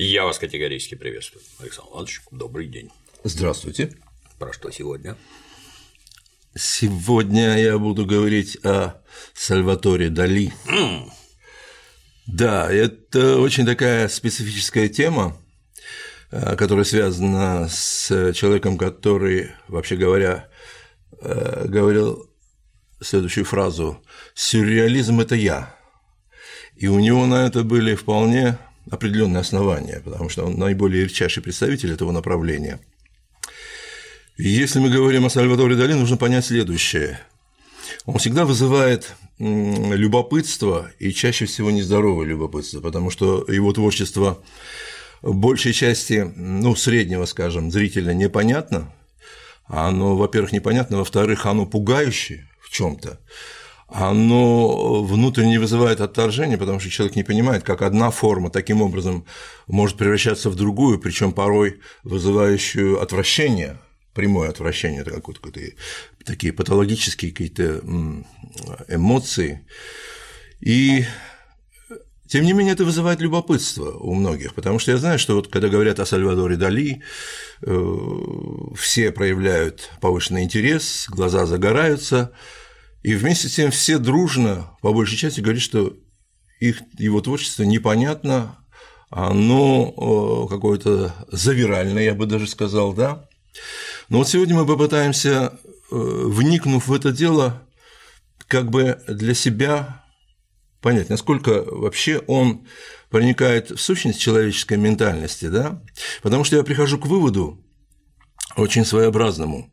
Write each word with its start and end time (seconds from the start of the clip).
Я 0.00 0.26
вас 0.26 0.38
категорически 0.38 0.94
приветствую, 0.94 1.42
Александр 1.58 1.90
Иванович. 1.90 2.20
Добрый 2.30 2.68
день. 2.68 2.88
Здравствуйте. 3.24 3.98
Про 4.38 4.52
что 4.52 4.70
сегодня? 4.70 5.16
Сегодня 6.54 7.58
я 7.58 7.76
буду 7.78 8.06
говорить 8.06 8.64
о 8.64 9.02
Сальваторе 9.34 10.08
Дали. 10.08 10.52
Mm. 10.68 11.10
Да, 12.28 12.72
это 12.72 13.40
очень 13.40 13.66
такая 13.66 14.06
специфическая 14.06 14.88
тема, 14.88 15.36
э, 16.30 16.54
которая 16.54 16.84
связана 16.84 17.68
с 17.68 18.32
человеком, 18.34 18.78
который, 18.78 19.50
вообще 19.66 19.96
говоря, 19.96 20.48
э, 21.20 21.66
говорил 21.66 22.30
следующую 23.00 23.44
фразу 23.44 24.00
«Сюрреализм– 24.36 25.18
это 25.22 25.34
я». 25.34 25.74
И 26.76 26.86
у 26.86 27.00
него 27.00 27.26
на 27.26 27.48
это 27.48 27.64
были 27.64 27.96
вполне 27.96 28.58
определенные 28.90 29.40
основания, 29.40 30.00
потому 30.04 30.28
что 30.28 30.44
он 30.44 30.58
наиболее 30.58 31.02
ярчайший 31.02 31.42
представитель 31.42 31.92
этого 31.92 32.12
направления– 32.12 32.80
если 34.40 34.78
мы 34.78 34.88
говорим 34.88 35.26
о 35.26 35.30
Сальвадоре 35.30 35.74
Дали, 35.74 35.94
нужно 35.94 36.16
понять 36.16 36.46
следующее. 36.46 37.18
Он 38.04 38.18
всегда 38.18 38.44
вызывает 38.44 39.16
любопытство 39.40 40.92
и 41.00 41.12
чаще 41.12 41.46
всего 41.46 41.72
нездоровое 41.72 42.24
любопытство, 42.24 42.80
потому 42.80 43.10
что 43.10 43.44
его 43.48 43.72
творчество 43.72 44.40
большей 45.22 45.72
части, 45.72 46.32
ну, 46.36 46.76
среднего, 46.76 47.24
скажем, 47.24 47.72
зрителя 47.72 48.12
непонятно. 48.12 48.94
Оно, 49.66 50.16
во-первых, 50.16 50.52
непонятно, 50.52 50.98
во-вторых, 50.98 51.44
оно 51.44 51.66
пугающее 51.66 52.48
в 52.60 52.70
чем 52.70 52.96
то 52.96 53.18
оно 53.88 55.02
внутренне 55.02 55.58
вызывает 55.58 56.00
отторжение, 56.00 56.58
потому 56.58 56.78
что 56.78 56.90
человек 56.90 57.16
не 57.16 57.24
понимает, 57.24 57.62
как 57.62 57.82
одна 57.82 58.10
форма 58.10 58.50
таким 58.50 58.82
образом 58.82 59.24
может 59.66 59.96
превращаться 59.96 60.50
в 60.50 60.56
другую, 60.56 60.98
причем 60.98 61.32
порой 61.32 61.80
вызывающую 62.04 63.00
отвращение 63.00 63.78
прямое 64.18 64.50
отвращение, 64.50 65.02
это 65.02 65.12
какие-то 65.12 65.76
такие 66.24 66.52
патологические 66.52 67.30
какие-то 67.30 67.82
эмоции. 68.88 69.64
И 70.58 71.04
тем 72.26 72.44
не 72.44 72.52
менее, 72.52 72.74
это 72.74 72.84
вызывает 72.84 73.20
любопытство 73.20 73.92
у 73.92 74.14
многих, 74.14 74.54
потому 74.54 74.80
что 74.80 74.90
я 74.90 74.98
знаю, 74.98 75.20
что 75.20 75.36
вот 75.36 75.46
когда 75.48 75.68
говорят 75.68 76.00
о 76.00 76.04
Сальвадоре 76.04 76.56
Дали, 76.56 77.00
э, 77.62 77.96
все 78.76 79.12
проявляют 79.12 79.88
повышенный 80.00 80.42
интерес, 80.42 81.06
глаза 81.08 81.46
загораются, 81.46 82.32
и 83.02 83.14
вместе 83.14 83.48
с 83.48 83.54
тем 83.54 83.70
все 83.70 83.98
дружно, 83.98 84.76
по 84.82 84.92
большей 84.92 85.16
части, 85.16 85.40
говорят, 85.40 85.62
что 85.62 85.96
их, 86.60 86.82
его 86.98 87.20
творчество 87.20 87.62
непонятно, 87.62 88.58
оно 89.10 89.94
э, 89.96 90.48
какое-то 90.50 91.14
завиральное, 91.30 92.02
я 92.02 92.14
бы 92.14 92.26
даже 92.26 92.46
сказал, 92.46 92.92
да, 92.92 93.28
но 94.08 94.18
вот 94.18 94.28
сегодня 94.28 94.54
мы 94.54 94.66
попытаемся, 94.66 95.30
э, 95.30 95.50
вникнув 95.90 96.88
в 96.88 96.92
это 96.92 97.12
дело, 97.12 97.62
как 98.46 98.70
бы 98.70 99.00
для 99.06 99.34
себя 99.34 100.04
понять, 100.80 101.10
насколько 101.10 101.62
вообще 101.64 102.18
он 102.26 102.66
проникает 103.10 103.70
в 103.70 103.78
сущность 103.78 104.20
человеческой 104.20 104.78
ментальности, 104.78 105.46
да? 105.46 105.82
Потому 106.22 106.44
что 106.44 106.56
я 106.56 106.62
прихожу 106.62 106.98
к 106.98 107.06
выводу 107.06 107.64
очень 108.56 108.84
своеобразному. 108.84 109.72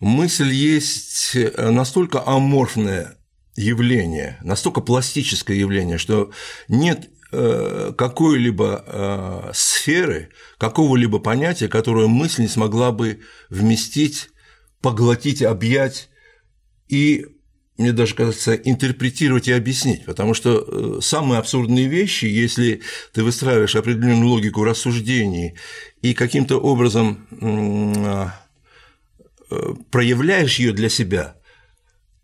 Мысль 0.00 0.52
есть 0.52 1.36
настолько 1.56 2.26
аморфное 2.26 3.16
явление, 3.54 4.38
настолько 4.42 4.80
пластическое 4.80 5.56
явление, 5.56 5.98
что 5.98 6.32
нет 6.68 7.10
Э, 7.32 7.92
какой-либо 7.96 8.84
э, 8.84 9.50
сферы, 9.54 10.30
какого-либо 10.58 11.20
понятия, 11.20 11.68
которое 11.68 12.08
мысль 12.08 12.42
не 12.42 12.48
смогла 12.48 12.90
бы 12.90 13.20
вместить, 13.48 14.30
поглотить, 14.82 15.40
объять 15.40 16.08
и 16.88 17.26
мне 17.78 17.92
даже 17.92 18.16
кажется, 18.16 18.54
интерпретировать 18.54 19.46
и 19.46 19.52
объяснить, 19.52 20.04
потому 20.06 20.34
что 20.34 20.66
э, 20.66 21.00
самые 21.02 21.38
абсурдные 21.38 21.86
вещи, 21.86 22.24
если 22.24 22.80
ты 23.12 23.22
выстраиваешь 23.22 23.76
определенную 23.76 24.26
логику 24.28 24.64
рассуждений 24.64 25.54
и 26.02 26.14
каким-то 26.14 26.58
образом 26.58 27.28
проявляешь 29.90 30.58
ее 30.58 30.72
для 30.72 30.88
себя, 30.88 31.36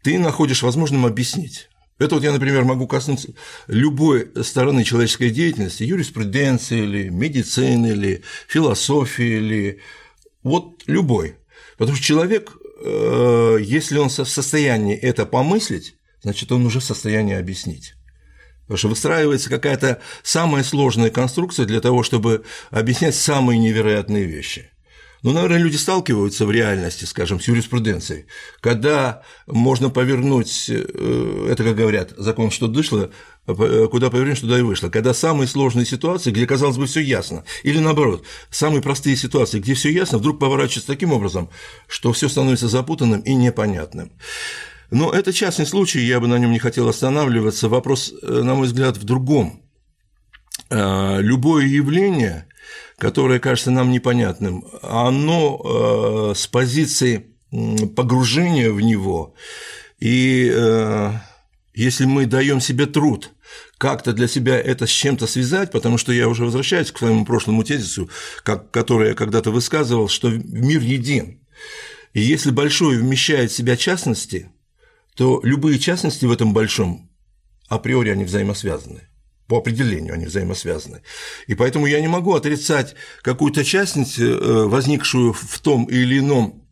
ты 0.02 0.18
находишь 0.18 0.62
возможным 0.62 1.06
объяснить. 1.06 1.68
Это 1.98 2.16
вот 2.16 2.24
я, 2.24 2.32
например, 2.32 2.64
могу 2.64 2.86
коснуться 2.86 3.30
любой 3.68 4.30
стороны 4.44 4.84
человеческой 4.84 5.30
деятельности, 5.30 5.82
юриспруденции 5.82 6.82
или 6.82 7.08
медицины, 7.08 7.88
или 7.88 8.22
философии, 8.48 9.38
или 9.38 9.80
вот 10.42 10.82
любой. 10.86 11.36
Потому 11.78 11.96
что 11.96 12.04
человек, 12.04 12.52
э, 12.84 13.58
если 13.62 13.98
он 13.98 14.10
в 14.10 14.12
состоянии 14.12 14.94
это 14.94 15.24
помыслить, 15.24 15.96
значит, 16.22 16.52
он 16.52 16.66
уже 16.66 16.80
в 16.80 16.84
состоянии 16.84 17.34
объяснить. 17.34 17.94
Потому 18.62 18.78
что 18.78 18.88
выстраивается 18.88 19.48
какая-то 19.48 20.02
самая 20.22 20.64
сложная 20.64 21.10
конструкция 21.10 21.66
для 21.66 21.80
того, 21.80 22.02
чтобы 22.02 22.44
объяснять 22.70 23.14
самые 23.14 23.58
невероятные 23.58 24.24
вещи. 24.24 24.70
Ну, 25.26 25.32
наверное, 25.32 25.58
люди 25.58 25.74
сталкиваются 25.74 26.46
в 26.46 26.52
реальности, 26.52 27.04
скажем, 27.04 27.40
с 27.40 27.48
юриспруденцией, 27.48 28.26
когда 28.60 29.22
можно 29.48 29.90
повернуть, 29.90 30.66
э, 30.68 31.48
это, 31.50 31.64
как 31.64 31.74
говорят, 31.74 32.12
закон, 32.16 32.52
что 32.52 32.68
дышло, 32.68 33.10
э, 33.48 33.88
куда 33.90 34.08
повернешь, 34.08 34.38
туда 34.38 34.56
и 34.56 34.62
вышло. 34.62 34.88
Когда 34.88 35.12
самые 35.12 35.48
сложные 35.48 35.84
ситуации, 35.84 36.30
где, 36.30 36.46
казалось 36.46 36.76
бы, 36.76 36.86
все 36.86 37.00
ясно, 37.00 37.42
или 37.64 37.80
наоборот, 37.80 38.24
самые 38.50 38.82
простые 38.82 39.16
ситуации, 39.16 39.58
где 39.58 39.74
все 39.74 39.90
ясно, 39.90 40.18
вдруг 40.18 40.38
поворачивается 40.38 40.86
таким 40.86 41.12
образом, 41.12 41.50
что 41.88 42.12
все 42.12 42.28
становится 42.28 42.68
запутанным 42.68 43.18
и 43.22 43.34
непонятным. 43.34 44.12
Но 44.92 45.10
это 45.10 45.32
частный 45.32 45.66
случай, 45.66 46.06
я 46.06 46.20
бы 46.20 46.28
на 46.28 46.38
нем 46.38 46.52
не 46.52 46.60
хотел 46.60 46.88
останавливаться. 46.88 47.68
Вопрос, 47.68 48.14
э, 48.22 48.42
на 48.44 48.54
мой 48.54 48.68
взгляд, 48.68 48.96
в 48.96 49.02
другом. 49.02 49.60
Любое 50.70 51.66
явление 51.66 52.46
которое 52.98 53.38
кажется 53.38 53.70
нам 53.70 53.90
непонятным, 53.90 54.64
оно 54.82 56.30
э, 56.30 56.34
с 56.34 56.46
позиции 56.46 57.26
погружения 57.94 58.70
в 58.70 58.80
него, 58.80 59.34
и 59.98 60.50
э, 60.52 61.12
если 61.74 62.06
мы 62.06 62.26
даем 62.26 62.60
себе 62.60 62.86
труд 62.86 63.32
как-то 63.78 64.12
для 64.12 64.28
себя 64.28 64.58
это 64.58 64.86
с 64.86 64.90
чем-то 64.90 65.26
связать, 65.26 65.70
потому 65.70 65.98
что 65.98 66.12
я 66.12 66.28
уже 66.28 66.44
возвращаюсь 66.44 66.90
к 66.90 66.98
своему 66.98 67.24
прошлому 67.24 67.64
тезису, 67.64 68.10
как, 68.42 68.70
который 68.70 69.10
я 69.10 69.14
когда-то 69.14 69.50
высказывал, 69.50 70.08
что 70.08 70.30
мир 70.30 70.80
един. 70.80 71.40
И 72.14 72.20
если 72.20 72.50
большое 72.50 72.98
вмещает 72.98 73.50
в 73.50 73.54
себя 73.54 73.76
частности, 73.76 74.50
то 75.14 75.40
любые 75.42 75.78
частности 75.78 76.24
в 76.24 76.32
этом 76.32 76.54
большом 76.54 77.10
априори 77.68 78.10
они 78.10 78.24
взаимосвязаны 78.24 79.02
по 79.48 79.58
определению 79.58 80.14
они 80.14 80.26
взаимосвязаны. 80.26 81.02
И 81.46 81.54
поэтому 81.54 81.86
я 81.86 82.00
не 82.00 82.08
могу 82.08 82.34
отрицать 82.34 82.94
какую-то 83.22 83.64
частность, 83.64 84.18
э, 84.18 84.24
возникшую 84.24 85.32
в 85.32 85.58
том 85.60 85.84
или 85.84 86.18
ином 86.18 86.66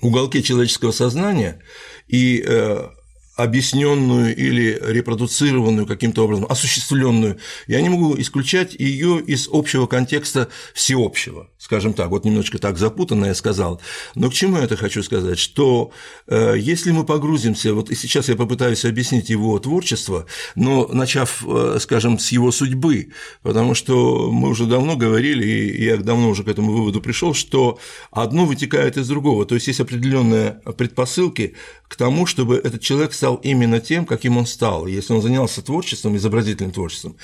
уголке 0.00 0.42
человеческого 0.42 0.92
сознания, 0.92 1.60
и 2.06 2.44
э, 2.46 2.88
объясненную 3.36 4.36
или 4.36 4.78
репродуцированную 4.80 5.86
каким-то 5.86 6.24
образом, 6.24 6.46
осуществленную, 6.48 7.38
я 7.66 7.80
не 7.80 7.88
могу 7.88 8.18
исключать 8.20 8.74
ее 8.74 9.20
из 9.20 9.48
общего 9.50 9.86
контекста 9.86 10.48
всеобщего, 10.72 11.50
скажем 11.64 11.94
так, 11.94 12.10
вот 12.10 12.26
немножечко 12.26 12.58
так 12.58 12.76
запутанно 12.76 13.26
я 13.26 13.34
сказал. 13.34 13.80
Но 14.14 14.28
к 14.28 14.34
чему 14.34 14.58
я 14.58 14.64
это 14.64 14.76
хочу 14.76 15.02
сказать? 15.02 15.38
Что 15.38 15.92
э, 16.26 16.56
если 16.58 16.90
мы 16.90 17.04
погрузимся, 17.04 17.72
вот 17.72 17.90
и 17.90 17.94
сейчас 17.94 18.28
я 18.28 18.36
попытаюсь 18.36 18.84
объяснить 18.84 19.30
его 19.30 19.58
творчество, 19.58 20.26
но 20.56 20.86
начав, 20.88 21.42
э, 21.46 21.78
скажем, 21.80 22.18
с 22.18 22.32
его 22.32 22.52
судьбы, 22.52 23.12
потому 23.42 23.74
что 23.74 24.30
мы 24.30 24.50
уже 24.50 24.66
давно 24.66 24.94
говорили, 24.96 25.46
и 25.46 25.84
я 25.84 25.96
давно 25.96 26.28
уже 26.28 26.44
к 26.44 26.48
этому 26.48 26.70
выводу 26.70 27.00
пришел, 27.00 27.32
что 27.32 27.78
одно 28.10 28.44
вытекает 28.44 28.98
из 28.98 29.08
другого, 29.08 29.46
то 29.46 29.54
есть 29.54 29.66
есть 29.66 29.80
определенные 29.80 30.60
предпосылки 30.76 31.54
к 31.88 31.96
тому, 31.96 32.26
чтобы 32.26 32.56
этот 32.56 32.82
человек 32.82 33.12
стал 33.12 33.36
именно 33.36 33.78
тем, 33.78 34.04
каким 34.04 34.36
он 34.36 34.46
стал. 34.46 34.86
Если 34.86 35.12
он 35.14 35.22
занялся 35.22 35.62
творчеством, 35.62 36.16
изобразительным 36.16 36.72
творчеством, 36.72 37.16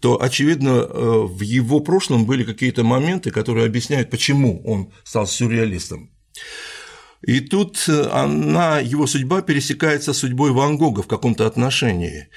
то, 0.00 0.20
очевидно, 0.20 0.86
э, 0.88 1.26
в 1.26 1.42
его 1.42 1.80
прошлом 1.80 2.24
были 2.24 2.42
какие-то 2.42 2.84
моменты, 2.84 3.30
которые 3.30 3.66
объясняют, 3.66 3.83
почему 4.10 4.62
он 4.64 4.92
стал 5.04 5.26
сюрреалистом. 5.26 6.10
И 7.22 7.40
тут 7.40 7.84
э, 7.88 8.06
она, 8.10 8.80
его 8.80 9.06
судьба 9.06 9.40
пересекается 9.42 10.12
с 10.12 10.18
судьбой 10.18 10.52
Ван 10.52 10.76
Гога 10.76 11.02
в 11.02 11.06
каком-то 11.06 11.46
отношении. 11.46 12.28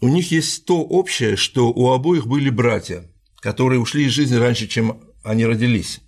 У 0.00 0.08
них 0.08 0.32
есть 0.32 0.64
то 0.64 0.80
общее, 0.80 1.36
что 1.36 1.70
у 1.70 1.92
обоих 1.92 2.26
были 2.26 2.50
братья, 2.50 3.04
которые 3.40 3.80
ушли 3.80 4.06
из 4.06 4.12
жизни 4.12 4.36
раньше, 4.36 4.66
чем 4.66 5.00
они 5.22 5.46
родились. 5.46 6.00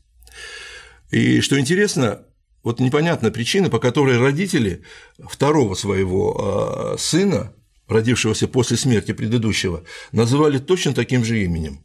И 1.10 1.40
что 1.40 1.58
интересно, 1.58 2.22
вот 2.62 2.80
непонятна 2.80 3.30
причина, 3.30 3.70
по 3.70 3.78
которой 3.78 4.18
родители 4.18 4.82
второго 5.18 5.74
своего 5.74 6.36
а, 6.38 6.96
сына, 6.98 7.52
родившегося 7.88 8.48
после 8.48 8.76
смерти 8.76 9.12
предыдущего, 9.12 9.84
называли 10.12 10.58
точно 10.58 10.94
таким 10.94 11.24
же 11.24 11.42
именем. 11.42 11.84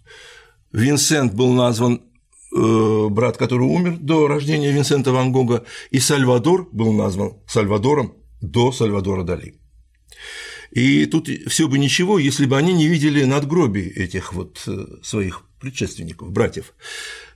Винсент 0.72 1.34
был 1.34 1.54
назван 1.54 1.96
э, 1.96 2.15
брат, 2.56 3.38
который 3.38 3.68
умер 3.68 3.98
до 4.00 4.28
рождения 4.28 4.72
Винсента 4.72 5.12
Ван 5.12 5.32
Гога, 5.32 5.66
и 5.92 6.00
Сальвадор 6.00 6.70
был 6.72 6.94
назван 6.94 7.34
Сальвадором 7.48 8.14
до 8.42 8.72
Сальвадора 8.72 9.24
Дали. 9.24 9.56
И 10.72 11.06
тут 11.06 11.30
все 11.48 11.68
бы 11.68 11.78
ничего, 11.78 12.20
если 12.20 12.46
бы 12.46 12.58
они 12.58 12.74
не 12.74 12.88
видели 12.88 13.24
надгробий 13.24 13.88
этих 13.88 14.34
вот 14.34 14.62
э, 14.68 14.86
своих 15.04 15.44
предшественников, 15.60 16.32
братьев. 16.32 16.74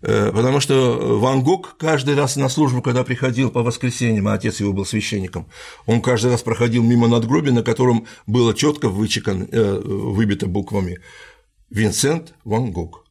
Э, 0.01 0.31
потому 0.33 0.59
что 0.59 1.17
Ван 1.19 1.41
Гог 1.41 1.77
каждый 1.77 2.15
раз 2.15 2.35
на 2.35 2.49
службу, 2.49 2.81
когда 2.81 3.05
приходил 3.05 3.49
по 3.49 3.63
воскресеньям, 3.63 4.27
а 4.27 4.33
отец 4.33 4.59
его 4.59 4.73
был 4.73 4.85
священником, 4.85 5.47
он 5.85 6.01
каждый 6.01 6.31
раз 6.31 6.41
проходил 6.41 6.83
мимо 6.83 7.07
надгробия, 7.07 7.53
на 7.53 7.63
котором 7.63 8.07
было 8.27 8.53
четко 8.53 8.89
вычекано, 8.89 9.47
э, 9.49 9.81
выбито 9.85 10.47
буквами 10.47 10.99
Винсент 11.69 12.33
Ван 12.43 12.71
Гог. 12.71 13.05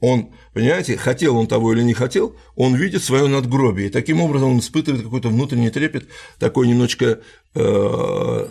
Он, 0.00 0.30
понимаете, 0.56 0.96
хотел 0.96 1.36
он 1.36 1.48
того 1.48 1.74
или 1.74 1.82
не 1.82 1.92
хотел, 1.92 2.34
он 2.54 2.76
видит 2.76 3.04
свое 3.04 3.26
надгробие, 3.26 3.88
и 3.88 3.90
таким 3.90 4.22
образом 4.22 4.52
он 4.52 4.60
испытывает 4.60 5.02
какой-то 5.02 5.28
внутренний 5.28 5.68
трепет, 5.68 6.08
такой 6.38 6.66
немножечко 6.66 7.20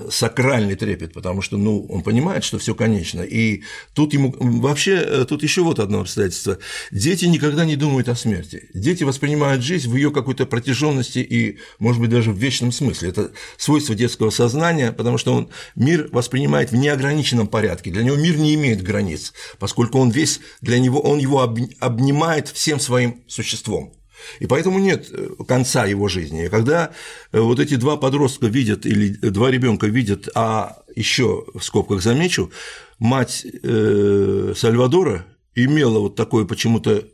сакральный 0.10 0.76
трепет, 0.76 1.14
потому 1.14 1.42
что, 1.42 1.58
ну, 1.58 1.86
он 1.90 2.02
понимает, 2.02 2.44
что 2.44 2.58
все 2.58 2.74
конечно. 2.76 3.22
И 3.22 3.64
тут 3.94 4.14
ему 4.14 4.36
вообще 4.40 4.96
э, 4.96 5.26
тут 5.28 5.44
еще 5.44 5.62
вот 5.62 5.80
одно 5.80 6.02
обстоятельство: 6.02 6.58
дети 6.92 7.26
никогда 7.26 7.66
не 7.66 7.76
думают 7.76 8.10
о 8.10 8.16
смерти. 8.16 8.70
Дети 8.74 9.04
воспринимают 9.04 9.64
жизнь 9.64 9.90
в 9.90 9.96
ее 9.96 10.12
какой-то 10.12 10.46
протяженности 10.46 11.20
и, 11.20 11.60
может 11.80 12.02
быть, 12.02 12.10
даже 12.10 12.32
в 12.32 12.38
вечном 12.38 12.72
смысле. 12.72 13.10
Это 13.10 13.32
свойство 13.58 13.96
детского 13.96 14.30
сознания, 14.30 14.92
потому 14.92 15.18
что 15.18 15.34
он 15.34 15.50
мир 15.76 16.10
воспринимает 16.12 16.72
в 16.72 16.76
неограниченном 16.76 17.48
порядке. 17.48 17.92
Для 17.92 18.04
него 18.04 18.16
мир 18.16 18.38
не 18.38 18.56
имеет 18.56 18.82
границ, 18.82 19.34
поскольку 19.60 20.00
он 20.00 20.10
весь 20.10 20.40
для 20.62 20.80
него 20.80 21.00
он 21.00 21.20
его 21.20 21.42
обнимает 21.42 22.48
всем 22.48 22.80
своим 22.80 23.24
существом. 23.28 23.95
И 24.40 24.48
поэтому 24.48 24.80
нет 24.80 25.08
э, 25.12 25.30
конца 25.48 25.86
его 25.86 26.08
жизни. 26.08 26.46
И 26.46 26.50
когда 26.50 26.92
э, 27.32 27.40
вот 27.40 27.60
эти 27.60 27.76
два 27.76 27.98
подростка 27.98 28.48
видят, 28.48 28.86
или 28.86 29.10
два 29.10 29.52
ребенка 29.52 29.88
видят, 29.88 30.30
а 30.36 30.78
еще 30.96 31.46
в 31.54 31.62
скобках 31.62 32.02
замечу, 32.02 32.52
мать 33.00 33.46
э, 33.46 34.54
Сальвадора 34.56 35.26
имела 35.56 36.00
вот 36.00 36.16
такое 36.16 36.46
почему-то 36.46 37.06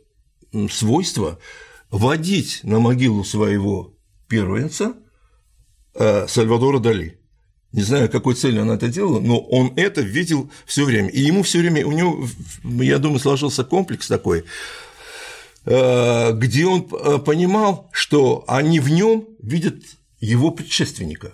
свойство 0.70 1.38
водить 1.90 2.60
на 2.62 2.78
могилу 2.78 3.24
своего 3.24 3.94
первенца 4.28 4.94
Сальвадора 5.94 6.78
Дали. 6.78 7.18
Не 7.72 7.82
знаю, 7.82 8.10
какой 8.10 8.34
целью 8.34 8.62
она 8.62 8.74
это 8.74 8.88
делала, 8.88 9.20
но 9.20 9.38
он 9.38 9.72
это 9.76 10.02
видел 10.02 10.50
все 10.66 10.84
время. 10.84 11.08
И 11.08 11.20
ему 11.20 11.42
все 11.42 11.60
время, 11.60 11.86
у 11.86 11.92
него, 11.92 12.26
я 12.64 12.98
думаю, 12.98 13.18
сложился 13.18 13.64
комплекс 13.64 14.08
такой, 14.08 14.44
Э, 14.44 14.91
где 15.64 16.66
он 16.66 16.88
э, 16.90 17.18
понимал, 17.18 17.88
что 17.92 18.44
они 18.48 18.80
в 18.80 18.88
нем 18.88 19.28
видят 19.40 19.76
его 20.20 20.50
предшественника. 20.50 21.32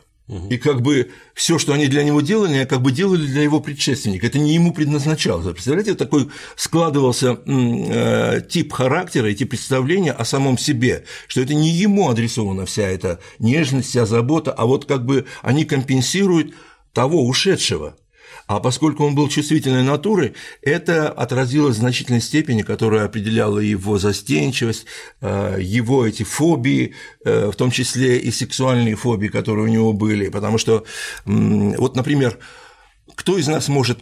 И 0.51 0.59
как 0.59 0.83
бы 0.83 1.11
все, 1.33 1.59
что 1.59 1.73
они 1.73 1.87
для 1.87 2.05
него 2.05 2.21
делали, 2.21 2.53
они 2.53 2.67
как 2.67 2.83
бы 2.83 2.93
делали 2.93 3.25
для 3.25 3.43
его 3.43 3.61
предшественника. 3.61 4.27
Это 4.27 4.39
не 4.39 4.53
ему 4.53 4.75
предназначалось. 4.75 5.47
Представляете, 5.47 5.95
такой 5.95 6.29
складывался 6.55 7.39
э, 7.47 8.43
тип 8.47 8.75
характера, 8.75 9.27
эти 9.27 9.45
представления 9.45 10.13
о 10.13 10.27
самом 10.27 10.59
себе, 10.59 11.05
что 11.29 11.41
это 11.41 11.55
не 11.55 11.71
ему 11.71 12.11
адресована 12.11 12.67
вся 12.67 12.83
эта 12.83 13.21
нежность, 13.39 13.89
вся 13.89 14.05
забота, 14.05 14.53
а 14.53 14.67
вот 14.67 14.85
как 14.85 15.07
бы 15.07 15.25
они 15.41 15.65
компенсируют 15.65 16.53
того 16.93 17.27
ушедшего. 17.27 17.97
А 18.49 18.61
поскольку 18.61 19.05
он 19.05 19.15
был 19.15 19.29
чувствительной 19.29 19.83
натуры, 19.83 20.35
это 20.63 21.11
отразилось 21.11 21.77
в 21.77 21.81
значительной 21.81 22.23
степени, 22.23 22.63
которая 22.63 23.05
определяла 23.05 23.59
его 23.59 23.99
застенчивость, 23.99 24.87
э, 25.21 25.59
его 25.61 26.07
эти 26.07 26.23
фобии, 26.23 26.95
э, 27.27 27.51
в 27.53 27.57
том 27.57 27.71
числе 27.71 28.19
и 28.19 28.31
сексуальные 28.31 28.97
фобии, 28.97 29.29
которые 29.29 29.67
у 29.67 29.69
него 29.69 29.93
были. 29.93 30.31
Потому 30.31 30.57
что, 30.57 30.85
вот, 31.27 31.95
например, 31.95 32.39
кто 33.15 33.37
из 33.37 33.47
нас 33.49 33.69
может 33.69 33.99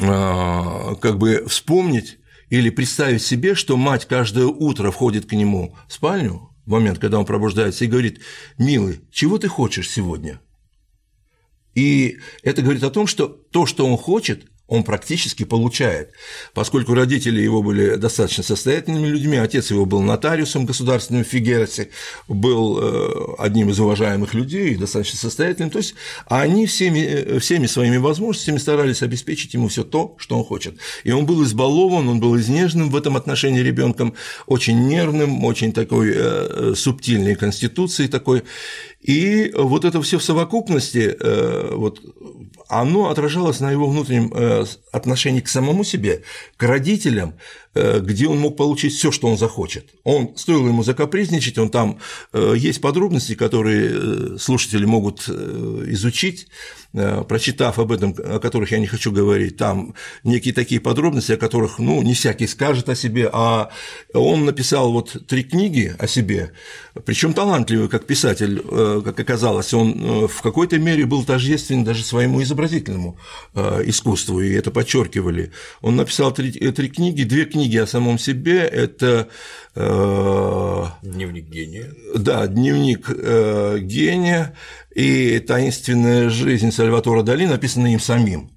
э, 0.00 0.94
как 1.00 1.16
бы 1.16 1.44
вспомнить 1.46 2.18
или 2.50 2.68
представить 2.68 3.22
себе, 3.22 3.54
что 3.54 3.76
мать 3.76 4.06
каждое 4.06 4.46
утро 4.46 4.90
входит 4.90 5.26
к 5.26 5.32
нему 5.34 5.76
в 5.86 5.92
спальню 5.92 6.50
в 6.64 6.70
момент, 6.70 6.98
когда 6.98 7.20
он 7.20 7.24
пробуждается, 7.24 7.84
и 7.84 7.88
говорит, 7.88 8.22
милый, 8.58 9.02
чего 9.12 9.38
ты 9.38 9.46
хочешь 9.46 9.88
сегодня? 9.88 10.40
И 11.76 12.18
это 12.42 12.62
говорит 12.62 12.82
о 12.82 12.90
том, 12.90 13.06
что 13.06 13.28
то, 13.28 13.66
что 13.66 13.86
он 13.86 13.96
хочет, 13.96 14.46
он 14.68 14.82
практически 14.82 15.44
получает. 15.44 16.10
Поскольку 16.52 16.94
родители 16.94 17.40
его 17.40 17.62
были 17.62 17.94
достаточно 17.94 18.42
состоятельными 18.42 19.06
людьми, 19.06 19.36
отец 19.36 19.70
его 19.70 19.86
был 19.86 20.02
нотариусом 20.02 20.66
государственным 20.66 21.24
в 21.24 21.28
Фигерасе, 21.28 21.90
был 22.26 22.78
э, 22.80 23.34
одним 23.38 23.70
из 23.70 23.78
уважаемых 23.78 24.34
людей, 24.34 24.74
достаточно 24.74 25.18
состоятельным, 25.18 25.70
то 25.70 25.78
есть 25.78 25.94
они 26.26 26.66
всеми, 26.66 26.98
э, 26.98 27.38
всеми 27.38 27.66
своими 27.66 27.96
возможностями 27.96 28.58
старались 28.58 29.02
обеспечить 29.02 29.54
ему 29.54 29.68
все 29.68 29.84
то, 29.84 30.16
что 30.18 30.36
он 30.36 30.44
хочет. 30.44 30.78
И 31.04 31.12
он 31.12 31.26
был 31.26 31.44
избалован, 31.44 32.08
он 32.08 32.18
был 32.18 32.36
изнеженным 32.36 32.90
в 32.90 32.96
этом 32.96 33.16
отношении 33.16 33.60
ребенком, 33.60 34.14
очень 34.46 34.88
нервным, 34.88 35.44
очень 35.44 35.72
такой 35.72 36.12
э, 36.12 36.74
субтильной 36.76 37.36
конституцией 37.36 38.08
такой. 38.08 38.42
И 39.00 39.52
вот 39.54 39.84
это 39.84 40.02
все 40.02 40.18
в 40.18 40.24
совокупности, 40.24 41.16
вот, 41.76 42.00
оно 42.68 43.10
отражалось 43.10 43.60
на 43.60 43.70
его 43.70 43.88
внутреннем 43.88 44.66
отношении 44.92 45.40
к 45.40 45.48
самому 45.48 45.84
себе, 45.84 46.22
к 46.56 46.62
родителям, 46.62 47.34
Э, 47.34 47.65
где 48.00 48.28
он 48.28 48.38
мог 48.38 48.56
получить 48.56 48.94
все, 48.94 49.10
что 49.10 49.28
он 49.28 49.36
захочет. 49.36 49.90
Он 50.04 50.36
стоило 50.36 50.68
ему 50.68 50.82
закапризничать, 50.82 51.58
он 51.58 51.70
там 51.70 51.98
э, 52.32 52.54
есть 52.56 52.80
подробности, 52.80 53.34
которые 53.34 53.90
э, 53.90 54.36
слушатели 54.38 54.84
могут 54.84 55.28
изучить, 55.28 56.48
прочитав 56.92 57.78
об 57.78 57.92
этом, 57.92 58.14
о 58.18 58.38
которых 58.38 58.72
я 58.72 58.78
не 58.78 58.86
хочу 58.86 59.12
говорить, 59.12 59.56
там 59.56 59.94
некие 60.24 60.54
такие 60.54 60.80
подробности, 60.80 61.32
о 61.32 61.36
которых, 61.36 61.78
ну, 61.78 62.00
не 62.02 62.14
всякий 62.14 62.46
скажет 62.46 62.88
о 62.88 62.94
себе, 62.94 63.28
а 63.32 63.68
он 64.14 64.46
написал 64.46 64.92
вот 64.92 65.26
три 65.26 65.44
книги 65.44 65.94
о 65.98 66.06
себе, 66.06 66.52
причем 67.04 67.34
талантливый 67.34 67.88
как 67.88 68.06
писатель, 68.06 68.62
как 69.04 69.20
оказалось, 69.20 69.74
он 69.74 70.26
в 70.26 70.40
какой-то 70.40 70.78
мере 70.78 71.04
был 71.04 71.24
тождествен 71.24 71.84
даже 71.84 72.02
своему 72.02 72.42
изобразительному 72.42 73.18
искусству, 73.54 74.40
и 74.40 74.52
это 74.52 74.70
подчеркивали. 74.70 75.52
Он 75.82 75.96
написал 75.96 76.32
три, 76.32 76.52
три 76.52 76.88
книги, 76.88 77.24
две 77.24 77.44
книги 77.44 77.65
книги 77.66 77.78
о 77.78 77.86
самом 77.86 78.18
себе 78.18 78.60
это 78.60 79.28
э, 79.74 80.84
дневник 81.02 81.48
гения. 81.48 81.92
Да, 82.14 82.46
дневник 82.46 83.06
э, 83.08 83.78
гения 83.80 84.54
и 84.94 85.40
таинственная 85.40 86.30
жизнь 86.30 86.70
Сальватора 86.70 87.22
Дали, 87.22 87.46
написанная 87.46 87.92
им 87.92 88.00
самим. 88.00 88.52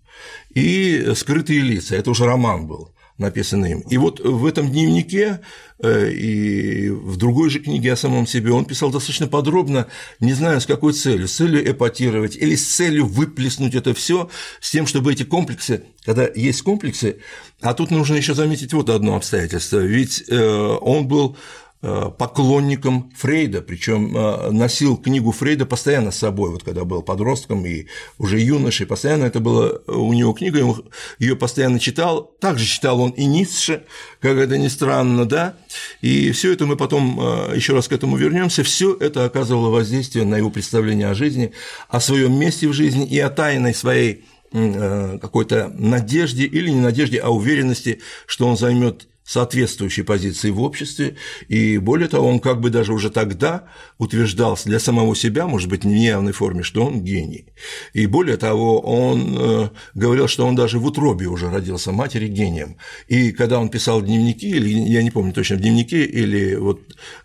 И 0.54 1.14
скрытые 1.16 1.62
лица, 1.62 1.96
это 1.96 2.12
уже 2.12 2.26
роман 2.26 2.68
был 2.68 2.94
написанный 3.20 3.72
им. 3.72 3.80
И 3.82 3.98
вот 3.98 4.20
в 4.20 4.46
этом 4.46 4.72
дневнике 4.72 5.42
э, 5.80 6.12
и 6.12 6.90
в 6.90 7.18
другой 7.18 7.50
же 7.50 7.60
книге 7.60 7.94
о 7.94 7.96
самом 7.96 8.26
себе 8.26 8.52
он 8.52 8.66
писал 8.66 8.92
достаточно 8.92 9.28
подробно, 9.28 9.88
не 10.20 10.34
знаю 10.34 10.60
с 10.60 10.66
какой 10.66 10.94
целью, 10.94 11.28
с 11.28 11.34
целью 11.34 11.70
эпатировать 11.70 12.36
или 12.36 12.56
с 12.56 12.66
целью 12.76 13.06
выплеснуть 13.06 13.76
это 13.76 13.94
все, 13.94 14.30
с 14.62 14.72
тем, 14.72 14.88
чтобы 14.88 15.12
эти 15.12 15.24
комплексы, 15.24 15.84
когда 16.04 16.28
есть 16.28 16.62
комплексы, 16.64 17.18
а 17.62 17.74
тут 17.74 17.92
нужно 17.92 18.16
еще 18.16 18.34
заметить 18.34 18.74
вот 18.74 18.90
одно 18.90 19.16
обстоятельство, 19.16 19.80
ведь 19.80 20.24
э, 20.28 20.78
он 20.82 21.08
был 21.08 21.38
поклонником 21.82 23.10
Фрейда, 23.16 23.62
причем 23.62 24.16
э, 24.16 24.52
носил 24.52 24.98
книгу 24.98 25.32
Фрейда 25.32 25.66
постоянно 25.66 26.12
с 26.12 26.18
собой, 26.18 26.52
вот 26.52 26.64
когда 26.64 26.84
был 26.84 27.02
подростком 27.04 27.66
и 27.66 27.86
уже 28.18 28.38
юношей, 28.38 28.86
постоянно 28.86 29.24
это 29.24 29.40
была 29.40 29.72
у 29.88 30.12
него 30.12 30.34
книга, 30.34 30.60
ее 31.20 31.38
постоянно 31.38 31.80
читал, 31.80 32.36
также 32.42 32.66
читал 32.66 33.00
он 33.00 33.12
и 33.12 33.24
Ницше, 33.24 33.86
как 34.20 34.38
это 34.38 34.58
ни 34.58 34.68
странно, 34.68 35.24
да, 35.26 35.56
и 36.02 36.32
все 36.32 36.52
это 36.52 36.66
мы 36.66 36.76
потом 36.76 37.18
э, 37.18 37.56
еще 37.56 37.74
раз 37.74 37.88
к 37.88 37.94
этому 37.94 38.18
вернемся, 38.18 38.64
все 38.64 38.94
это 38.94 39.24
оказывало 39.24 39.70
воздействие 39.70 40.26
на 40.26 40.36
его 40.36 40.50
представление 40.50 41.08
о 41.08 41.14
жизни, 41.14 41.54
о 41.88 42.02
своем 42.02 42.38
месте 42.38 42.68
в 42.68 42.74
жизни 42.74 43.08
и 43.08 43.18
о 43.20 43.30
тайной 43.30 43.74
своей 43.74 44.26
какой-то 44.52 45.72
надежде 45.78 46.46
или 46.46 46.72
не 46.72 46.80
надежде, 46.80 47.20
а 47.20 47.30
уверенности, 47.30 48.02
что 48.26 48.48
он 48.48 48.58
займет 48.58 49.08
соответствующей 49.30 50.02
позиции 50.02 50.50
в 50.50 50.60
обществе, 50.60 51.16
и 51.48 51.78
более 51.78 52.08
того, 52.08 52.28
он 52.28 52.40
как 52.40 52.60
бы 52.60 52.72
даже 52.72 52.94
уже 52.94 53.12
тогда 53.12 53.66
утверждал 54.00 54.58
для 54.66 54.80
самого 54.80 55.16
себя, 55.16 55.46
может 55.46 55.70
быть, 55.70 55.84
в 55.84 55.88
неявной 55.88 56.32
форме, 56.32 56.64
что 56.64 56.84
он 56.84 57.04
гений. 57.04 57.46
И 57.94 58.08
более 58.08 58.38
того, 58.38 58.80
он 58.80 59.38
э, 59.38 59.70
говорил, 59.94 60.28
что 60.28 60.48
он 60.48 60.56
даже 60.56 60.80
в 60.80 60.86
утробе 60.86 61.28
уже 61.28 61.52
родился 61.52 61.92
матери 61.92 62.28
гением. 62.28 62.78
И 63.08 63.32
когда 63.32 63.60
он 63.60 63.70
писал 63.70 64.02
дневники, 64.02 64.50
или 64.50 64.68
я 64.68 65.04
не 65.04 65.12
помню 65.12 65.32
точно, 65.32 65.58
в 65.58 65.60
дневнике 65.60 66.06
или 66.06 66.56
вот 66.56 66.80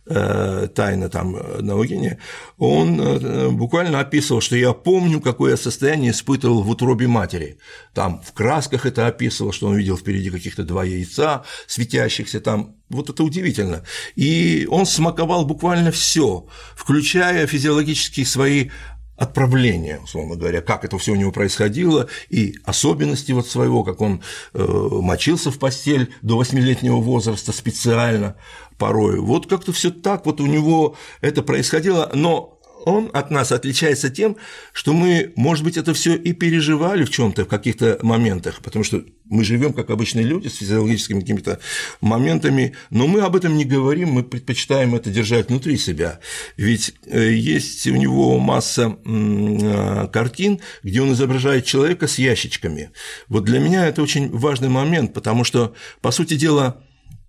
э, 0.05 0.69
тайна 0.75 1.09
там 1.09 1.37
одного 1.37 1.87
гения, 1.87 2.19
он 2.59 3.01
э, 3.01 3.49
буквально 3.49 4.01
описывал, 4.01 4.43
что 4.43 4.57
я 4.57 4.75
помню, 4.75 5.23
какое 5.23 5.57
состояние 5.57 6.11
испытывал 6.11 6.63
в 6.63 6.69
утробе 6.69 7.07
матери. 7.07 7.57
Там 7.95 8.21
в 8.23 8.35
красках 8.35 8.85
это 8.85 9.07
описывал, 9.07 9.53
что 9.53 9.69
он 9.69 9.77
видел 9.77 9.97
впереди 9.97 10.29
каких-то 10.29 10.65
два 10.65 10.85
яйца, 10.85 11.45
светящихся 11.67 11.94
светящихся 11.95 12.41
там. 12.41 12.77
Вот 12.91 13.11
это 13.11 13.23
удивительно. 13.25 13.85
И 14.17 14.67
он 14.71 14.87
смаковал 14.87 15.45
буквально 15.47 15.91
все, 15.91 16.47
включая 16.77 17.47
физиологические 17.47 18.27
свои 18.27 18.71
отправления, 19.17 20.01
условно 20.01 20.35
говоря, 20.35 20.61
как 20.61 20.85
это 20.85 20.99
все 20.99 21.13
у 21.13 21.15
него 21.15 21.31
происходило, 21.31 22.09
и 22.31 22.57
особенности 22.65 23.31
вот 23.31 23.47
своего, 23.47 23.85
как 23.85 24.01
он 24.01 24.23
э, 24.55 24.65
мочился 24.65 25.53
в 25.53 25.59
постель 25.59 26.13
до 26.23 26.37
восьмилетнего 26.37 26.97
возраста 26.97 27.53
специально 27.53 28.35
порой. 28.77 29.21
Вот 29.21 29.47
как-то 29.47 29.73
все 29.73 29.91
так 29.91 30.27
вот 30.27 30.41
у 30.41 30.47
него 30.47 30.97
это 31.21 31.43
происходило, 31.43 32.11
но 32.13 32.54
он 32.85 33.11
от 33.13 33.31
нас 33.31 33.51
отличается 33.51 34.11
тем, 34.11 34.37
что 34.73 34.93
мы, 34.93 35.33
может 35.37 35.65
быть, 35.65 35.77
это 35.77 35.95
все 35.95 36.15
и 36.15 36.33
переживали 36.33 37.05
в 37.05 37.11
чем-то, 37.11 37.45
в 37.45 37.49
каких-то 37.49 37.99
моментах, 38.03 38.61
потому 38.63 38.85
что 38.85 39.03
мы 39.25 39.43
живем 39.43 39.73
как 39.73 39.89
обычные 39.89 40.25
люди 40.27 40.49
с 40.49 40.57
физиологическими 40.57 41.21
какими-то 41.21 41.61
моментами, 42.03 42.75
но 42.91 43.07
мы 43.07 43.23
об 43.23 43.37
этом 43.37 43.57
не 43.57 43.65
говорим, 43.65 44.11
мы 44.11 44.23
предпочитаем 44.23 44.95
это 44.95 45.11
держать 45.11 45.49
внутри 45.49 45.79
себя. 45.79 46.21
Ведь 46.59 46.95
э, 47.07 47.33
есть 47.33 47.87
у 47.87 47.97
него 47.97 48.39
масса 48.39 48.99
э, 49.05 50.09
картин, 50.13 50.61
где 50.83 51.01
он 51.01 51.15
изображает 51.15 51.65
человека 51.65 52.07
с 52.07 52.19
ящичками. 52.19 52.91
Вот 53.29 53.45
для 53.45 53.61
меня 53.61 53.87
это 53.89 54.03
очень 54.03 54.31
важный 54.31 54.69
момент, 54.69 55.15
потому 55.15 55.45
что, 55.45 55.75
по 56.03 56.11
сути 56.11 56.35
дела, 56.35 56.83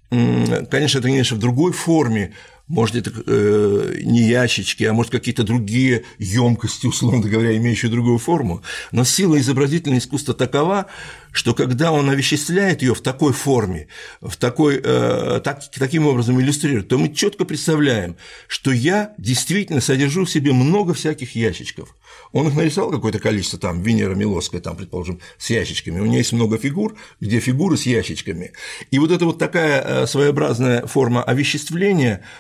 конечно, 0.09 0.99
это, 0.99 1.07
конечно, 1.07 1.37
в 1.37 1.39
другой 1.39 1.71
форме, 1.71 2.33
может, 2.67 2.95
это 2.95 3.11
э, 3.27 3.99
не 4.01 4.27
ящички, 4.27 4.83
а 4.85 4.93
может, 4.93 5.11
какие-то 5.11 5.43
другие 5.43 6.03
емкости, 6.17 6.87
условно 6.87 7.27
говоря, 7.29 7.55
имеющие 7.57 7.91
другую 7.91 8.17
форму. 8.17 8.63
Но 8.91 9.03
сила 9.03 9.39
изобразительного 9.39 9.99
искусства 9.99 10.33
такова, 10.33 10.87
что 11.35 11.53
когда 11.53 11.91
он 11.91 12.09
овеществляет 12.09 12.81
ее 12.81 12.95
в 12.95 13.01
такой 13.01 13.33
форме, 13.33 13.89
в 14.21 14.37
такой, 14.37 14.79
э, 14.81 15.41
так, 15.43 15.69
таким 15.69 16.07
образом 16.07 16.39
иллюстрирует, 16.39 16.87
то 16.87 16.97
мы 16.97 17.13
четко 17.13 17.43
представляем, 17.43 18.15
что 18.47 18.71
я 18.71 19.13
действительно 19.17 19.81
содержу 19.81 20.23
в 20.23 20.31
себе 20.31 20.53
много 20.53 20.93
всяких 20.93 21.35
ящичков. 21.35 21.93
Он 22.31 22.47
их 22.47 22.55
нарисовал 22.55 22.89
какое-то 22.89 23.19
количество, 23.19 23.59
там, 23.59 23.81
Венера 23.81 24.15
Милосская, 24.15 24.61
там, 24.61 24.77
предположим, 24.77 25.19
с 25.37 25.49
ящичками. 25.49 25.99
У 25.99 26.05
нее 26.05 26.19
есть 26.19 26.31
много 26.31 26.57
фигур, 26.57 26.95
где 27.19 27.41
фигуры 27.41 27.75
с 27.75 27.85
ящичками. 27.85 28.53
И 28.91 28.97
вот 28.97 29.11
это 29.11 29.25
вот 29.25 29.37
такая 29.37 29.81
э, 29.81 30.07
своеобразная 30.07 30.87
форма 30.87 31.21
овеществления– 31.21 32.23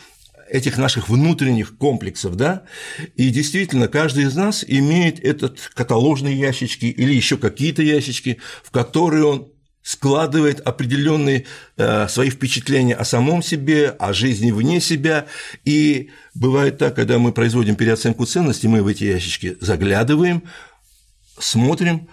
этих 0.49 0.77
наших 0.77 1.09
внутренних 1.09 1.77
комплексов, 1.77 2.35
да, 2.35 2.63
и 3.15 3.29
действительно 3.29 3.87
каждый 3.87 4.25
из 4.25 4.35
нас 4.35 4.63
имеет 4.67 5.19
этот 5.23 5.71
каталожные 5.73 6.37
ящички 6.37 6.85
или 6.85 7.13
еще 7.13 7.37
какие-то 7.37 7.81
ящички, 7.81 8.39
в 8.63 8.71
которые 8.71 9.25
он 9.25 9.51
складывает 9.85 10.61
определенные 10.61 11.45
э, 11.77 12.07
свои 12.07 12.31
впечатления 12.31 12.95
о 12.95 13.05
самом 13.05 13.43
себе, 13.43 13.89
о 13.89 14.13
жизни 14.13 14.49
вне 14.49 14.81
себя. 14.81 15.27
И 15.63 16.09
бывает 16.33 16.79
так, 16.79 16.95
когда 16.95 17.19
мы 17.19 17.31
производим 17.31 17.75
переоценку 17.75 18.25
ценностей, 18.25 18.67
мы 18.67 18.81
в 18.81 18.87
эти 18.87 19.03
ящички 19.03 19.57
заглядываем, 19.61 20.41
смотрим, 21.37 22.09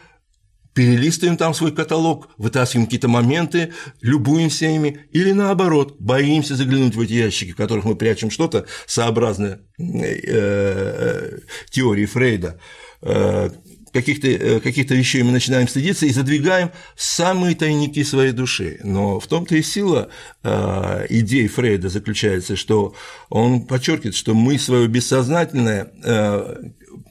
перелистываем 0.74 1.36
там 1.36 1.54
свой 1.54 1.72
каталог, 1.72 2.28
вытаскиваем 2.38 2.86
какие-то 2.86 3.08
моменты, 3.08 3.72
любуемся 4.00 4.66
ими, 4.66 5.00
или 5.12 5.32
наоборот, 5.32 5.96
боимся 5.98 6.56
заглянуть 6.56 6.94
в 6.94 7.00
эти 7.00 7.12
ящики, 7.12 7.52
в 7.52 7.56
которых 7.56 7.84
мы 7.84 7.94
прячем 7.94 8.30
что-то 8.30 8.66
сообразное 8.86 9.60
э, 9.78 9.84
э, 10.24 11.38
теории 11.70 12.06
Фрейда, 12.06 12.58
э, 13.02 13.50
каких-то 13.92 14.60
каких 14.60 14.90
вещей 14.90 15.22
мы 15.22 15.32
начинаем 15.32 15.68
стыдиться 15.68 16.06
и 16.06 16.10
задвигаем 16.10 16.70
самые 16.96 17.54
тайники 17.54 18.02
своей 18.04 18.32
души. 18.32 18.80
Но 18.82 19.20
в 19.20 19.26
том-то 19.26 19.54
и 19.54 19.62
сила 19.62 20.08
идей 20.42 21.46
Фрейда 21.46 21.90
заключается, 21.90 22.56
что 22.56 22.94
он 23.28 23.66
подчеркивает, 23.66 24.14
что 24.14 24.32
мы 24.32 24.58
свое 24.58 24.88
бессознательное, 24.88 25.92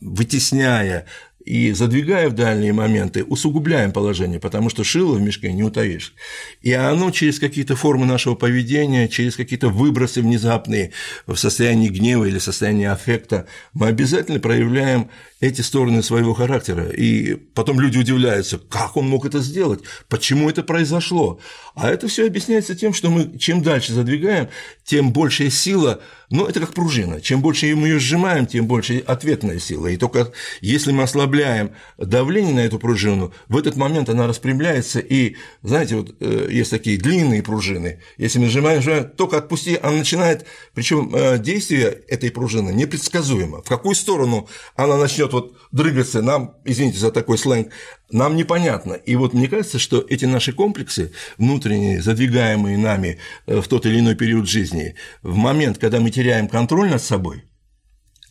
вытесняя 0.02 1.06
и 1.52 1.74
задвигая 1.74 2.30
в 2.30 2.34
дальние 2.34 2.72
моменты, 2.72 3.26
усугубляем 3.26 3.92
положение, 3.92 4.40
потому 4.40 4.70
что 4.70 4.86
шило 4.86 5.16
в 5.16 5.22
мешке 5.22 5.52
не 5.52 5.64
утаишь. 5.64 6.14
И 6.62 6.72
оно 6.72 7.12
через 7.12 7.40
какие-то 7.40 7.76
формы 7.76 8.06
нашего 8.06 8.36
поведения, 8.36 9.10
через 9.10 9.36
какие-то 9.36 9.68
выбросы 9.68 10.22
внезапные 10.22 10.94
в 11.28 11.36
состоянии 11.36 11.90
гнева 11.90 12.24
или 12.24 12.40
состоянии 12.40 12.86
аффекта, 12.86 13.48
мы 13.74 13.88
обязательно 13.88 14.40
проявляем 14.40 15.10
эти 15.42 15.60
стороны 15.60 16.02
своего 16.04 16.34
характера. 16.34 16.86
И 16.90 17.36
потом 17.36 17.82
люди 17.82 17.98
удивляются, 17.98 18.58
как 18.58 18.96
он 18.96 19.10
мог 19.10 19.26
это 19.26 19.40
сделать, 19.40 19.82
почему 20.08 20.50
это 20.50 20.64
произошло. 20.64 21.42
А 21.76 21.90
это 21.90 22.08
все 22.08 22.28
объясняется 22.28 22.76
тем, 22.76 22.94
что 22.94 23.10
мы 23.10 23.38
чем 23.38 23.62
дальше 23.62 23.92
задвигаем, 23.92 24.48
тем 24.86 25.12
большая 25.12 25.50
сила, 25.50 26.00
ну, 26.32 26.46
это 26.46 26.62
как 26.62 26.74
пружина, 26.74 27.22
чем 27.22 27.42
больше 27.42 27.76
мы 27.76 27.90
ее 27.90 28.00
сжимаем, 28.00 28.46
тем 28.46 28.66
больше 28.66 29.04
ответная 29.06 29.60
сила. 29.60 29.88
И 29.88 29.98
только 29.98 30.32
если 30.62 30.92
мы 30.92 31.04
ослабляем 31.04 31.72
давление 31.98 32.54
на 32.54 32.60
эту 32.62 32.80
пружину, 32.80 33.34
в 33.50 33.58
этот 33.58 33.76
момент 33.76 34.10
она 34.10 34.28
распрямляется, 34.28 35.00
и, 35.00 35.36
знаете, 35.62 35.98
вот 35.98 36.16
э, 36.20 36.48
есть 36.50 36.72
такие 36.72 36.98
длинные 36.98 37.44
пружины, 37.44 38.00
если 38.18 38.40
мы 38.40 38.48
сжимаем, 38.48 38.82
сжимаем 38.82 39.10
только 39.10 39.38
отпусти, 39.38 39.78
она 39.82 39.98
начинает, 39.98 40.46
причем 40.74 41.14
э, 41.14 41.38
действие 41.38 42.02
этой 42.08 42.32
пружины 42.32 42.72
непредсказуемо. 42.72 43.62
В 43.62 43.68
какую 43.68 43.96
сторону 43.96 44.48
она 44.76 44.98
начнет 44.98 45.34
вот 45.34 45.58
дрыгаться, 45.72 46.22
нам, 46.22 46.56
извините 46.64 46.98
за 46.98 47.12
такой 47.12 47.38
сленг, 47.38 47.72
нам 48.12 48.36
непонятно. 48.36 48.94
И 48.94 49.16
вот 49.16 49.34
мне 49.34 49.48
кажется, 49.48 49.80
что 49.80 50.06
эти 50.08 50.26
наши 50.26 50.54
комплексы, 50.54 51.12
внутренние, 51.38 52.02
задвигаемые 52.02 52.78
нами 52.78 53.20
э, 53.48 53.62
в 53.62 53.68
тот 53.68 53.86
или 53.86 54.00
иной 54.00 54.16
период 54.16 54.48
жизни, 54.48 54.96
в 55.22 55.36
момент, 55.36 55.78
когда 55.78 56.00
мы 56.00 56.12
теряем 56.12 56.48
контроль 56.48 56.90
над 56.90 57.02
собой, 57.02 57.44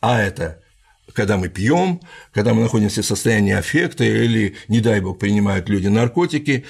а 0.00 0.20
это 0.20 0.62
когда 1.12 1.36
мы 1.36 1.48
пьем, 1.48 2.00
когда 2.32 2.54
мы 2.54 2.62
находимся 2.62 3.02
в 3.02 3.06
состоянии 3.06 3.52
аффекта 3.52 4.04
или, 4.04 4.56
не 4.68 4.80
дай 4.80 5.00
бог, 5.00 5.18
принимают 5.18 5.68
люди 5.68 5.88
наркотики, 5.88 6.64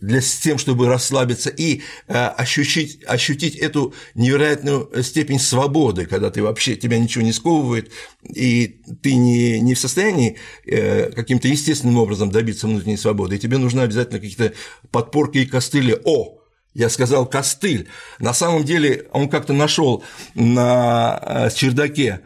для, 0.00 0.20
с 0.20 0.38
тем, 0.38 0.58
чтобы 0.58 0.88
расслабиться 0.88 1.50
и 1.50 1.82
э, 2.08 2.14
ощутить, 2.14 3.00
ощутить 3.06 3.56
эту 3.56 3.94
невероятную 4.14 4.90
степень 5.02 5.38
свободы, 5.38 6.06
когда 6.06 6.30
ты 6.30 6.42
вообще, 6.42 6.76
тебя 6.76 6.98
ничего 6.98 7.24
не 7.24 7.32
сковывает, 7.32 7.90
и 8.24 8.80
ты 9.02 9.14
не, 9.14 9.60
не 9.60 9.74
в 9.74 9.78
состоянии 9.78 10.36
э, 10.66 11.10
каким-то 11.12 11.48
естественным 11.48 11.98
образом 11.98 12.30
добиться 12.30 12.66
внутренней 12.66 12.96
свободы, 12.96 13.36
и 13.36 13.38
тебе 13.38 13.58
нужны 13.58 13.80
обязательно 13.80 14.20
какие-то 14.20 14.52
подпорки 14.90 15.38
и 15.38 15.46
костыли. 15.46 15.96
О, 16.04 16.38
я 16.74 16.88
сказал 16.88 17.26
костыль. 17.26 17.88
На 18.18 18.32
самом 18.32 18.64
деле 18.64 19.08
он 19.12 19.28
как-то 19.28 19.52
нашел 19.52 20.04
на 20.34 21.20
э, 21.22 21.50
чердаке 21.54 22.20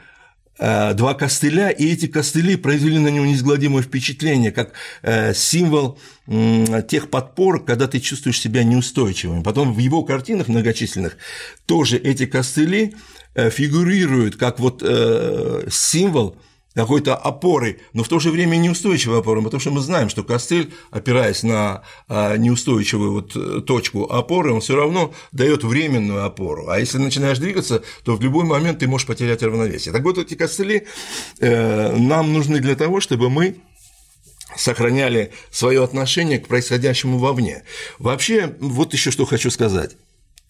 два 0.59 1.15
костыля, 1.15 1.71
и 1.71 1.93
эти 1.93 2.07
костыли 2.07 2.57
произвели 2.57 2.99
на 2.99 3.09
него 3.09 3.27
неизгладимое 3.27 3.83
впечатление, 3.83 4.53
как 4.53 4.73
э, 5.03 5.35
символ 5.35 5.99
тех 6.89 7.11
подпор, 7.11 7.65
когда 7.65 7.87
ты 7.87 8.01
чувствуешь 8.01 8.41
себя 8.41 8.65
неустойчивым. 8.65 9.43
Потом 9.43 9.75
в 9.75 9.79
его 9.79 10.05
картинах 10.05 10.49
многочисленных 10.49 11.17
тоже 11.67 11.99
эти 11.99 12.27
костыли 12.27 12.95
э, 13.35 13.51
фигурируют 13.51 14.37
как 14.37 14.61
вот 14.61 14.83
символ 15.71 16.37
какой-то 16.75 17.15
опоры, 17.15 17.81
но 17.93 18.03
в 18.03 18.09
то 18.09 18.19
же 18.19 18.31
время 18.31 18.57
неустойчивой 18.57 19.21
опоры, 19.21 19.43
потому 19.43 19.61
что 19.61 19.71
мы 19.71 19.81
знаем, 19.81 20.09
что 20.09 20.25
костыль, 20.25 20.73
опираясь 20.91 21.43
на 21.43 21.83
а, 22.09 22.37
неустойчивую 22.37 23.13
вот 23.13 23.37
э, 23.37 23.61
точку 23.61 24.05
опоры, 24.05 24.53
он 24.53 24.61
все 24.61 24.77
равно 24.77 25.15
дает 25.33 25.63
временную 25.63 26.25
опору. 26.25 26.69
А 26.69 26.79
если 26.79 26.99
начинаешь 26.99 27.39
двигаться, 27.39 27.83
то 28.05 28.17
в 28.17 28.21
любой 28.21 28.45
момент 28.45 28.81
ты 28.81 28.89
можешь 28.89 29.07
потерять 29.07 29.43
равновесие. 29.43 29.93
Так 29.93 30.03
вот, 30.03 30.19
эти 30.19 30.35
костыли 30.35 30.87
э, 31.39 31.97
нам 31.97 32.33
нужны 32.33 32.61
для 32.61 32.75
того, 32.75 33.01
чтобы 33.01 33.31
мы 33.31 33.57
сохраняли 34.57 35.33
свое 35.51 35.83
отношение 35.83 36.39
к 36.39 36.49
происходящему 36.49 37.19
вовне. 37.19 37.65
Вообще, 37.99 38.55
вот 38.61 38.93
еще 38.93 39.11
что 39.11 39.25
хочу 39.25 39.51
сказать. 39.51 39.97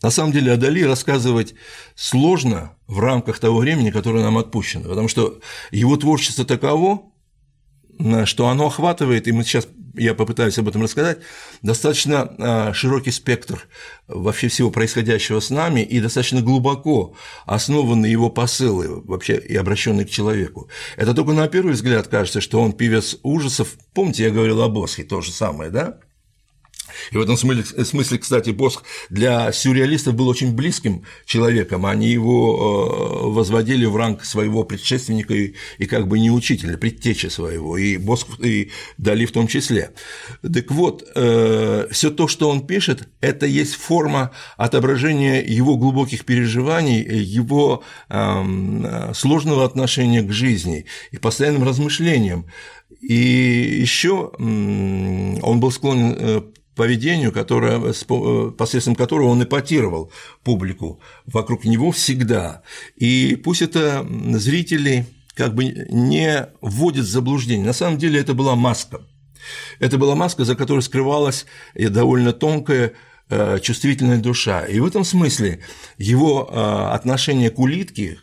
На 0.03 0.11
самом 0.11 0.33
деле 0.33 0.53
о 0.53 0.57
Дали 0.57 0.83
рассказывать 0.83 1.55
сложно 1.95 2.74
в 2.87 2.99
рамках 2.99 3.39
того 3.39 3.59
времени, 3.59 3.91
которое 3.91 4.23
нам 4.23 4.39
отпущено, 4.39 4.89
потому 4.89 5.09
что 5.09 5.41
его 5.71 5.97
творчество 5.97 6.45
таково, 6.45 7.03
что 8.25 8.49
оно 8.49 8.67
охватывает, 8.67 9.29
и 9.29 9.33
мы 9.33 9.45
сейчас 9.45 9.69
я 9.97 10.15
попытаюсь 10.15 10.59
об 10.59 10.69
этом 10.69 10.83
рассказать, 10.83 11.19
достаточно 11.63 12.35
а, 12.39 12.73
широкий 12.73 13.11
спектр 13.11 13.69
вообще 14.09 14.49
всего 14.49 14.71
происходящего 14.71 15.41
с 15.41 15.51
нами 15.51 15.81
и 15.81 16.01
достаточно 16.01 16.43
глубоко 16.43 17.15
основаны 17.47 18.07
его 18.07 18.29
посылы 18.31 19.03
вообще 19.03 19.37
и 19.37 19.55
обращенные 19.57 20.07
к 20.07 20.11
человеку. 20.11 20.69
Это 20.97 21.15
только 21.15 21.33
на 21.33 21.49
первый 21.49 21.75
взгляд 21.75 22.09
кажется, 22.09 22.41
что 22.41 22.61
он 22.61 22.73
певец 22.73 23.17
ужасов. 23.23 23.77
Помните, 23.93 24.25
я 24.25 24.31
говорил 24.31 24.61
о 24.63 24.69
Босхе, 24.69 25.05
то 25.05 25.21
же 25.21 25.31
самое, 25.31 25.71
да? 25.71 26.01
И 27.13 27.17
в 27.17 27.21
этом 27.21 27.37
смысле, 27.37 27.85
смысле, 27.85 28.19
кстати, 28.19 28.51
Босх 28.51 28.83
для 29.11 29.53
сюрреалистов 29.53 30.15
был 30.15 30.29
очень 30.29 30.55
близким 30.55 31.05
человеком, 31.27 31.87
они 31.87 32.09
его 32.09 33.25
э, 33.25 33.27
возводили 33.29 33.85
в 33.85 33.97
ранг 33.97 34.25
своего 34.25 34.65
предшественника 34.65 35.35
и, 35.35 35.55
и 35.79 35.87
как 35.87 36.09
бы 36.09 36.19
не 36.19 36.31
учителя, 36.31 36.77
предтечи 36.77 37.27
своего, 37.27 37.77
и 37.77 37.97
Босх 37.97 38.27
и 38.41 38.71
Дали 38.99 39.27
в 39.27 39.33
том 39.33 39.47
числе. 39.47 39.91
Так 40.43 40.71
вот, 40.71 41.05
э, 41.15 41.89
все 41.91 42.11
то, 42.11 42.29
что 42.29 42.49
он 42.49 42.67
пишет, 42.67 43.09
это 43.21 43.47
есть 43.47 43.75
форма 43.75 44.33
отображения 44.57 45.43
его 45.43 45.77
глубоких 45.77 46.25
переживаний, 46.25 47.03
его 47.03 47.83
эм, 48.09 48.87
сложного 49.15 49.65
отношения 49.65 50.23
к 50.23 50.33
жизни 50.33 50.87
и 51.11 51.19
постоянным 51.19 51.65
размышлениям. 51.65 52.47
И 53.01 53.15
еще 53.15 54.31
он 54.39 55.61
был 55.61 55.71
склонен 55.71 56.17
э, 56.19 56.43
поведению, 56.75 57.33
которое, 57.33 57.81
э, 57.81 58.51
посредством 58.53 58.95
которого 58.95 59.29
он 59.29 59.43
эпатировал 59.43 60.11
публику 60.43 61.01
вокруг 61.27 61.65
него 61.65 61.93
всегда. 61.93 62.63
И 62.97 63.37
пусть 63.37 63.63
это 63.63 64.07
зрители 64.33 65.07
как 65.35 65.55
бы 65.55 65.65
не 65.65 66.49
вводят 66.61 67.05
в 67.07 67.11
заблуждение. 67.11 67.67
На 67.67 67.73
самом 67.73 67.99
деле 67.99 68.21
это 68.21 68.35
была 68.35 68.55
маска. 68.55 69.01
Это 69.79 69.99
была 69.99 70.15
маска, 70.15 70.45
за 70.45 70.55
которой 70.55 70.81
скрывалась 70.81 71.47
довольно 71.75 72.33
тонкая 72.33 72.93
э, 73.29 73.59
чувствительная 73.61 74.19
душа. 74.19 74.65
И 74.65 74.79
в 74.81 74.87
этом 74.87 75.05
смысле 75.05 75.61
его 75.99 76.49
э, 76.51 76.95
отношение 76.95 77.51
к 77.51 77.59
улитке, 77.59 78.19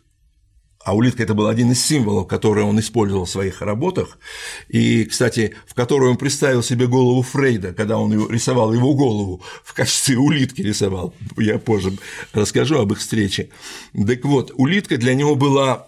а 0.84 0.96
улитка– 0.96 1.24
это 1.24 1.34
был 1.34 1.48
один 1.48 1.72
из 1.72 1.86
символов, 1.86 2.28
которые 2.28 2.66
он 2.66 2.80
использовал 2.80 3.26
в 3.26 3.30
своих 3.30 3.62
работах, 3.62 4.18
и, 4.68 5.06
кстати, 5.06 5.56
в 5.68 5.74
которой 5.74 6.10
он 6.10 6.18
представил 6.18 6.64
себе 6.64 6.88
голову 6.88 7.22
Фрейда, 7.22 7.74
когда 7.74 7.98
он 7.98 8.30
рисовал 8.30 8.74
его 8.74 8.94
голову, 8.94 9.42
в 9.64 9.74
качестве 9.74 10.18
улитки 10.18 10.62
рисовал, 10.62 11.14
я 11.38 11.60
позже 11.60 11.98
расскажу 12.34 12.80
об 12.80 12.92
их 12.92 13.00
встрече. 13.00 13.50
Так 13.94 14.26
вот, 14.26 14.52
улитка 14.56 14.98
для 14.98 15.14
него 15.14 15.36
была 15.36 15.88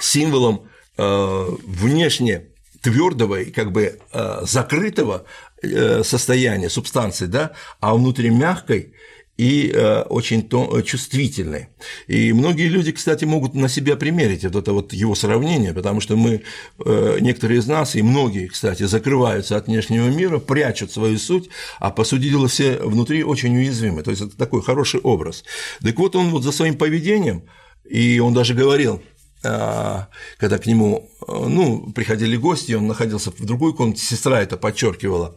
символом 0.00 0.68
э, 0.98 1.48
внешне 1.66 2.44
твердого 2.82 3.40
и 3.40 3.50
как 3.50 3.72
бы 3.72 3.98
э, 4.12 4.38
закрытого 4.42 5.24
э, 5.62 6.02
состояния 6.04 6.70
субстанции, 6.70 7.26
да, 7.26 7.52
а 7.80 7.94
внутри 7.94 8.30
мягкой 8.30 8.94
и 9.36 9.70
э, 9.70 10.02
очень 10.02 10.48
э, 10.50 10.82
чувствительный. 10.82 11.68
И 12.06 12.32
многие 12.32 12.68
люди, 12.68 12.92
кстати, 12.92 13.24
могут 13.24 13.54
на 13.54 13.68
себя 13.68 13.96
примерить 13.96 14.44
вот 14.44 14.56
это 14.56 14.72
вот 14.72 14.92
его 14.92 15.14
сравнение, 15.14 15.74
потому 15.74 16.00
что 16.00 16.16
мы, 16.16 16.42
э, 16.84 17.18
некоторые 17.20 17.60
из 17.60 17.66
нас, 17.66 17.96
и 17.96 18.02
многие, 18.02 18.46
кстати, 18.46 18.84
закрываются 18.84 19.56
от 19.56 19.66
внешнего 19.66 20.08
мира, 20.08 20.38
прячут 20.38 20.90
свою 20.90 21.18
суть, 21.18 21.50
а 21.78 21.90
по 21.90 22.04
сути 22.04 22.30
дела 22.30 22.48
все 22.48 22.78
внутри 22.78 23.24
очень 23.24 23.56
уязвимы. 23.56 24.02
То 24.02 24.10
есть 24.10 24.22
это 24.22 24.36
такой 24.36 24.62
хороший 24.62 25.00
образ. 25.00 25.44
Так 25.82 25.98
вот 25.98 26.16
он 26.16 26.30
вот 26.30 26.42
за 26.42 26.52
своим 26.52 26.76
поведением, 26.76 27.42
и 27.84 28.18
он 28.18 28.32
даже 28.32 28.54
говорил, 28.54 29.02
когда 29.42 30.58
к 30.58 30.66
нему 30.66 31.08
ну, 31.28 31.92
приходили 31.92 32.36
гости, 32.36 32.72
он 32.72 32.88
находился 32.88 33.30
в 33.30 33.44
другой 33.44 33.74
комнате, 33.74 34.02
сестра 34.02 34.40
это 34.40 34.56
подчеркивала, 34.56 35.36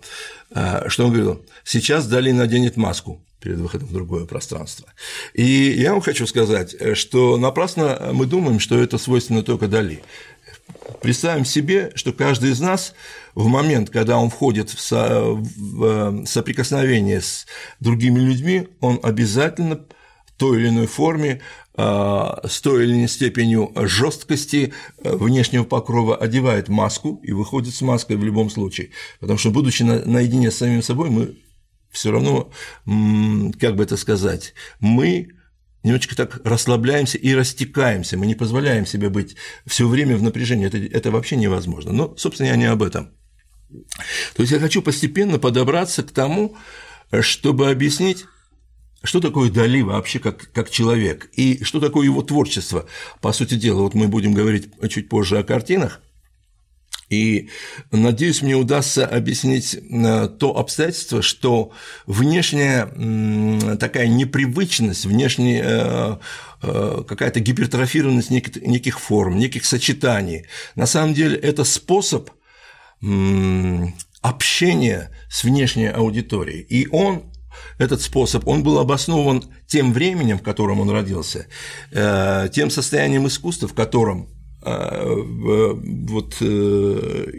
что 0.88 1.06
он 1.06 1.14
говорил, 1.14 1.46
сейчас 1.64 2.08
Дали 2.08 2.32
наденет 2.32 2.76
маску, 2.76 3.24
перед 3.40 3.58
выходом 3.58 3.88
в 3.88 3.94
другое 3.94 4.26
пространство. 4.26 4.88
И 5.34 5.44
я 5.44 5.92
вам 5.92 6.02
хочу 6.02 6.28
сказать, 6.28 6.76
что 6.98 7.38
напрасно 7.38 8.10
мы 8.14 8.26
думаем, 8.26 8.60
что 8.60 8.78
это 8.78 8.98
свойственно 8.98 9.44
только 9.44 9.68
Дали. 9.68 10.02
Представим 11.02 11.46
себе, 11.46 11.92
что 11.96 12.12
каждый 12.14 12.52
из 12.52 12.60
нас 12.60 12.94
в 13.36 13.48
момент, 13.48 13.90
когда 13.90 14.18
он 14.18 14.30
входит 14.30 14.70
в, 14.70 14.92
в 14.92 16.26
соприкосновение 16.26 17.22
с 17.22 17.46
другими 17.80 18.20
людьми, 18.20 18.68
он 18.82 19.00
обязательно 19.02 19.86
в 20.26 20.32
той 20.38 20.60
или 20.60 20.70
иной 20.70 20.88
форме 20.88 21.42
а, 21.76 22.42
с 22.46 22.60
той 22.60 22.84
или 22.84 22.94
иной 22.94 23.08
степенью 23.08 23.72
жесткости 23.76 24.74
э, 25.02 25.16
внешнего 25.16 25.64
покрова 25.64 26.18
одевает 26.18 26.68
маску 26.68 27.22
и 27.24 27.32
выходит 27.32 27.74
с 27.74 27.82
маской 27.82 28.18
в 28.18 28.24
любом 28.24 28.50
случае. 28.50 28.90
Потому 29.22 29.40
что, 29.40 29.52
будучи 29.52 29.84
наедине 29.84 30.52
с 30.52 30.58
самим 30.58 30.82
собой, 30.84 31.10
мы 31.10 31.36
все 31.92 32.12
равно, 32.12 32.52
как 32.86 33.76
бы 33.76 33.84
это 33.84 33.98
сказать, 33.98 34.54
мы 34.80 35.30
немножечко 35.84 36.16
так 36.16 36.42
расслабляемся 36.44 37.18
и 37.18 37.34
растекаемся, 37.34 38.18
мы 38.18 38.28
не 38.28 38.36
позволяем 38.36 38.86
себе 38.86 39.10
быть 39.10 39.36
все 39.66 39.88
время 39.88 40.18
в 40.18 40.24
напряжении, 40.24 40.68
это, 40.68 40.78
это 40.78 41.12
вообще 41.12 41.36
невозможно. 41.36 41.92
Но, 41.92 42.16
собственно, 42.18 42.48
я 42.48 42.56
не 42.56 42.66
об 42.66 42.84
этом. 42.84 43.12
То 44.36 44.42
есть 44.42 44.52
я 44.52 44.60
хочу 44.60 44.82
постепенно 44.82 45.40
подобраться 45.40 46.04
к 46.04 46.12
тому, 46.12 46.58
чтобы 47.22 47.70
объяснить, 47.70 48.26
что 49.04 49.20
такое 49.20 49.50
Дали 49.50 49.82
вообще 49.82 50.20
как, 50.20 50.52
как 50.52 50.70
человек, 50.70 51.30
и 51.34 51.64
что 51.64 51.80
такое 51.80 52.06
его 52.06 52.22
творчество. 52.22 52.86
По 53.22 53.32
сути 53.32 53.56
дела, 53.56 53.84
вот 53.84 53.94
мы 53.94 54.08
будем 54.08 54.34
говорить 54.34 54.70
чуть 54.90 55.08
позже 55.08 55.38
о 55.38 55.44
картинах, 55.44 56.02
и 57.10 57.50
надеюсь, 57.92 58.42
мне 58.42 58.56
удастся 58.56 59.06
объяснить 59.06 59.76
э, 59.76 60.30
то 60.40 60.58
обстоятельство, 60.58 61.22
что 61.22 61.72
внешняя 62.06 62.86
такая 63.78 64.08
непривычность, 64.08 65.06
внешняя 65.06 65.64
э, 65.66 66.18
э, 66.62 67.04
какая-то 67.08 67.40
гипертрофированность 67.40 68.30
неких 68.30 69.00
форм, 69.00 69.38
неких 69.38 69.66
сочетаний, 69.66 70.46
на 70.76 70.86
самом 70.86 71.14
деле 71.14 71.36
это 71.36 71.64
способ 71.64 72.30
общения 74.22 75.10
с 75.30 75.44
внешней 75.44 75.88
аудиторией. 75.88 76.62
И 76.62 76.88
он 76.92 77.32
этот 77.78 78.02
способ, 78.02 78.48
он 78.48 78.62
был 78.62 78.78
обоснован 78.78 79.46
тем 79.68 79.94
временем, 79.94 80.38
в 80.38 80.44
котором 80.44 80.82
он 80.82 80.90
родился, 80.90 81.48
тем 81.92 82.70
состоянием 82.70 83.26
искусства, 83.26 83.70
в 83.70 83.74
котором 83.74 84.28
вот, 84.62 86.36
э, 86.42 87.32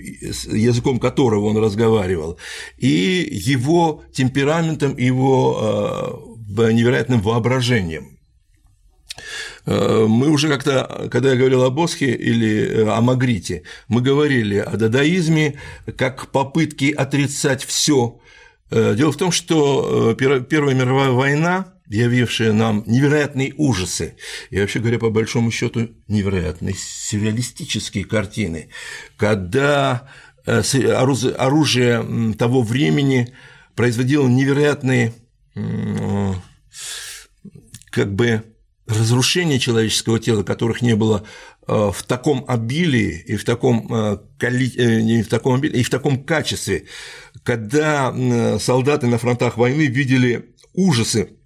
языком 0.52 0.98
которого 0.98 1.46
он 1.46 1.58
разговаривал, 1.58 2.38
и 2.78 3.28
его 3.30 4.02
темпераментом, 4.12 4.96
его 4.96 5.58
а, 5.60 6.72
невероятным 6.72 7.20
воображением. 7.20 8.18
А, 9.66 10.06
мы 10.06 10.28
уже 10.28 10.48
как-то, 10.48 11.08
когда 11.10 11.30
я 11.30 11.36
говорил 11.36 11.62
о 11.62 11.70
Босхе 11.70 12.12
или 12.12 12.66
э, 12.66 12.88
о 12.88 13.00
Магрите, 13.00 13.64
мы 13.88 14.00
говорили 14.00 14.56
о 14.56 14.76
дадаизме 14.76 15.58
как 15.96 16.28
попытке 16.28 16.90
отрицать 16.90 17.64
все. 17.64 18.18
Э, 18.70 18.94
дело 18.96 19.12
в 19.12 19.16
том, 19.16 19.30
что 19.30 20.14
Первая 20.14 20.74
мировая 20.74 21.10
война 21.10 21.74
явившие 21.90 22.52
нам 22.52 22.84
невероятные 22.86 23.52
ужасы. 23.56 24.14
И 24.50 24.60
вообще 24.60 24.78
говоря, 24.78 24.98
по 24.98 25.10
большому 25.10 25.50
счету, 25.50 25.90
невероятные 26.06 26.74
сюрреалистические 26.74 28.04
картины, 28.04 28.68
когда 29.16 30.08
э, 30.46 30.62
оружие 31.36 32.34
того 32.38 32.62
времени 32.62 33.34
производило 33.74 34.26
невероятные 34.28 35.12
как 37.90 38.14
бы 38.14 38.44
разрушения 38.86 39.58
человеческого 39.58 40.20
тела, 40.20 40.44
которых 40.44 40.82
не 40.82 40.94
было 40.94 41.26
э, 41.66 41.90
в 41.92 42.02
таком 42.04 42.44
обилии 42.46 43.24
и 43.26 43.36
в 43.36 43.44
таком, 43.44 43.92
э, 43.92 44.18
не 44.40 45.24
в 45.24 45.28
таком 45.28 45.54
обилии, 45.54 45.80
и 45.80 45.82
в 45.82 45.90
таком 45.90 46.22
качестве, 46.22 46.86
когда 47.42 48.14
солдаты 48.60 49.08
на 49.08 49.18
фронтах 49.18 49.56
войны 49.56 49.86
видели 49.86 50.54
ужасы 50.72 51.30
Э, 51.30 51.39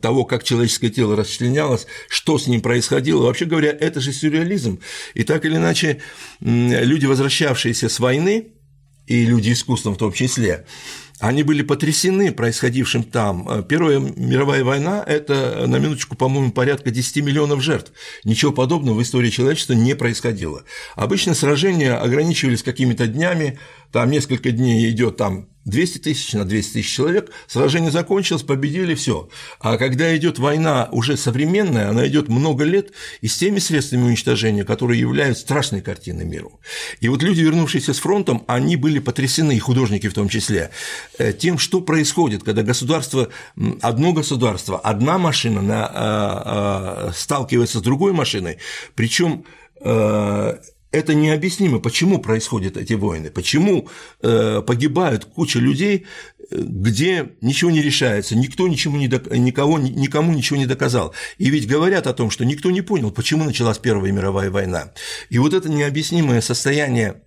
того, 0.00 0.24
как 0.24 0.44
человеческое 0.44 0.90
тело 0.90 1.16
расчленялось, 1.16 1.86
что 2.08 2.38
с 2.38 2.46
ним 2.46 2.60
происходило. 2.60 3.24
Вообще 3.24 3.44
говоря, 3.44 3.70
это 3.70 4.00
же 4.00 4.12
сюрреализм. 4.12 4.80
И 5.14 5.24
так 5.24 5.44
или 5.44 5.56
иначе, 5.56 6.00
люди, 6.40 7.06
возвращавшиеся 7.06 7.88
с 7.88 8.00
войны, 8.00 8.52
и 9.06 9.26
люди 9.26 9.52
искусства 9.52 9.90
в 9.90 9.98
том 9.98 10.12
числе, 10.12 10.64
они 11.20 11.42
были 11.42 11.62
потрясены 11.62 12.32
происходившим 12.32 13.04
там. 13.04 13.48
Э, 13.48 13.62
Первая 13.66 13.98
мировая 13.98 14.64
война– 14.64 15.02
это, 15.06 15.64
на 15.66 15.76
минуточку, 15.76 16.16
по-моему, 16.16 16.50
порядка 16.52 16.90
10 16.90 17.24
миллионов 17.24 17.62
жертв. 17.62 17.92
Ничего 18.24 18.52
подобного 18.52 18.98
в 18.98 19.02
истории 19.02 19.30
человечества 19.30 19.74
не 19.74 19.94
происходило. 19.94 20.64
Обычно 20.96 21.34
сражения 21.34 21.96
ограничивались 21.96 22.62
какими-то 22.62 23.06
днями, 23.06 23.58
там 23.92 24.10
несколько 24.10 24.50
дней 24.50 24.90
идет 24.90 25.16
там 25.16 25.48
200 25.64 25.98
тысяч 25.98 26.32
на 26.34 26.44
200 26.44 26.72
тысяч 26.74 26.92
человек, 26.92 27.30
сражение 27.46 27.90
закончилось, 27.90 28.42
победили, 28.42 28.94
все. 28.94 29.28
А 29.60 29.76
когда 29.76 30.14
идет 30.16 30.38
война 30.38 30.88
уже 30.92 31.16
современная, 31.16 31.88
она 31.88 32.06
идет 32.06 32.28
много 32.28 32.64
лет 32.64 32.92
и 33.20 33.28
с 33.28 33.36
теми 33.36 33.58
средствами 33.58 34.02
уничтожения, 34.02 34.64
которые 34.64 35.00
являются 35.00 35.42
страшной 35.42 35.80
картиной 35.80 36.24
миру. 36.24 36.60
И 37.00 37.08
вот 37.08 37.22
люди, 37.22 37.40
вернувшиеся 37.40 37.94
с 37.94 37.98
фронтом, 37.98 38.44
они 38.46 38.76
были 38.76 38.98
потрясены, 38.98 39.56
и 39.56 39.58
художники 39.58 40.08
в 40.08 40.14
том 40.14 40.28
числе, 40.28 40.70
э, 41.18 41.32
тем, 41.32 41.58
что 41.58 41.80
происходит, 41.80 42.42
когда 42.42 42.62
государство, 42.62 43.28
одно 43.80 44.12
государство, 44.12 44.78
одна 44.78 45.18
машина 45.18 45.62
на, 45.62 45.86
а, 45.86 45.90
а, 45.94 47.12
сталкивается 47.14 47.78
с 47.78 47.82
другой 47.82 48.12
машиной, 48.12 48.58
причем 48.94 49.44
э, 49.80 50.56
это 50.94 51.14
необъяснимо, 51.14 51.80
почему 51.80 52.20
происходят 52.20 52.76
эти 52.76 52.92
войны, 52.94 53.30
почему 53.30 53.88
э, 54.22 54.62
погибают 54.66 55.24
куча 55.24 55.58
людей, 55.58 56.06
где 56.50 57.30
ничего 57.40 57.70
не 57.70 57.82
решается, 57.82 58.36
никто 58.36 58.68
ничему 58.68 58.96
не 58.96 59.08
док... 59.08 59.30
никого, 59.30 59.78
никому 59.78 60.32
ничего 60.32 60.58
не 60.58 60.66
доказал. 60.66 61.14
И 61.38 61.50
ведь 61.50 61.66
говорят 61.66 62.06
о 62.06 62.14
том, 62.14 62.30
что 62.30 62.44
никто 62.44 62.70
не 62.70 62.82
понял, 62.82 63.10
почему 63.10 63.44
началась 63.44 63.78
Первая 63.78 64.12
мировая 64.12 64.50
война. 64.50 64.92
И 65.30 65.38
вот 65.38 65.52
это 65.52 65.68
необъяснимое 65.68 66.40
состояние 66.40 67.22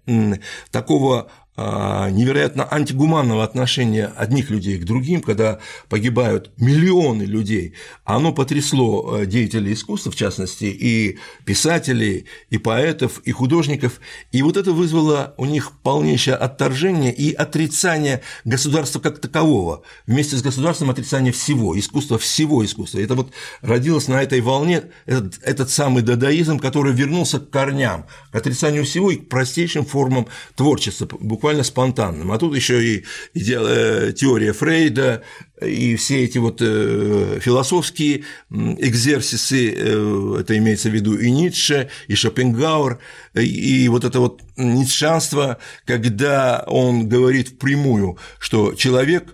такого 0.71 1.30
невероятно 1.58 2.67
антигуманного 2.72 3.43
отношения 3.43 4.13
одних 4.15 4.52
людей 4.52 4.78
к 4.78 4.86
другим, 4.86 5.22
когда 5.22 5.60
погибают 5.89 6.52
миллионы 6.58 7.24
людей, 7.24 7.74
оно 8.06 8.32
потрясло 8.32 9.17
э, 9.17 9.26
деятелей 9.26 9.74
искусства, 9.74 10.12
в 10.12 10.15
частности, 10.15 10.65
и 10.65 11.17
писателей, 11.46 12.26
и 12.50 12.58
поэтов, 12.58 13.20
и 13.26 13.32
художников, 13.32 14.00
и 14.32 14.43
вот 14.43 14.56
это 14.56 14.72
вызвало 14.72 15.34
у 15.38 15.46
них 15.46 15.72
полнейшее 15.82 16.36
отторжение 16.36 17.13
и 17.13 17.34
отрицание 17.34 18.22
государства 18.46 19.00
как 19.00 19.20
такового, 19.20 19.82
вместе 20.06 20.36
с 20.36 20.43
государством 20.43 20.91
отрицание 20.91 21.34
всего, 21.34 21.78
искусства, 21.78 22.20
всего 22.20 22.63
искусства. 22.63 23.00
Это 23.00 23.15
вот 23.15 23.32
родилось 23.62 24.08
на 24.08 24.22
этой 24.22 24.41
волне 24.41 24.84
этот, 25.06 25.39
этот 25.41 25.72
самый 25.72 26.04
дадаизм, 26.04 26.60
который 26.60 26.93
вернулся 26.93 27.39
к 27.39 27.50
корням, 27.50 28.06
к 28.32 28.36
отрицанию 28.36 28.86
всего 28.86 29.10
и 29.10 29.15
к 29.15 29.28
простейшим 29.28 29.86
формам 29.86 30.28
творчества, 30.56 31.08
буквально 31.20 31.47
буквально 31.48 31.64
спонтанным. 31.64 32.32
А 32.34 32.38
тут 32.38 32.56
еще 32.58 32.84
и, 32.84 33.06
э, 33.34 34.12
теория 34.14 34.52
Фрейда, 34.52 35.24
и 35.62 35.96
все 35.96 36.26
эти 36.26 36.40
вот 36.40 36.62
э, 36.62 37.40
философские 37.42 38.26
экзерсисы, 38.52 39.74
э, 39.74 40.38
это 40.42 40.58
имеется 40.58 40.90
в 40.90 40.94
виду 40.94 41.18
и 41.18 41.32
Ницше, 41.32 41.90
и 42.10 42.16
Шопенгауэр, 42.16 43.00
и 43.36 43.88
вот 43.88 44.04
это 44.04 44.20
вот 44.20 44.42
ницшанство, 44.58 45.58
когда 45.86 46.66
он 46.68 47.08
говорит 47.08 47.50
впрямую, 47.50 48.18
что 48.40 48.74
человек 48.74 49.34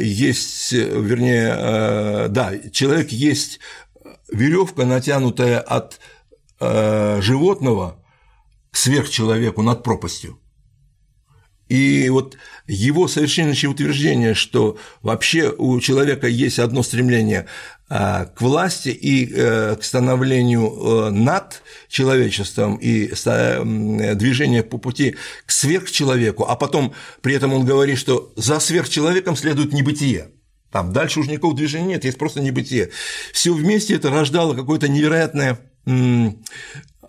есть, 0.00 0.72
вернее, 0.72 2.28
да, 2.28 2.52
человек 2.72 3.10
есть 3.10 3.60
веревка, 4.32 4.86
натянутая 4.86 5.58
от 5.58 6.00
животного 7.22 7.96
сверхчеловеку 8.72 9.62
над 9.62 9.82
пропастью. 9.82 10.38
И 11.68 12.08
вот 12.08 12.36
его 12.66 13.08
совершеннейшее 13.08 13.70
утверждение, 13.70 14.34
что 14.34 14.78
вообще 15.02 15.54
у 15.56 15.78
человека 15.80 16.26
есть 16.26 16.58
одно 16.58 16.82
стремление 16.82 17.46
а, 17.90 18.26
к 18.26 18.40
власти 18.40 18.88
и 18.90 19.30
э, 19.32 19.76
к 19.76 19.82
становлению 19.82 20.66
э, 20.66 21.10
над 21.10 21.62
человечеством 21.88 22.76
и 22.76 23.08
движение 23.08 24.62
по 24.62 24.78
пути 24.78 25.16
к 25.46 25.50
сверхчеловеку, 25.50 26.44
а 26.44 26.56
потом 26.56 26.94
при 27.22 27.34
этом 27.34 27.52
он 27.54 27.64
говорит, 27.64 27.98
что 27.98 28.32
за 28.36 28.60
сверхчеловеком 28.60 29.36
следует 29.36 29.72
небытие. 29.72 30.28
Там 30.70 30.92
дальше 30.92 31.20
уже 31.20 31.30
никакого 31.30 31.56
движения 31.56 31.94
нет, 31.94 32.04
есть 32.04 32.18
просто 32.18 32.40
небытие. 32.40 32.90
Все 33.32 33.54
вместе 33.54 33.94
это 33.94 34.10
рождало 34.10 34.54
какое-то 34.54 34.88
невероятное 34.88 35.58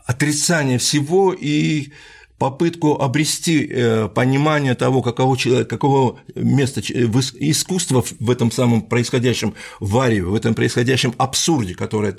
отрицание 0.05 0.77
всего 0.77 1.33
и 1.37 1.91
попытку 2.39 2.95
обрести 2.95 3.67
э, 3.69 4.07
понимание 4.07 4.73
того, 4.73 5.01
какого, 5.01 5.37
человека, 5.37 5.69
какого 5.69 6.19
места 6.35 6.81
искусства 6.81 8.03
в 8.19 8.31
этом 8.31 8.49
самом 8.51 8.81
происходящем 8.81 9.53
вареве, 9.79 10.23
в 10.23 10.33
этом 10.33 10.55
происходящем 10.55 11.13
абсурде, 11.17 11.75
который, 11.75 12.15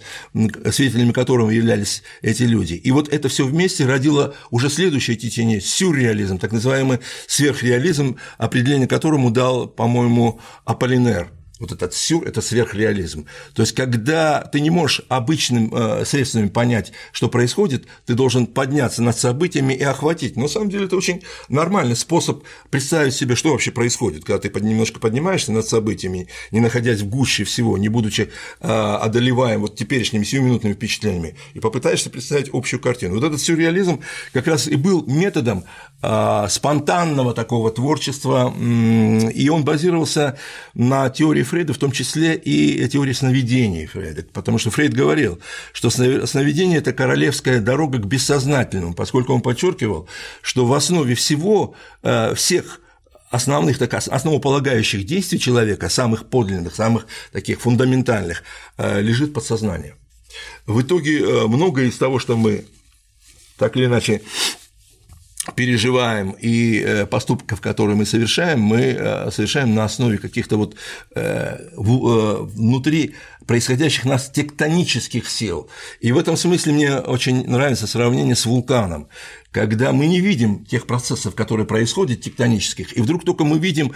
свидетелями 0.70 1.12
которого 1.12 1.50
являлись 1.50 2.02
эти 2.22 2.42
люди. 2.42 2.74
И 2.74 2.90
вот 2.92 3.09
это 3.09 3.28
все 3.28 3.46
вместе 3.46 3.87
родило 3.87 4.35
уже 4.50 4.68
следующее 4.68 5.16
течение– 5.16 5.61
сюрреализм, 5.62 6.38
так 6.38 6.52
называемый 6.52 7.00
сверхреализм, 7.26 8.16
определение 8.37 8.87
которому 8.87 9.30
дал, 9.30 9.66
по-моему, 9.66 10.38
Аполлинер– 10.64 11.33
вот 11.61 11.73
этот 11.73 11.94
сюр– 11.94 12.25
это 12.27 12.40
сверхреализм. 12.40 13.27
То 13.55 13.62
есть, 13.62 13.75
когда 13.75 14.40
ты 14.40 14.61
не 14.61 14.70
можешь 14.70 15.03
обычным 15.09 15.73
э, 15.73 16.05
средствами 16.05 16.49
понять, 16.49 16.92
что 17.12 17.29
происходит, 17.29 17.85
ты 18.07 18.14
должен 18.14 18.46
подняться 18.46 19.03
над 19.03 19.16
событиями 19.16 19.75
и 19.75 19.83
охватить. 19.83 20.37
Но 20.37 20.42
на 20.42 20.49
самом 20.49 20.70
деле 20.70 20.87
это 20.87 20.96
очень 20.96 21.23
нормальный 21.49 21.96
способ 21.96 22.42
представить 22.70 23.14
себе, 23.14 23.37
что 23.37 23.53
вообще 23.53 23.70
происходит, 23.70 24.25
когда 24.25 24.38
ты 24.38 24.61
немножко 24.61 24.99
поднимаешься 24.99 25.53
над 25.53 25.66
событиями, 25.66 26.29
не 26.51 26.61
находясь 26.61 27.01
в 27.01 27.09
гуще 27.09 27.44
всего, 27.44 27.77
не 27.77 27.88
будучи 27.88 28.31
э, 28.61 28.68
одолеваем 28.68 29.61
вот 29.61 29.77
теперешними 29.77 30.25
сиюминутными 30.25 30.73
впечатлениями, 30.73 31.37
и 31.53 31.61
попытаешься 31.61 32.09
представить 32.09 32.49
общую 32.53 32.81
картину. 32.81 33.16
Вот 33.16 33.25
этот 33.25 33.40
сюрреализм 33.40 34.01
как 34.33 34.46
раз 34.46 34.66
и 34.66 34.77
был 34.77 35.05
методом 35.07 35.64
спонтанного 36.01 37.35
такого 37.35 37.71
творчества, 37.71 38.55
и 38.59 39.49
он 39.51 39.65
базировался 39.65 40.39
на 40.73 41.11
теории 41.11 41.43
Фрейда, 41.43 41.75
в 41.75 41.79
том 41.79 41.93
числе 41.93 42.37
и 42.37 42.89
теории 42.89 43.13
сновидений 43.13 43.87
Фрейда, 43.87 44.25
потому 44.33 44.59
что 44.59 44.71
Фрейд 44.71 44.95
говорил, 44.95 45.41
что 45.73 45.91
сновидение– 45.91 46.79
это 46.81 46.93
королевская 46.93 47.61
дорога 47.61 47.99
к 47.99 48.07
бессознательному, 48.07 48.95
поскольку 48.95 49.35
он 49.35 49.43
подчеркивал, 49.43 50.09
что 50.41 50.65
в 50.65 50.73
основе 50.73 51.15
всего, 51.15 51.75
э, 52.03 52.35
всех 52.35 52.81
основных, 53.31 53.79
так, 53.79 53.95
основополагающих 53.95 55.07
действий 55.07 55.39
человека, 55.39 55.89
самых 55.89 56.29
подлинных, 56.29 56.75
самых 56.75 57.07
таких 57.33 57.61
фундаментальных, 57.61 58.43
э, 58.77 59.01
лежит 59.01 59.33
подсознание. 59.33 59.95
В 60.67 60.83
итоге 60.83 61.21
э, 61.21 61.47
многое 61.47 61.87
из 61.87 61.97
того, 61.97 62.19
что 62.19 62.37
мы 62.37 62.65
так 63.57 63.77
или 63.77 63.85
иначе 63.87 64.23
переживаем 65.55 66.37
и 66.38 66.83
э, 66.85 67.07
поступков, 67.07 67.61
которые 67.61 67.96
мы 67.96 68.05
совершаем, 68.05 68.61
мы 68.61 68.81
э, 68.81 69.31
совершаем 69.31 69.74
на 69.74 69.85
основе 69.85 70.18
каких-то 70.18 70.59
вот 70.59 70.76
э, 71.14 71.70
внутри 71.76 73.14
происходящих 73.46 74.05
нас 74.05 74.31
тектонических 74.31 75.29
сил. 75.29 75.70
И 76.00 76.12
в 76.12 76.18
этом 76.18 76.37
смысле 76.37 76.72
мне 76.74 76.96
очень 76.96 77.48
нравится 77.48 77.87
сравнение 77.87 78.37
с 78.37 78.44
вулканом, 78.44 79.09
когда 79.50 79.92
мы 79.92 80.07
не 80.07 80.20
видим 80.20 80.64
тех 80.66 80.87
процессов, 80.87 81.35
которые 81.35 81.66
происходят 81.66 82.20
тектонических, 82.20 82.96
и 82.96 83.00
вдруг 83.00 83.24
только 83.24 83.44
мы 83.44 83.59
видим, 83.59 83.92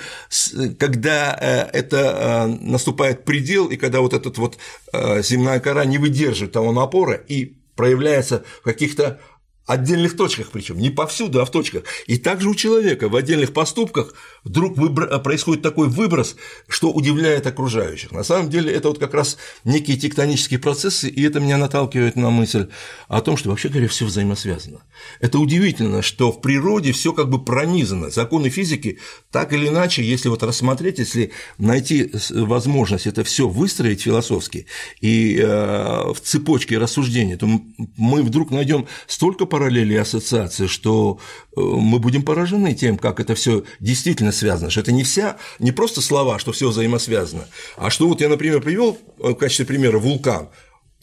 когда 0.79 1.33
это 1.73 2.59
наступает 2.61 3.25
предел, 3.25 3.67
и 3.67 3.77
когда 3.77 4.01
вот 4.01 4.13
эта 4.13 4.29
вот 4.41 4.59
земная 4.93 5.61
кора 5.61 5.85
не 5.85 5.99
выдерживает 5.99 6.53
того 6.53 6.73
напора 6.73 7.15
и 7.15 7.55
проявляется 7.77 8.45
в 8.61 8.65
каких-то 8.65 9.21
отдельных 9.67 10.17
точках 10.17 10.49
причем, 10.53 10.79
не 10.79 10.91
повсюду, 10.91 11.41
а 11.41 11.45
в 11.45 11.51
точках. 11.51 11.85
И 12.07 12.19
также 12.19 12.49
у 12.49 12.55
человека 12.55 13.09
в 13.09 13.17
отдельных 13.17 13.53
поступках 13.53 14.15
вдруг 14.45 14.77
выбор... 14.77 15.19
происходит 15.21 15.63
такой 15.63 15.89
выброс, 15.89 16.37
что 16.69 16.93
удивляет 16.93 17.47
окружающих. 17.47 18.13
На 18.13 18.23
самом 18.23 18.51
деле 18.51 18.73
это 18.73 18.89
вот 18.89 18.99
как 18.99 19.15
раз 19.15 19.39
некие 19.65 19.97
тектонические 19.97 20.61
процессы, 20.61 21.09
и 21.09 21.23
это 21.23 21.41
меня 21.41 21.57
наталкивает 21.57 22.17
на 22.17 22.31
мысль 22.31 22.69
о 23.09 23.21
том, 23.21 23.37
что 23.37 23.51
вообще 23.51 23.69
говоря 23.69 23.89
все 23.89 24.05
взаимосвязано. 24.05 24.83
Это 25.21 25.39
удивительно, 25.39 26.03
что 26.03 26.31
в 26.31 26.41
природе 26.41 26.93
все 26.93 27.13
как 27.13 27.31
бы 27.31 27.43
пронизано. 27.43 28.11
Законы 28.11 28.51
физики 28.51 28.99
так 29.31 29.53
или 29.53 29.69
иначе, 29.69 30.05
если 30.05 30.29
вот 30.29 30.43
рассмотреть, 30.43 30.99
если 30.99 31.33
найти 31.59 32.13
возможность 32.31 33.07
это 33.07 33.25
все 33.25 33.49
выстроить 33.49 34.03
философски 34.03 34.67
и 35.01 35.39
э, 35.39 36.13
в 36.13 36.21
цепочке 36.23 36.79
рассуждений, 36.79 37.37
то 37.37 37.47
мы 37.97 38.23
вдруг 38.23 38.51
найдем 38.51 38.87
столько 39.07 39.47
параллели 39.47 39.95
и 39.95 39.99
ассоциации, 39.99 40.67
что 40.67 41.19
э, 41.57 41.61
мы 41.61 41.99
будем 41.99 42.23
поражены 42.23 42.75
тем, 42.75 42.99
как 42.99 43.21
это 43.21 43.35
все 43.35 43.65
действительно 43.81 44.33
связано, 44.35 44.71
что 44.71 44.81
это 44.81 44.93
не 44.93 45.05
вся, 45.05 45.39
не 45.59 45.73
просто 45.73 46.01
слова, 46.01 46.39
что 46.39 46.53
все 46.53 46.69
взаимосвязано, 46.69 47.47
а 47.77 47.91
что 47.91 48.09
вот 48.09 48.21
я, 48.21 48.29
например, 48.29 48.61
привел 48.61 48.99
э, 49.19 49.31
в 49.31 49.35
качестве 49.35 49.65
примера 49.65 49.99
вулкан, 49.99 50.51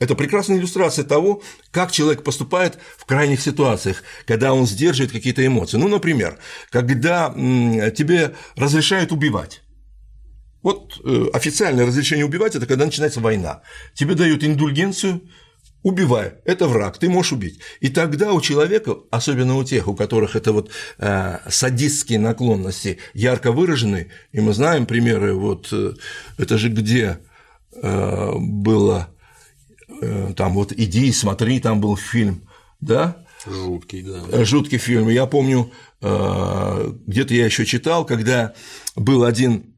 это 0.02 0.16
прекрасная 0.16 0.58
иллюстрация 0.58 1.06
того, 1.06 1.44
как 1.70 1.92
человек 1.92 2.24
поступает 2.24 2.80
в 2.98 3.06
крайних 3.06 3.40
ситуациях, 3.40 4.02
когда 4.26 4.52
он 4.52 4.66
сдерживает 4.66 5.12
какие-то 5.12 5.46
эмоции. 5.46 5.78
Ну, 5.78 5.88
например, 5.88 6.40
когда 6.72 7.32
тебе 7.32 8.34
разрешают 8.56 9.12
убивать. 9.12 9.62
Вот 10.64 11.00
э, 11.04 11.28
официальное 11.34 11.86
разрешение 11.86 12.26
убивать– 12.26 12.56
это 12.56 12.66
когда 12.66 12.86
начинается 12.86 13.20
война. 13.20 13.62
Тебе 13.94 14.16
дают 14.16 14.44
индульгенцию, 14.44 15.22
убивай, 15.84 16.34
это 16.46 16.68
враг, 16.68 16.98
ты 16.98 17.10
можешь 17.10 17.34
убить. 17.34 17.60
И 17.80 17.90
тогда 17.90 18.34
у 18.34 18.42
человека, 18.42 18.98
особенно 19.10 19.56
у 19.56 19.64
тех, 19.64 19.88
у 19.88 19.96
которых 19.96 20.36
это 20.36 20.54
вот 20.54 20.70
э, 20.98 21.40
садистские 21.50 22.20
наклонности 22.20 23.00
ярко 23.14 23.52
выражены, 23.52 24.12
и 24.32 24.42
мы 24.42 24.54
знаем 24.54 24.86
примеры, 24.86 25.34
вот 25.34 25.70
э, 25.72 25.94
это 26.38 26.58
же 26.58 26.70
где 26.70 27.20
э, 27.74 28.32
было, 28.38 29.10
э, 30.02 30.34
там 30.36 30.54
вот 30.54 30.72
иди, 30.72 31.12
смотри, 31.12 31.60
там 31.60 31.82
был 31.82 31.98
фильм, 31.98 32.48
да? 32.80 33.18
Жуткий, 33.46 34.04
да. 34.04 34.46
Жуткий 34.46 34.78
фильм. 34.78 35.10
Я 35.10 35.26
помню, 35.26 35.72
э, 36.02 36.94
где-то 37.08 37.34
я 37.34 37.46
еще 37.46 37.66
читал, 37.66 38.06
когда 38.06 38.54
был 38.96 39.24
один 39.24 39.71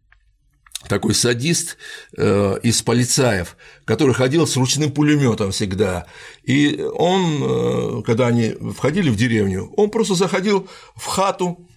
такой 0.87 1.13
садист 1.13 1.77
э, 2.17 2.59
из 2.63 2.81
полицаев, 2.81 3.57
который 3.85 4.13
ходил 4.13 4.45
с 4.45 4.55
ручным 4.57 4.91
пулеметом 4.91 5.51
всегда. 5.51 6.05
И 6.43 6.81
он, 6.95 7.43
э, 7.43 8.03
когда 8.03 8.27
они 8.27 8.55
входили 8.75 9.09
в 9.09 9.15
деревню, 9.15 9.71
он 9.77 9.89
просто 9.89 10.15
заходил 10.15 10.67
в 10.95 11.05
хату, 11.05 11.67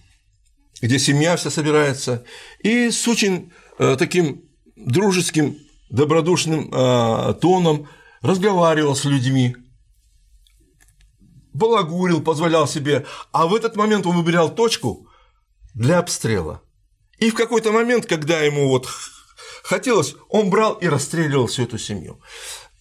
где 0.81 0.99
семья 0.99 1.35
вся 1.35 1.49
собирается, 1.49 2.23
и 2.59 2.91
с 2.91 3.07
очень 3.07 3.51
э, 3.79 3.95
таким 3.97 4.43
дружеским, 4.75 5.57
добродушным 5.89 6.69
э, 6.71 7.33
тоном 7.41 7.87
разговаривал 8.21 8.95
с 8.95 9.05
людьми, 9.05 9.55
балагурил, 11.53 12.21
позволял 12.21 12.67
себе, 12.67 13.05
а 13.31 13.47
в 13.47 13.55
этот 13.55 13.75
момент 13.75 14.05
он 14.05 14.17
выбирал 14.17 14.53
точку 14.53 15.07
для 15.73 15.99
обстрела– 15.99 16.61
и 17.19 17.29
в 17.29 17.33
какой-то 17.33 17.71
момент, 17.71 18.05
когда 18.05 18.41
ему 18.41 18.67
вот 18.69 18.87
хотелось, 19.63 20.15
он 20.29 20.49
брал 20.49 20.73
и 20.73 20.87
расстреливал 20.87 21.47
всю 21.47 21.63
эту 21.63 21.77
семью. 21.77 22.19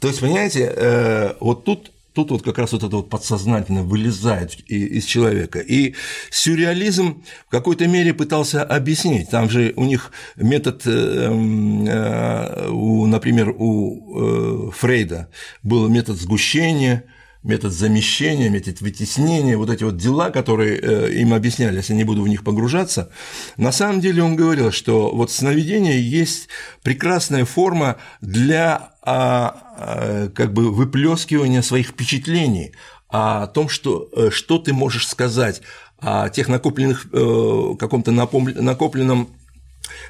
То 0.01 0.09
есть, 0.09 0.21
понимаете, 0.21 0.73
э, 0.75 1.35
вот 1.41 1.65
тут 1.65 1.93
тут 2.13 2.31
вот 2.31 2.43
как 2.43 2.57
раз 2.57 2.73
вот 2.73 2.83
это 2.83 2.97
вот 2.97 3.11
подсознательно 3.11 3.83
вылезает 3.83 4.59
из 4.71 5.05
человека. 5.05 5.59
И 5.59 5.95
сюрреализм 6.31 7.23
в 7.47 7.51
какой-то 7.51 7.87
мере 7.87 8.15
пытался 8.15 8.65
объяснить. 8.65 9.29
Там 9.29 9.51
же 9.51 9.75
у 9.77 9.85
них 9.85 10.13
метод, 10.37 10.81
э, 10.87 10.91
э, 10.91 12.71
например, 12.71 13.55
у 13.59 14.71
Фрейда 14.71 15.29
был 15.63 15.89
метод 15.89 16.17
сгущения, 16.17 17.05
метод 17.47 17.73
замещения, 17.73 18.51
метод 18.51 18.81
вытеснения, 18.81 19.57
вот 19.57 19.71
эти 19.71 19.85
вот 19.85 19.97
дела, 19.97 20.31
которые 20.31 20.79
э, 20.79 21.13
им 21.13 21.33
объяснялись, 21.33 21.89
я 21.89 21.97
не 21.97 22.05
буду 22.05 22.23
в 22.23 22.29
них 22.29 22.45
погружаться, 22.45 23.11
на 23.57 23.73
самом 23.73 24.01
деле 24.01 24.23
он 24.23 24.37
говорил, 24.37 24.73
что 24.73 25.15
вот 25.15 25.31
сновидение 25.31 26.03
есть 26.03 26.49
прекрасная 26.83 27.45
форма 27.45 27.97
для 28.21 28.91
а, 29.03 29.57
а, 29.79 30.29
как 30.31 30.53
бы 30.53 30.73
выплескивания 30.73 31.63
своих 31.63 31.89
впечатлений 31.89 32.75
о 33.09 33.47
том, 33.47 33.69
что, 33.69 34.09
э, 34.17 34.31
что 34.31 34.59
ты 34.59 34.73
можешь 34.73 35.07
сказать 35.07 35.63
о 35.99 36.29
тех 36.29 36.49
накопленных, 36.49 37.07
э, 37.13 37.75
каком-то 37.79 38.11
накопленном 38.11 39.31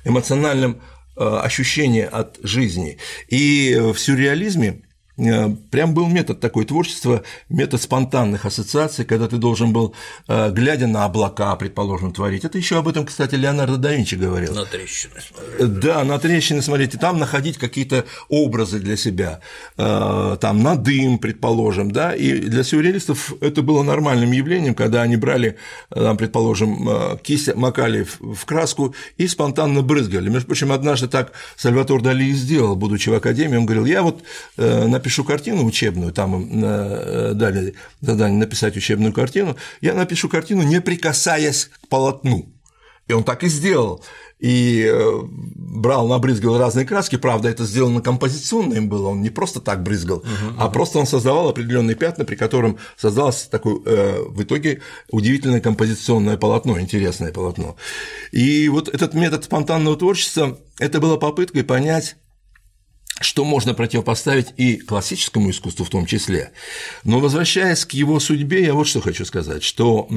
эмоциональном 0.05 0.81
ощущении 1.19 2.03
от 2.03 2.39
жизни. 2.43 2.99
И 3.29 3.75
в 3.81 3.97
сюрреализме 3.99 4.83
прям 5.17 5.95
был 5.95 6.09
метод 6.09 6.41
такой 6.41 6.67
творчества, 6.67 7.23
метод 7.49 7.81
спонтанных 7.81 8.45
ассоциаций, 8.45 9.07
когда 9.07 9.29
ты 9.29 9.39
должен 9.39 9.73
был, 9.73 9.95
э, 10.29 10.51
глядя 10.51 10.87
на 10.87 11.07
облака, 11.07 11.57
предположим, 11.57 12.13
творить. 12.13 12.45
Это 12.45 12.59
еще 12.59 12.79
об 12.79 12.89
этом, 12.89 13.07
кстати, 13.07 13.35
Леонардо 13.35 13.79
да 13.79 13.95
Винчи 13.95 14.15
говорил. 14.17 14.55
На 14.55 14.67
трещины 14.67 15.15
смотреть. 15.21 15.81
Да, 15.81 16.05
на 16.05 16.19
трещины 16.19 16.61
смотреть, 16.61 16.95
и 16.95 16.99
там 16.99 17.19
находить 17.19 17.57
какие-то 17.57 18.05
образы 18.29 18.79
для 18.79 18.97
себя, 18.99 19.41
э, 19.79 20.37
там 20.39 20.63
на 20.63 20.77
дым, 20.77 21.19
предположим, 21.19 21.91
да, 21.91 22.15
и 22.15 22.41
для 22.41 22.63
сюрреалистов 22.63 23.33
это 23.41 23.63
было 23.63 23.83
нормальным 23.83 24.33
явлением, 24.33 24.75
когда 24.75 25.01
они 25.01 25.17
брали, 25.17 25.57
там, 25.89 26.19
предположим, 26.19 27.19
кисть, 27.23 27.55
макали 27.55 28.07
в 28.21 28.45
краску 28.45 28.95
и 29.17 29.27
спонтанно 29.27 29.81
брызгали. 29.81 30.29
Между 30.29 30.49
прочим, 30.49 30.73
однажды 30.73 31.09
так 31.09 31.33
Сальватор 31.57 32.03
Дали 32.03 32.25
и 32.25 32.33
сделал, 32.33 32.77
будучи 32.77 33.09
в 33.09 33.15
академии, 33.15 33.57
он 33.57 33.65
говорил, 33.65 33.87
я 33.87 34.03
вот 34.03 34.23
написал 34.57 35.06
напишу 35.07 35.23
картину 35.23 35.65
учебную, 35.65 36.13
там 36.13 36.35
им 36.35 36.65
э, 36.65 37.33
дали 37.35 37.75
задание 38.01 38.41
написать 38.41 38.77
учебную 38.77 39.13
картину, 39.13 39.57
я 39.81 39.95
напишу 39.95 40.29
картину, 40.29 40.63
не 40.63 40.81
прикасаясь 40.81 41.71
к 41.85 41.89
полотну. 41.89 42.47
И 43.07 43.13
он 43.13 43.23
так 43.23 43.45
и 43.45 43.49
сделал. 43.49 44.03
И 44.41 44.85
э, 44.85 45.21
брал, 45.23 46.09
набрызгал 46.09 46.59
разные 46.59 46.85
краски, 46.85 47.17
правда, 47.17 47.49
это 47.49 47.65
сделано 47.65 48.01
композиционно 48.01 48.75
им 48.75 48.89
было, 48.89 49.09
он 49.09 49.23
не 49.23 49.31
просто 49.31 49.61
так 49.61 49.85
брызгал, 49.85 50.19
uh-huh, 50.19 50.55
а 50.59 50.69
просто 50.69 50.99
он 50.99 51.07
создавал 51.07 51.49
определенные 51.49 51.95
пятна, 51.95 52.25
при 52.25 52.35
котором 52.35 52.79
создалось 52.97 53.45
такое 53.45 53.79
э, 53.87 54.23
в 54.27 54.43
итоге 54.43 54.83
удивительное 55.11 55.61
композиционное 55.61 56.37
полотно, 56.37 56.81
интересное 56.81 57.33
полотно. 57.33 57.77
И 58.33 58.69
вот 58.69 58.89
этот 58.89 59.15
метод 59.15 59.45
спонтанного 59.45 59.97
творчества– 59.97 60.59
это 60.79 61.01
была 61.01 61.17
попыткой 61.17 61.63
понять, 61.63 62.17
что 63.21 63.45
можно 63.45 63.75
противопоставить 63.75 64.49
и 64.57 64.77
классическому 64.77 65.51
искусству 65.51 65.85
в 65.85 65.91
том 65.91 66.07
числе. 66.07 66.53
Но 67.05 67.21
возвращаясь 67.21 67.85
к 67.85 67.93
его 67.93 68.21
судьбе, 68.21 68.65
я 68.65 68.75
вот 68.75 68.87
что 68.87 69.01
хочу 69.01 69.25
сказать, 69.25 69.63
что 69.63 70.09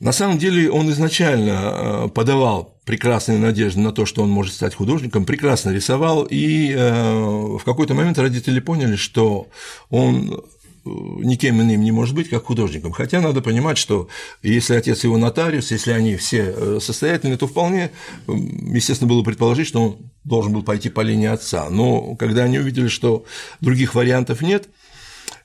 на 0.00 0.12
самом 0.12 0.38
деле 0.38 0.70
он 0.70 0.90
изначально 0.90 1.50
э, 1.50 2.08
подавал 2.08 2.74
прекрасные 2.84 3.38
надежды 3.38 3.80
на 3.80 3.92
то, 3.92 4.04
что 4.04 4.22
он 4.22 4.28
может 4.28 4.54
стать 4.54 4.74
художником, 4.74 5.24
прекрасно 5.24 5.70
рисовал, 5.70 6.24
и 6.24 6.72
э, 6.72 7.56
в 7.58 7.62
какой-то 7.64 7.94
момент 7.94 8.18
родители 8.18 8.60
поняли, 8.60 8.96
что 8.96 9.48
он 9.90 10.44
никем 10.84 11.60
иным 11.60 11.82
не 11.82 11.92
может 11.92 12.14
быть, 12.14 12.28
как 12.28 12.44
художником. 12.44 12.92
Хотя 12.92 13.20
надо 13.20 13.40
понимать, 13.40 13.78
что 13.78 14.08
если 14.42 14.74
отец 14.74 15.04
его 15.04 15.16
нотариус, 15.16 15.70
если 15.70 15.92
они 15.92 16.16
все 16.16 16.54
э, 16.56 16.78
состоятельны, 16.80 17.36
то 17.36 17.46
вполне, 17.46 17.90
естественно, 18.26 19.08
было 19.08 19.22
предположить, 19.22 19.66
что 19.66 19.82
он 19.82 19.98
должен 20.24 20.52
был 20.52 20.62
пойти 20.62 20.90
по 20.90 21.00
линии 21.00 21.28
отца. 21.28 21.68
Но 21.70 22.16
когда 22.16 22.44
они 22.44 22.58
увидели, 22.58 22.88
что 22.88 23.24
других 23.60 23.94
вариантов 23.94 24.42
нет, 24.42 24.68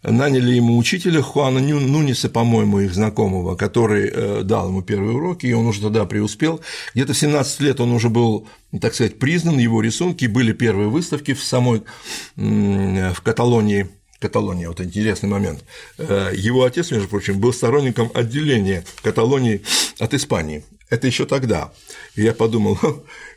наняли 0.04 0.54
ему 0.54 0.78
учителя 0.78 1.22
Хуана 1.22 1.60
Нуниса, 1.60 2.30
по-моему, 2.30 2.80
их 2.82 2.94
знакомого, 2.94 3.56
который 3.56 4.10
э, 4.10 4.42
дал 4.44 4.70
ему 4.70 4.82
первые 4.82 5.16
уроки, 5.16 5.46
и 5.46 5.54
он 5.54 5.68
уже 5.68 5.82
тогда 5.82 6.06
преуспел. 6.06 6.62
Где-то 6.94 7.14
в 7.14 7.18
17 7.18 7.62
лет 7.62 7.80
он 7.80 7.92
уже 7.92 8.10
был, 8.10 8.48
так 8.82 8.94
сказать, 8.94 9.20
признан, 9.20 9.58
его 9.58 9.82
рисунки, 9.82 10.26
были 10.26 10.52
первые 10.52 10.90
выставки 10.90 11.34
в 11.34 11.44
самой, 11.44 11.84
в 12.36 13.22
Каталонии– 13.24 13.90
Каталония, 14.20 14.68
вот 14.68 14.82
интересный 14.82 15.30
момент. 15.30 15.64
Э, 15.98 16.32
его 16.36 16.64
отец, 16.64 16.92
между 16.92 17.08
прочим, 17.08 17.40
был 17.40 17.54
сторонником 17.54 18.12
отделения 18.14 18.84
Каталонии 19.02 19.62
от 20.00 20.14
Испании. 20.14 20.64
Это 20.90 21.06
еще 21.06 21.26
тогда. 21.26 21.72
И 22.16 22.24
я 22.24 22.34
подумал, 22.34 22.78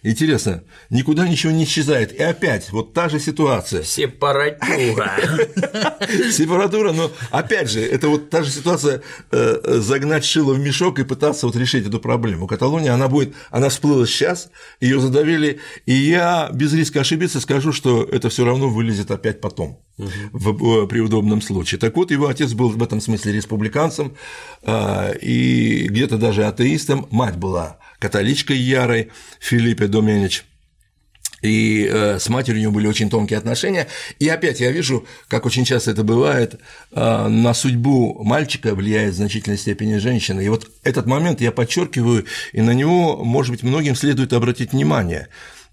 интересно, 0.03 0.65
никуда 0.89 1.29
ничего 1.29 1.53
не 1.53 1.65
исчезает. 1.65 2.13
И 2.13 2.23
опять 2.23 2.73
вот 2.73 2.95
та 2.95 3.11
же 3.11 3.21
ситуация. 3.21 3.83
Сепаратура. 3.83 5.13
Сепаратура, 6.33 6.93
но 6.93 7.11
опять 7.31 7.71
же, 7.71 7.81
это 7.81 8.09
вот 8.09 8.31
та 8.31 8.43
же 8.43 8.51
ситуация 8.51 9.03
э, 9.31 9.81
загнать 9.81 10.25
шило 10.25 10.55
в 10.55 10.59
мешок 10.59 10.99
и 10.99 11.05
пытаться 11.05 11.47
вот 11.47 11.55
решить 11.57 11.87
эту 11.87 12.01
проблему. 12.01 12.47
Каталония, 12.47 12.95
она 12.95 13.09
будет, 13.09 13.35
она 13.51 13.69
всплыла 13.69 14.07
сейчас, 14.07 14.51
ее 14.81 14.99
задавили, 14.99 15.61
и 15.85 15.93
я 15.93 16.49
без 16.53 16.73
риска 16.73 17.01
ошибиться 17.01 17.41
скажу, 17.41 17.73
что 17.73 18.03
это 18.03 18.31
все 18.31 18.47
равно 18.47 18.71
вылезет 18.71 19.11
опять 19.11 19.43
потом, 19.43 19.79
в, 19.99 20.87
при 20.87 21.01
удобном 21.01 21.43
случае. 21.43 21.79
Так 21.79 21.97
вот, 21.97 22.11
его 22.11 22.29
отец 22.29 22.55
был 22.55 22.71
в 22.71 22.83
этом 22.83 23.01
смысле 23.01 23.33
республиканцем 23.33 24.17
э, 24.63 25.19
и 25.19 25.87
где-то 25.89 26.17
даже 26.17 26.47
атеистом, 26.47 27.07
мать 27.11 27.37
была 27.43 27.79
католичкой 27.99 28.57
ярой 28.57 29.11
Филиппе 29.41 29.87
Доменич, 29.87 30.45
и 31.43 31.89
э, 31.91 32.19
с 32.21 32.29
матерью 32.29 32.61
у 32.61 32.63
него 32.63 32.73
были 32.73 32.87
очень 32.87 33.11
тонкие 33.11 33.39
отношения. 33.39 33.89
И 34.21 34.29
опять 34.29 34.61
я 34.61 34.71
вижу, 34.71 35.07
как 35.29 35.45
очень 35.45 35.65
часто 35.65 35.91
это 35.91 36.05
бывает, 36.05 36.61
э, 36.93 37.29
на 37.29 37.53
судьбу 37.53 38.23
мальчика 38.23 38.75
влияет 38.75 39.15
в 39.15 39.17
значительной 39.17 39.59
степени 39.59 39.99
женщина. 39.99 40.41
И 40.41 40.49
вот 40.49 40.71
этот 40.85 41.07
момент 41.07 41.41
я 41.41 41.51
подчеркиваю, 41.51 42.27
и 42.53 42.61
на 42.61 42.71
него, 42.71 43.25
может 43.25 43.51
быть, 43.51 43.65
многим 43.65 43.97
следует 43.97 44.33
обратить 44.33 44.73
внимание. 44.73 45.29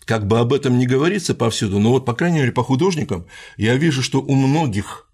Как 0.05 0.25
бы 0.25 0.39
об 0.39 0.53
этом 0.53 0.79
не 0.79 0.87
говорится 0.87 1.35
повсюду, 1.35 1.77
но 1.77 1.91
вот, 1.91 2.03
по 2.03 2.13
крайней 2.13 2.39
мере, 2.39 2.51
по 2.51 2.63
художникам 2.63 3.27
я 3.57 3.75
вижу, 3.75 4.01
что 4.01 4.21
у 4.21 4.33
многих 4.33 5.08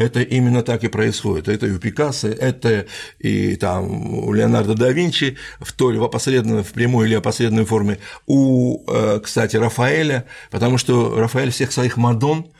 это 0.00 0.22
именно 0.22 0.62
так 0.62 0.82
и 0.82 0.88
происходит. 0.88 1.48
Это 1.48 1.66
и 1.66 1.72
у 1.72 1.78
Пикассо, 1.78 2.28
это 2.28 2.86
и 3.18 3.56
там 3.56 4.14
у 4.24 4.32
Леонардо 4.32 4.74
да 4.74 4.90
Винчи 4.90 5.36
в 5.60 5.72
той 5.72 5.94
или 5.94 6.02
опосредованной, 6.02 6.62
в 6.62 6.72
прямой 6.72 7.06
или 7.06 7.14
опосредованной 7.14 7.66
форме, 7.66 7.98
у, 8.26 8.82
э, 8.90 9.20
кстати, 9.22 9.56
Рафаэля, 9.56 10.24
потому 10.50 10.78
что 10.78 11.18
Рафаэль 11.18 11.50
всех 11.50 11.72
своих 11.72 11.98
Мадон, 11.98 12.50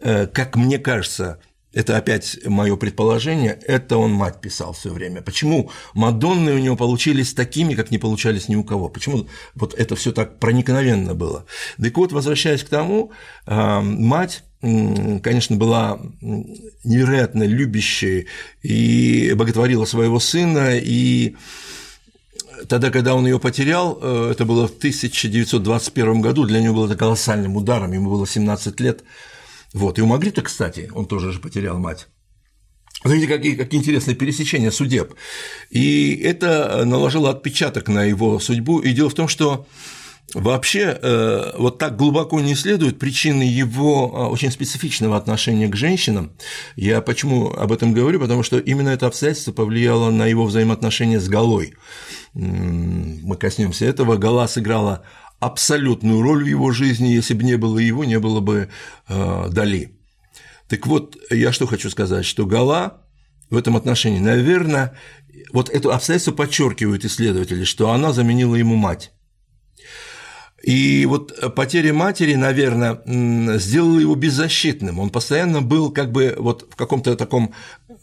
э, 0.00 0.26
как 0.26 0.54
мне 0.56 0.78
кажется, 0.78 1.40
это 1.72 1.96
опять 1.96 2.38
мое 2.46 2.76
предположение, 2.76 3.58
это 3.66 3.98
он 3.98 4.12
мать 4.12 4.40
писал 4.40 4.72
все 4.72 4.90
время. 4.90 5.20
Почему 5.20 5.70
Мадонны 5.94 6.52
у 6.54 6.58
него 6.58 6.76
получились 6.76 7.34
такими, 7.34 7.74
как 7.74 7.90
не 7.90 7.98
получались 7.98 8.48
ни 8.48 8.56
у 8.56 8.64
кого? 8.64 8.88
Почему 8.88 9.28
вот 9.54 9.74
это 9.74 9.94
все 9.94 10.12
так 10.12 10.38
проникновенно 10.38 11.14
было? 11.14 11.44
Так 11.80 11.96
вот, 11.96 12.12
возвращаясь 12.12 12.64
к 12.64 12.68
тому, 12.68 13.12
а, 13.46 13.80
мать 13.80 14.42
конечно, 14.60 15.56
была 15.56 16.00
невероятно 16.82 17.44
любящей 17.44 18.26
и 18.62 19.32
боготворила 19.36 19.84
своего 19.84 20.18
сына, 20.18 20.76
и 20.76 21.36
тогда, 22.68 22.90
когда 22.90 23.14
он 23.14 23.24
ее 23.26 23.38
потерял, 23.38 23.98
э, 24.00 24.30
это 24.32 24.44
было 24.44 24.66
в 24.66 24.72
1921 24.72 26.20
году, 26.20 26.44
для 26.44 26.60
него 26.60 26.74
было 26.74 26.86
это 26.86 26.96
колоссальным 26.96 27.56
ударом, 27.56 27.92
ему 27.92 28.10
было 28.10 28.26
17 28.26 28.80
лет, 28.80 29.04
вот. 29.72 29.98
И 29.98 30.02
у 30.02 30.06
Магрита, 30.06 30.42
кстати, 30.42 30.90
он 30.94 31.06
тоже 31.06 31.32
же 31.32 31.40
потерял 31.40 31.78
мать. 31.78 32.08
Смотрите, 33.02 33.28
какие, 33.28 33.54
какие 33.54 33.80
интересные 33.80 34.16
пересечения 34.16 34.70
судеб. 34.70 35.14
И 35.70 36.16
это 36.16 36.84
наложило 36.84 37.30
отпечаток 37.30 37.88
на 37.88 38.02
его 38.04 38.40
судьбу. 38.40 38.80
И 38.80 38.92
дело 38.92 39.08
в 39.08 39.14
том, 39.14 39.28
что 39.28 39.66
Вообще, 40.34 40.98
э, 41.00 41.52
вот 41.56 41.78
так 41.78 41.96
глубоко 41.96 42.38
не 42.40 42.52
исследуют 42.52 42.98
причины 42.98 43.42
его 43.44 44.12
э, 44.12 44.30
очень 44.30 44.50
специфичного 44.50 45.16
отношения 45.16 45.68
к 45.68 45.76
женщинам. 45.76 46.32
Я 46.76 47.00
почему 47.00 47.50
об 47.50 47.72
этом 47.72 47.94
говорю? 47.94 48.20
Потому 48.20 48.42
что 48.42 48.58
именно 48.58 48.90
это 48.90 49.06
обстоятельство 49.06 49.52
повлияло 49.52 50.10
на 50.10 50.26
его 50.26 50.44
взаимоотношения 50.44 51.18
с 51.18 51.28
Галой. 51.28 51.74
Мы 52.34 53.36
коснемся 53.36 53.86
этого. 53.86 54.18
Гала 54.18 54.46
сыграла 54.46 55.02
абсолютную 55.40 56.22
роль 56.22 56.44
в 56.44 56.46
его 56.46 56.72
жизни, 56.72 57.08
если 57.08 57.34
бы 57.34 57.44
не 57.44 57.56
было 57.56 57.78
его, 57.78 58.04
не 58.04 58.18
было 58.18 58.40
бы 58.40 58.68
э, 59.08 59.48
Дали. 59.50 59.98
Так 60.68 60.86
вот, 60.86 61.16
я 61.30 61.52
что 61.52 61.66
хочу 61.66 61.90
сказать, 61.90 62.24
что 62.24 62.46
Гала 62.46 63.02
в 63.50 63.56
этом 63.56 63.76
отношении, 63.76 64.18
наверное, 64.18 64.94
вот 65.52 65.70
это 65.70 65.94
обстоятельство 65.94 66.32
подчеркивают 66.32 67.04
исследователи, 67.04 67.64
что 67.64 67.90
она 67.90 68.12
заменила 68.12 68.54
ему 68.54 68.76
мать. 68.76 69.12
И 70.62 71.06
вот 71.06 71.54
потеря 71.54 71.94
матери, 71.94 72.34
наверное, 72.34 73.00
сделала 73.58 74.00
его 74.00 74.16
беззащитным. 74.16 74.98
Он 74.98 75.10
постоянно 75.10 75.62
был 75.62 75.92
как 75.92 76.10
бы 76.10 76.34
вот 76.36 76.66
в 76.70 76.76
каком-то 76.76 77.16
таком 77.16 77.54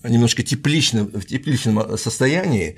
немножко 0.04 0.42
тепличном, 0.42 1.08
в 1.08 1.26
тепличном 1.26 1.98
состоянии, 1.98 2.78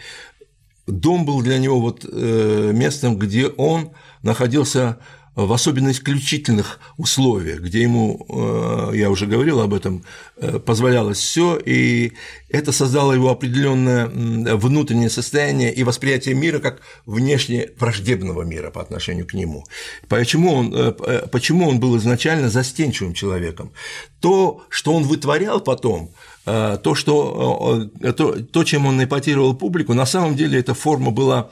дом 0.87 1.25
был 1.25 1.41
для 1.41 1.59
него 1.59 1.79
вот 1.79 2.05
э, 2.09 2.71
местом, 2.73 3.17
где 3.17 3.47
он 3.47 3.91
находился 4.23 4.97
в 5.35 5.53
особенно 5.53 5.91
исключительных 5.91 6.79
условиях, 6.97 7.59
где 7.61 7.83
ему, 7.83 8.25
э, 8.27 8.97
я 8.97 9.11
уже 9.11 9.27
говорил 9.27 9.59
об 9.59 9.71
этом, 9.71 10.03
э, 10.37 10.57
позволялось 10.57 11.19
все, 11.19 11.59
и 11.63 12.13
это 12.49 12.71
создало 12.71 13.13
его 13.13 13.29
определенное 13.29 14.07
внутреннее 14.07 15.11
состояние 15.11 15.71
и 15.71 15.83
восприятие 15.83 16.33
мира 16.33 16.57
как 16.57 16.81
внешне 17.05 17.69
враждебного 17.77 18.41
мира 18.41 18.71
по 18.71 18.81
отношению 18.81 19.27
к 19.27 19.35
нему. 19.35 19.63
Почему 20.07 20.53
он, 20.53 20.95
почему 21.31 21.69
он 21.69 21.79
был 21.79 21.95
изначально 21.97 22.49
застенчивым 22.49 23.13
человеком? 23.13 23.71
То, 24.19 24.63
что 24.69 24.93
он 24.93 25.03
вытворял 25.03 25.59
потом, 25.59 26.09
Э, 26.49 26.77
то, 26.81 26.95
что, 26.95 27.89
э, 28.01 28.13
то, 28.13 28.41
то, 28.41 28.63
чем 28.63 28.85
он 28.85 29.03
эпатировал 29.03 29.53
публику, 29.53 29.93
на 29.93 30.05
самом 30.05 30.35
деле 30.37 30.57
эта 30.57 30.73
форма 30.73 31.11
была 31.11 31.49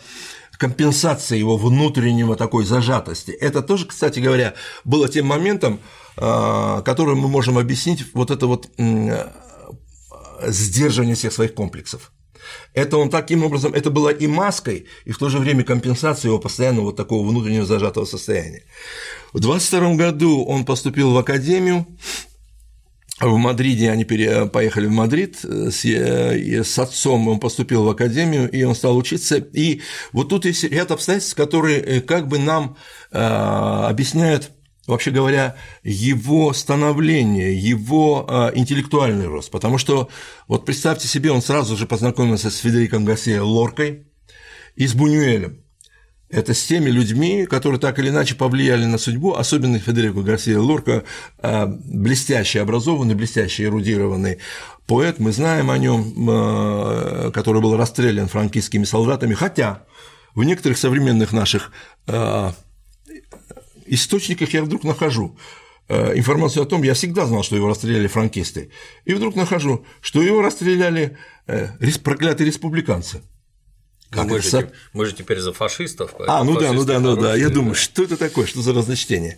компенсация 0.57 1.37
его 1.37 1.57
внутреннего 1.57 2.35
такой 2.35 2.65
зажатости. 2.65 3.31
Это 3.31 3.61
тоже, 3.61 3.85
кстати 3.85 4.19
говоря, 4.19 4.53
было 4.83 5.09
тем 5.09 5.27
моментом, 5.27 5.79
э, 6.17 6.81
которым 6.85 7.19
мы 7.19 7.27
можем 7.27 7.57
объяснить 7.57 8.05
вот 8.13 8.31
это 8.31 8.47
вот 8.47 8.69
сдерживание 10.47 11.15
всех 11.15 11.33
своих 11.33 11.53
комплексов. 11.53 12.11
Это 12.73 12.97
он 12.97 13.09
таким 13.09 13.43
образом, 13.43 13.73
это 13.73 13.89
было 13.89 14.09
и 14.09 14.27
маской, 14.27 14.85
и 15.05 15.11
в 15.11 15.17
то 15.17 15.29
же 15.29 15.39
время 15.39 15.63
компенсацией 15.63 16.29
его 16.29 16.39
постоянного 16.39 16.85
вот 16.85 16.95
такого 16.95 17.27
внутреннего 17.27 17.65
зажатого 17.65 18.05
состояния. 18.05 18.63
В 19.33 19.39
22 19.39 19.95
году 19.95 20.43
он 20.43 20.65
поступил 20.65 21.11
в 21.11 21.17
академию, 21.17 21.87
в 23.21 23.37
Мадриде 23.37 23.91
они 23.91 24.03
поехали 24.03 24.87
в 24.87 24.91
Мадрид 24.91 25.39
э, 25.43 25.71
с, 25.71 25.85
э, 25.85 26.63
с 26.63 26.77
отцом, 26.77 27.29
он 27.29 27.39
поступил 27.39 27.85
в 27.85 27.89
академию, 27.89 28.51
и 28.51 28.63
он 28.63 28.75
стал 28.75 28.97
учиться. 28.97 29.37
И 29.37 29.81
вот 30.11 30.29
тут 30.29 30.45
есть 30.45 30.65
ряд 30.65 30.91
обстоятельств, 30.91 31.35
которые 31.35 31.79
э, 31.79 32.01
как 32.01 32.27
бы 32.27 32.39
нам 32.39 32.77
объясняют 33.11 34.51
вообще 34.87 35.09
говоря, 35.09 35.55
его 35.83 36.53
становление, 36.53 37.57
его 37.57 38.51
интеллектуальный 38.53 39.25
рост. 39.25 39.49
Потому 39.49 39.79
что, 39.79 40.09
вот 40.47 40.65
представьте 40.65 41.07
себе, 41.07 41.31
он 41.31 41.41
сразу 41.41 41.75
же 41.75 41.87
познакомился 41.87 42.51
с 42.51 42.57
Федериком 42.57 43.03
Гарсия 43.03 43.41
Лоркой 43.41 44.05
и 44.75 44.85
с 44.85 44.93
Бунюэлем. 44.93 45.64
Это 46.29 46.55
с 46.55 46.63
теми 46.63 46.89
людьми, 46.89 47.45
которые 47.45 47.79
так 47.79 47.99
или 47.99 48.09
иначе 48.09 48.33
повлияли 48.33 48.85
на 48.85 48.97
судьбу, 48.97 49.35
особенно 49.35 49.77
Федерико 49.77 50.21
Гарсия 50.21 50.57
Лорка, 50.59 51.03
а, 51.37 51.67
блестящий 51.67 52.57
образованный, 52.57 53.13
блестящий 53.13 53.65
эрудированный 53.65 54.39
поэт, 54.87 55.19
мы 55.19 55.31
знаем 55.31 55.69
о 55.69 55.77
нем, 55.77 56.27
а, 56.27 57.31
который 57.31 57.61
был 57.61 57.77
расстрелян 57.77 58.27
франкистскими 58.27 58.85
солдатами, 58.85 59.35
хотя 59.35 59.83
в 60.33 60.43
некоторых 60.43 60.79
современных 60.79 61.31
наших 61.31 61.71
а, 62.07 62.55
источниках 63.85 64.51
я 64.53 64.63
вдруг 64.63 64.83
нахожу 64.83 65.37
информацию 65.87 66.63
о 66.63 66.65
том, 66.65 66.81
я 66.81 66.95
всегда 66.95 67.27
знал, 67.27 67.43
что 67.43 67.55
его 67.55 67.67
расстреляли 67.69 68.07
франкисты, 68.07 68.71
и 69.05 69.13
вдруг 69.13 69.35
нахожу, 69.35 69.85
что 70.01 70.23
его 70.23 70.41
расстреляли 70.41 71.15
э, 71.45 71.67
проклятые 72.03 72.47
республиканцы– 72.47 73.21
как 74.15 74.31
мы, 74.31 74.41
же, 74.41 74.49
со... 74.49 74.71
мы 74.93 75.05
же 75.05 75.13
теперь 75.13 75.39
за 75.39 75.53
фашистов. 75.53 76.11
А, 76.27 76.43
ну 76.43 76.59
да, 76.59 76.71
ну 76.73 76.83
да, 76.83 76.99
ну 76.99 77.15
да. 77.15 77.35
Я 77.35 77.49
думаю, 77.49 77.75
что 77.75 78.03
это 78.03 78.17
такое, 78.17 78.45
что 78.45 78.61
за 78.61 78.73
разночтение. 78.73 79.37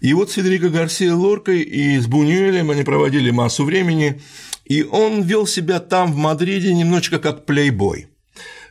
И 0.00 0.14
вот 0.14 0.30
с 0.30 0.34
Федерико 0.34 0.68
Гарсия 0.68 1.12
Лоркой 1.12 1.62
и 1.62 1.98
с 1.98 2.06
Бунюэлем 2.06 2.70
они 2.70 2.82
проводили 2.84 3.30
массу 3.30 3.64
времени, 3.64 4.22
и 4.64 4.82
он 4.82 5.22
вел 5.22 5.46
себя 5.46 5.80
там, 5.80 6.12
в 6.12 6.16
Мадриде, 6.16 6.72
немножечко 6.72 7.18
как 7.18 7.44
плейбой. 7.46 8.08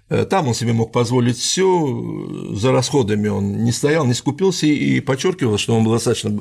Э, 0.10 0.26
там 0.26 0.48
он 0.48 0.54
себе 0.54 0.74
мог 0.74 0.92
позволить 0.92 1.38
все, 1.38 2.54
за 2.54 2.72
расходами 2.72 3.28
он 3.28 3.64
не 3.64 3.72
стоял, 3.72 4.06
не 4.06 4.14
скупился 4.14 4.68
и 4.68 5.00
подчеркивал, 5.00 5.58
что 5.58 5.76
он 5.76 5.84
был 5.84 5.94
достаточно 5.94 6.40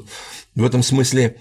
в 0.55 0.65
этом 0.65 0.83
смысле 0.83 1.37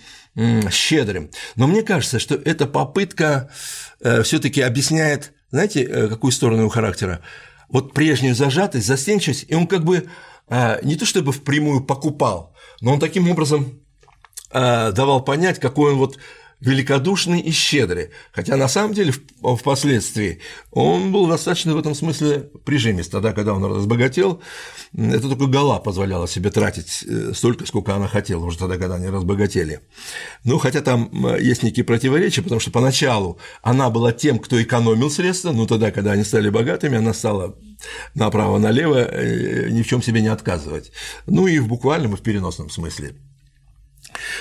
щедрым. 0.72 1.30
Но 1.56 1.68
мне 1.68 1.84
кажется, 1.84 2.20
что 2.20 2.36
эта 2.36 2.66
попытка 2.66 3.52
э, 4.00 4.24
все-таки 4.24 4.62
объясняет 4.62 5.33
знаете, 5.54 5.84
э, 5.84 6.08
какую 6.08 6.32
сторону 6.32 6.62
его 6.62 6.70
характера? 6.70 7.22
Вот 7.70 7.94
прежнюю 7.94 8.34
зажатость, 8.34 8.88
застенчивость, 8.88 9.46
и 9.48 9.54
он 9.54 9.68
как 9.68 9.84
бы 9.84 10.08
э, 10.50 10.80
не 10.82 10.96
то 10.96 11.06
чтобы 11.06 11.32
впрямую 11.32 11.84
покупал, 11.84 12.56
но 12.82 12.94
он 12.94 13.00
таким 13.00 13.30
образом 13.30 13.80
э, 14.52 14.92
давал 14.94 15.24
понять, 15.24 15.60
какой 15.60 15.92
он 15.92 16.00
вот 16.00 16.18
великодушный 16.66 17.42
и 17.42 17.52
щедрый, 17.52 18.12
хотя 18.32 18.56
на 18.56 18.68
самом 18.68 18.94
деле 18.94 19.14
впоследствии 19.42 20.40
он 20.72 21.12
был 21.12 21.28
достаточно 21.28 21.74
в 21.74 21.78
этом 21.78 21.94
смысле 21.94 22.50
прижимист, 22.66 23.12
тогда, 23.12 23.34
когда 23.34 23.54
он 23.54 23.66
разбогател, 23.66 24.42
это 24.96 25.28
только 25.28 25.48
Гала 25.48 25.80
позволяла 25.80 26.28
себе 26.28 26.52
тратить 26.52 27.04
э, 27.04 27.34
столько, 27.34 27.66
сколько 27.66 27.96
она 27.96 28.08
хотела, 28.08 28.46
уже 28.46 28.58
тогда, 28.58 28.78
когда 28.78 28.96
они 28.96 29.08
разбогатели. 29.08 29.82
Ну, 30.46 30.58
хотя 30.58 30.82
там 30.82 31.10
есть 31.38 31.64
некие 31.64 31.84
противоречия, 31.84 32.42
потому 32.42 32.62
что 32.62 32.72
поначалу 32.72 33.40
она 33.62 33.90
была 33.90 34.14
тем, 34.14 34.40
кто 34.40 34.62
экономил 34.62 35.10
средства, 35.10 35.52
но 35.52 35.68
тогда, 35.68 35.92
когда 35.92 36.14
они 36.14 36.24
стали 36.24 36.50
богатыми, 36.50 36.98
она 36.98 37.14
стала 37.14 37.58
направо-налево 38.16 39.00
э, 39.00 39.70
ни 39.70 39.82
в 39.82 39.88
чем 39.88 40.02
себе 40.02 40.22
не 40.22 40.30
отказывать. 40.30 40.92
Ну 41.26 41.48
и 41.48 41.60
в 41.60 41.68
буквальном 41.68 42.14
и 42.14 42.18
в 42.18 42.22
переносном 42.22 42.70
смысле. 42.70 43.16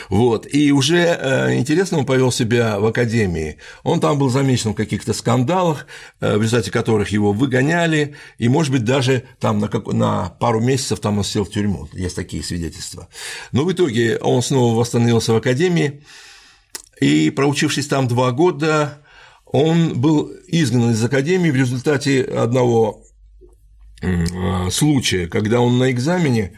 Вот. 0.09 0.47
И 0.53 0.73
уже 0.73 0.99
э, 0.99 1.55
интересно 1.55 1.99
он 1.99 2.07
повел 2.07 2.33
себя 2.33 2.79
в 2.79 2.87
академии. 2.87 3.59
Он 3.83 4.01
там 4.01 4.19
был 4.19 4.31
замечен 4.31 4.73
в 4.73 4.75
каких-то 4.75 5.13
скандалах, 5.13 5.87
э, 6.21 6.37
в 6.37 6.43
результате 6.43 6.71
которых 6.71 7.09
его 7.11 7.33
выгоняли, 7.33 8.15
и, 8.39 8.49
может 8.49 8.73
быть, 8.73 8.85
даже 8.85 9.25
там 9.41 9.59
на, 9.59 9.69
как... 9.69 9.87
на 9.87 10.31
пару 10.41 10.61
месяцев 10.61 11.01
там 11.01 11.19
он 11.19 11.25
сел 11.25 11.45
в 11.45 11.51
тюрьму. 11.51 11.89
Есть 11.93 12.17
такие 12.17 12.43
свидетельства. 12.43 13.09
Но 13.53 13.65
в 13.65 13.73
итоге 13.73 14.19
он 14.19 14.43
снова 14.43 14.79
восстановился 14.79 15.33
в 15.33 15.37
академии, 15.37 16.03
и, 17.01 17.31
проучившись 17.31 17.89
там 17.89 18.07
два 18.07 18.31
года, 18.31 19.03
он 19.45 20.01
был 20.01 20.33
изгнан 20.47 20.93
из 20.93 21.05
академии 21.05 21.51
в 21.51 21.57
результате 21.57 22.23
одного 22.23 23.03
э, 24.01 24.71
случая, 24.71 25.27
когда 25.27 25.61
он 25.61 25.79
на 25.79 25.91
экзамене 25.91 26.53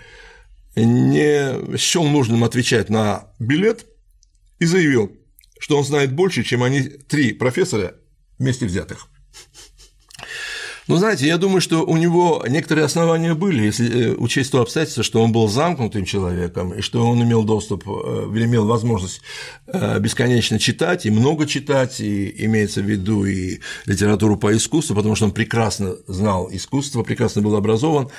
не 0.76 1.76
счел 1.76 2.04
нужным 2.04 2.44
отвечать 2.44 2.88
на 2.88 3.32
билет 3.38 3.86
и 4.58 4.64
заявил, 4.64 5.16
что 5.58 5.78
он 5.78 5.84
знает 5.84 6.12
больше, 6.12 6.42
чем 6.42 6.62
они 6.62 6.82
три 6.82 7.32
профессора 7.32 7.94
вместе 8.38 8.66
взятых. 8.66 9.08
Ну, 10.86 10.96
знаете, 10.98 11.26
я 11.26 11.38
думаю, 11.38 11.62
что 11.62 11.82
у 11.82 11.96
него 11.96 12.44
некоторые 12.46 12.84
основания 12.84 13.32
были, 13.32 13.62
если 13.62 14.10
э, 14.10 14.14
учесть 14.16 14.52
то 14.52 14.60
обстоятельство, 14.60 15.02
что 15.02 15.22
он 15.22 15.32
был 15.32 15.48
замкнутым 15.48 16.04
человеком, 16.04 16.74
и 16.74 16.82
что 16.82 17.06
он 17.06 17.22
имел 17.22 17.42
доступ, 17.42 17.88
э, 17.88 17.90
имел 18.34 18.66
возможность 18.66 19.22
э, 19.66 19.98
бесконечно 19.98 20.58
читать, 20.58 21.06
и 21.06 21.10
много 21.10 21.46
читать, 21.46 22.00
и 22.00 22.34
имеется 22.44 22.82
в 22.82 22.84
виду 22.84 23.24
и 23.24 23.60
литературу 23.86 24.36
по 24.36 24.54
искусству, 24.54 24.94
потому 24.94 25.16
что 25.16 25.24
он 25.24 25.30
прекрасно 25.32 25.94
знал 26.06 26.50
искусство, 26.52 27.02
прекрасно 27.02 27.40
был 27.40 27.56
образован, 27.56 28.10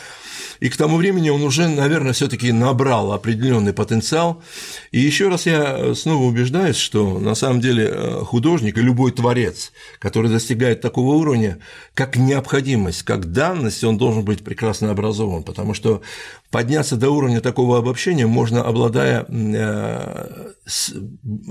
и 0.60 0.70
к 0.70 0.78
тому 0.78 0.98
времени 0.98 1.30
он 1.30 1.44
уже, 1.44 1.68
наверное, 1.68 2.14
все-таки 2.14 2.52
набрал 2.52 3.12
определенный 3.12 3.74
потенциал. 3.74 4.42
И 4.92 5.00
еще 5.02 5.28
раз 5.28 5.46
я 5.46 5.94
снова 5.96 6.24
убеждаюсь, 6.24 6.78
что 6.78 7.20
на 7.20 7.36
самом 7.36 7.60
деле 7.60 8.22
художник 8.24 8.78
и 8.78 8.82
любой 8.82 9.12
творец, 9.12 9.74
который 10.00 10.32
достигает 10.32 10.80
такого 10.80 11.16
уровня, 11.16 11.60
как 11.94 12.16
необходимость, 12.56 13.04
как 13.04 13.32
данность, 13.32 13.84
он 13.84 13.98
должен 13.98 14.24
быть 14.24 14.44
прекрасно 14.44 14.92
образован, 14.92 15.44
потому 15.44 15.74
что 15.74 16.02
подняться 16.52 16.96
до 16.96 17.10
уровня 17.10 17.42
такого 17.42 17.78
обобщения 17.78 18.28
можно, 18.28 18.64
обладая 18.64 19.26
э, 19.28 20.54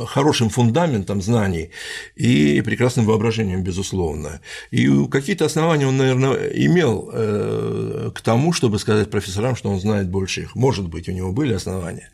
хорошим 0.06 0.48
фундаментом 0.48 1.20
знаний 1.20 1.70
и 2.16 2.62
прекрасным 2.62 3.06
воображением, 3.06 3.62
безусловно. 3.62 4.40
И 4.70 4.88
какие-то 5.08 5.44
основания 5.44 5.86
он, 5.86 5.96
наверное, 5.96 6.48
имел 6.54 7.10
э, 7.12 8.10
к 8.14 8.20
тому, 8.22 8.52
чтобы 8.52 8.78
сказать 8.78 9.10
профессорам, 9.10 9.56
что 9.56 9.70
он 9.70 9.80
знает 9.80 10.08
больше 10.08 10.42
их. 10.42 10.56
Может 10.56 10.88
быть, 10.88 11.08
у 11.08 11.12
него 11.12 11.32
были 11.32 11.54
основания, 11.54 12.10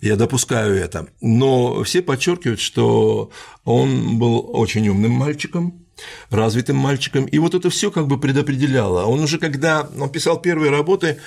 я 0.00 0.16
допускаю 0.16 0.74
это. 0.74 1.06
Но 1.20 1.82
все 1.84 2.02
подчеркивают, 2.02 2.60
что 2.60 3.30
он 3.64 4.18
был 4.18 4.50
очень 4.52 4.88
умным 4.88 5.12
мальчиком, 5.12 5.81
развитым 6.30 6.76
мальчиком, 6.76 7.24
и 7.24 7.38
вот 7.38 7.54
это 7.54 7.70
все 7.70 7.90
как 7.90 8.06
бы 8.06 8.18
предопределяло. 8.18 9.04
Он 9.04 9.20
уже 9.20 9.38
когда 9.38 9.88
он 9.98 10.10
писал 10.10 10.40
первые 10.40 10.70
работы, 10.70 11.18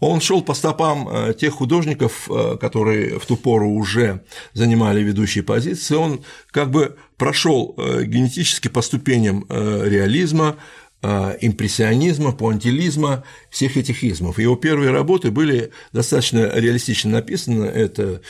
он 0.00 0.20
шел 0.20 0.42
по 0.42 0.54
стопам 0.54 1.08
э, 1.08 1.34
тех 1.34 1.54
художников, 1.54 2.28
э, 2.30 2.56
которые 2.60 3.18
в 3.18 3.26
ту 3.26 3.36
пору 3.36 3.70
уже 3.70 4.24
занимали 4.52 5.02
ведущие 5.02 5.42
позиции, 5.42 5.94
он 5.94 6.22
как 6.50 6.70
бы 6.70 6.96
прошел 7.16 7.74
э, 7.78 8.04
генетически 8.04 8.68
по 8.68 8.82
ступеням 8.82 9.46
реализма, 9.48 10.56
импрессионизма, 11.02 12.32
пуантилизма, 12.32 13.22
всех 13.50 13.76
этих 13.76 14.02
измов. 14.02 14.38
Его 14.38 14.56
первые 14.56 14.90
работы 14.90 15.30
были 15.30 15.70
достаточно 15.92 16.50
реалистично 16.54 17.10
написаны. 17.12 17.64
Это 17.66 18.22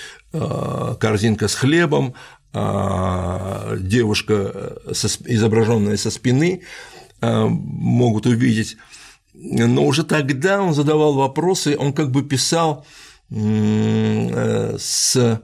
«Корзинка 1.00 1.48
с 1.48 1.54
хлебом», 1.54 2.14
девушка, 3.80 4.78
изображенная 5.26 5.96
со 5.96 6.10
спины, 6.10 6.62
могут 7.20 8.26
увидеть 8.26 8.76
но 9.38 9.84
уже 9.84 10.02
тогда 10.02 10.62
он 10.62 10.72
задавал 10.72 11.14
вопросы, 11.14 11.76
он 11.78 11.92
как 11.92 12.10
бы 12.10 12.22
писал 12.22 12.86
э, 13.30 14.76
с 14.78 15.42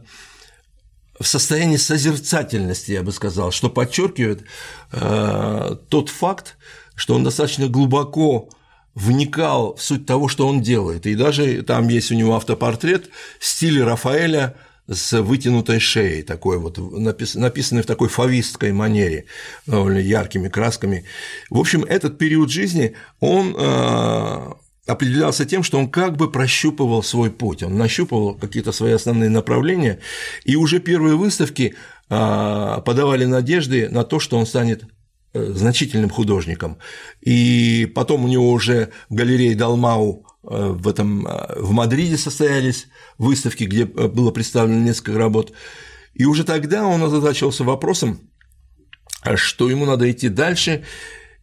в 1.20 1.26
состоянии 1.26 1.76
созерцательности, 1.76 2.92
я 2.92 3.02
бы 3.02 3.12
сказал, 3.12 3.52
что 3.52 3.70
подчеркивает 3.70 4.44
э, 4.90 5.76
тот 5.88 6.08
факт, 6.08 6.56
что 6.96 7.14
он 7.14 7.22
достаточно 7.22 7.68
глубоко 7.68 8.48
вникал 8.94 9.76
в 9.76 9.82
суть 9.82 10.04
того, 10.04 10.26
что 10.26 10.48
он 10.48 10.62
делает. 10.62 11.06
И 11.06 11.14
даже 11.14 11.62
там 11.62 11.86
есть 11.88 12.10
у 12.10 12.14
него 12.14 12.34
автопортрет 12.34 13.10
в 13.38 13.46
стиле 13.46 13.84
Рафаэля 13.84 14.56
с 14.88 15.20
вытянутой 15.20 15.78
шеей, 15.78 16.22
такой 16.22 16.58
вот, 16.58 16.78
написанный 16.78 17.82
в 17.82 17.86
такой 17.86 18.08
фавистской 18.08 18.72
манере, 18.72 19.26
довольно 19.66 19.98
яркими 19.98 20.48
красками. 20.48 21.04
В 21.50 21.58
общем, 21.58 21.84
этот 21.84 22.18
период 22.18 22.50
жизни, 22.50 22.94
он 23.20 23.54
э, 23.56 24.52
определялся 24.86 25.44
тем, 25.44 25.62
что 25.62 25.78
он 25.78 25.88
как 25.88 26.16
бы 26.16 26.30
прощупывал 26.30 27.02
свой 27.02 27.30
путь, 27.30 27.62
он 27.62 27.76
нащупывал 27.76 28.34
какие-то 28.34 28.72
свои 28.72 28.92
основные 28.92 29.30
направления, 29.30 30.00
и 30.44 30.56
уже 30.56 30.80
первые 30.80 31.16
выставки 31.16 31.74
э, 32.08 32.78
подавали 32.84 33.24
надежды 33.24 33.88
на 33.88 34.02
то, 34.04 34.18
что 34.18 34.36
он 34.36 34.46
станет 34.46 34.84
э, 35.32 35.52
значительным 35.54 36.10
художником. 36.10 36.78
И 37.20 37.90
потом 37.94 38.24
у 38.24 38.28
него 38.28 38.50
уже 38.50 38.90
в 39.08 39.14
галерее 39.14 39.54
Далмау 39.54 40.26
в, 40.42 40.88
этом, 40.88 41.26
в 41.56 41.72
Мадриде 41.72 42.16
состоялись 42.16 42.88
выставки, 43.18 43.64
где 43.64 43.82
э, 43.82 44.08
было 44.08 44.30
представлено 44.30 44.80
несколько 44.80 45.18
работ. 45.18 45.52
И 46.14 46.24
уже 46.24 46.44
тогда 46.44 46.86
он 46.86 47.02
озадачивался 47.02 47.64
вопросом, 47.64 48.20
что 49.34 49.70
ему 49.70 49.86
надо 49.86 50.10
идти 50.10 50.28
дальше. 50.28 50.84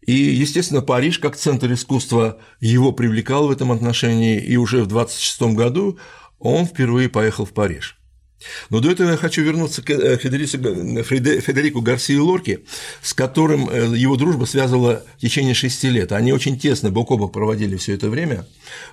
И, 0.02 0.12
естественно, 0.12 0.82
Париж 0.82 1.18
как 1.18 1.36
центр 1.36 1.72
искусства 1.72 2.38
его 2.60 2.92
привлекал 2.92 3.48
в 3.48 3.50
этом 3.50 3.72
отношении, 3.72 4.40
и 4.40 4.56
уже 4.56 4.78
в 4.78 4.86
1926 4.86 5.56
году 5.56 5.98
он 6.38 6.64
впервые 6.66 7.08
поехал 7.08 7.44
в 7.44 7.52
Париж. 7.52 7.99
Но 8.70 8.80
до 8.80 8.90
этого 8.90 9.10
я 9.10 9.16
хочу 9.16 9.42
вернуться 9.42 9.82
к 9.82 9.90
э, 9.90 10.16
Федерику 10.16 11.80
Гарсии 11.80 12.16
Лорки, 12.16 12.64
с 13.02 13.12
которым 13.12 13.68
э, 13.68 13.96
его 13.96 14.16
дружба 14.16 14.44
связывала 14.44 15.04
в 15.16 15.20
течение 15.20 15.54
шести 15.54 15.90
лет. 15.90 16.12
Они 16.12 16.32
очень 16.32 16.58
тесно 16.58 16.90
бок 16.90 17.10
о 17.10 17.16
бок 17.16 17.32
проводили 17.32 17.76
все 17.76 17.94
это 17.94 18.08
время, 18.08 18.46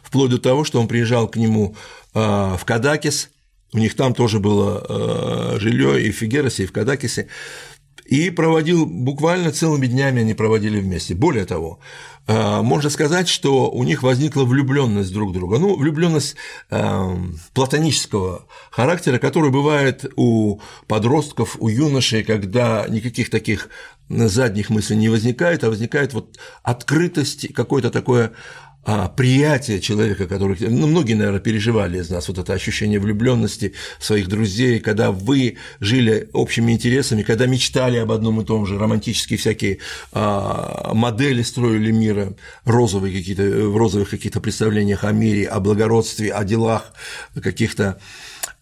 вплоть 0.03 0.31
до 0.31 0.37
того, 0.37 0.63
что 0.63 0.79
он 0.79 0.87
приезжал 0.87 1.27
к 1.27 1.37
нему 1.37 1.75
а, 2.13 2.57
в 2.57 2.65
Кадакис, 2.65 3.29
у 3.73 3.79
них 3.79 3.95
там 3.95 4.13
тоже 4.13 4.39
было 4.39 5.57
жилье 5.59 6.01
и 6.01 6.11
в 6.11 6.15
Фигеросе, 6.15 6.63
и 6.63 6.65
в 6.65 6.71
Кадакисе, 6.71 7.27
и 8.07 8.29
проводил 8.29 8.85
буквально 8.85 9.51
целыми 9.51 9.87
днями 9.87 10.21
они 10.21 10.33
проводили 10.33 10.79
вместе. 10.79 11.13
Более 11.13 11.45
того, 11.45 11.79
а, 12.25 12.61
можно 12.61 12.89
сказать, 12.89 13.27
что 13.27 13.69
у 13.69 13.83
них 13.83 14.01
возникла 14.01 14.43
влюбленность 14.43 15.13
друг 15.13 15.33
друга. 15.33 15.59
Ну, 15.59 15.75
влюбленность 15.75 16.35
платонического 17.53 18.45
характера, 18.71 19.17
которая 19.17 19.51
бывает 19.51 20.05
у 20.15 20.59
подростков, 20.87 21.57
у 21.59 21.67
юношей, 21.67 22.23
когда 22.23 22.85
никаких 22.87 23.29
таких 23.29 23.69
задних 24.09 24.69
мыслей 24.69 24.97
не 24.97 25.09
возникает, 25.09 25.63
а 25.63 25.69
возникает 25.69 26.13
вот 26.13 26.37
открытость, 26.63 27.53
какое-то 27.53 27.91
такое 27.91 28.31
а, 28.89 29.09
приятие 29.09 29.81
человека, 29.81 30.27
который, 30.27 30.55
ну, 30.61 30.87
многие, 30.87 31.15
наверное, 31.15 31.41
переживали 31.41 31.99
из 31.99 32.09
нас 32.09 32.29
вот 32.29 32.37
это 32.37 32.53
ощущение 32.53 33.01
влюбленности 33.01 33.73
своих 33.99 34.29
друзей, 34.29 34.79
когда 34.79 35.11
вы 35.11 35.57
жили 35.81 36.29
общими 36.31 36.71
интересами, 36.71 37.23
когда 37.23 37.47
мечтали 37.47 37.97
об 37.97 38.13
одном 38.13 38.39
и 38.39 38.45
том 38.45 38.65
же, 38.65 38.79
романтические 38.79 39.37
всякие 39.37 39.79
а, 40.13 40.93
модели 40.93 41.41
строили 41.41 41.91
мира, 41.91 42.33
розовые 42.63 43.13
какие-то, 43.13 43.43
в 43.43 43.75
розовых 43.75 44.09
каких-то 44.09 44.39
представлениях 44.39 45.03
о 45.03 45.11
мире, 45.11 45.47
о 45.47 45.59
благородстве, 45.59 46.31
о 46.31 46.45
делах 46.45 46.93
каких-то. 47.43 47.99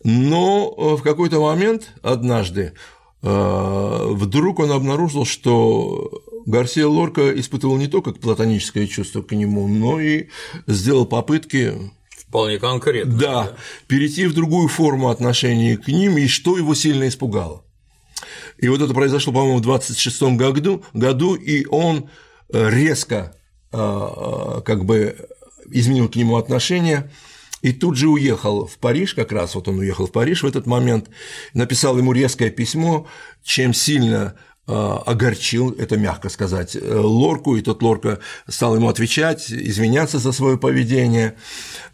Но 0.03 0.95
в 0.97 1.03
какой-то 1.03 1.39
момент 1.39 1.91
однажды 2.01 2.73
а, 3.21 4.07
вдруг 4.11 4.57
он 4.57 4.71
обнаружил, 4.71 5.23
что 5.23 6.23
Гарсия 6.45 6.85
Лорка 6.85 7.37
испытывал 7.39 7.77
не 7.77 7.87
только 7.87 8.11
платоническое 8.11 8.87
чувство 8.87 9.21
к 9.21 9.31
нему, 9.31 9.67
но 9.67 9.99
и 9.99 10.27
сделал 10.67 11.05
попытки 11.05 11.73
Вполне 12.27 12.59
конкретно. 12.59 13.13
Да, 13.13 13.43
да, 13.43 13.57
перейти 13.87 14.25
в 14.25 14.33
другую 14.33 14.67
форму 14.67 15.09
отношений 15.09 15.77
к 15.77 15.87
ним, 15.87 16.17
и 16.17 16.27
что 16.27 16.57
его 16.57 16.73
сильно 16.75 17.07
испугало. 17.07 17.63
И 18.57 18.67
вот 18.67 18.81
это 18.81 18.93
произошло, 18.93 19.31
по-моему, 19.31 19.59
в 19.59 19.61
26 19.61 20.21
году, 20.35 20.83
году, 20.93 21.35
и 21.35 21.65
он 21.67 22.09
э, 22.51 22.69
резко 22.69 23.37
э, 23.71 24.61
как 24.65 24.85
бы 24.85 25.29
изменил 25.71 26.09
к 26.09 26.15
нему 26.15 26.37
отношение, 26.37 27.11
и 27.61 27.71
тут 27.71 27.95
же 27.95 28.09
уехал 28.09 28.65
в 28.65 28.77
Париж, 28.79 29.13
как 29.13 29.31
раз 29.31 29.55
вот 29.55 29.67
он 29.67 29.79
уехал 29.79 30.07
в 30.07 30.11
Париж 30.11 30.43
в 30.43 30.47
этот 30.47 30.65
момент, 30.65 31.09
написал 31.53 31.97
ему 31.97 32.11
резкое 32.11 32.49
письмо, 32.49 33.07
чем 33.43 33.73
сильно 33.73 34.35
Э, 34.35 34.54
огорчил, 34.67 35.71
это 35.71 35.95
мягко 35.97 36.29
сказать, 36.29 36.75
э, 36.75 36.95
Лорку, 36.95 37.55
и 37.55 37.61
тот 37.61 37.83
Лорка 37.83 38.19
стал 38.47 38.75
ему 38.75 38.89
отвечать, 38.89 39.51
извиняться 39.51 40.17
за 40.17 40.31
свое 40.31 40.57
поведение. 40.57 41.35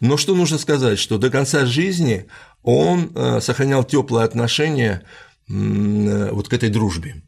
Но 0.00 0.16
что 0.16 0.34
нужно 0.34 0.58
сказать, 0.58 0.98
что 0.98 1.18
до 1.18 1.30
конца 1.30 1.66
жизни 1.66 2.26
он 2.62 3.12
э, 3.14 3.40
сохранял 3.40 3.84
теплое 3.84 4.24
отношение 4.24 5.02
вот 5.48 6.48
к 6.48 6.52
этой 6.54 6.70
дружбе. 6.70 7.22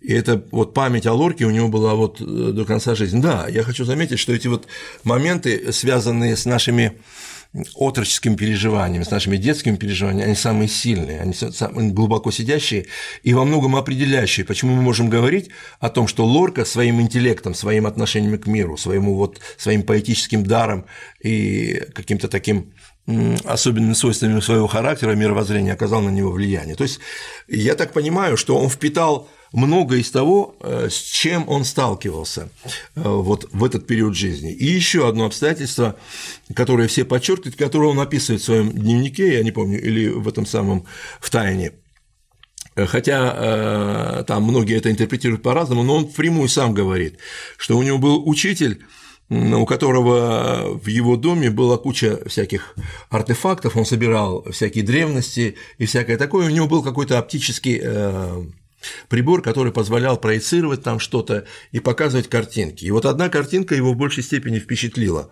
И 0.00 0.14
это 0.14 0.42
вот 0.50 0.72
память 0.72 1.06
о 1.06 1.12
Лорке 1.12 1.44
у 1.44 1.50
него 1.50 1.68
была 1.68 1.94
вот 1.94 2.18
до 2.20 2.64
конца 2.64 2.94
жизни. 2.94 3.20
Да, 3.20 3.48
я 3.48 3.64
хочу 3.64 3.84
заметить, 3.84 4.18
что 4.18 4.32
эти 4.32 4.48
вот 4.48 4.66
моменты, 5.04 5.72
связанные 5.72 6.36
с 6.36 6.46
нашими 6.46 6.98
отроческим 7.74 8.36
переживаниям, 8.36 9.04
с 9.04 9.10
нашими 9.10 9.36
детскими 9.36 9.74
переживаниями, 9.76 10.26
они 10.26 10.34
самые 10.36 10.68
сильные, 10.68 11.20
они 11.20 11.34
самые 11.34 11.90
глубоко 11.90 12.30
сидящие 12.30 12.86
и 13.24 13.34
во 13.34 13.44
многом 13.44 13.74
определяющие, 13.74 14.46
почему 14.46 14.76
мы 14.76 14.82
можем 14.82 15.10
говорить 15.10 15.50
о 15.80 15.88
том, 15.88 16.06
что 16.06 16.24
Лорка 16.24 16.64
своим 16.64 17.00
интеллектом, 17.00 17.54
своим 17.54 17.86
отношением 17.86 18.38
к 18.38 18.46
миру, 18.46 18.76
своему 18.76 19.16
вот, 19.16 19.40
своим 19.56 19.82
поэтическим 19.82 20.44
даром 20.44 20.86
и 21.20 21.82
каким-то 21.92 22.28
таким 22.28 22.72
особенными 23.44 23.94
свойствами 23.94 24.38
своего 24.40 24.68
характера, 24.68 25.14
мировоззрения 25.14 25.72
оказал 25.72 26.00
на 26.02 26.10
него 26.10 26.30
влияние. 26.30 26.76
То 26.76 26.84
есть 26.84 27.00
я 27.48 27.74
так 27.74 27.92
понимаю, 27.92 28.36
что 28.36 28.56
он 28.56 28.68
впитал 28.68 29.28
многое 29.52 30.00
из 30.00 30.10
того, 30.10 30.56
э, 30.60 30.88
с 30.90 30.94
чем 30.94 31.48
он 31.48 31.64
сталкивался 31.64 32.50
э, 32.94 33.02
вот 33.04 33.48
в 33.52 33.64
этот 33.64 33.86
период 33.86 34.14
жизни. 34.14 34.52
И 34.52 34.64
еще 34.64 35.08
одно 35.08 35.26
обстоятельство, 35.26 35.96
которое 36.54 36.88
все 36.88 37.04
подчеркивают, 37.04 37.56
которое 37.56 37.90
он 37.90 38.00
описывает 38.00 38.42
в 38.42 38.44
своем 38.44 38.70
дневнике, 38.70 39.34
я 39.34 39.42
не 39.42 39.52
помню, 39.52 39.80
или 39.80 40.08
в 40.08 40.28
этом 40.28 40.46
самом 40.46 40.86
в 41.20 41.30
тайне. 41.30 41.72
Хотя 42.76 44.22
там 44.26 44.44
многие 44.44 44.76
это 44.76 44.90
интерпретируют 44.90 45.42
по-разному, 45.42 45.82
но 45.82 45.96
он 45.96 46.08
впрямую 46.08 46.48
сам 46.48 46.72
говорит, 46.72 47.18
что 47.58 47.76
у 47.76 47.82
него 47.82 47.98
был 47.98 48.26
учитель, 48.26 48.84
у 49.30 49.64
которого 49.64 50.78
в 50.82 50.88
его 50.88 51.16
доме 51.16 51.50
была 51.50 51.78
куча 51.78 52.18
всяких 52.26 52.74
артефактов, 53.10 53.76
он 53.76 53.86
собирал 53.86 54.44
всякие 54.50 54.84
древности 54.84 55.56
и 55.78 55.86
всякое 55.86 56.16
такое, 56.16 56.46
у 56.46 56.50
него 56.50 56.66
был 56.66 56.82
какой-то 56.82 57.18
оптический 57.18 57.80
э, 57.80 58.44
прибор, 59.08 59.42
который 59.42 59.72
позволял 59.72 60.16
проецировать 60.16 60.82
там 60.82 60.98
что-то 60.98 61.44
и 61.72 61.80
показывать 61.80 62.28
картинки. 62.28 62.84
И 62.84 62.90
вот 62.90 63.06
одна 63.06 63.28
картинка 63.28 63.74
его 63.74 63.92
в 63.92 63.96
большей 63.96 64.22
степени 64.22 64.58
впечатлила. 64.58 65.30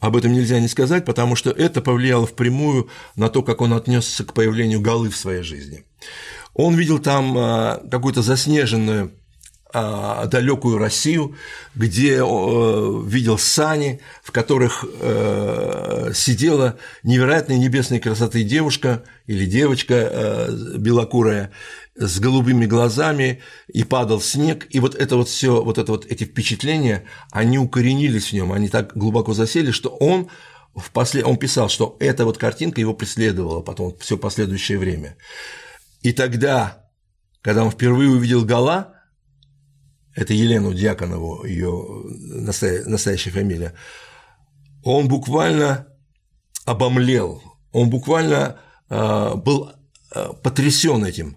Об 0.00 0.16
этом 0.16 0.32
нельзя 0.32 0.60
не 0.60 0.68
сказать, 0.68 1.04
потому 1.04 1.36
что 1.36 1.50
это 1.50 1.80
повлияло 1.80 2.26
впрямую 2.26 2.88
на 3.16 3.28
то, 3.28 3.42
как 3.42 3.60
он 3.60 3.72
отнесся 3.72 4.24
к 4.24 4.34
появлению 4.34 4.80
голы 4.80 5.10
в 5.10 5.16
своей 5.16 5.42
жизни. 5.42 5.84
Он 6.54 6.74
видел 6.74 6.98
там 6.98 7.36
э, 7.38 7.88
какую-то 7.90 8.22
заснеженную 8.22 9.12
а, 9.72 10.26
далекую 10.26 10.78
Россию, 10.78 11.36
где 11.76 12.16
э, 12.16 13.02
видел 13.06 13.38
сани, 13.38 14.00
в 14.20 14.32
которых 14.32 14.84
э, 14.84 16.10
сидела 16.12 16.76
невероятной 17.04 17.56
небесной 17.56 18.00
красоты 18.00 18.42
девушка 18.42 19.04
или 19.28 19.44
девочка 19.44 19.94
э, 19.94 20.76
белокурая 20.76 21.52
с 22.06 22.18
голубыми 22.18 22.66
глазами, 22.66 23.40
и 23.68 23.84
падал 23.84 24.20
снег, 24.20 24.66
и 24.70 24.80
вот 24.80 24.94
это 24.94 25.16
вот 25.16 25.28
все, 25.28 25.62
вот 25.62 25.78
это 25.78 25.92
вот 25.92 26.06
эти 26.06 26.24
впечатления, 26.24 27.04
они 27.30 27.58
укоренились 27.58 28.28
в 28.28 28.32
нем, 28.32 28.52
они 28.52 28.68
так 28.68 28.96
глубоко 28.96 29.34
засели, 29.34 29.70
что 29.70 29.90
он 29.90 30.28
в 30.74 30.90
послед... 30.92 31.26
он 31.26 31.36
писал, 31.36 31.68
что 31.68 31.96
эта 32.00 32.24
вот 32.24 32.38
картинка 32.38 32.80
его 32.80 32.94
преследовала 32.94 33.60
потом 33.60 33.96
все 33.98 34.16
последующее 34.16 34.78
время. 34.78 35.16
И 36.00 36.12
тогда, 36.12 36.88
когда 37.42 37.64
он 37.64 37.70
впервые 37.70 38.10
увидел 38.10 38.44
Гала, 38.44 38.94
это 40.14 40.32
Елену 40.32 40.72
Дьяконову, 40.72 41.44
ее 41.44 42.04
настоящая 42.86 43.30
фамилия, 43.30 43.74
он 44.82 45.08
буквально 45.08 45.86
обомлел, 46.64 47.42
он 47.72 47.90
буквально 47.90 48.58
а, 48.88 49.34
был 49.34 49.72
а, 50.12 50.32
потрясен 50.32 51.04
этим. 51.04 51.36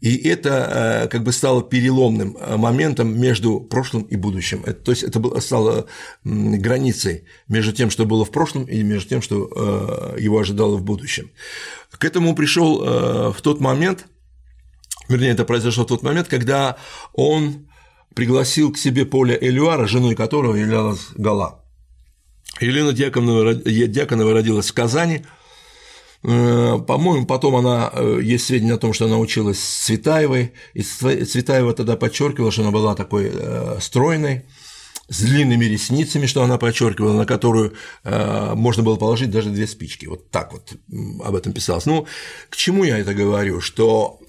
И 0.00 0.16
это 0.28 1.04
а, 1.04 1.06
как 1.08 1.22
бы 1.22 1.32
стало 1.32 1.62
переломным 1.62 2.36
моментом 2.56 3.18
между 3.20 3.60
прошлым 3.60 4.02
и 4.04 4.16
будущим. 4.16 4.62
То 4.62 4.92
есть 4.92 5.02
это 5.02 5.40
стало 5.40 5.86
границей 6.24 7.24
между 7.48 7.72
тем, 7.72 7.90
что 7.90 8.06
было 8.06 8.24
в 8.24 8.30
прошлом, 8.30 8.64
и 8.64 8.82
между 8.82 9.08
тем, 9.08 9.22
что 9.22 10.14
его 10.18 10.38
ожидало 10.38 10.76
в 10.76 10.82
будущем. 10.82 11.30
К 11.90 12.04
этому 12.04 12.34
пришел 12.34 13.32
в 13.32 13.40
тот 13.42 13.60
момент, 13.60 14.06
вернее, 15.08 15.30
это 15.30 15.44
произошло 15.44 15.84
в 15.84 15.88
тот 15.88 16.02
момент, 16.02 16.28
когда 16.28 16.76
он 17.12 17.68
пригласил 18.14 18.72
к 18.72 18.78
себе 18.78 19.04
Поля 19.04 19.36
Элюара, 19.40 19.86
женой 19.86 20.14
которого 20.14 20.54
являлась 20.56 21.08
Гала. 21.14 21.64
Елена 22.60 22.92
Дьяконова, 22.92 23.54
Дьяконова 23.54 24.34
родилась 24.34 24.70
в 24.70 24.74
Казани. 24.74 25.24
Э, 26.22 26.78
по-моему, 26.86 27.26
потом 27.26 27.56
она, 27.56 27.90
э, 27.92 28.20
есть 28.22 28.46
сведения 28.46 28.74
о 28.74 28.78
том, 28.78 28.92
что 28.92 29.06
она 29.06 29.18
училась 29.18 29.58
с 29.58 29.84
Цветаевой, 29.86 30.52
и 30.74 30.82
Цветаева 30.82 31.72
тогда 31.72 31.96
подчеркивала, 31.96 32.52
что 32.52 32.62
она 32.62 32.70
была 32.70 32.94
такой 32.94 33.30
э, 33.32 33.78
стройной, 33.80 34.44
с 35.08 35.22
длинными 35.22 35.64
ресницами, 35.64 36.26
что 36.26 36.44
она 36.44 36.56
подчеркивала, 36.56 37.14
на 37.14 37.26
которую 37.26 37.72
можно 38.04 38.84
было 38.84 38.94
положить 38.94 39.32
даже 39.32 39.50
две 39.50 39.66
спички. 39.66 40.06
Вот 40.06 40.30
так 40.30 40.52
вот 40.52 40.74
об 41.24 41.34
этом 41.34 41.52
писалось. 41.52 41.84
Ну, 41.84 42.06
к 42.48 42.54
чему 42.54 42.84
я 42.84 42.96
это 42.96 43.12
говорю? 43.12 43.60
Что 43.60 44.20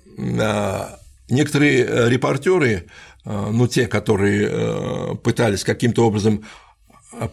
некоторые 1.30 2.10
репортеры 2.10 2.88
ну, 3.26 3.68
те, 3.68 3.86
которые 3.86 5.18
пытались 5.18 5.64
каким-то 5.64 6.08
образом 6.08 6.46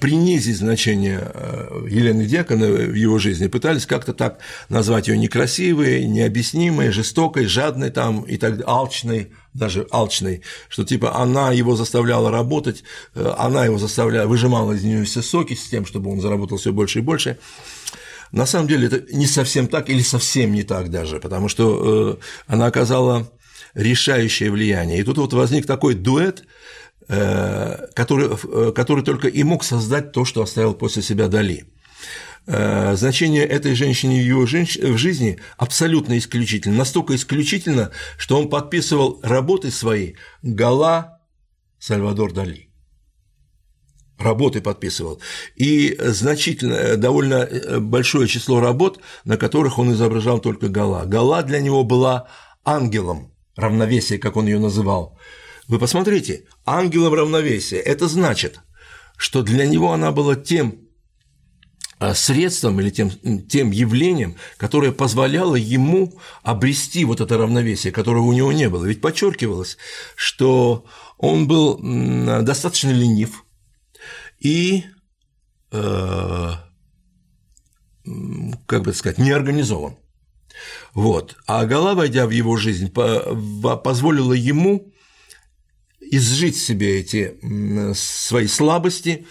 принизить 0.01 0.57
значение 0.57 1.21
э, 1.33 1.87
Елены 1.89 2.27
Дьяконовой 2.27 2.87
в 2.87 2.95
его 2.95 3.19
жизни, 3.19 3.47
пытались 3.47 3.87
как-то 3.87 4.13
так 4.13 4.41
назвать 4.69 5.09
ее 5.09 5.17
некрасивой, 5.17 6.05
необъяснимой, 6.05 6.91
жестокой, 6.91 7.47
жадной 7.47 7.91
там 7.91 8.23
и 8.23 8.37
так 8.37 8.61
алчной, 8.67 9.33
даже 9.55 9.87
алчной, 9.91 10.43
что 10.69 10.85
типа 10.85 11.17
она 11.17 11.53
его 11.53 11.77
заставляла 11.77 12.31
работать, 12.31 12.83
она 13.15 13.65
его 13.65 13.79
заставляла, 13.79 14.27
выжимала 14.27 14.73
из 14.73 14.83
нее 14.83 15.05
все 15.05 15.23
соки 15.23 15.55
с 15.55 15.69
тем, 15.69 15.87
чтобы 15.87 16.11
он 16.11 16.21
заработал 16.21 16.59
все 16.59 16.73
больше 16.73 16.99
и 16.99 17.03
больше. 17.03 17.39
На 18.33 18.47
самом 18.47 18.69
деле 18.69 18.89
это 18.89 19.15
не 19.15 19.27
совсем 19.27 19.69
так 19.69 19.89
или 19.89 20.03
совсем 20.03 20.53
не 20.53 20.63
так 20.63 20.91
даже, 20.91 21.19
потому 21.19 21.49
что 21.49 22.19
она 22.47 22.67
оказала 22.67 23.31
решающее 23.75 24.51
влияние. 24.51 24.99
И 25.01 25.05
тут 25.05 25.19
вот 25.19 25.33
возник 25.33 25.67
такой 25.67 25.95
дуэт, 25.95 26.41
э, 26.41 26.45
который, 27.95 28.29
э, 28.31 28.73
который 28.73 29.03
только 29.03 29.29
и 29.29 29.43
мог 29.43 29.65
создать 29.65 30.13
то, 30.13 30.25
что 30.25 30.43
оставил 30.43 30.75
после 30.75 31.03
себя 31.03 31.29
Дали. 31.29 31.65
Э, 32.47 32.97
значение 32.97 33.45
этой 33.45 33.75
женщины 33.75 34.13
в 34.13 34.27
его 34.27 34.43
в 34.43 34.99
жизни 34.99 35.39
абсолютно 35.57 36.19
исключительно, 36.19 36.77
настолько 36.77 37.15
исключительно, 37.15 37.91
что 38.19 38.39
он 38.39 38.51
подписывал 38.51 39.21
работы 39.23 39.71
свои 39.71 40.15
Гала 40.43 41.21
Сальвадор 41.79 42.33
Дали 42.33 42.69
работы 44.19 44.61
подписывал, 44.61 45.21
и 45.55 45.97
значительно, 46.01 46.97
довольно 46.97 47.49
большое 47.79 48.27
число 48.27 48.61
работ, 48.61 49.01
на 49.25 49.37
которых 49.37 49.79
он 49.79 49.93
изображал 49.93 50.41
только 50.41 50.69
Гала. 50.69 51.05
Гала 51.07 51.45
для 51.45 51.61
него 51.61 51.85
была 51.85 52.29
ангелом, 52.65 53.33
равновесие, 53.55 54.19
как 54.19 54.37
он 54.37 54.47
ее 54.47 54.59
называл. 54.59 55.17
Вы 55.69 55.79
посмотрите, 55.79 56.45
ангелом 56.65 57.13
равновесия– 57.13 57.77
это 57.85 58.09
значит, 58.09 58.61
что 59.19 59.43
для 59.43 59.67
него 59.67 59.93
она 59.93 60.13
была 60.13 60.35
тем 60.35 60.89
а, 61.99 62.15
средством 62.15 62.81
или 62.81 62.89
тем, 62.89 63.11
тем 63.49 63.71
явлением, 63.71 64.37
которое 64.57 64.93
позволяло 64.93 65.57
ему 65.57 66.19
обрести 66.43 67.05
вот 67.05 67.21
это 67.21 67.37
равновесие, 67.37 67.93
которого 67.93 68.25
у 68.25 68.33
него 68.33 68.51
не 68.51 68.71
было. 68.71 68.87
Ведь 68.87 69.03
подчеркивалось, 69.03 69.77
что 70.17 70.87
он 71.19 71.47
был 71.47 71.79
достаточно 72.43 72.91
ленив 72.91 73.45
и, 74.39 74.85
э, 75.73 76.53
как 78.67 78.83
бы 78.85 78.95
сказать, 78.95 79.19
неорганизован. 79.19 79.99
Вот. 80.95 81.37
А 81.47 81.67
Гала, 81.67 81.95
войдя 81.95 82.27
в 82.27 82.31
его 82.31 82.57
жизнь, 82.57 82.91
позволила 82.91 84.33
ему 84.33 84.93
изжить 86.11 86.57
себе 86.57 87.01
эти 87.01 87.39
свои 87.95 88.47
слабости, 88.47 89.27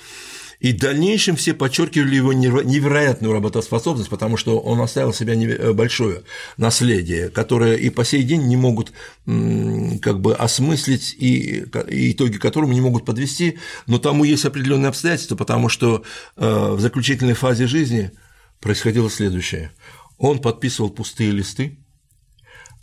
и 0.60 0.74
в 0.74 0.80
дальнейшем 0.80 1.36
все 1.36 1.54
подчеркивали 1.54 2.16
его 2.16 2.34
невероятную 2.34 3.32
работоспособность, 3.32 4.10
потому 4.10 4.38
что 4.38 4.60
он 4.60 4.82
оставил 4.82 5.14
себя 5.14 5.36
э, 5.36 5.72
большое 5.74 6.24
наследие, 6.58 7.30
которое 7.30 7.76
и 7.76 7.92
по 7.92 8.04
сей 8.04 8.24
день 8.24 8.48
не 8.48 8.58
могут 8.58 8.92
как 9.26 10.20
бы 10.20 10.34
осмыслить, 10.34 11.14
и, 11.20 11.64
и 11.90 12.12
итоги 12.12 12.38
которому 12.38 12.74
не 12.74 12.82
могут 12.82 13.06
подвести, 13.06 13.60
но 13.86 14.00
тому 14.00 14.24
есть 14.24 14.46
определенные 14.46 14.90
обстоятельства, 14.90 15.36
потому 15.36 15.70
что 15.70 16.04
э, 16.38 16.72
в 16.74 16.80
заключительной 16.80 17.36
фазе 17.36 17.68
жизни 17.68 18.12
происходило 18.60 19.12
следующее– 19.12 19.72
он 20.18 20.40
подписывал 20.40 20.90
пустые 20.90 21.32
листы. 21.32 21.78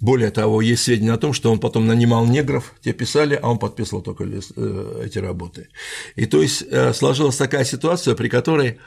Более 0.04 0.30
того, 0.30 0.60
есть 0.60 0.82
сведения 0.82 1.14
о 1.14 1.16
том, 1.16 1.32
что 1.32 1.50
он 1.50 1.58
потом 1.58 1.86
нанимал 1.86 2.26
негров, 2.26 2.74
те 2.82 2.92
писали, 2.92 3.40
а 3.42 3.50
он 3.50 3.58
подписывал 3.58 4.02
только 4.02 4.24
э, 4.24 5.02
эти 5.06 5.16
работы. 5.16 5.68
И 6.14 6.26
то 6.26 6.42
есть 6.42 6.62
э, 6.70 6.92
сложилась 6.92 7.38
такая 7.38 7.64
ситуация, 7.64 8.14
при 8.14 8.28
которой 8.28 8.80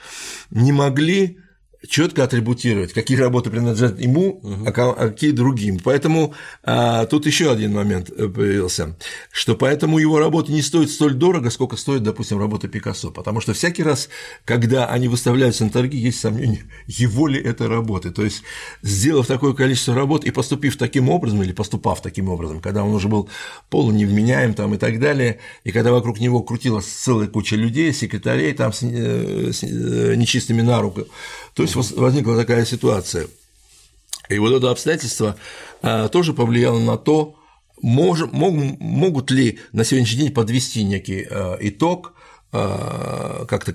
не 0.52 0.72
могли 0.72 1.40
четко 1.88 2.24
атрибутировать, 2.24 2.94
какие 2.94 3.18
работы 3.18 3.50
принадлежат 3.50 4.00
ему, 4.00 4.42
а 4.66 4.72
какие 4.72 5.32
другим. 5.32 5.80
Поэтому 5.84 6.34
а, 6.64 7.06
тут 7.06 7.26
еще 7.26 7.52
один 7.52 7.74
момент 7.74 8.10
э, 8.10 8.28
появился, 8.28 8.96
что 9.32 9.56
поэтому 9.56 10.00
его 10.00 10.20
работы 10.20 10.52
не 10.52 10.62
стоят 10.62 10.90
столь 10.90 11.14
дорого, 11.14 11.50
сколько 11.52 11.78
стоит, 11.78 12.04
допустим, 12.04 12.40
работа 12.40 12.68
Пикассо, 12.68 13.12
потому 13.12 13.42
что 13.42 13.54
всякий 13.54 13.84
раз, 13.84 14.10
когда 14.44 14.88
они 14.88 15.08
выставляются 15.08 15.66
на 15.66 15.70
торги, 15.70 15.98
есть 15.98 16.20
сомнение, 16.20 16.64
его 16.88 17.28
ли 17.28 17.40
это 17.40 17.68
работы. 17.68 18.10
То 18.12 18.24
есть, 18.24 18.44
сделав 18.82 19.28
такое 19.28 19.54
количество 19.54 19.94
работ 19.94 20.26
и 20.26 20.32
поступив 20.32 20.78
таким 20.78 21.10
образом, 21.10 21.44
или 21.44 21.52
поступав 21.52 22.02
таким 22.02 22.30
образом, 22.30 22.60
когда 22.60 22.84
он 22.84 22.94
уже 22.94 23.08
был 23.08 23.30
полуневменяем 23.70 24.54
там 24.56 24.74
и 24.74 24.78
так 24.78 25.00
далее, 25.00 25.40
и 25.64 25.72
когда 25.72 25.92
вокруг 25.92 26.20
него 26.20 26.42
крутилась 26.42 26.86
целая 26.86 27.28
куча 27.28 27.56
людей, 27.56 27.94
секретарей 27.94 28.54
там 28.54 28.74
с, 28.74 28.82
э, 28.82 29.52
с 29.54 29.64
э, 29.64 30.16
нечистыми 30.16 30.62
на 30.62 30.82
руку, 30.82 31.06
то 31.58 31.64
есть 31.64 31.76
возникла 31.76 32.38
такая 32.38 32.66
ситуация. 32.66 33.28
И 34.30 34.38
вот 34.38 34.54
это 34.54 34.70
обстоятельство 34.70 35.38
а, 35.82 36.08
тоже 36.08 36.34
повлияло 36.34 36.78
на 36.80 36.98
то, 36.98 37.36
мож, 37.82 38.26
мог, 38.32 38.54
могут 38.54 39.32
ли 39.32 39.58
на 39.72 39.84
сегодняшний 39.84 40.20
день 40.20 40.34
подвести 40.34 40.84
некий 40.84 41.26
э, 41.28 41.58
итог, 41.62 42.14
э, 42.54 43.46
как-то 43.50 43.74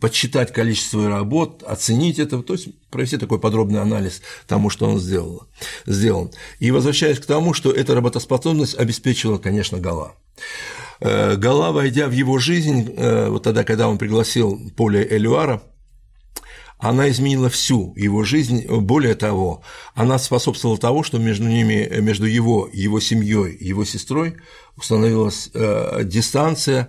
подсчитать 0.00 0.54
количество 0.54 1.06
работ, 1.06 1.62
оценить 1.64 2.18
это, 2.18 2.42
то 2.42 2.54
есть 2.54 2.68
провести 2.88 3.18
такой 3.18 3.38
подробный 3.38 3.82
анализ 3.82 4.22
тому, 4.46 4.70
что 4.70 4.86
он 4.86 4.98
сделал, 4.98 5.42
сделан. 5.84 6.30
И 6.60 6.70
возвращаясь 6.70 7.20
к 7.20 7.26
тому, 7.26 7.52
что 7.52 7.72
эта 7.72 7.94
работоспособность 7.94 8.78
обеспечила, 8.78 9.36
конечно, 9.36 9.78
Гала. 9.78 10.14
Гала, 10.98 11.72
войдя 11.72 12.06
в 12.08 12.12
его 12.12 12.38
жизнь, 12.38 12.94
вот 12.96 13.42
тогда, 13.42 13.64
когда 13.64 13.88
он 13.88 13.98
пригласил 13.98 14.70
Поля 14.76 15.02
Элюара, 15.02 15.60
она 16.82 17.08
изменила 17.10 17.48
всю 17.48 17.94
его 17.94 18.24
жизнь. 18.24 18.66
Более 18.66 19.14
того, 19.14 19.62
она 19.94 20.18
способствовала 20.18 20.76
тому, 20.76 21.04
что 21.04 21.18
между 21.18 21.46
ними, 21.46 21.88
между 22.00 22.26
его, 22.26 22.68
его 22.72 22.98
семьей, 22.98 23.56
его 23.60 23.84
сестрой 23.84 24.34
установилась 24.76 25.48
э, 25.54 26.00
дистанция, 26.02 26.88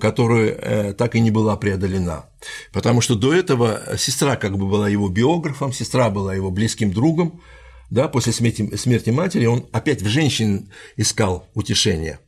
которая 0.00 0.50
э, 0.50 0.92
так 0.94 1.16
и 1.16 1.20
не 1.20 1.32
была 1.32 1.56
преодолена. 1.56 2.26
Потому 2.72 3.00
что 3.00 3.16
до 3.16 3.34
этого 3.34 3.96
сестра 3.98 4.36
как 4.36 4.56
бы 4.56 4.68
была 4.68 4.88
его 4.88 5.08
биографом, 5.08 5.72
сестра 5.72 6.10
была 6.10 6.32
его 6.32 6.52
близким 6.52 6.92
другом, 6.92 7.42
да, 7.90 8.06
после 8.06 8.32
смерти, 8.32 8.76
смерти 8.76 9.10
матери 9.10 9.46
он 9.46 9.66
опять 9.72 10.00
в 10.00 10.06
женщин 10.06 10.70
искал 10.96 11.48
утешение. 11.54 12.20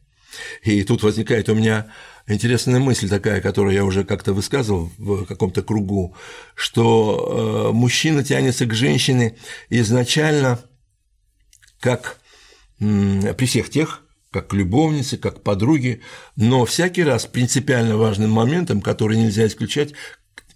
И 0.65 0.83
тут 0.83 1.05
возникает 1.05 1.49
у 1.49 1.55
меня 1.55 1.87
интересная 2.27 2.81
мысль 2.81 3.09
такая, 3.09 3.41
которую 3.41 3.75
я 3.75 3.85
уже 3.85 4.05
как-то 4.05 4.33
высказывал 4.33 4.91
в 4.99 5.25
каком-то 5.27 5.63
кругу, 5.63 6.15
что 6.55 7.71
э, 7.71 7.73
мужчина 7.73 8.25
тянется 8.25 8.67
к 8.67 8.75
женщине 8.75 9.37
изначально 9.69 10.61
как 11.81 12.19
при 12.79 13.47
всех 13.47 13.71
тех, 13.71 14.03
как 14.31 14.49
к 14.49 14.55
любовнице, 14.55 15.17
как 15.17 15.37
к 15.37 15.43
подруге, 15.43 16.01
но 16.37 16.65
всякий 16.67 17.03
раз 17.03 17.27
принципиально 17.27 17.97
важным 17.97 18.31
моментом, 18.31 18.83
который 18.83 19.17
нельзя 19.17 19.47
исключать, 19.47 19.95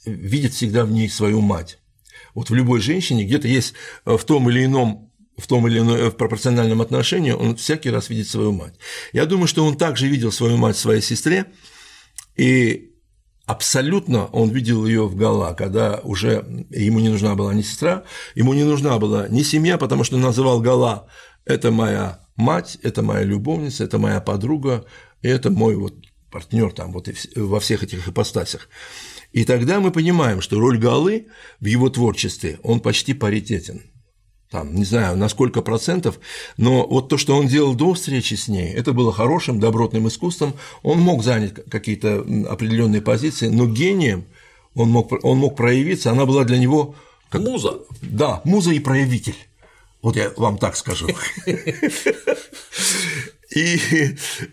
видит 0.05 0.53
всегда 0.53 0.85
в 0.85 0.91
ней 0.91 1.09
свою 1.09 1.41
мать. 1.41 1.79
Вот 2.35 2.51
в 2.51 2.55
любой 2.55 2.81
женщине 2.81 3.25
где-то 3.25 3.49
есть 3.49 3.75
в 4.05 4.23
том 4.25 4.51
или 4.51 4.65
ином 4.65 5.10
в 5.41 5.47
том 5.47 5.67
или 5.67 5.79
ином 5.79 6.11
в 6.11 6.17
пропорциональном 6.17 6.81
отношении, 6.81 7.33
он 7.33 7.57
всякий 7.57 7.91
раз 7.91 8.11
видит 8.11 8.29
свою 8.29 8.53
мать. 8.53 8.75
Я 9.13 9.27
думаю, 9.27 9.47
что 9.49 9.65
он 9.65 9.77
также 9.77 10.07
видел 10.07 10.33
свою 10.33 10.57
мать 10.57 10.77
своей 10.77 11.01
сестре, 11.01 11.47
и 12.37 12.93
абсолютно 13.47 14.27
он 14.27 14.51
видел 14.51 14.87
ее 14.87 15.07
в 15.07 15.17
Гала, 15.17 15.55
когда 15.55 16.01
уже 16.05 16.67
ему 16.71 17.01
не 17.01 17.09
нужна 17.09 17.35
была 17.35 17.53
ни 17.55 17.63
сестра, 17.63 18.05
ему 18.35 18.55
не 18.55 18.65
нужна 18.65 18.99
была 18.99 19.29
ни 19.29 19.43
семья, 19.43 19.79
потому 19.79 20.05
что 20.05 20.17
называл 20.17 20.61
Гала 20.61 21.09
«это 21.45 21.71
моя 21.71 22.21
мать, 22.37 22.79
это 22.83 23.03
моя 23.03 23.25
любовница, 23.25 23.85
это 23.85 23.99
моя 23.99 24.21
подруга, 24.21 24.85
и 25.23 25.29
это 25.29 25.51
мой 25.51 25.75
вот 25.75 25.95
партнер 26.31 26.73
там 26.73 26.93
вот 26.93 27.09
во 27.35 27.61
всех 27.61 27.83
этих 27.83 28.09
ипостасях». 28.09 28.69
И 29.33 29.45
тогда 29.45 29.79
мы 29.79 29.93
понимаем, 29.93 30.41
что 30.41 30.59
роль 30.59 30.79
Галы 30.79 31.29
в 31.61 31.67
его 31.67 31.89
творчестве, 31.89 32.59
он 32.63 32.81
почти 32.81 33.15
паритетен 33.15 33.90
там, 34.51 34.75
не 34.75 34.85
знаю, 34.85 35.17
на 35.17 35.29
сколько 35.29 35.63
процентов, 35.63 36.19
но 36.57 36.87
вот 36.87 37.09
то, 37.09 37.17
что 37.17 37.37
он 37.37 37.47
делал 37.47 37.75
до 37.75 37.95
встречи 37.95 38.35
с 38.35 38.49
ней, 38.49 38.73
это 38.73 38.93
было 38.93 39.13
хорошим, 39.13 39.61
добротным 39.61 40.09
искусством, 40.09 40.55
он 40.83 40.99
мог 40.99 41.23
занять 41.23 41.55
какие-то 41.71 42.27
определенные 42.49 43.01
позиции, 43.01 43.47
но 43.47 43.67
гением 43.67 44.25
он 44.75 44.91
мог, 44.91 45.13
он 45.25 45.39
мог 45.39 45.57
проявиться, 45.57 46.11
она 46.11 46.27
была 46.27 46.45
для 46.45 46.59
него… 46.59 46.97
Как, 47.29 47.43
муза. 47.43 47.79
Да, 48.03 48.41
муза 48.45 48.73
и 48.73 48.81
проявитель. 48.81 49.37
Вот 50.03 50.17
я 50.17 50.33
вам 50.37 50.59
так 50.59 50.77
скажу. 50.77 51.07
И 53.55 53.81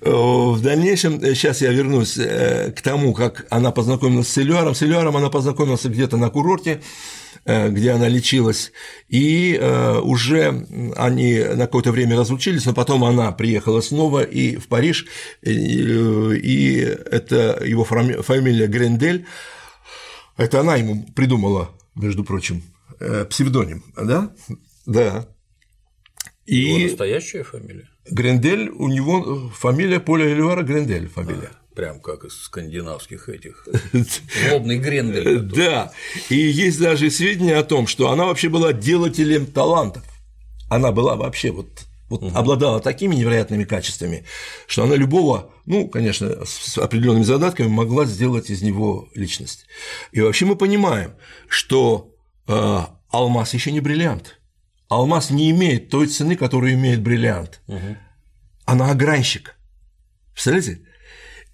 э, 0.01 0.11
в 0.11 0.59
дальнейшем, 0.61 1.21
сейчас 1.21 1.61
я 1.61 1.71
вернусь 1.71 2.17
э, 2.17 2.71
к 2.75 2.81
тому, 2.81 3.13
как 3.13 3.45
она 3.51 3.71
познакомилась 3.71 4.27
с 4.27 4.37
Элюаром. 4.39 4.73
С 4.73 4.81
Элюаром 4.81 5.15
она 5.15 5.29
познакомилась 5.29 5.85
где-то 5.85 6.17
на 6.17 6.31
курорте, 6.31 6.81
Э, 6.81 7.26
где 7.45 7.91
она 7.91 8.07
лечилась, 8.07 8.71
и 9.07 9.57
э, 9.59 9.99
уже 9.99 10.65
они 10.95 11.39
на 11.39 11.65
какое-то 11.65 11.91
время 11.91 12.17
разлучились, 12.17 12.65
но 12.65 12.73
потом 12.73 13.03
она 13.03 13.31
приехала 13.31 13.81
снова 13.81 14.23
и 14.23 14.55
в 14.55 14.67
Париж, 14.67 15.05
и 15.41 16.79
это 17.11 17.61
его 17.65 17.83
фамилия 17.83 18.67
Грендель, 18.67 19.25
это 20.37 20.59
она 20.59 20.75
ему 20.75 21.05
придумала, 21.15 21.71
между 21.95 22.23
прочим, 22.23 22.63
э, 22.99 23.25
псевдоним, 23.25 23.83
да? 23.95 24.31
Да. 24.85 25.27
И 26.45 26.55
его 26.55 26.79
настоящая 26.79 27.43
фамилия? 27.43 27.89
Грендель, 28.09 28.69
у 28.69 28.87
него 28.87 29.49
фамилия 29.49 29.99
Поля 29.99 30.25
Эльвара 30.25 30.63
Грендель 30.63 31.07
фамилия. 31.09 31.51
А. 31.51 31.66
Прям 31.77 31.99
как 31.99 32.23
из 32.23 32.33
скандинавских 32.41 33.29
этих. 33.29 33.67
Злобный 34.49 34.79
Грендель. 34.79 35.41
Да. 35.41 35.91
И 36.27 36.35
есть 36.35 36.79
даже 36.79 37.11
сведения 37.11 37.55
о 37.55 37.63
том, 37.63 37.85
что 37.85 38.09
она 38.09 38.25
вообще 38.25 38.49
была 38.49 38.73
делателем 38.73 39.45
талантов. 39.45 40.03
Она 40.71 40.91
была 40.91 41.15
вообще 41.15 41.51
вот 41.51 41.67
вот 42.09 42.23
угу. 42.23 42.35
обладала 42.35 42.79
такими 42.79 43.13
невероятными 43.13 43.63
качествами, 43.63 44.25
что 44.65 44.85
она 44.85 44.95
любого, 44.95 45.53
ну, 45.67 45.87
конечно, 45.87 46.45
с 46.45 46.79
определенными 46.79 47.23
задатками 47.23 47.67
могла 47.67 48.05
сделать 48.05 48.49
из 48.49 48.63
него 48.63 49.07
личность. 49.13 49.67
И 50.11 50.21
вообще 50.21 50.45
мы 50.45 50.55
понимаем, 50.55 51.13
что 51.47 52.11
э, 52.47 52.79
алмаз 53.11 53.53
еще 53.53 53.71
не 53.71 53.81
бриллиант. 53.81 54.39
Алмаз 54.89 55.29
не 55.29 55.51
имеет 55.51 55.89
той 55.91 56.07
цены, 56.07 56.37
которую 56.37 56.73
имеет 56.73 57.03
бриллиант. 57.03 57.61
Угу. 57.67 57.97
Она 58.65 58.89
огранщик. 58.89 59.55
Представляете? 60.33 60.86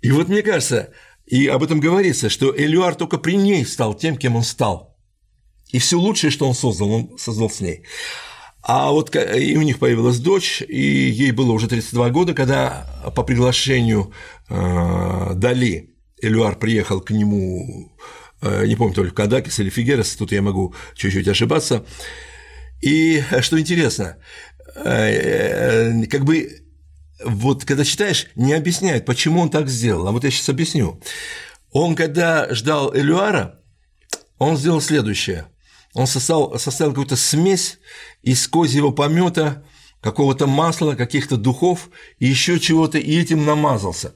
И 0.03 0.11
вот 0.11 0.27
мне 0.27 0.43
кажется, 0.43 0.89
и 1.25 1.47
об 1.47 1.63
этом 1.63 1.79
говорится, 1.79 2.29
что 2.29 2.53
Элюар 2.55 2.93
только 2.93 3.17
при 3.17 3.37
ней 3.37 3.65
стал 3.65 3.93
тем, 3.93 4.17
кем 4.17 4.35
он 4.35 4.43
стал. 4.43 4.97
И 5.71 5.79
все 5.79 5.97
лучшее, 5.97 6.29
что 6.29 6.47
он 6.47 6.53
создал, 6.53 6.91
он 6.91 7.17
создал 7.17 7.49
с 7.49 7.61
ней. 7.61 7.83
А 8.61 8.91
вот 8.91 9.15
и 9.15 9.57
у 9.57 9.61
них 9.61 9.79
появилась 9.79 10.19
дочь, 10.19 10.61
и 10.61 10.81
ей 10.81 11.31
было 11.31 11.53
уже 11.53 11.69
32 11.69 12.09
года, 12.09 12.33
когда 12.33 12.85
по 13.15 13.23
приглашению 13.23 14.11
э, 14.49 15.31
Дали 15.35 15.95
Элюар 16.21 16.57
приехал 16.57 16.99
к 16.99 17.11
нему, 17.11 17.93
э, 18.41 18.65
не 18.67 18.75
помню, 18.75 18.93
то 18.93 19.03
ли 19.05 19.09
Кадакис 19.09 19.59
или 19.59 19.69
Фигерес, 19.69 20.15
тут 20.17 20.33
я 20.33 20.41
могу 20.41 20.75
чуть-чуть 20.95 21.29
ошибаться. 21.29 21.85
И 22.81 23.23
что 23.39 23.57
интересно, 23.57 24.17
э, 24.75 26.05
как 26.07 26.25
бы 26.25 26.62
вот 27.25 27.65
когда 27.65 27.83
читаешь, 27.83 28.27
не 28.35 28.53
объясняет, 28.53 29.05
почему 29.05 29.41
он 29.41 29.49
так 29.49 29.69
сделал. 29.69 30.07
А 30.07 30.11
вот 30.11 30.23
я 30.23 30.31
сейчас 30.31 30.49
объясню. 30.49 31.01
Он, 31.71 31.95
когда 31.95 32.53
ждал 32.53 32.95
Элюара, 32.95 33.59
он 34.37 34.57
сделал 34.57 34.81
следующее. 34.81 35.47
Он 35.93 36.07
составил, 36.07 36.57
составил 36.59 36.91
какую-то 36.91 37.15
смесь 37.15 37.79
из 38.21 38.47
козьего 38.47 38.91
помета, 38.91 39.63
какого-то 40.01 40.47
масла, 40.47 40.95
каких-то 40.95 41.37
духов 41.37 41.89
и 42.19 42.25
еще 42.27 42.59
чего-то, 42.59 42.97
и 42.97 43.19
этим 43.19 43.45
намазался. 43.45 44.15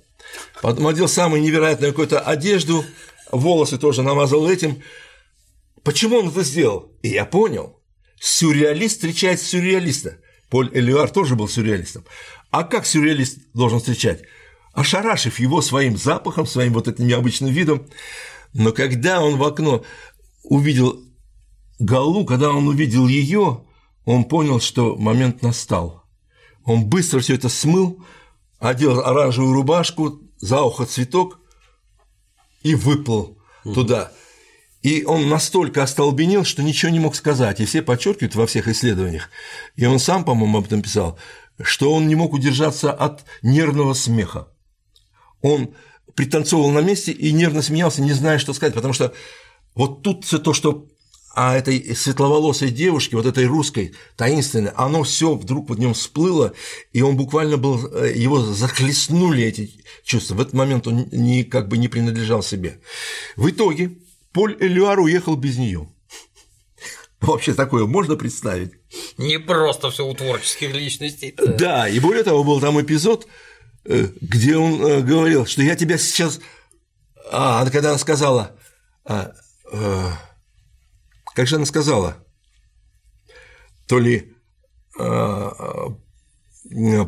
Потом 0.62 0.88
одел 0.88 1.08
самую 1.08 1.42
невероятную 1.42 1.94
какую-то 1.94 2.20
одежду, 2.20 2.84
волосы 3.32 3.78
тоже 3.78 4.04
намазал 4.04 4.50
этим. 4.50 4.82
Почему 5.84 6.18
он 6.18 6.30
это 6.30 6.44
сделал? 6.44 6.92
И 7.02 7.10
я 7.10 7.26
понял. 7.26 7.80
Сюрреалист 8.20 8.96
встречает 8.96 9.42
сюрреалиста. 9.42 10.18
Поль 10.50 10.70
Элюар 10.74 11.10
тоже 11.10 11.36
был 11.36 11.48
сюрреалистом. 11.48 12.06
А 12.52 12.64
как 12.64 12.86
сюрреалист 12.86 13.40
должен 13.54 13.80
встречать? 13.80 14.24
Ошарашив 14.74 15.40
его 15.40 15.62
своим 15.62 15.98
запахом, 15.98 16.46
своим 16.46 16.74
вот 16.74 16.88
этим 16.88 17.08
необычным 17.08 17.52
видом. 17.52 17.88
Но 18.54 18.72
когда 18.72 19.22
он 19.22 19.38
в 19.38 19.44
окно 19.44 19.84
увидел 20.44 21.02
Галу, 21.80 22.26
когда 22.26 22.50
он 22.50 22.68
увидел 22.68 23.08
ее, 23.08 23.66
он 24.06 24.24
понял, 24.24 24.60
что 24.60 24.96
момент 24.96 25.42
настал. 25.42 26.04
Он 26.64 26.86
быстро 26.86 27.20
все 27.20 27.36
это 27.36 27.50
смыл, 27.50 28.04
одел 28.60 29.00
оранжевую 29.00 29.54
рубашку, 29.54 30.22
за 30.40 30.62
ухо 30.62 30.86
цветок 30.86 31.40
и 32.62 32.76
выплыл 32.76 33.38
угу. 33.64 33.74
туда. 33.74 34.12
И 34.88 35.04
он 35.04 35.28
настолько 35.28 35.84
остолбенел, 35.84 36.46
что 36.46 36.64
ничего 36.64 36.90
не 36.90 37.02
мог 37.02 37.14
сказать. 37.14 37.60
И 37.60 37.66
все 37.66 37.82
подчеркивают 37.82 38.36
во 38.36 38.48
всех 38.48 38.70
исследованиях. 38.70 39.30
И 39.76 39.86
он 39.86 40.00
сам, 40.00 40.24
по-моему, 40.24 40.60
об 40.60 40.66
этом 40.68 40.82
писал, 40.82 41.20
что 41.62 41.92
он 41.92 42.08
не 42.08 42.16
мог 42.16 42.32
удержаться 42.32 42.94
от 42.94 43.26
нервного 43.42 43.94
смеха. 43.94 44.48
Он 45.42 45.74
пританцовывал 46.16 46.72
на 46.72 46.80
месте 46.80 47.12
и 47.12 47.34
нервно 47.34 47.62
смеялся, 47.62 48.02
не 48.02 48.14
зная, 48.14 48.40
что 48.40 48.54
сказать, 48.54 48.76
потому 48.76 48.94
что 48.94 49.14
вот 49.76 50.04
тут 50.04 50.24
все 50.24 50.38
то, 50.38 50.54
что 50.54 50.88
а 51.36 51.58
этой 51.58 51.94
светловолосой 51.94 52.72
девушке, 52.72 53.18
вот 53.18 53.26
этой 53.26 53.46
русской, 53.46 53.94
таинственной, 54.16 54.72
оно 54.74 55.04
все 55.04 55.36
вдруг 55.36 55.70
в 55.70 55.78
нем 55.78 55.96
всплыло, 55.96 56.54
и 56.94 57.02
он 57.02 57.18
буквально 57.18 57.58
был, 57.58 57.94
э, 57.94 58.14
его 58.16 58.40
захлестнули 58.40 59.44
эти 59.44 59.84
чувства. 60.06 60.36
В 60.36 60.40
этот 60.40 60.54
момент 60.54 60.88
он 60.88 61.10
не, 61.12 61.44
как 61.44 61.68
бы 61.68 61.78
не 61.78 61.90
принадлежал 61.90 62.42
себе. 62.42 62.80
В 63.36 63.50
итоге 63.50 63.98
Поль 64.38 64.56
Элюар 64.60 65.00
уехал 65.00 65.36
без 65.36 65.58
нее. 65.58 65.90
Вообще 67.22 67.56
такое 67.56 67.88
можно 67.88 68.16
представить? 68.16 68.74
Не 69.18 69.40
просто 69.40 69.90
все 69.90 70.06
у 70.06 70.14
творческих 70.14 70.76
личностей. 70.76 71.34
Да, 71.36 71.90
и 71.90 72.00
более 72.00 72.24
того, 72.24 72.44
был 72.44 72.62
там 72.62 72.80
эпизод, 72.80 73.28
э, 73.86 74.10
где 74.22 74.56
он 74.56 74.80
э, 74.80 75.02
говорил, 75.02 75.48
что 75.48 75.64
я 75.64 75.76
тебя 75.76 75.98
сейчас... 75.98 76.40
А, 77.32 77.68
когда 77.72 77.90
она 77.90 77.98
сказала... 77.98 78.56
А, 79.06 79.32
а, 79.74 80.14
как 81.34 81.48
же 81.48 81.56
она 81.56 81.66
сказала? 81.66 82.24
То 83.88 83.98
ли 83.98 84.36
а, 85.00 85.96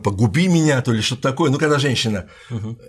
погуби 0.04 0.48
меня, 0.48 0.82
то 0.82 0.92
ли 0.92 1.02
что-то 1.04 1.22
такое. 1.22 1.52
Ну, 1.52 1.60
когда 1.60 1.78
женщина 1.78 2.28
угу. 2.50 2.80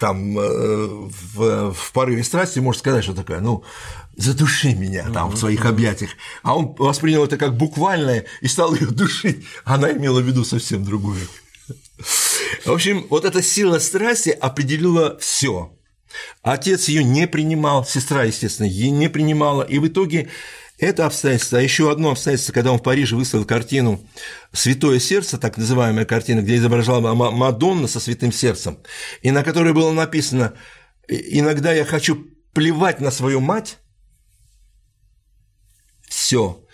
Там 0.00 0.34
в, 0.34 1.72
в 1.72 1.92
порыве 1.92 2.24
страсти 2.24 2.58
может 2.58 2.80
сказать, 2.80 3.04
что 3.04 3.14
такое, 3.14 3.40
ну, 3.40 3.62
задуши 4.16 4.74
меня 4.74 5.08
там 5.10 5.30
в 5.30 5.36
своих 5.36 5.66
объятиях. 5.66 6.10
А 6.42 6.56
он 6.56 6.74
воспринял 6.78 7.24
это 7.24 7.36
как 7.36 7.56
буквальное 7.56 8.26
и 8.40 8.48
стал 8.48 8.74
ее 8.74 8.86
душить. 8.86 9.44
Она 9.64 9.92
имела 9.92 10.20
в 10.20 10.26
виду 10.26 10.44
совсем 10.44 10.84
другое. 10.84 11.20
В 12.64 12.72
общем, 12.72 13.06
вот 13.10 13.24
эта 13.24 13.42
сила 13.42 13.78
страсти 13.78 14.30
определила 14.30 15.18
все. 15.18 15.72
Отец 16.42 16.88
ее 16.88 17.04
не 17.04 17.28
принимал, 17.28 17.84
сестра, 17.84 18.24
естественно, 18.24 18.66
ее 18.66 18.90
не 18.90 19.08
принимала, 19.08 19.62
и 19.62 19.78
в 19.78 19.86
итоге 19.86 20.28
это 20.80 21.06
обстоятельство, 21.06 21.58
а 21.58 21.62
еще 21.62 21.90
одно 21.90 22.10
обстоятельство, 22.10 22.52
когда 22.52 22.72
он 22.72 22.78
в 22.78 22.82
Париже 22.82 23.14
выставил 23.14 23.44
картину 23.44 24.00
«Святое 24.52 24.98
сердце», 24.98 25.38
так 25.38 25.56
называемая 25.56 26.06
картина, 26.06 26.40
где 26.40 26.56
изображала 26.56 27.14
Мадонна 27.14 27.86
со 27.86 28.00
святым 28.00 28.32
сердцем, 28.32 28.78
и 29.22 29.30
на 29.30 29.44
которой 29.44 29.72
было 29.74 29.92
написано 29.92 30.54
«Иногда 31.06 31.72
я 31.72 31.84
хочу 31.84 32.26
плевать 32.54 33.00
на 33.00 33.10
свою 33.10 33.40
мать, 33.40 33.78
все. 36.08 36.64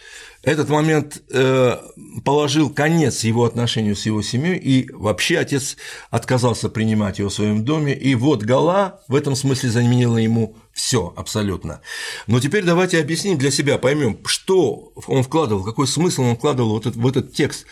Этот 0.42 0.68
момент 0.68 1.22
э, 1.32 1.76
положил 2.24 2.70
конец 2.70 3.24
его 3.24 3.44
отношению 3.44 3.96
с 3.96 4.06
его 4.06 4.22
семьей, 4.22 4.56
и 4.58 4.90
вообще 4.92 5.38
отец 5.38 5.76
отказался 6.10 6.68
принимать 6.68 7.18
его 7.18 7.28
в 7.28 7.34
своем 7.34 7.64
доме. 7.64 7.92
И 7.94 8.14
вот 8.14 8.44
Гала 8.44 9.02
в 9.08 9.16
этом 9.16 9.34
смысле 9.34 9.70
заменила 9.70 10.16
ему 10.16 10.56
все 10.76 11.12
абсолютно. 11.16 11.80
Но 12.26 12.38
теперь 12.38 12.62
давайте 12.62 13.00
объясним 13.00 13.38
для 13.38 13.50
себя, 13.50 13.78
поймем, 13.78 14.18
что 14.26 14.92
он 15.06 15.22
вкладывал, 15.22 15.64
какой 15.64 15.86
смысл 15.88 16.22
он 16.22 16.36
вкладывал 16.36 16.72
вот 16.72 16.84
этот, 16.84 16.96
в 16.96 17.06
этот 17.08 17.32
текст 17.32 17.64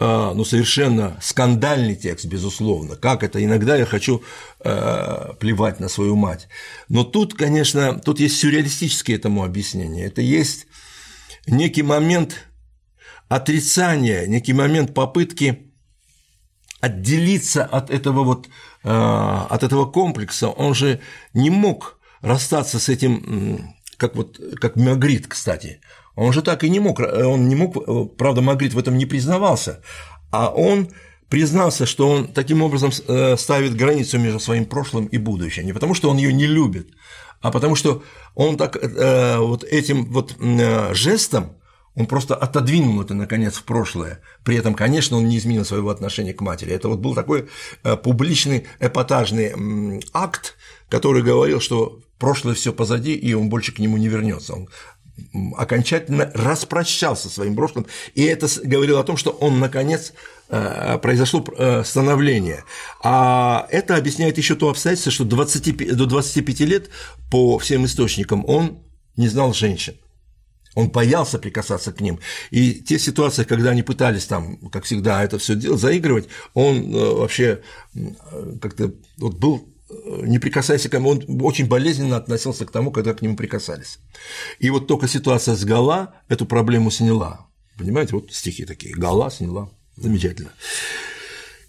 э, 0.00 0.32
ну, 0.34 0.44
совершенно 0.44 1.16
скандальный 1.22 1.94
текст, 1.94 2.26
безусловно. 2.26 2.96
Как 2.96 3.22
это? 3.22 3.42
Иногда 3.42 3.76
я 3.76 3.86
хочу 3.86 4.24
э, 4.58 5.34
плевать 5.38 5.78
на 5.78 5.88
свою 5.88 6.16
мать. 6.16 6.48
Но 6.88 7.04
тут, 7.04 7.34
конечно, 7.34 8.00
тут 8.00 8.18
есть 8.18 8.40
сюрреалистическое 8.40 9.14
этому 9.14 9.44
объяснение. 9.44 10.06
Это 10.06 10.20
есть 10.20 10.66
некий 11.46 11.82
момент 11.82 12.48
отрицания, 13.28 14.26
некий 14.26 14.52
момент 14.52 14.94
попытки 14.94 15.70
отделиться 16.80 17.64
от 17.64 17.90
этого 17.90 18.24
вот 18.24 18.48
э, 18.82 18.90
от 18.90 19.62
этого 19.62 19.86
комплекса, 19.86 20.48
он 20.48 20.74
же 20.74 21.00
не 21.34 21.50
мог 21.50 21.97
расстаться 22.20 22.78
с 22.78 22.88
этим, 22.88 23.74
как 23.96 24.16
вот 24.16 24.40
как 24.60 24.76
Магрит, 24.76 25.26
кстати, 25.26 25.80
он 26.14 26.32
же 26.32 26.42
так 26.42 26.64
и 26.64 26.70
не 26.70 26.80
мог, 26.80 27.00
он 27.00 27.48
не 27.48 27.54
мог, 27.54 28.16
правда, 28.16 28.40
Магрит 28.40 28.74
в 28.74 28.78
этом 28.78 28.98
не 28.98 29.06
признавался, 29.06 29.80
а 30.30 30.48
он 30.48 30.88
признался, 31.28 31.86
что 31.86 32.08
он 32.08 32.28
таким 32.28 32.62
образом 32.62 32.90
э, 33.06 33.36
ставит 33.36 33.76
границу 33.76 34.18
между 34.18 34.40
своим 34.40 34.64
прошлым 34.64 35.06
и 35.06 35.18
будущим, 35.18 35.66
не 35.66 35.72
потому 35.72 35.94
что 35.94 36.10
он 36.10 36.16
ее 36.16 36.32
не 36.32 36.46
любит, 36.46 36.88
а 37.40 37.50
потому 37.50 37.76
что 37.76 38.02
он 38.34 38.56
так 38.56 38.76
э, 38.76 39.38
вот 39.38 39.64
этим 39.64 40.06
вот 40.06 40.34
э, 40.40 40.94
жестом 40.94 41.58
он 41.98 42.06
просто 42.06 42.36
отодвинул 42.36 43.02
это, 43.02 43.14
наконец, 43.14 43.56
в 43.56 43.64
прошлое. 43.64 44.20
При 44.44 44.56
этом, 44.56 44.74
конечно, 44.74 45.16
он 45.16 45.26
не 45.26 45.36
изменил 45.36 45.64
своего 45.64 45.90
отношения 45.90 46.32
к 46.32 46.40
матери. 46.40 46.72
Это 46.72 46.88
вот 46.88 47.00
был 47.00 47.16
такой 47.16 47.48
э, 47.82 47.96
публичный 47.96 48.68
эпатажный 48.78 49.52
акт, 50.12 50.56
который 50.88 51.22
говорил, 51.22 51.60
что 51.60 52.00
прошлое 52.18 52.54
все 52.54 52.72
позади, 52.72 53.14
и 53.14 53.34
он 53.34 53.48
больше 53.48 53.72
к 53.72 53.78
нему 53.78 53.96
не 53.96 54.08
вернется. 54.08 54.54
Он 54.54 54.68
окончательно 55.56 56.30
распрощался 56.34 57.28
со 57.28 57.34
своим 57.34 57.56
прошлым, 57.56 57.86
и 58.14 58.22
это 58.22 58.46
говорило 58.62 59.00
о 59.00 59.04
том, 59.04 59.16
что 59.16 59.30
он, 59.30 59.58
наконец, 59.58 60.12
э, 60.48 60.98
произошло 61.02 61.44
э, 61.56 61.82
становление. 61.84 62.64
А 63.02 63.66
это 63.70 63.96
объясняет 63.96 64.38
еще 64.38 64.54
то 64.54 64.70
обстоятельство, 64.70 65.12
что 65.12 65.24
20, 65.24 65.96
до 65.96 66.06
25 66.06 66.60
лет 66.60 66.90
по 67.30 67.58
всем 67.58 67.84
источникам 67.84 68.44
он 68.46 68.78
не 69.16 69.28
знал 69.28 69.52
женщин. 69.52 69.96
Он 70.74 70.90
боялся 70.90 71.38
прикасаться 71.38 71.92
к 71.92 72.00
ним. 72.00 72.20
И 72.50 72.74
те 72.74 73.00
ситуации, 73.00 73.42
когда 73.42 73.70
они 73.70 73.82
пытались 73.82 74.26
там, 74.26 74.58
как 74.70 74.84
всегда, 74.84 75.24
это 75.24 75.38
все 75.38 75.58
заигрывать, 75.76 76.28
он 76.54 76.94
э, 76.94 77.14
вообще 77.14 77.60
как-то 78.60 78.94
вот 79.16 79.34
был 79.34 79.68
не 79.90 80.38
прикасаясь 80.38 80.88
к 80.88 80.92
нему, 80.92 81.10
он 81.10 81.42
очень 81.42 81.66
болезненно 81.66 82.16
относился 82.16 82.66
к 82.66 82.70
тому, 82.70 82.90
когда 82.90 83.14
к 83.14 83.22
нему 83.22 83.36
прикасались. 83.36 83.98
И 84.58 84.70
вот 84.70 84.86
только 84.86 85.08
ситуация 85.08 85.54
с 85.54 85.64
Гала 85.64 86.14
эту 86.28 86.46
проблему 86.46 86.90
сняла. 86.90 87.46
Понимаете, 87.78 88.14
вот 88.14 88.32
стихи 88.32 88.64
такие. 88.64 88.94
Гала 88.94 89.30
сняла. 89.30 89.70
Замечательно. 89.96 90.50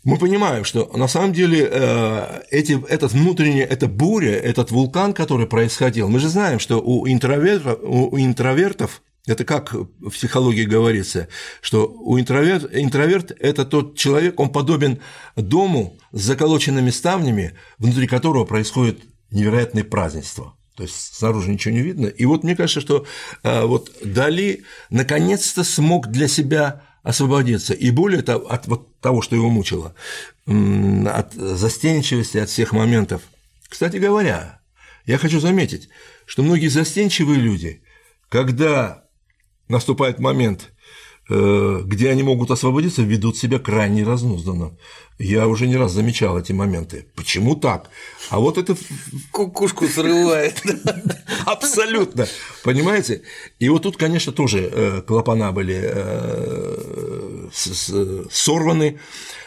Мы 0.03 0.17
понимаем, 0.17 0.63
что 0.63 0.89
на 0.95 1.07
самом 1.07 1.33
деле 1.33 1.67
э, 1.69 2.41
эти, 2.51 2.81
этот 2.87 3.11
внутренний, 3.11 3.59
эта 3.59 3.87
буря, 3.87 4.31
этот 4.31 4.71
вулкан, 4.71 5.13
который 5.13 5.45
происходил, 5.45 6.07
мы 6.07 6.19
же 6.19 6.29
знаем, 6.29 6.59
что 6.59 6.81
у 6.81 7.07
интровертов, 7.07 7.79
у 7.83 8.17
интровертов 8.17 9.01
это 9.29 9.45
как 9.45 9.73
в 9.73 10.09
психологии 10.09 10.65
говорится, 10.65 11.27
что 11.61 11.87
у 11.87 12.19
интроверт, 12.19 12.69
интроверт– 12.73 13.31
это 13.39 13.65
тот 13.65 13.97
человек, 13.97 14.39
он 14.39 14.49
подобен 14.49 14.99
дому 15.35 15.97
с 16.11 16.21
заколоченными 16.21 16.89
ставнями, 16.89 17.55
внутри 17.77 18.07
которого 18.07 18.45
происходит 18.45 18.99
невероятное 19.31 19.83
празднество. 19.83 20.55
То 20.75 20.83
есть 20.83 21.15
снаружи 21.15 21.49
ничего 21.49 21.73
не 21.73 21.81
видно. 21.81 22.07
И 22.07 22.25
вот 22.25 22.43
мне 22.43 22.55
кажется, 22.55 22.79
что 22.79 23.05
э, 23.43 23.65
вот 23.65 23.91
Дали 24.03 24.63
наконец-то 24.89 25.63
смог 25.63 26.07
для 26.07 26.27
себя 26.27 26.83
освободиться. 27.03 27.73
И 27.73 27.91
более 27.91 28.21
того, 28.21 28.49
от 28.49 28.67
вот 28.67 28.99
того, 28.99 29.21
что 29.21 29.35
его 29.35 29.49
мучило, 29.49 29.93
от 30.45 31.33
застенчивости, 31.33 32.37
от 32.37 32.49
всех 32.49 32.71
моментов. 32.71 33.21
Кстати 33.67 33.97
говоря, 33.97 34.61
я 35.05 35.17
хочу 35.17 35.39
заметить, 35.39 35.89
что 36.25 36.43
многие 36.43 36.67
застенчивые 36.67 37.39
люди, 37.39 37.81
когда 38.29 39.03
наступает 39.69 40.19
момент, 40.19 40.71
э, 41.29 41.81
где 41.85 42.09
они 42.09 42.23
могут 42.23 42.51
освободиться, 42.51 43.03
ведут 43.03 43.37
себя 43.37 43.59
крайне 43.59 44.03
разнузданно. 44.03 44.77
Я 45.19 45.47
уже 45.47 45.67
не 45.67 45.77
раз 45.77 45.93
замечал 45.93 46.37
эти 46.37 46.51
моменты. 46.51 47.05
Почему 47.15 47.55
так? 47.55 47.89
А 48.29 48.39
вот 48.39 48.57
это 48.57 48.75
кукушку 49.31 49.87
срывает. 49.87 50.61
Абсолютно. 51.45 52.27
Понимаете? 52.63 53.21
И 53.59 53.69
вот 53.69 53.83
тут, 53.83 53.95
конечно, 53.95 54.33
тоже 54.33 54.69
э, 54.71 55.01
клапана 55.07 55.51
были 55.51 55.79
э, 55.81 57.49
сорваны, 58.29 58.99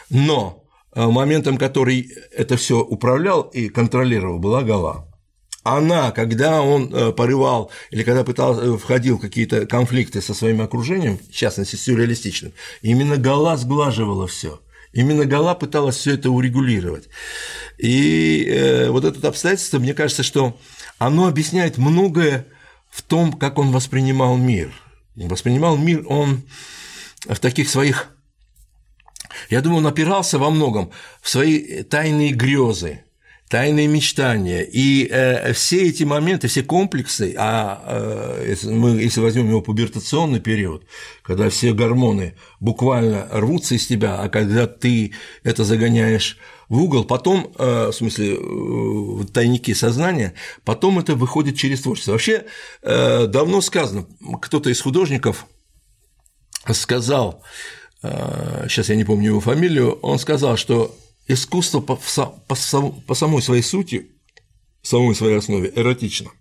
но 0.09 0.63
моментом, 0.95 1.57
который 1.57 2.11
это 2.31 2.55
все 2.55 2.79
управлял 2.79 3.41
и 3.41 3.67
контролировал, 3.67 4.37
была 4.39 4.61
Гала 4.61 5.12
она, 5.63 6.11
когда 6.11 6.61
он 6.61 6.93
э, 6.93 7.11
порывал 7.11 7.71
или 7.89 8.03
когда 8.03 8.23
пытался, 8.23 8.61
э, 8.61 8.77
входил 8.77 9.17
в 9.17 9.21
какие-то 9.21 9.65
конфликты 9.65 10.21
со 10.21 10.33
своим 10.33 10.61
окружением, 10.61 11.17
в 11.17 11.33
частности, 11.33 11.75
сюрреалистичным, 11.75 12.53
именно 12.81 13.17
Гала 13.17 13.57
сглаживала 13.57 14.27
все. 14.27 14.61
Именно 14.91 15.25
Гала 15.25 15.55
пыталась 15.55 15.95
все 15.95 16.13
это 16.13 16.29
урегулировать. 16.29 17.09
И 17.77 18.45
э, 18.47 18.89
вот 18.89 19.05
это 19.05 19.27
обстоятельство, 19.27 19.79
мне 19.79 19.93
кажется, 19.93 20.21
что 20.21 20.57
оно 20.99 21.27
объясняет 21.27 21.77
многое 21.77 22.45
в 22.89 23.01
том, 23.01 23.33
как 23.33 23.57
он 23.57 23.71
воспринимал 23.71 24.37
мир. 24.37 24.71
Воспринимал 25.15 25.77
мир 25.77 26.03
он 26.07 26.43
в 27.25 27.39
таких 27.39 27.69
своих 27.69 28.13
я 29.49 29.61
думаю, 29.61 29.79
он 29.79 29.87
опирался 29.87 30.39
во 30.39 30.49
многом 30.49 30.91
в 31.21 31.29
свои 31.29 31.83
тайные 31.83 32.31
грезы, 32.31 33.02
тайные 33.53 33.85
мечтания. 33.85 34.61
И 34.61 35.07
э, 35.11 35.53
все 35.53 35.87
эти 35.87 36.03
моменты, 36.03 36.47
все 36.47 36.63
комплексы, 36.63 37.35
а 37.37 37.83
э, 37.85 38.45
если 38.49 38.71
мы, 38.71 38.99
если 38.99 39.21
возьмем 39.21 39.47
его 39.47 39.61
пубертационный 39.61 40.39
период, 40.39 40.87
когда 41.21 41.51
все 41.51 41.71
гормоны 41.73 42.33
буквально 42.59 43.27
рвутся 43.31 43.75
из 43.75 43.85
тебя, 43.85 44.19
а 44.19 44.29
когда 44.29 44.65
ты 44.65 45.13
это 45.43 45.65
загоняешь 45.65 46.39
в 46.67 46.81
угол, 46.81 47.03
потом, 47.03 47.53
э, 47.59 47.89
в 47.89 47.93
смысле, 47.93 48.39
в 48.39 49.25
тайники 49.27 49.75
сознания, 49.75 50.33
потом 50.65 50.97
это 50.97 51.13
выходит 51.13 51.55
через 51.55 51.81
творчество. 51.81 52.13
Вообще, 52.13 52.45
э, 52.81 53.27
давно 53.27 53.61
сказано, 53.61 54.07
кто-то 54.41 54.71
из 54.71 54.81
художников 54.81 55.45
сказал, 56.71 57.43
э, 58.01 58.65
сейчас 58.67 58.89
я 58.89 58.95
не 58.95 59.03
помню 59.03 59.27
его 59.27 59.39
фамилию, 59.41 59.99
он 60.01 60.17
сказал, 60.17 60.57
что 60.57 60.97
искусство 61.27 61.79
по, 61.79 61.95
по, 61.95 62.55
по 63.07 63.15
самой 63.15 63.41
своей 63.41 63.63
сути, 63.63 64.11
самой 64.81 65.15
своей 65.15 65.37
основе 65.37 65.71
эротично. 65.75 66.31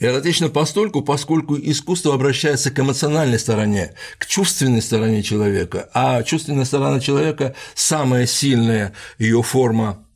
Эротично 0.00 0.48
постольку, 0.48 1.02
поскольку 1.02 1.56
искусство 1.56 2.14
обращается 2.14 2.70
к 2.70 2.78
эмоциональной 2.78 3.38
стороне, 3.38 3.94
к 4.18 4.26
чувственной 4.26 4.80
стороне 4.80 5.22
человека, 5.22 5.90
а 5.92 6.22
чувственная 6.22 6.64
сторона 6.64 7.00
человека– 7.00 7.54
самая 7.74 8.26
сильная 8.26 8.94
ее 9.18 9.42
форма 9.42 10.06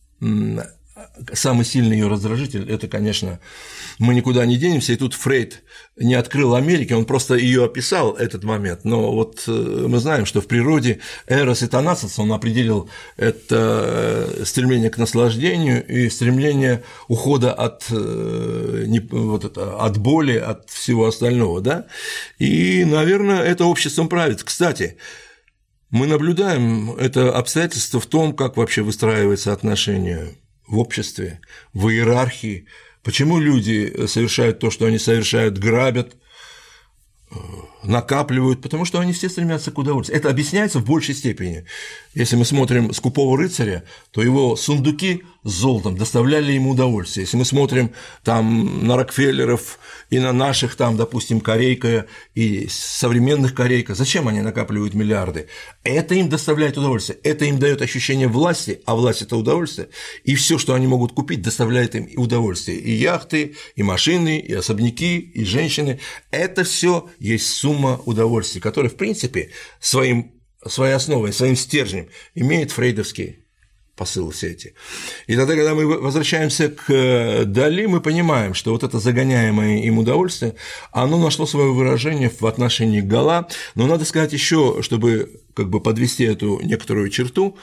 самый 1.32 1.64
сильный 1.64 1.96
ее 1.96 2.08
раздражитель– 2.08 2.68
это, 2.70 2.88
конечно, 2.88 3.40
мы 3.98 4.14
никуда 4.14 4.44
не 4.46 4.56
денемся, 4.56 4.92
и 4.92 4.96
тут 4.96 5.14
Фрейд 5.14 5.62
не 5.96 6.14
открыл 6.14 6.54
Америки, 6.54 6.92
он 6.92 7.04
просто 7.04 7.34
ее 7.34 7.64
описал, 7.64 8.12
этот 8.14 8.44
момент, 8.44 8.84
но 8.84 9.12
вот 9.12 9.44
э, 9.46 9.86
мы 9.88 9.98
знаем, 9.98 10.26
что 10.26 10.40
в 10.40 10.46
природе 10.46 11.00
Эрос 11.26 11.62
и 11.62 11.66
Танасос 11.66 12.18
он 12.18 12.32
определил 12.32 12.88
это 13.16 14.34
э, 14.38 14.44
стремление 14.44 14.90
к 14.90 14.98
наслаждению 14.98 15.86
и 15.86 16.08
стремление 16.08 16.82
ухода 17.08 17.52
от, 17.52 17.86
э, 17.90 18.86
вот 19.10 19.44
это, 19.44 19.76
от 19.78 19.98
боли, 19.98 20.36
от 20.36 20.70
всего 20.70 21.06
остального, 21.06 21.60
да, 21.60 21.86
и, 22.38 22.84
наверное, 22.84 23.42
это 23.42 23.66
обществом 23.66 24.08
правит. 24.08 24.42
Кстати, 24.42 24.96
мы 25.92 26.06
наблюдаем 26.06 26.92
это 26.92 27.36
обстоятельство 27.36 28.00
в 28.00 28.06
том, 28.06 28.34
как 28.34 28.56
вообще 28.56 28.82
выстраиваются 28.82 29.52
отношения 29.52 30.30
в 30.72 30.78
обществе, 30.78 31.38
в 31.74 31.88
иерархии, 31.90 32.66
почему 33.02 33.38
люди 33.38 34.06
совершают 34.06 34.58
то, 34.58 34.70
что 34.70 34.86
они 34.86 34.98
совершают, 34.98 35.58
грабят, 35.58 36.16
э, 37.30 37.34
накапливают, 37.82 38.62
потому 38.62 38.84
что 38.84 39.00
они 39.00 39.12
все 39.12 39.28
стремятся 39.28 39.70
к 39.70 39.78
удовольствию. 39.78 40.18
Это 40.18 40.30
объясняется 40.30 40.78
в 40.78 40.84
большей 40.84 41.14
степени. 41.14 41.64
Если 42.14 42.36
мы 42.36 42.44
смотрим 42.44 42.92
«Скупого 42.92 43.36
рыцаря», 43.36 43.84
то 44.10 44.22
его 44.22 44.56
сундуки 44.56 45.22
с 45.44 45.50
золотом 45.50 45.96
доставляли 45.96 46.52
ему 46.52 46.70
удовольствие. 46.70 47.24
Если 47.24 47.36
мы 47.36 47.44
смотрим 47.44 47.92
там 48.22 48.86
на 48.86 48.96
Рокфеллеров 48.96 49.78
и 50.10 50.20
на 50.20 50.32
наших 50.32 50.76
там, 50.76 50.96
допустим, 50.96 51.40
Корейка 51.40 52.06
и 52.34 52.68
современных 52.70 53.54
Корейка, 53.54 53.94
зачем 53.94 54.28
они 54.28 54.40
накапливают 54.40 54.94
миллиарды? 54.94 55.48
Это 55.82 56.14
им 56.14 56.28
доставляет 56.28 56.78
удовольствие, 56.78 57.18
это 57.24 57.46
им 57.46 57.58
дает 57.58 57.82
ощущение 57.82 58.28
власти, 58.28 58.82
а 58.84 58.94
власть– 58.94 59.22
это 59.22 59.36
удовольствие, 59.36 59.88
и 60.22 60.36
все, 60.36 60.58
что 60.58 60.74
они 60.74 60.86
могут 60.86 61.12
купить, 61.12 61.42
доставляет 61.42 61.96
им 61.96 62.08
удовольствие. 62.16 62.78
И 62.78 62.92
яхты, 62.92 63.56
и 63.74 63.82
машины, 63.82 64.38
и 64.38 64.52
особняки, 64.52 65.18
и 65.18 65.44
женщины– 65.44 65.98
это 66.30 66.62
все 66.62 67.08
есть 67.18 67.46
сумма 67.46 67.71
удовольствий, 68.06 68.60
которая, 68.60 68.90
в 68.90 68.96
принципе, 68.96 69.50
своим 69.80 70.32
своей 70.66 70.94
основой, 70.94 71.32
своим 71.32 71.56
стержнем 71.56 72.08
имеет 72.34 72.70
фрейдовский 72.70 73.42
посыл 73.96 74.30
все 74.30 74.50
эти. 74.50 74.74
И 75.26 75.36
тогда, 75.36 75.54
когда 75.54 75.74
мы 75.74 75.86
возвращаемся 75.86 76.70
к 76.70 76.90
э, 76.90 77.44
Дали, 77.44 77.86
мы 77.86 78.00
понимаем, 78.00 78.54
что 78.54 78.72
вот 78.72 78.82
это 78.82 78.98
загоняемое 78.98 79.82
им 79.82 79.98
удовольствие, 79.98 80.54
оно 80.92 81.18
нашло 81.18 81.46
свое 81.46 81.72
выражение 81.72 82.30
в 82.30 82.46
отношении 82.46 83.00
Гала, 83.00 83.48
но 83.74 83.86
надо 83.86 84.04
сказать 84.04 84.32
еще, 84.32 84.78
чтобы 84.80 85.42
как 85.54 85.68
бы 85.68 85.80
подвести 85.80 86.24
эту 86.24 86.60
некоторую 86.62 87.10
черту 87.10 87.58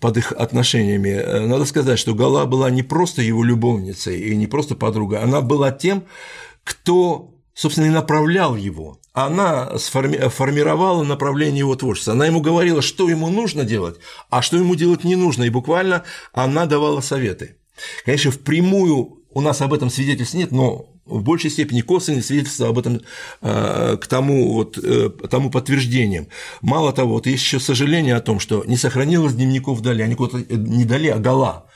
под 0.00 0.16
их 0.16 0.32
отношениями, 0.32 1.10
э, 1.10 1.46
надо 1.46 1.64
сказать, 1.64 1.98
что 1.98 2.14
Гала 2.14 2.44
была 2.44 2.70
не 2.70 2.82
просто 2.82 3.22
его 3.22 3.44
любовницей 3.44 4.20
и 4.20 4.36
не 4.36 4.48
просто 4.48 4.74
подругой, 4.74 5.20
она 5.20 5.40
была 5.40 5.70
тем, 5.70 6.04
кто 6.64 7.37
собственно, 7.58 7.86
и 7.86 7.90
направлял 7.90 8.54
его. 8.54 9.00
Она 9.12 9.72
сформи- 9.78 10.28
формировала 10.28 11.02
направление 11.02 11.58
его 11.58 11.74
творчества. 11.74 12.12
Она 12.12 12.26
ему 12.26 12.40
говорила, 12.40 12.82
что 12.82 13.10
ему 13.10 13.28
нужно 13.30 13.64
делать, 13.64 13.96
а 14.30 14.42
что 14.42 14.56
ему 14.56 14.76
делать 14.76 15.02
не 15.02 15.16
нужно. 15.16 15.42
И 15.42 15.50
буквально 15.50 16.04
она 16.32 16.66
давала 16.66 17.00
советы. 17.00 17.56
Конечно, 18.04 18.30
впрямую 18.30 19.24
у 19.32 19.40
нас 19.40 19.60
об 19.60 19.74
этом 19.74 19.90
свидетельств 19.90 20.34
нет, 20.34 20.52
но 20.52 20.86
в 21.04 21.22
большей 21.22 21.50
степени 21.50 21.80
косвенные 21.80 22.22
свидетельства 22.22 22.68
об 22.68 22.78
этом 22.78 23.00
э, 23.40 23.96
к 24.00 24.06
тому, 24.06 24.52
вот, 24.52 24.78
э, 24.78 25.10
тому 25.28 25.50
подтверждением. 25.50 26.28
Мало 26.60 26.92
того, 26.92 27.14
вот 27.14 27.26
есть 27.26 27.42
еще 27.42 27.58
сожаление 27.58 28.14
о 28.14 28.20
том, 28.20 28.38
что 28.38 28.62
не 28.66 28.76
сохранилось 28.76 29.34
дневников 29.34 29.80
Дали, 29.80 30.02
они 30.02 30.14
куда-то 30.14 30.38
э, 30.38 30.54
не 30.54 30.84
Дали, 30.84 31.08
а 31.08 31.18
Гала, 31.18 31.67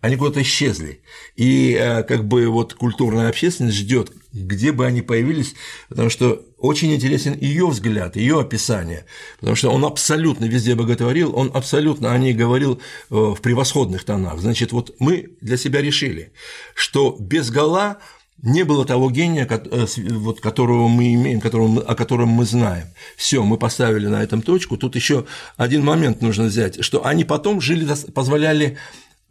они 0.00 0.16
куда-то 0.16 0.42
исчезли. 0.42 1.02
И 1.36 1.74
как 2.08 2.26
бы 2.26 2.48
вот 2.48 2.74
культурная 2.74 3.28
общественность 3.28 3.76
ждет, 3.76 4.12
где 4.32 4.72
бы 4.72 4.86
они 4.86 5.02
появились, 5.02 5.54
потому 5.88 6.10
что 6.10 6.44
очень 6.58 6.94
интересен 6.94 7.36
ее 7.38 7.66
взгляд, 7.66 8.16
ее 8.16 8.40
описание, 8.40 9.06
потому 9.40 9.56
что 9.56 9.70
он 9.70 9.84
абсолютно 9.84 10.44
везде 10.44 10.74
боготворил, 10.74 11.36
он 11.36 11.50
абсолютно 11.52 12.12
о 12.12 12.18
ней 12.18 12.32
говорил 12.32 12.74
э, 12.74 13.14
в 13.14 13.40
превосходных 13.40 14.04
тонах. 14.04 14.38
Значит, 14.38 14.72
вот 14.72 14.94
мы 14.98 15.30
для 15.40 15.56
себя 15.56 15.80
решили, 15.80 16.32
что 16.74 17.16
без 17.18 17.50
Гала 17.50 17.98
не 18.42 18.62
было 18.64 18.84
того 18.84 19.10
гения, 19.10 19.48
э, 19.50 19.86
вот, 20.10 20.40
которого 20.40 20.86
мы 20.86 21.14
имеем, 21.14 21.40
которого, 21.40 21.82
о 21.82 21.94
котором 21.94 22.28
мы 22.28 22.44
знаем. 22.44 22.86
Все, 23.16 23.42
мы 23.42 23.56
поставили 23.56 24.06
на 24.06 24.22
этом 24.22 24.42
точку. 24.42 24.76
Тут 24.76 24.94
еще 24.94 25.26
один 25.56 25.84
момент 25.84 26.22
нужно 26.22 26.44
взять, 26.44 26.84
что 26.84 27.04
они 27.04 27.24
потом 27.24 27.60
жили, 27.60 27.88
позволяли 28.14 28.78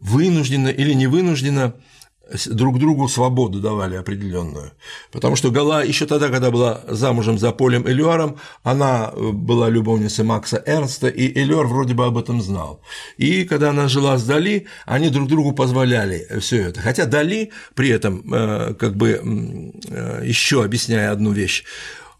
вынужденно 0.00 0.68
или 0.68 0.92
не 0.94 1.06
вынужденно 1.06 1.74
друг 2.46 2.78
другу 2.78 3.08
свободу 3.08 3.60
давали 3.60 3.96
определенную. 3.96 4.72
Потому 5.10 5.36
что 5.36 5.50
Гала 5.50 5.84
еще 5.84 6.06
тогда, 6.06 6.28
когда 6.28 6.50
была 6.50 6.82
замужем 6.88 7.38
за 7.38 7.52
Полем 7.52 7.88
Элюаром, 7.88 8.38
она 8.62 9.10
э, 9.12 9.30
была 9.32 9.68
любовницей 9.68 10.24
Макса 10.24 10.62
Эрнста, 10.64 11.08
и 11.08 11.38
Элюар 11.40 11.66
вроде 11.66 11.94
бы 11.94 12.06
об 12.06 12.18
этом 12.18 12.40
знал. 12.40 12.82
И 13.16 13.44
когда 13.44 13.70
она 13.70 13.88
жила 13.88 14.18
с 14.18 14.24
Дали, 14.24 14.66
они 14.86 15.10
друг 15.10 15.28
другу 15.28 15.52
позволяли 15.52 16.26
все 16.40 16.62
это. 16.62 16.80
Хотя 16.80 17.06
Дали 17.06 17.50
при 17.74 17.90
этом, 17.90 18.32
э, 18.32 18.74
как 18.74 18.96
бы 18.96 19.72
э, 19.88 20.22
еще 20.24 20.64
объясняя 20.64 21.10
одну 21.10 21.32
вещь, 21.32 21.64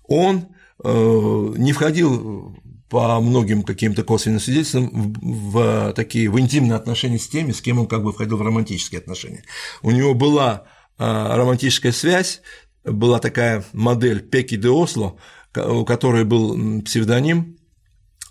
он 0.06 0.46
не 0.82 1.74
входил 1.74 2.56
по 2.90 3.20
многим 3.20 3.62
каким-то 3.62 4.02
косвенным 4.02 4.40
свидетельствам 4.40 5.14
в 5.22 5.92
такие 5.94 6.28
в 6.28 6.38
интимные 6.40 6.74
отношения 6.74 7.18
с 7.18 7.28
теми, 7.28 7.52
с 7.52 7.60
кем 7.62 7.78
он 7.78 7.86
как 7.86 8.02
бы 8.02 8.12
входил 8.12 8.36
в 8.36 8.42
романтические 8.42 8.98
отношения. 8.98 9.44
У 9.80 9.92
него 9.92 10.12
была 10.12 10.64
а, 10.98 11.36
романтическая 11.36 11.92
связь, 11.92 12.42
была 12.84 13.20
такая 13.20 13.64
модель 13.72 14.20
Пеки 14.20 14.56
де 14.56 14.68
Осло, 14.68 15.16
у 15.56 15.84
которой 15.84 16.24
был 16.24 16.82
псевдоним 16.82 17.56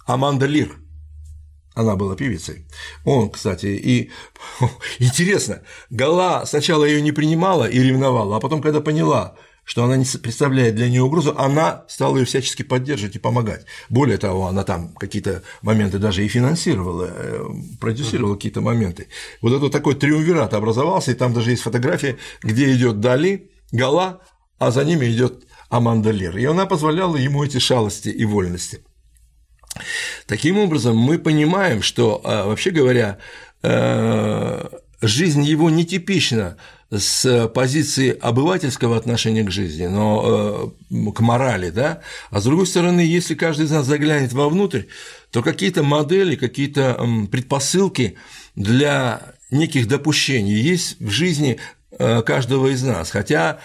Аманда 0.06 0.46
Лир. 0.46 0.76
Она 1.74 1.96
была 1.96 2.18
певицей. 2.18 2.66
Он, 3.06 3.30
кстати, 3.30 3.68
и 3.68 4.12
интересно, 5.00 5.62
Гала 5.90 6.46
сначала 6.46 6.84
ее 6.84 7.02
не 7.02 7.14
принимала 7.14 7.70
и 7.70 7.80
ревновала, 7.80 8.36
а 8.36 8.40
потом, 8.42 8.62
когда 8.62 8.82
поняла, 8.82 9.36
что 9.70 9.84
она 9.84 9.98
не 9.98 10.06
представляет 10.06 10.74
для 10.74 10.90
нее 10.90 11.04
угрозу, 11.04 11.36
она 11.38 11.86
стала 11.88 12.18
ее 12.18 12.26
всячески 12.26 12.64
поддерживать 12.64 13.18
и 13.18 13.20
помогать. 13.20 13.68
Более 13.88 14.18
того, 14.18 14.48
она 14.48 14.64
там 14.64 14.96
какие-то 14.96 15.44
моменты 15.62 16.00
даже 16.00 16.26
и 16.26 16.28
финансировала, 16.28 17.08
э, 17.08 17.46
продюсировала 17.80 18.34
какие-то 18.34 18.62
моменты. 18.62 19.10
Вот 19.44 19.54
это 19.54 19.70
такой 19.70 19.94
триумвират 19.94 20.56
образовался, 20.56 21.12
и 21.12 21.14
там 21.14 21.36
даже 21.36 21.52
есть 21.52 21.62
фотография, 21.62 22.18
где 22.42 22.74
идет 22.74 23.00
Дали, 23.00 23.52
Гала, 23.72 24.22
а 24.58 24.72
за 24.72 24.84
ними 24.84 25.06
идет 25.06 25.46
Аманда 25.70 26.10
Лер. 26.10 26.36
И 26.40 26.46
она 26.46 26.66
позволяла 26.66 27.16
ему 27.16 27.44
эти 27.44 27.60
шалости 27.60 28.10
и 28.10 28.26
вольности. 28.26 28.84
Таким 30.26 30.58
образом, 30.58 30.98
мы 30.98 31.20
понимаем, 31.20 31.84
что, 31.84 32.20
э, 32.24 32.46
вообще 32.48 32.72
говоря, 32.72 33.20
э, 33.62 34.68
жизнь 35.00 35.44
его 35.44 35.70
нетипична 35.70 36.58
с 36.92 37.48
позиции 37.50 38.18
обывательского 38.20 38.98
отношения 38.98 39.44
к 39.44 39.52
жизни, 39.52 39.86
но 39.86 40.74
э, 40.90 41.12
к 41.12 41.20
морали, 41.20 41.70
да, 41.70 42.02
а 42.32 42.40
с 42.40 42.44
другой 42.44 42.66
стороны, 42.66 43.02
если 43.02 43.36
каждый 43.36 43.66
из 43.66 43.72
нас 43.72 43.86
заглянет 43.86 44.34
вовнутрь, 44.34 44.84
то 45.32 45.44
какие-то 45.44 45.84
модели, 45.84 46.36
какие-то 46.36 47.00
предпосылки 47.32 48.18
для 48.56 49.36
неких 49.52 49.88
допущений 49.88 50.56
есть 50.56 51.00
в 51.00 51.10
жизни 51.10 51.60
э, 51.92 52.22
каждого 52.24 52.68
из 52.68 52.84
нас, 52.84 53.12
хотя 53.12 53.60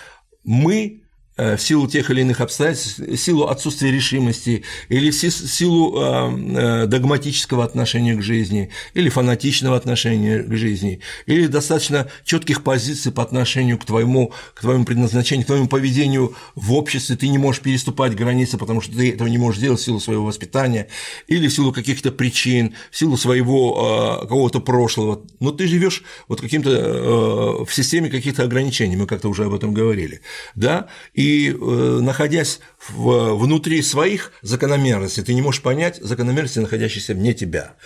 мы 0.44 1.03
Э, 1.03 1.03
в 1.36 1.58
силу 1.58 1.88
тех 1.88 2.10
или 2.10 2.20
иных 2.20 2.40
обстоятельств, 2.40 2.98
в 2.98 3.16
силу 3.16 3.46
отсутствия 3.48 3.90
решимости 3.90 4.62
или 4.88 5.10
в 5.10 5.14
силу 5.14 6.00
э, 6.00 6.84
э, 6.84 6.86
догматического 6.86 7.64
отношения 7.64 8.14
к 8.14 8.22
жизни, 8.22 8.70
или 8.94 9.08
фанатичного 9.08 9.76
отношения 9.76 10.44
к 10.44 10.56
жизни, 10.56 11.00
или 11.26 11.46
достаточно 11.46 12.08
четких 12.24 12.62
позиций 12.62 13.10
по 13.10 13.22
отношению 13.22 13.78
к 13.78 13.84
твоему, 13.84 14.32
к 14.54 14.60
твоему 14.60 14.84
предназначению, 14.84 15.44
к 15.44 15.48
твоему 15.48 15.66
поведению 15.66 16.36
в 16.54 16.72
обществе, 16.72 17.16
ты 17.16 17.28
не 17.28 17.38
можешь 17.38 17.62
переступать 17.62 18.14
границы, 18.14 18.56
потому 18.56 18.80
что 18.80 18.96
ты 18.96 19.10
этого 19.12 19.26
не 19.26 19.38
можешь 19.38 19.60
делать 19.60 19.80
в 19.80 19.84
силу 19.84 19.98
своего 19.98 20.24
воспитания, 20.24 20.88
или 21.26 21.48
в 21.48 21.52
силу 21.52 21.72
каких-то 21.72 22.12
причин, 22.12 22.74
в 22.92 22.96
силу 22.96 23.16
своего 23.16 24.20
какого-то 24.22 24.60
прошлого, 24.60 25.22
но 25.40 25.50
ты 25.50 25.66
живешь 25.66 26.04
вот 26.28 26.40
каким-то 26.40 27.64
в 27.64 27.74
системе 27.74 28.08
каких-то 28.08 28.44
ограничений, 28.44 28.96
мы 28.96 29.06
как-то 29.06 29.28
уже 29.28 29.44
об 29.44 29.54
этом 29.54 29.74
говорили, 29.74 30.20
да, 30.54 30.88
и 31.12 31.23
и 31.24 31.48
э, 31.48 31.54
находясь 32.02 32.60
в, 32.86 33.34
внутри 33.36 33.80
своих 33.80 34.32
закономерностей, 34.42 35.22
ты 35.22 35.32
не 35.32 35.40
можешь 35.40 35.62
понять 35.62 35.96
закономерности, 36.02 36.58
находящиеся 36.58 37.14
вне 37.14 37.32
тебя. 37.32 37.76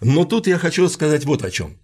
Но 0.00 0.24
тут 0.24 0.48
я 0.48 0.58
хочу 0.58 0.88
сказать 0.88 1.24
вот 1.24 1.44
о 1.44 1.50
чем. 1.50 1.78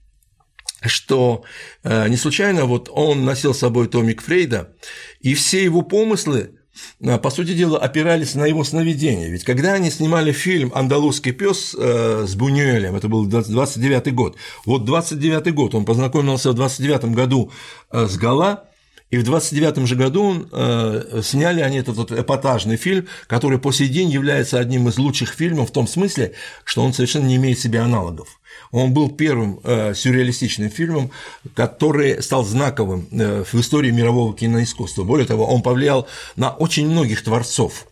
что 0.87 1.45
э, 1.85 2.09
не 2.09 2.17
случайно 2.17 2.65
вот 2.65 2.91
он 2.93 3.25
носил 3.25 3.55
с 3.55 3.59
собой 3.59 3.87
томик 3.87 4.23
Фрейда, 4.23 4.75
и 5.21 5.35
все 5.35 5.62
его 5.62 5.83
помыслы 5.83 6.59
э, 7.01 7.19
по 7.19 7.31
сути 7.31 7.55
дела, 7.55 7.79
опирались 7.79 8.35
на 8.35 8.47
его 8.47 8.65
сновидения. 8.65 9.29
Ведь 9.29 9.45
когда 9.45 9.75
они 9.75 9.91
снимали 9.91 10.33
фильм 10.33 10.73
«Андалузский 10.75 11.33
пес» 11.33 11.77
э, 11.79 12.25
с 12.27 12.35
Бунюэлем, 12.35 12.97
это 12.97 13.07
был 13.07 13.25
29 13.27 14.12
год, 14.15 14.37
вот 14.67 14.85
29 14.85 15.55
год, 15.55 15.77
он 15.77 15.85
познакомился 15.85 16.51
в 16.51 16.55
29 16.55 17.05
году 17.15 17.53
с 17.93 18.17
Гала, 18.17 18.69
и 19.11 19.16
в 19.16 19.22
29 19.22 19.86
же 19.86 19.96
году 19.96 20.46
э, 20.50 21.20
сняли 21.22 21.61
они 21.61 21.78
этот 21.78 21.96
вот 21.96 22.11
эпатажный 22.11 22.76
фильм, 22.76 23.07
который 23.26 23.59
по 23.59 23.70
сей 23.70 23.88
день 23.88 24.11
является 24.11 24.59
одним 24.59 24.88
из 24.88 24.98
лучших 24.98 25.30
фильмов 25.30 25.70
в 25.70 25.72
том 25.72 25.86
смысле, 25.86 26.32
что 26.64 26.82
он 26.82 26.92
совершенно 26.92 27.26
не 27.26 27.36
имеет 27.36 27.59
себе 27.61 27.80
аналогов. 27.80 28.40
Он 28.72 28.92
был 28.92 29.11
первым 29.11 29.61
э, 29.62 29.94
сюрреалистичным 29.94 30.68
фильмом, 30.68 31.11
который 31.55 32.22
стал 32.22 32.44
знаковым 32.44 33.07
э, 33.12 33.44
в 33.44 33.55
истории 33.55 33.90
мирового 33.90 34.34
киноискусства. 34.34 35.05
Более 35.05 35.26
того, 35.26 35.46
он 35.46 35.62
повлиял 35.62 36.09
на 36.34 36.50
очень 36.50 36.88
многих 36.88 37.22
творцов. 37.22 37.86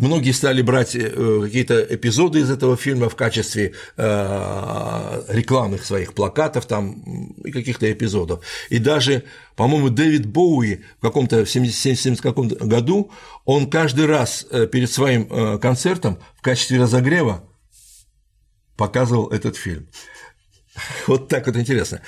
Многие 0.00 0.32
стали 0.32 0.62
брать 0.62 0.96
э, 0.96 1.40
какие-то 1.42 1.78
эпизоды 1.82 2.40
из 2.40 2.50
этого 2.50 2.74
фильма 2.74 3.10
в 3.10 3.16
качестве 3.16 3.74
э, 3.98 5.22
рекламных 5.28 5.84
своих 5.84 6.14
плакатов 6.14 6.64
там 6.64 7.02
и 7.44 7.50
каких-то 7.50 7.90
эпизодов. 7.92 8.42
И 8.70 8.78
даже, 8.78 9.24
по-моему, 9.56 9.90
Дэвид 9.90 10.24
Боуи 10.24 10.84
в 10.98 11.02
каком-то 11.02 11.44
в 11.44 11.50
70 11.50 12.18
каком 12.18 12.48
году 12.48 13.10
он 13.44 13.68
каждый 13.68 14.06
раз 14.06 14.46
э, 14.50 14.66
перед 14.66 14.90
своим 14.90 15.58
концертом 15.58 16.18
в 16.38 16.40
качестве 16.40 16.80
разогрева 16.80 17.44
показывал 18.76 19.28
этот 19.28 19.56
фильм. 19.56 19.86
Вот 21.08 21.28
так 21.28 21.46
вот 21.46 21.56
интересно. 21.56 22.00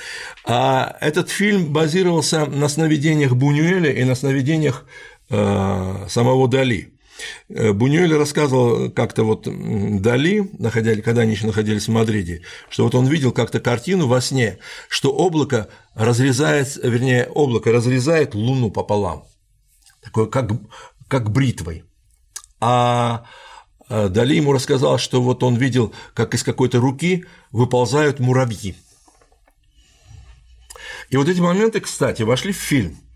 А 0.47 0.97
этот 1.03 1.29
фильм 1.29 1.75
базировался 1.75 2.47
на 2.47 2.69
сновидениях 2.69 3.33
Бунюэля 3.33 3.93
и 3.93 4.05
на 4.05 4.15
сновидениях 4.15 4.87
самого 5.29 6.49
Дали. 6.49 6.93
Э, 7.49 7.73
Бунюэль 7.73 8.15
рассказывал 8.15 8.91
как-то 8.91 9.25
вот 9.25 9.47
Дали, 9.47 10.51
когда 11.03 11.23
они 11.23 11.33
еще 11.33 11.47
находились 11.47 11.89
в 11.89 11.93
Мадриде, 11.93 12.43
что 12.69 12.85
вот 12.85 12.95
он 12.95 13.07
видел 13.07 13.33
как-то 13.33 13.61
картину 13.61 14.07
во 14.07 14.21
сне, 14.21 14.59
что 14.89 15.13
облако 15.13 15.69
разрезает, 15.95 16.77
вернее, 16.83 17.27
облако 17.27 17.73
разрезает 17.73 18.35
Луну 18.35 18.71
пополам, 18.71 19.25
такое 20.03 20.27
как, 20.27 20.53
как 21.09 21.31
бритвой. 21.31 21.85
А 22.61 23.25
Дали 23.89 24.37
ему 24.37 24.53
рассказал, 24.53 24.99
что 24.99 25.21
вот 25.21 25.43
он 25.43 25.57
видел, 25.57 25.93
как 26.15 26.35
из 26.35 26.43
какой-то 26.43 26.79
руки 26.79 27.25
выползают 27.51 28.21
муравьи. 28.21 28.75
И 31.11 31.17
вот 31.17 31.29
эти 31.29 31.41
моменты, 31.41 31.81
кстати, 31.81 32.23
вошли 32.23 32.53
в 32.53 32.57
фильм– 32.57 32.97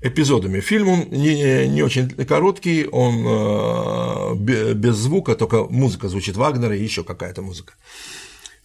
эпизодами. 0.00 0.60
Фильм 0.60 0.88
он 0.88 1.00
не, 1.10 1.68
не 1.68 1.82
очень 1.82 2.08
короткий, 2.26 2.86
он 2.86 3.24
э, 3.26 4.34
без 4.74 4.94
звука, 4.94 5.34
только 5.34 5.64
музыка 5.64 6.08
звучит 6.08 6.36
Вагнера 6.36 6.76
и 6.76 6.82
еще 6.82 7.04
какая-то 7.04 7.42
музыка. 7.42 7.74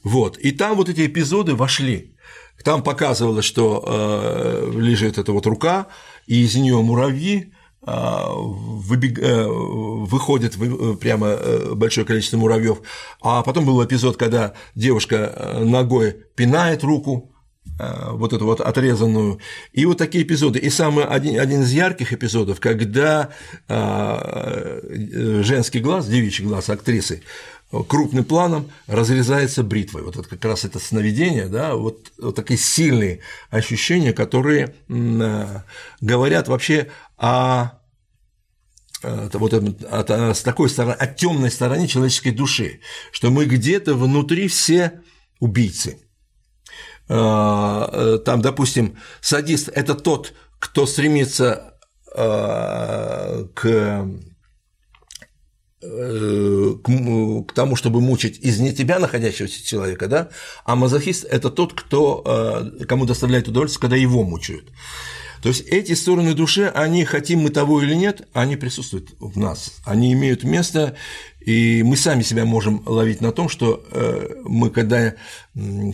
Вот. 0.03 0.37
И 0.37 0.51
там 0.51 0.77
вот 0.77 0.89
эти 0.89 1.05
эпизоды 1.05 1.55
вошли. 1.55 2.15
Там 2.63 2.83
показывалось, 2.83 3.45
что 3.45 3.83
э, 3.85 4.71
лежит 4.75 5.17
эта 5.17 5.31
вот 5.31 5.45
рука, 5.45 5.87
и 6.27 6.43
из 6.43 6.55
нее 6.55 6.81
муравьи, 6.81 7.51
э, 7.85 8.25
выходит 10.07 10.55
прямо 10.99 11.37
большое 11.73 12.05
количество 12.05 12.37
муравьев. 12.37 12.81
А 13.21 13.41
потом 13.41 13.65
был 13.65 13.83
эпизод, 13.83 14.17
когда 14.17 14.53
девушка 14.75 15.57
ногой 15.61 16.15
пинает 16.35 16.83
руку, 16.83 17.32
вот 17.79 18.33
эту 18.33 18.45
вот 18.45 18.61
отрезанную. 18.61 19.39
И 19.71 19.85
вот 19.85 19.97
такие 19.97 20.23
эпизоды. 20.23 20.59
И 20.59 20.69
самый 20.69 21.05
один, 21.05 21.39
один 21.39 21.63
из 21.63 21.71
ярких 21.71 22.13
эпизодов, 22.13 22.59
когда 22.59 23.29
э, 23.67 25.41
женский 25.43 25.79
глаз, 25.79 26.07
девичий 26.07 26.45
глаз 26.45 26.69
актрисы, 26.69 27.23
крупным 27.87 28.23
планом 28.23 28.69
разрезается 28.85 29.63
бритвой. 29.63 30.03
Вот 30.03 30.15
это 30.15 30.29
как 30.29 30.45
раз 30.45 30.65
это 30.65 30.77
сновидение, 30.77 31.47
да, 31.47 31.75
вот, 31.75 32.11
вот 32.19 32.35
такие 32.35 32.59
сильные 32.59 33.21
ощущения, 33.49 34.13
которые 34.13 34.75
э, 34.87 35.61
говорят 36.01 36.47
вообще 36.47 36.91
о 37.17 37.71
вот 39.33 39.53
от, 39.53 40.09
с 40.09 40.43
такой 40.43 40.69
стороны, 40.69 40.93
о 40.93 41.07
темной 41.07 41.51
стороне 41.51 41.89
человеческой 41.89 42.31
души, 42.31 42.79
что 43.11 43.31
мы 43.31 43.43
где-то 43.43 43.95
внутри 43.95 44.47
все 44.47 45.01
убийцы, 45.41 45.97
Э, 45.97 45.97
э, 45.97 46.12
там, 47.13 48.41
допустим, 48.41 48.97
садист– 49.21 49.69
это 49.73 49.93
тот, 49.93 50.33
кто 50.59 50.85
стремится 50.87 51.75
э, 52.15 53.45
к 53.53 54.07
к, 55.81 57.53
тому, 57.53 57.75
чтобы 57.75 57.99
мучить 57.99 58.39
из 58.39 58.57
не 58.61 58.73
тебя 58.73 58.99
находящегося 58.99 59.65
человека, 59.65 60.07
да, 60.07 60.29
а 60.63 60.77
мазохист– 60.77 61.25
это 61.29 61.49
тот, 61.49 61.73
кто, 61.73 62.71
кому 62.87 63.05
доставляет 63.05 63.49
удовольствие, 63.49 63.81
когда 63.81 63.97
его 63.97 64.23
мучают. 64.23 64.71
То 65.41 65.49
есть 65.49 65.67
эти 65.67 65.91
стороны 65.91 66.35
души, 66.35 66.71
они, 66.73 67.03
хотим 67.03 67.39
мы 67.39 67.49
того 67.49 67.81
или 67.81 67.95
нет, 67.95 68.25
они 68.31 68.55
присутствуют 68.55 69.09
в 69.19 69.37
нас, 69.37 69.73
они 69.83 70.13
имеют 70.13 70.45
место, 70.45 70.95
и 71.41 71.83
мы 71.83 71.97
сами 71.97 72.23
себя 72.23 72.45
можем 72.45 72.81
ловить 72.85 73.19
на 73.19 73.33
том, 73.33 73.49
что 73.49 73.85
мы, 74.45 74.69
когда 74.69 75.15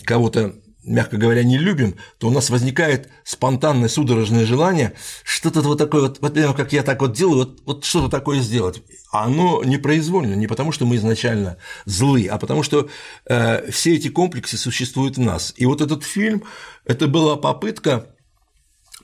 кого-то 0.06 0.54
мягко 0.84 1.18
говоря, 1.18 1.44
не 1.44 1.58
любим, 1.58 1.96
то 2.18 2.28
у 2.28 2.32
нас 2.32 2.50
возникает 2.50 3.10
спонтанное 3.24 3.90
судорожное 3.90 4.46
желание 4.46 4.94
что-то 5.24 5.62
вот 5.62 5.78
такое 5.78 6.02
вот, 6.04 6.20
вот 6.22 6.56
как 6.56 6.74
я 6.74 6.84
так 6.84 7.02
вот 7.02 7.14
делаю, 7.14 7.38
вот, 7.38 7.60
вот 7.66 7.86
что-то 7.86 8.10
такое 8.10 8.40
сделать. 8.40 8.82
А 9.12 9.26
оно 9.26 9.64
непроизвольно, 9.64 10.36
не 10.36 10.48
потому 10.48 10.72
что 10.72 10.86
мы 10.86 10.96
изначально 10.96 11.58
злы, 11.86 12.28
а 12.28 12.38
потому 12.38 12.64
что 12.64 12.90
э, 13.26 13.72
все 13.72 13.96
эти 13.96 14.10
комплексы 14.10 14.58
существуют 14.58 15.18
в 15.18 15.22
нас. 15.22 15.54
И 15.58 15.66
вот 15.66 15.82
этот 15.82 16.04
фильм– 16.04 16.44
это 16.86 17.08
была 17.08 17.36
попытка 17.36 18.16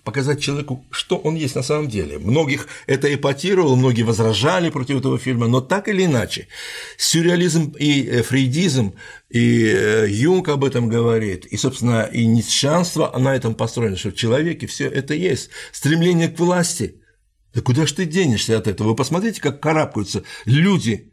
показать 0.06 0.40
человеку, 0.40 0.86
что 0.92 1.18
он 1.18 1.36
есть 1.36 1.56
на 1.56 1.64
самом 1.64 1.90
деле. 1.90 2.20
Многих 2.20 2.68
это 2.88 3.14
эпатировало, 3.14 3.76
многие 3.76 4.04
возражали 4.04 4.70
против 4.70 5.00
этого 5.00 5.18
фильма, 5.18 5.48
но 5.48 5.60
так 5.60 5.90
или 5.90 6.06
иначе, 6.06 6.48
сюрреализм 6.98 7.74
и 7.78 8.04
э, 8.04 8.22
фрейдизм, 8.22 8.94
и 9.30 9.66
э, 9.66 10.08
Юнг 10.10 10.48
об 10.48 10.64
этом 10.64 10.88
говорит, 10.88 11.46
и, 11.48 11.58
собственно, 11.58 12.04
и 12.04 12.26
ницшанство 12.26 13.12
на 13.18 13.36
этом 13.36 13.56
построено, 13.56 13.98
что 13.98 14.12
в 14.12 14.16
человеке 14.16 14.68
все 14.68 14.88
это 14.88 15.16
есть. 15.16 15.50
Стремление 15.74 16.30
к 16.30 16.40
власти. 16.40 17.02
Да 17.54 17.62
куда 17.62 17.88
ж 17.88 17.92
ты 17.92 18.06
денешься 18.06 18.58
от 18.58 18.68
этого? 18.68 18.90
Вы 18.90 18.96
посмотрите, 18.96 19.42
как 19.42 19.60
карабкаются 19.60 20.24
люди. 20.46 21.12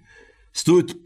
Стоит, 0.52 0.96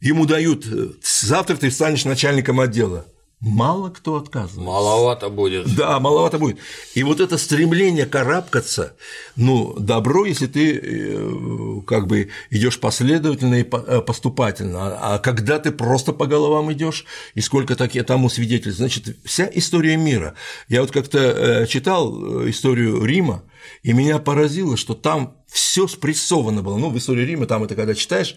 ему 0.00 0.26
дают, 0.26 0.64
э, 0.66 0.90
завтра 1.02 1.56
ты 1.56 1.70
станешь 1.72 2.04
начальником 2.04 2.60
отдела 2.60 3.06
мало 3.40 3.90
кто 3.90 4.16
отказывается. 4.16 4.60
Маловато 4.60 5.28
будет. 5.28 5.74
Да, 5.76 6.00
маловато 6.00 6.38
будет. 6.38 6.58
И 6.94 7.02
вот 7.02 7.20
это 7.20 7.36
стремление 7.38 8.06
карабкаться, 8.06 8.96
ну, 9.36 9.74
добро, 9.78 10.24
если 10.24 10.46
ты 10.46 10.80
э, 10.82 11.80
как 11.86 12.06
бы 12.06 12.30
идешь 12.50 12.80
последовательно 12.80 13.56
и 13.56 13.62
э, 13.64 14.00
поступательно, 14.00 14.96
а 15.00 15.18
когда 15.18 15.58
ты 15.58 15.70
просто 15.70 16.12
по 16.12 16.26
головам 16.26 16.72
идешь, 16.72 17.04
и 17.34 17.40
сколько 17.40 17.76
так 17.76 17.94
я 17.94 18.04
тому 18.04 18.28
свидетель, 18.28 18.72
значит, 18.72 19.16
вся 19.24 19.48
история 19.52 19.96
мира. 19.96 20.34
Я 20.68 20.80
вот 20.80 20.90
как-то 20.90 21.18
э, 21.18 21.66
читал 21.66 22.48
историю 22.48 23.04
Рима, 23.04 23.44
и 23.82 23.92
меня 23.92 24.18
поразило, 24.18 24.76
что 24.76 24.94
там 24.94 25.36
все 25.46 25.86
спрессовано 25.86 26.62
было. 26.62 26.78
Ну, 26.78 26.90
в 26.90 26.98
истории 26.98 27.24
Рима, 27.24 27.46
там 27.46 27.64
это 27.64 27.74
когда 27.74 27.94
читаешь, 27.94 28.36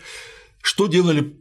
что 0.61 0.87
делали 0.87 1.35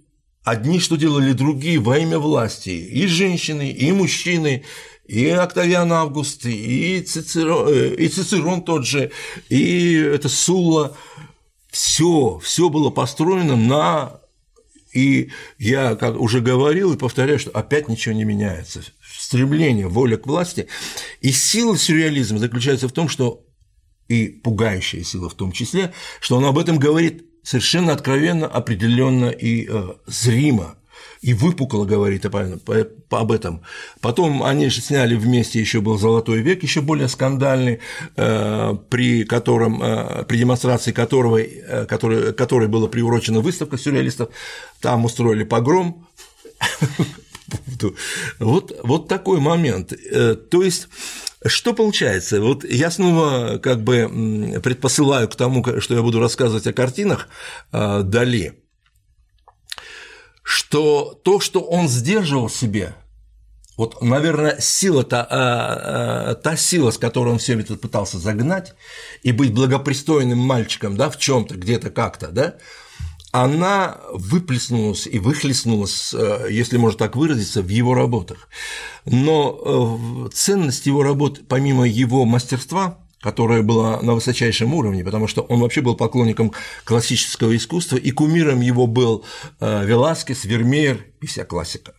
Одни 0.49 0.81
что 0.81 0.97
делали 0.97 1.35
другие 1.35 1.79
во 1.79 1.99
имя 1.99 2.19
власти, 2.19 2.71
и 2.71 3.07
женщины, 3.07 3.71
и 3.71 3.93
мужчины, 3.93 4.65
и 5.07 5.27
Октавиан 5.29 5.93
Август, 5.93 6.47
и 6.47 7.03
Цицерон, 7.03 7.69
э, 7.69 7.95
и 7.97 8.09
Цицерон 8.09 8.63
тот 8.63 8.87
же, 8.87 9.11
и 9.51 9.93
это 9.93 10.31
Сула, 10.31 10.97
все, 11.71 12.41
все 12.43 12.71
было 12.71 12.89
построено 12.89 13.57
на 13.57 14.21
и 14.95 15.31
я 15.59 15.97
как 15.97 16.19
уже 16.19 16.41
говорил 16.41 16.95
и 16.95 16.97
повторяю, 16.97 17.39
что 17.39 17.51
опять 17.51 17.91
ничего 17.91 18.15
не 18.15 18.25
меняется. 18.25 18.83
Стремление, 19.03 19.87
воля 19.87 20.17
к 20.17 20.27
власти. 20.27 20.67
И 21.21 21.31
сила 21.31 21.77
сюрреализма 21.77 22.39
заключается 22.39 22.89
в 22.89 22.93
том, 22.93 23.11
что 23.11 23.45
и 24.09 24.29
пугающая 24.29 25.05
сила 25.05 25.29
в 25.29 25.35
том 25.35 25.53
числе, 25.53 25.93
что 26.21 26.39
он 26.39 26.47
об 26.47 26.57
этом 26.57 26.79
говорит 26.79 27.28
совершенно 27.49 27.93
откровенно, 27.93 28.47
определенно 28.47 29.31
и 29.31 29.67
э, 29.67 29.95
зримо. 30.07 30.75
И 31.23 31.33
выпукло 31.33 31.87
говорит 31.87 32.27
об 32.27 33.33
этом. 33.33 33.63
Потом 34.03 34.43
они 34.43 34.69
же 34.69 34.83
сняли 34.83 35.15
вместе 35.17 35.59
еще 35.59 35.81
был 35.81 35.99
«Золотой 35.99 36.43
век», 36.43 36.63
еще 36.63 36.83
более 36.83 37.09
скандальный, 37.09 37.81
э, 38.17 38.77
при 38.91 39.25
котором, 39.25 39.83
э, 39.83 40.25
при 40.25 40.37
демонстрации 40.37 40.93
которого, 40.93 41.39
э, 41.39 41.87
который, 41.87 42.35
которой 42.35 42.69
была 42.69 42.87
приурочена 42.87 43.41
выставка 43.41 43.79
сюрреалистов, 43.79 44.29
там 44.81 45.07
устроили 45.07 45.45
погром, 45.45 46.07
поводу. 47.51 47.97
Вот, 48.39 48.79
вот 48.83 49.09
такой 49.09 49.41
момент. 49.41 49.93
Э, 49.93 50.35
то 50.35 50.63
есть, 50.63 50.89
что 51.45 51.75
получается? 51.75 52.41
Вот 52.41 52.65
я 52.65 52.91
снова 52.91 53.59
как 53.59 53.83
бы 53.83 54.61
предпосылаю 54.63 55.29
к 55.29 55.37
тому, 55.37 55.65
что 55.81 55.95
я 55.95 56.03
буду 56.03 56.21
рассказывать 56.21 56.67
о 56.67 56.73
картинах 56.73 57.29
э, 57.73 58.03
Дали, 58.03 58.63
что 60.43 61.21
то, 61.25 61.41
что 61.41 61.61
он 61.61 61.89
сдерживал 61.89 62.49
себе, 62.49 62.95
вот, 63.79 64.03
наверное, 64.03 64.57
сила, 64.59 65.05
та, 65.05 65.25
а, 65.31 66.35
та 66.35 66.57
сила, 66.57 66.91
с 66.91 66.99
которой 66.99 67.29
он 67.29 67.39
все 67.39 67.59
это 67.59 67.77
пытался 67.77 68.19
загнать 68.19 68.75
и 69.23 69.31
быть 69.31 69.55
благопристойным 69.55 70.39
мальчиком, 70.39 70.97
да, 70.97 71.11
в 71.11 71.17
чем-то, 71.17 71.55
где-то, 71.55 71.91
как-то, 71.91 72.29
да, 72.29 72.57
она 73.31 73.99
выплеснулась 74.13 75.07
и 75.07 75.19
выхлестнулась, 75.19 76.15
э, 76.15 76.49
если 76.51 76.79
можно 76.79 76.99
так 76.99 77.17
выразиться, 77.17 77.63
в 77.63 77.69
его 77.69 77.95
работах. 77.95 78.49
Но 79.05 80.29
э, 80.29 80.31
ценность 80.35 80.87
его 80.87 81.03
работ, 81.03 81.43
помимо 81.47 81.87
его 81.87 82.25
мастерства, 82.25 82.99
которое 83.21 83.63
было 83.63 84.01
на 84.01 84.15
высочайшем 84.15 84.73
уровне, 84.75 85.05
потому 85.05 85.27
что 85.27 85.43
он 85.43 85.61
вообще 85.61 85.81
был 85.81 85.97
поклонником 85.97 86.53
классического 86.85 87.55
искусства, 87.57 87.97
и 87.97 88.11
кумиром 88.13 88.61
его 88.61 88.87
был 88.87 89.25
э, 89.61 89.85
Веласкес, 89.85 90.45
Вермеер 90.45 91.05
и 91.21 91.27
вся 91.27 91.45
классика. 91.45 91.95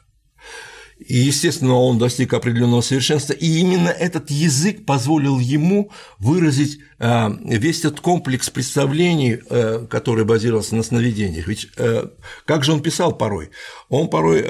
И, 0.99 1.17
естественно, 1.17 1.75
он 1.75 1.97
достиг 1.97 2.33
определенного 2.33 2.81
совершенства, 2.81 3.31
и 3.31 3.59
именно 3.59 3.87
этот 3.87 4.29
язык 4.29 4.85
позволил 4.85 5.39
ему 5.39 5.91
выразить 6.17 6.79
э, 6.99 7.29
весь 7.45 7.79
этот 7.79 8.01
комплекс 8.01 8.49
представлений, 8.49 9.39
э, 9.49 9.87
который 9.89 10.25
базировался 10.25 10.75
на 10.75 10.83
сновидениях. 10.83 11.47
Ведь 11.47 11.69
э, 11.77 12.07
как 12.45 12.65
же 12.65 12.73
он 12.73 12.81
писал 12.81 13.13
порой? 13.13 13.51
Он 13.87 14.09
порой, 14.09 14.45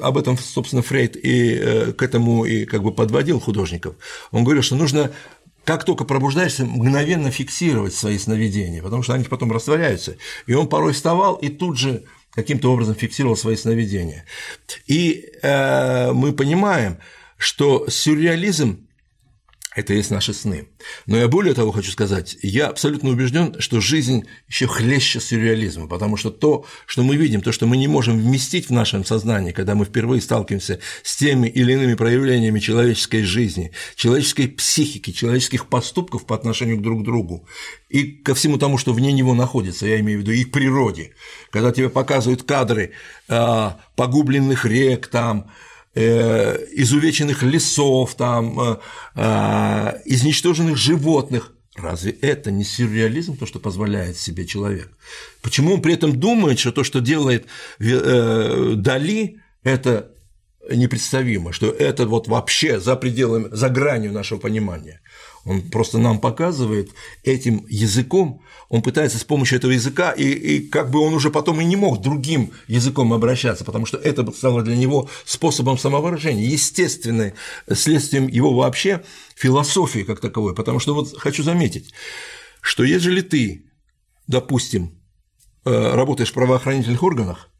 об 0.00 0.16
этом, 0.16 0.38
собственно, 0.38 0.80
Фрейд 0.82 1.16
и 1.16 1.92
к 1.92 2.02
этому 2.02 2.46
и 2.46 2.64
как 2.64 2.82
бы 2.82 2.90
подводил 2.90 3.38
художников. 3.38 3.94
Он 4.30 4.42
говорил, 4.42 4.62
что 4.62 4.76
нужно 4.76 5.10
как 5.64 5.84
только 5.84 6.04
пробуждаешься, 6.04 6.64
мгновенно 6.64 7.30
фиксировать 7.30 7.94
свои 7.94 8.18
сновидения, 8.18 8.82
потому 8.82 9.02
что 9.02 9.14
они 9.14 9.24
потом 9.24 9.50
растворяются. 9.50 10.16
И 10.46 10.54
он 10.54 10.68
порой 10.68 10.92
вставал 10.92 11.36
и 11.36 11.48
тут 11.48 11.78
же 11.78 12.04
каким-то 12.34 12.72
образом 12.72 12.94
фиксировал 12.94 13.36
свои 13.36 13.56
сновидения. 13.56 14.24
И 14.86 15.30
э, 15.42 16.12
мы 16.12 16.32
понимаем, 16.32 16.98
что 17.36 17.88
сюрреализм 17.88 18.83
это 19.74 19.92
есть 19.92 20.10
наши 20.10 20.32
сны. 20.32 20.68
Но 21.06 21.16
я 21.16 21.28
более 21.28 21.52
того 21.54 21.72
хочу 21.72 21.90
сказать, 21.90 22.36
я 22.42 22.68
абсолютно 22.68 23.10
убежден, 23.10 23.60
что 23.60 23.80
жизнь 23.80 24.24
еще 24.48 24.66
хлеще 24.66 25.20
сюрреализма, 25.20 25.88
потому 25.88 26.16
что 26.16 26.30
то, 26.30 26.64
что 26.86 27.02
мы 27.02 27.16
видим, 27.16 27.40
то, 27.40 27.50
что 27.50 27.66
мы 27.66 27.76
не 27.76 27.88
можем 27.88 28.18
вместить 28.18 28.68
в 28.68 28.72
нашем 28.72 29.04
сознании, 29.04 29.52
когда 29.52 29.74
мы 29.74 29.84
впервые 29.84 30.22
сталкиваемся 30.22 30.80
с 31.02 31.16
теми 31.16 31.48
или 31.48 31.72
иными 31.72 31.94
проявлениями 31.94 32.60
человеческой 32.60 33.22
жизни, 33.22 33.72
человеческой 33.96 34.48
психики, 34.48 35.10
человеческих 35.10 35.66
поступков 35.66 36.24
по 36.24 36.36
отношению 36.36 36.78
друг 36.78 37.02
к 37.02 37.04
другу 37.04 37.46
и 37.88 38.04
ко 38.04 38.34
всему 38.34 38.58
тому, 38.58 38.78
что 38.78 38.92
вне 38.92 39.12
него 39.12 39.34
находится, 39.34 39.86
я 39.86 39.98
имею 40.00 40.20
в 40.20 40.22
виду 40.22 40.32
и 40.32 40.44
к 40.44 40.52
природе, 40.52 41.12
когда 41.50 41.72
тебе 41.72 41.88
показывают 41.88 42.44
кадры 42.44 42.92
а, 43.28 43.80
погубленных 43.96 44.64
рек 44.64 45.08
там, 45.08 45.50
изувеченных 45.94 47.42
лесов, 47.42 48.14
там, 48.14 48.60
э, 48.60 48.76
э, 49.14 50.00
изничтоженных 50.04 50.76
животных. 50.76 51.52
Разве 51.76 52.12
это 52.12 52.50
не 52.50 52.64
сюрреализм, 52.64 53.36
то, 53.36 53.46
что 53.46 53.58
позволяет 53.58 54.16
себе 54.16 54.46
человек? 54.46 54.90
Почему 55.42 55.74
он 55.74 55.82
при 55.82 55.94
этом 55.94 56.18
думает, 56.18 56.58
что 56.58 56.70
то, 56.70 56.84
что 56.84 57.00
делает 57.00 57.46
Дали, 57.80 59.40
это 59.64 60.12
непредставимо, 60.70 61.52
что 61.52 61.70
это 61.70 62.06
вот 62.06 62.28
вообще 62.28 62.78
за 62.78 62.94
пределами, 62.94 63.48
за 63.50 63.70
гранью 63.70 64.12
нашего 64.12 64.38
понимания? 64.38 65.00
Он 65.44 65.60
просто 65.60 65.98
нам 65.98 66.20
показывает 66.20 66.90
этим 67.22 67.66
языком, 67.68 68.42
он 68.70 68.80
пытается 68.80 69.18
с 69.18 69.24
помощью 69.24 69.58
этого 69.58 69.72
языка, 69.72 70.10
и, 70.10 70.24
и 70.24 70.68
как 70.68 70.90
бы 70.90 71.00
он 71.00 71.12
уже 71.12 71.30
потом 71.30 71.60
и 71.60 71.64
не 71.64 71.76
мог 71.76 72.00
другим 72.00 72.52
языком 72.66 73.12
обращаться, 73.12 73.64
потому 73.64 73.84
что 73.84 73.98
это 73.98 74.30
стало 74.32 74.62
для 74.62 74.76
него 74.76 75.08
способом 75.24 75.76
самовыражения, 75.76 76.48
естественным 76.48 77.32
следствием 77.70 78.26
его 78.26 78.54
вообще 78.54 79.04
философии 79.36 80.00
как 80.00 80.20
таковой. 80.20 80.54
Потому 80.54 80.80
что 80.80 80.94
вот 80.94 81.16
хочу 81.18 81.42
заметить, 81.42 81.92
что 82.62 82.82
ежели 82.82 83.20
ты, 83.20 83.66
допустим, 84.26 84.98
э, 85.66 85.94
работаешь 85.94 86.30
в 86.30 86.34
правоохранительных 86.34 87.02
органах, 87.02 87.50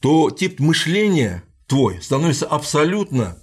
то 0.00 0.30
тип 0.30 0.58
мышления 0.58 1.44
твой 1.66 2.00
становится 2.02 2.46
абсолютно 2.46 3.38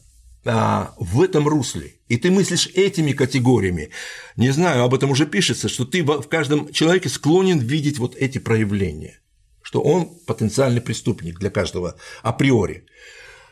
а, 0.45 0.93
в 0.97 1.21
этом 1.21 1.47
русле, 1.47 1.95
и 2.07 2.17
ты 2.17 2.31
мыслишь 2.31 2.67
этими 2.73 3.11
категориями, 3.11 3.89
не 4.35 4.49
знаю, 4.49 4.83
об 4.83 4.93
этом 4.93 5.11
уже 5.11 5.25
пишется, 5.25 5.69
что 5.69 5.85
ты 5.85 6.03
в 6.03 6.27
каждом 6.27 6.71
человеке 6.71 7.09
склонен 7.09 7.59
видеть 7.59 7.99
вот 7.99 8.15
эти 8.15 8.37
проявления, 8.37 9.19
что 9.61 9.81
он 9.81 10.09
потенциальный 10.25 10.81
преступник 10.81 11.39
для 11.39 11.49
каждого 11.49 11.95
априори, 12.23 12.85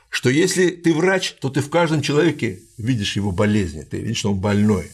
что 0.09 0.29
если 0.29 0.69
ты 0.69 0.93
врач, 0.93 1.35
то 1.39 1.49
ты 1.49 1.61
в 1.61 1.69
каждом 1.69 2.01
человеке 2.01 2.61
видишь 2.77 3.15
его 3.15 3.31
болезни, 3.31 3.83
ты 3.83 3.99
видишь, 3.99 4.17
что 4.17 4.31
он 4.31 4.39
больной, 4.39 4.89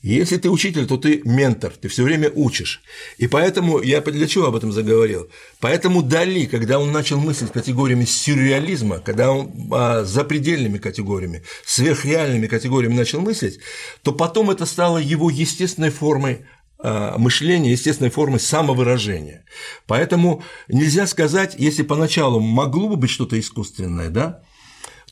если 0.00 0.36
ты 0.36 0.48
учитель, 0.48 0.86
то 0.86 0.96
ты 0.96 1.22
ментор, 1.24 1.72
ты 1.72 1.88
все 1.88 2.04
время 2.04 2.30
учишь. 2.32 2.82
И 3.16 3.26
поэтому 3.26 3.82
я 3.82 4.00
для 4.00 4.28
чего 4.28 4.46
об 4.46 4.54
этом 4.54 4.70
заговорил? 4.70 5.28
Поэтому 5.58 6.02
Дали, 6.02 6.46
когда 6.46 6.78
он 6.78 6.92
начал 6.92 7.18
мыслить 7.18 7.50
категориями 7.50 8.04
сюрреализма, 8.04 9.00
когда 9.00 9.32
он 9.32 9.50
а, 9.72 10.04
запредельными 10.04 10.78
категориями, 10.78 11.42
сверхреальными 11.66 12.46
категориями 12.46 12.94
начал 12.94 13.20
мыслить, 13.20 13.58
то 14.02 14.12
потом 14.12 14.50
это 14.50 14.66
стало 14.66 14.98
его 14.98 15.30
естественной 15.30 15.90
формой 15.90 16.46
а, 16.78 17.18
мышления, 17.18 17.72
естественной 17.72 18.10
формой 18.10 18.38
самовыражения. 18.38 19.44
Поэтому 19.88 20.44
нельзя 20.68 21.08
сказать, 21.08 21.56
если 21.58 21.82
поначалу 21.82 22.38
могло 22.38 22.88
бы 22.88 22.96
быть 22.96 23.10
что-то 23.10 23.38
искусственное, 23.38 24.10
да, 24.10 24.44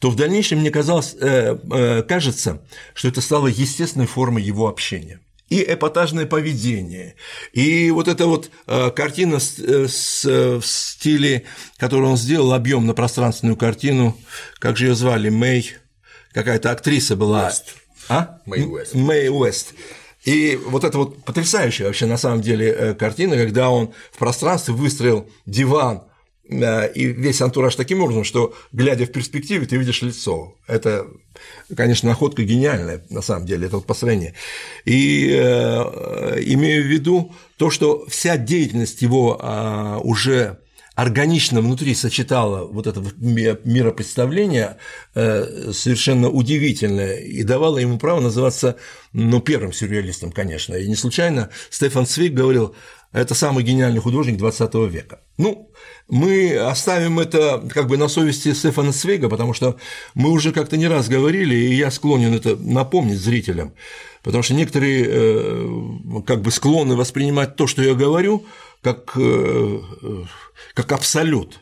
то 0.00 0.10
в 0.10 0.16
дальнейшем 0.16 0.60
мне 0.60 0.70
казалось, 0.70 1.14
э, 1.20 1.56
э, 1.72 2.02
кажется, 2.02 2.62
что 2.94 3.08
это 3.08 3.20
стало 3.20 3.46
естественной 3.46 4.06
формой 4.06 4.42
его 4.42 4.68
общения 4.68 5.20
и 5.48 5.62
эпатажное 5.62 6.26
поведение, 6.26 7.14
и 7.52 7.92
вот 7.92 8.08
эта 8.08 8.26
вот 8.26 8.50
э, 8.66 8.90
картина 8.90 9.38
с, 9.38 9.58
с, 9.58 10.24
в 10.24 10.62
стиле, 10.62 11.44
которую 11.76 12.10
он 12.10 12.16
сделал, 12.16 12.52
объемно-пространственную 12.52 13.56
картину, 13.56 14.18
как 14.58 14.76
же 14.76 14.86
ее 14.86 14.96
звали, 14.96 15.28
Мэй, 15.28 15.70
какая-то 16.32 16.72
актриса 16.72 17.14
была. 17.14 17.44
Уэст. 17.44 17.76
А? 18.08 18.40
Мэй 18.44 18.64
Уэст. 18.66 18.94
Мэй 18.94 19.28
Уэст. 19.28 19.74
И 20.24 20.58
вот 20.66 20.82
это 20.82 20.98
вот 20.98 21.22
потрясающая 21.24 21.86
вообще 21.86 22.06
на 22.06 22.16
самом 22.16 22.40
деле 22.40 22.96
картина, 22.98 23.36
когда 23.36 23.70
он 23.70 23.92
в 24.10 24.18
пространстве 24.18 24.74
выстроил 24.74 25.30
диван 25.46 26.02
и 26.48 27.06
весь 27.06 27.40
антураж 27.40 27.74
таким 27.74 28.02
образом, 28.02 28.24
что, 28.24 28.54
глядя 28.72 29.06
в 29.06 29.12
перспективе, 29.12 29.66
ты 29.66 29.76
видишь 29.76 30.02
лицо. 30.02 30.54
Это, 30.66 31.06
конечно, 31.76 32.08
находка 32.08 32.42
гениальная, 32.44 33.04
на 33.10 33.22
самом 33.22 33.46
деле, 33.46 33.66
это 33.66 33.76
вот 33.76 33.86
построение. 33.86 34.34
И 34.84 35.28
э, 35.30 36.42
имею 36.44 36.84
в 36.84 36.86
виду 36.86 37.34
то, 37.56 37.70
что 37.70 38.06
вся 38.08 38.36
деятельность 38.36 39.02
его 39.02 39.40
э, 39.40 40.00
уже 40.04 40.58
органично 40.96 41.60
внутри 41.60 41.94
сочетала 41.94 42.66
вот 42.66 42.86
это 42.86 43.02
миропредставление 43.20 44.78
э, 45.14 45.70
совершенно 45.72 46.30
удивительное 46.30 47.18
и 47.18 47.42
давала 47.42 47.78
ему 47.78 47.98
право 47.98 48.20
называться 48.20 48.76
ну, 49.12 49.40
первым 49.40 49.74
сюрреалистом, 49.74 50.32
конечно. 50.32 50.74
И 50.74 50.88
не 50.88 50.96
случайно 50.96 51.50
Стефан 51.70 52.06
Цвик 52.06 52.32
говорил, 52.32 52.74
это 53.16 53.34
самый 53.34 53.64
гениальный 53.64 54.00
художник 54.00 54.36
20 54.36 54.74
века. 54.90 55.20
Ну, 55.38 55.70
мы 56.06 56.54
оставим 56.54 57.18
это 57.18 57.66
как 57.72 57.88
бы 57.88 57.96
на 57.96 58.08
совести 58.08 58.52
Стефана 58.52 58.92
Свега, 58.92 59.30
потому 59.30 59.54
что 59.54 59.76
мы 60.14 60.30
уже 60.30 60.52
как-то 60.52 60.76
не 60.76 60.86
раз 60.86 61.08
говорили, 61.08 61.54
и 61.54 61.74
я 61.74 61.90
склонен 61.90 62.34
это 62.34 62.56
напомнить 62.56 63.18
зрителям, 63.18 63.72
потому 64.22 64.42
что 64.42 64.52
некоторые 64.52 65.06
э, 65.08 66.22
как 66.26 66.42
бы 66.42 66.50
склонны 66.50 66.94
воспринимать 66.94 67.56
то, 67.56 67.66
что 67.66 67.82
я 67.82 67.94
говорю, 67.94 68.44
как, 68.82 69.12
э, 69.16 69.80
как 70.74 70.92
абсолют. 70.92 71.60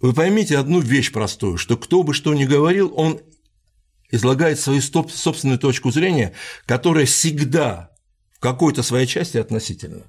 Вы 0.00 0.12
поймите 0.12 0.58
одну 0.58 0.80
вещь 0.80 1.12
простую, 1.12 1.56
что 1.56 1.78
кто 1.78 2.02
бы 2.02 2.12
что 2.12 2.34
ни 2.34 2.44
говорил, 2.44 2.92
он 2.94 3.20
излагает 4.10 4.60
свою 4.60 4.82
собственную 4.82 5.58
точку 5.58 5.90
зрения, 5.90 6.34
которая 6.66 7.06
всегда 7.06 7.90
в 8.34 8.40
какой-то 8.40 8.82
своей 8.82 9.06
части 9.06 9.38
относительно. 9.38 10.04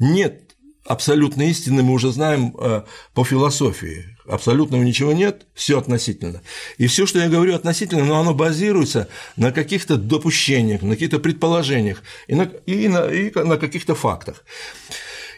Нет 0.00 0.50
абсолютной 0.84 1.50
истины, 1.50 1.82
мы 1.82 1.92
уже 1.92 2.10
знаем 2.10 2.56
э, 2.58 2.82
по 3.14 3.24
философии. 3.24 4.16
Абсолютного 4.26 4.82
ничего 4.82 5.12
нет, 5.12 5.46
все 5.54 5.78
относительно. 5.78 6.42
И 6.78 6.86
все, 6.86 7.06
что 7.06 7.18
я 7.18 7.28
говорю 7.28 7.54
относительно, 7.54 8.04
но 8.04 8.18
оно 8.18 8.34
базируется 8.34 9.08
на 9.36 9.52
каких-то 9.52 9.96
допущениях, 9.96 10.82
на 10.82 10.94
каких-то 10.94 11.18
предположениях 11.18 12.02
и 12.26 12.34
на, 12.34 12.44
и 12.66 12.88
на, 12.88 13.06
и 13.08 13.30
на 13.32 13.56
каких-то 13.56 13.94
фактах. 13.94 14.44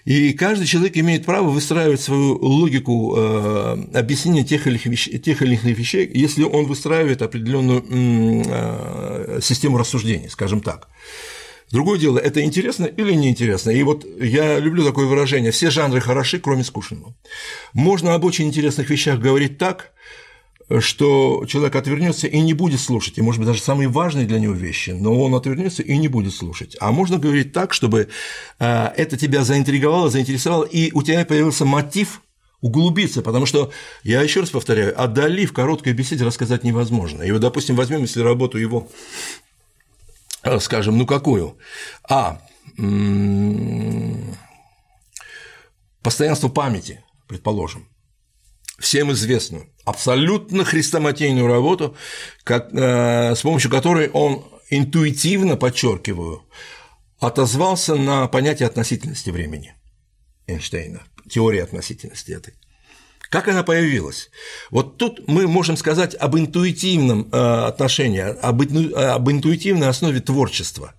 И 0.04 0.32
каждый 0.32 0.66
человек 0.66 0.96
имеет 0.96 1.24
право 1.24 1.48
выстраивать 1.48 2.00
свою 2.00 2.36
логику 2.38 3.14
э, 3.16 3.76
объяснения 3.94 4.44
тех 4.44 4.66
или, 4.66 4.78
иных, 4.78 5.22
тех 5.22 5.42
или 5.42 5.54
иных 5.54 5.78
вещей, 5.78 6.10
если 6.12 6.42
он 6.42 6.66
выстраивает 6.66 7.22
определенную 7.22 7.84
э, 7.88 9.40
систему 9.42 9.78
рассуждений, 9.78 10.28
скажем 10.28 10.60
так. 10.60 10.88
Другое 11.72 11.98
дело, 11.98 12.18
это 12.18 12.42
интересно 12.42 12.84
или 12.84 13.14
неинтересно. 13.14 13.70
И 13.70 13.82
вот 13.82 14.06
я 14.20 14.58
люблю 14.58 14.84
такое 14.84 15.06
выражение: 15.06 15.50
все 15.52 15.70
жанры 15.70 16.00
хороши, 16.00 16.38
кроме 16.38 16.64
скучного. 16.64 17.14
Можно 17.72 18.14
об 18.14 18.24
очень 18.24 18.46
интересных 18.46 18.90
вещах 18.90 19.18
говорить 19.18 19.56
так, 19.56 19.92
что 20.80 21.44
человек 21.46 21.74
отвернется 21.74 22.26
и 22.26 22.40
не 22.40 22.52
будет 22.52 22.80
слушать, 22.80 23.18
и, 23.18 23.22
может 23.22 23.40
быть, 23.40 23.48
даже 23.48 23.62
самые 23.62 23.88
важные 23.88 24.26
для 24.26 24.38
него 24.38 24.54
вещи, 24.54 24.90
но 24.90 25.18
он 25.18 25.34
отвернется 25.34 25.82
и 25.82 25.96
не 25.96 26.08
будет 26.08 26.34
слушать. 26.34 26.76
А 26.78 26.92
можно 26.92 27.18
говорить 27.18 27.52
так, 27.52 27.72
чтобы 27.72 28.08
э, 28.58 28.86
это 28.96 29.16
тебя 29.16 29.42
заинтриговало, 29.42 30.10
заинтересовало, 30.10 30.64
и 30.64 30.92
у 30.92 31.02
тебя 31.02 31.24
появился 31.24 31.64
мотив 31.64 32.22
углубиться, 32.62 33.22
потому 33.22 33.44
что, 33.44 33.72
я 34.04 34.22
еще 34.22 34.40
раз 34.40 34.50
повторяю, 34.50 34.94
о 35.00 35.08
Дали 35.08 35.46
в 35.46 35.52
короткой 35.52 35.94
беседе 35.94 36.24
рассказать 36.24 36.64
невозможно. 36.64 37.22
И 37.22 37.32
вот, 37.32 37.40
допустим, 37.40 37.74
возьмем, 37.74 38.02
если 38.02 38.20
работу 38.20 38.56
его, 38.56 38.88
скажем, 40.60 40.98
ну 40.98 41.06
какую? 41.06 41.58
А. 42.08 42.40
Постоянство 46.02 46.48
памяти, 46.48 47.04
предположим 47.28 47.88
всем 48.82 49.12
известную, 49.12 49.68
абсолютно 49.84 50.64
хрестоматийную 50.64 51.46
работу, 51.46 51.96
как, 52.44 52.74
э, 52.74 53.34
с 53.34 53.42
помощью 53.42 53.70
которой 53.70 54.10
он 54.10 54.44
интуитивно, 54.70 55.56
подчеркиваю, 55.56 56.42
отозвался 57.20 57.94
на 57.94 58.26
понятие 58.26 58.66
относительности 58.66 59.30
времени 59.30 59.74
Эйнштейна, 60.48 61.04
теория 61.30 61.62
относительности 61.62 62.32
этой. 62.32 62.54
Как 63.32 63.48
она 63.48 63.62
появилась? 63.62 64.28
Вот 64.70 64.98
тут 64.98 65.26
мы 65.26 65.48
можем 65.48 65.78
сказать 65.78 66.14
об 66.14 66.36
интуитивном 66.36 67.30
э, 67.32 67.64
отношении, 67.66 68.20
об, 68.20 69.30
интуитивной 69.30 69.88
основе 69.88 70.20
творчества. 70.20 70.92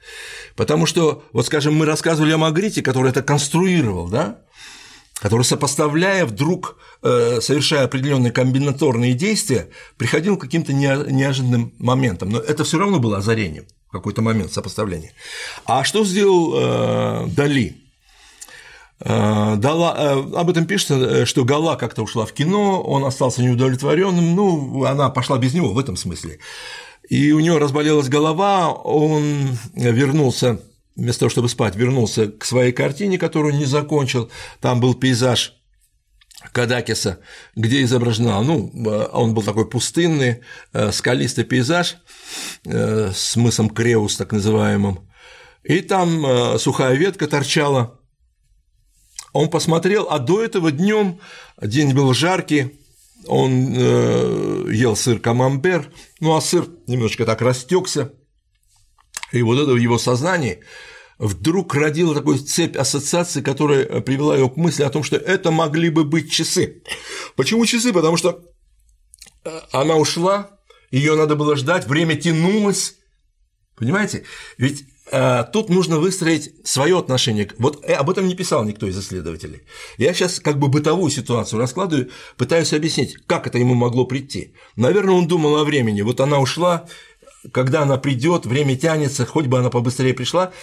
Потому 0.56 0.88
что, 0.88 1.24
вот 1.32 1.46
скажем, 1.46 1.76
мы 1.76 1.86
рассказывали 1.86 2.32
о 2.32 2.40
Магрите, 2.40 2.82
который 2.82 3.12
это 3.12 3.22
конструировал, 3.22 4.08
да? 4.08 4.40
который, 5.22 5.44
сопоставляя 5.44 6.26
вдруг, 6.26 6.78
э, 7.04 7.40
совершая 7.40 7.86
определенные 7.86 8.32
комбинаторные 8.32 9.14
действия, 9.14 9.70
приходил 9.98 10.36
к 10.36 10.42
каким-то 10.42 10.74
неожиданным 10.74 11.72
моментам. 11.78 12.32
Но 12.32 12.40
это 12.40 12.64
все 12.64 12.80
равно 12.80 13.00
было 13.00 13.18
озарением 13.18 13.68
какой-то 13.92 14.24
момент 14.24 14.52
сопоставления. 14.52 15.14
А 15.66 15.84
что 15.84 16.04
сделал 16.04 16.56
э, 16.56 17.28
Дали? 17.28 17.83
Э, 19.04 19.56
Дала, 19.58 19.94
об 20.14 20.50
этом 20.50 20.66
пишется, 20.66 21.26
что 21.26 21.44
Гала 21.46 21.76
как-то 21.76 22.04
ушла 22.04 22.26
в 22.26 22.34
кино, 22.34 22.82
он 22.82 23.04
остался 23.04 23.42
неудовлетворенным, 23.42 24.36
ну, 24.36 24.86
она 24.86 25.10
пошла 25.10 25.38
без 25.38 25.54
него 25.54 25.74
в 25.74 25.80
этом 25.80 25.96
смысле. 25.96 26.40
И 27.10 27.32
у 27.34 27.40
него 27.40 27.60
разболелась 27.60 28.08
голова, 28.08 28.72
он 28.72 29.58
вернулся 29.74 30.60
вместо 30.96 31.22
того, 31.22 31.30
чтобы 31.30 31.50
спать, 31.50 31.76
вернулся 31.76 32.28
к 32.28 32.46
своей 32.46 32.72
картине, 32.72 33.18
которую 33.18 33.56
не 33.56 33.66
закончил. 33.66 34.30
Там 34.62 34.80
был 34.80 34.94
пейзаж 34.94 35.56
Кадакиса, 36.52 37.20
где 37.56 37.84
изображена, 37.84 38.42
ну, 38.42 38.72
он 39.14 39.34
был 39.34 39.44
такой 39.44 39.68
пустынный, 39.70 40.42
э, 40.74 40.92
скалистый 40.92 41.46
пейзаж 41.46 41.98
э, 42.66 43.12
с 43.14 43.36
мысом 43.38 43.70
Креус, 43.70 44.18
так 44.18 44.34
называемым, 44.34 45.10
и 45.64 45.80
там 45.80 46.26
э, 46.26 46.60
сухая 46.60 46.96
ветка 46.96 47.28
торчала. 47.28 48.00
Он 49.34 49.50
посмотрел, 49.50 50.08
а 50.10 50.20
до 50.20 50.44
этого 50.44 50.72
днем 50.72 51.20
день 51.62 51.94
был 51.94 52.14
жаркий, 52.14 52.80
он 53.26 53.74
ел 54.70 54.96
сыр 54.96 55.20
камамбер, 55.20 55.92
ну 56.20 56.36
а 56.36 56.42
сыр 56.42 56.68
немножечко 56.88 57.26
так 57.26 57.42
растекся, 57.42 58.14
и 59.32 59.42
вот 59.42 59.60
это 59.60 59.72
в 59.74 59.78
его 59.78 59.98
сознании 59.98 60.60
вдруг 61.18 61.74
родила 61.74 62.14
такую 62.14 62.38
цепь 62.40 62.78
ассоциаций, 62.78 63.42
которая 63.42 64.02
привела 64.02 64.38
его 64.38 64.50
к 64.50 64.58
мысли 64.58 64.84
о 64.84 64.90
том, 64.90 65.04
что 65.04 65.16
это 65.16 65.52
могли 65.52 65.90
бы 65.90 66.04
быть 66.04 66.32
часы. 66.32 66.84
Почему 67.36 67.66
часы? 67.66 67.94
Потому 67.94 68.18
что 68.18 68.44
э, 69.44 69.60
она 69.72 69.96
ушла, 69.96 70.60
ее 70.92 71.16
надо 71.16 71.36
было 71.36 71.56
ждать, 71.56 71.88
время 71.88 72.16
тянулось. 72.16 72.98
Понимаете? 73.76 74.24
Ведь 74.58 74.82
э, 74.82 74.86
тут 75.12 75.70
нужно 75.70 76.00
выстроить 76.00 76.54
свое 76.64 76.98
отношение. 76.98 77.50
Вот 77.60 77.84
э, 77.84 77.94
об 77.94 78.10
этом 78.10 78.28
не 78.28 78.36
писал 78.36 78.64
никто 78.64 78.88
из 78.88 78.98
исследователей. 78.98 79.64
Я 79.98 80.14
сейчас 80.14 80.40
как 80.40 80.60
бы 80.60 80.70
бытовую 80.70 81.12
ситуацию 81.12 81.60
раскладываю, 81.60 82.10
пытаюсь 82.38 82.74
объяснить, 82.74 83.18
как 83.28 83.46
это 83.46 83.58
ему 83.58 83.76
могло 83.76 84.06
прийти. 84.06 84.54
Наверное, 84.76 85.16
он 85.16 85.28
думал 85.28 85.58
о 85.58 85.66
времени. 85.66 86.02
Вот 86.02 86.22
она 86.22 86.40
ушла, 86.40 86.88
когда 87.52 87.82
она 87.82 87.98
придет, 87.98 88.46
время 88.46 88.76
тянется, 88.76 89.26
хоть 89.26 89.48
бы 89.48 89.60
она 89.60 89.70
побыстрее 89.70 90.14
пришла, 90.14 90.54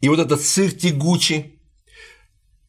и 0.00 0.08
вот 0.08 0.18
этот 0.18 0.42
сыр 0.42 0.72
тягучий, 0.72 1.60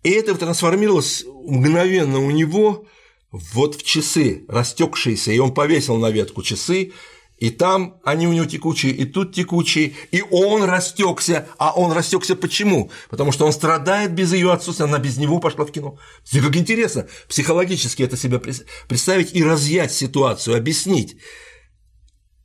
и 0.04 0.10
это 0.12 0.36
трансформировалось 0.36 1.26
мгновенно 1.26 2.20
у 2.20 2.30
него 2.30 2.86
вот 3.32 3.76
в 3.76 3.84
часы 3.84 4.46
растекшиеся, 4.48 5.32
и 5.32 5.40
он 5.40 5.54
повесил 5.54 5.98
на 5.98 6.12
ветку 6.12 6.44
часы, 6.44 6.94
и 7.38 7.50
там 7.50 8.00
они 8.06 8.28
у 8.28 8.34
него 8.34 8.46
текучие, 8.46 8.94
и 8.94 9.04
тут 9.04 9.34
текучие, 9.34 9.94
и 10.12 10.24
он 10.32 10.64
растекся. 10.64 11.48
А 11.58 11.74
он 11.74 11.92
растекся 11.92 12.36
почему? 12.36 12.92
Потому 13.10 13.32
что 13.34 13.46
он 13.46 13.52
страдает 13.52 14.14
без 14.14 14.32
ее 14.32 14.54
отсутствия, 14.54 14.86
она 14.86 15.00
без 15.00 15.18
него 15.18 15.40
пошла 15.40 15.66
в 15.66 15.72
кино. 15.72 15.98
Как 16.32 16.56
интересно 16.56 17.08
психологически 17.28 18.04
это 18.04 18.16
себе 18.16 18.40
представить 18.88 19.36
и 19.36 19.44
разъять 19.44 19.92
ситуацию, 19.92 20.56
объяснить. 20.56 21.18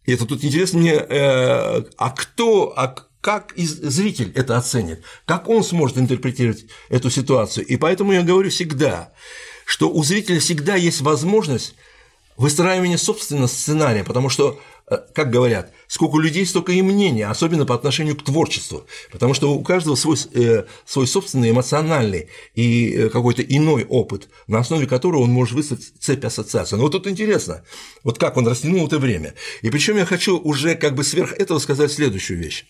И 0.05 0.12
это 0.12 0.27
тут 0.27 0.43
интересно 0.43 0.81
мне, 0.81 0.95
э, 0.95 1.85
а 1.97 2.11
кто, 2.11 2.73
а 2.77 2.97
как 3.21 3.53
зритель 3.57 4.33
это 4.35 4.57
оценит, 4.57 5.05
как 5.25 5.49
он 5.49 5.62
сможет 5.62 5.99
интерпретировать 5.99 6.65
эту 6.89 7.11
ситуацию. 7.11 7.65
И 7.67 7.77
поэтому 7.77 8.12
я 8.12 8.23
говорю 8.23 8.51
всегда, 8.51 9.12
что 9.67 9.89
у 9.89 10.03
зрителя 10.03 10.41
всегда 10.41 10.75
есть 10.75 11.01
возможность 11.01 11.75
выстраивания 12.37 12.97
собственного 12.97 13.47
сценария, 13.47 14.03
потому 14.03 14.31
что 14.31 14.59
как 15.15 15.31
говорят, 15.31 15.73
сколько 15.87 16.19
людей, 16.19 16.45
столько 16.45 16.73
и 16.73 16.83
мнений, 16.83 17.23
особенно 17.23 17.65
по 17.65 17.75
отношению 17.75 18.17
к 18.17 18.25
творчеству, 18.25 18.87
потому 19.12 19.35
что 19.35 19.53
у 19.53 19.62
каждого 19.62 19.95
свой, 19.95 20.17
э, 20.35 20.65
свой 20.85 21.07
собственный 21.07 21.51
эмоциональный 21.51 22.29
и 22.55 22.93
э, 22.93 23.09
какой-то 23.09 23.43
иной 23.43 23.85
опыт, 23.85 24.29
на 24.49 24.59
основе 24.59 24.87
которого 24.87 25.23
он 25.23 25.31
может 25.31 25.55
выставить 25.55 25.93
цепь 26.01 26.25
ассоциаций. 26.25 26.77
Но 26.77 26.85
вот 26.85 26.93
тут 26.93 27.07
интересно, 27.07 27.62
вот 28.03 28.19
как 28.19 28.37
он 28.37 28.47
растянул 28.49 28.87
это 28.87 28.99
время. 28.99 29.35
И 29.62 29.71
причем 29.71 29.97
я 29.97 30.05
хочу 30.05 30.39
уже 30.39 30.75
как 30.75 30.95
бы 30.95 31.05
сверх 31.05 31.33
этого 31.35 31.59
сказать 31.61 31.93
следующую 31.93 32.39
вещь. 32.39 32.65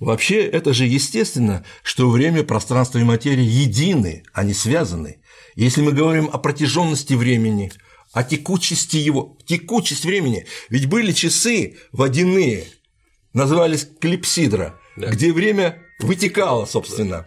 Вообще, 0.00 0.42
это 0.42 0.72
же 0.72 0.86
естественно, 0.86 1.64
что 1.82 2.10
время, 2.10 2.42
пространство 2.42 2.98
и 2.98 3.04
материя 3.04 3.44
едины, 3.44 4.24
они 4.32 4.54
связаны. 4.54 5.18
Если 5.54 5.82
мы 5.82 5.92
говорим 5.92 6.30
о 6.32 6.38
протяженности 6.38 7.14
времени, 7.14 7.72
о 8.12 8.22
текучести 8.22 8.96
его, 8.96 9.36
текучесть 9.46 10.04
времени. 10.04 10.46
Ведь 10.68 10.86
были 10.86 11.12
часы 11.12 11.76
водяные, 11.92 12.66
назывались 13.32 13.88
клипсидра, 14.00 14.78
да. 14.96 15.08
где 15.08 15.32
время 15.32 15.82
вытекало, 16.00 16.66
собственно. 16.66 17.26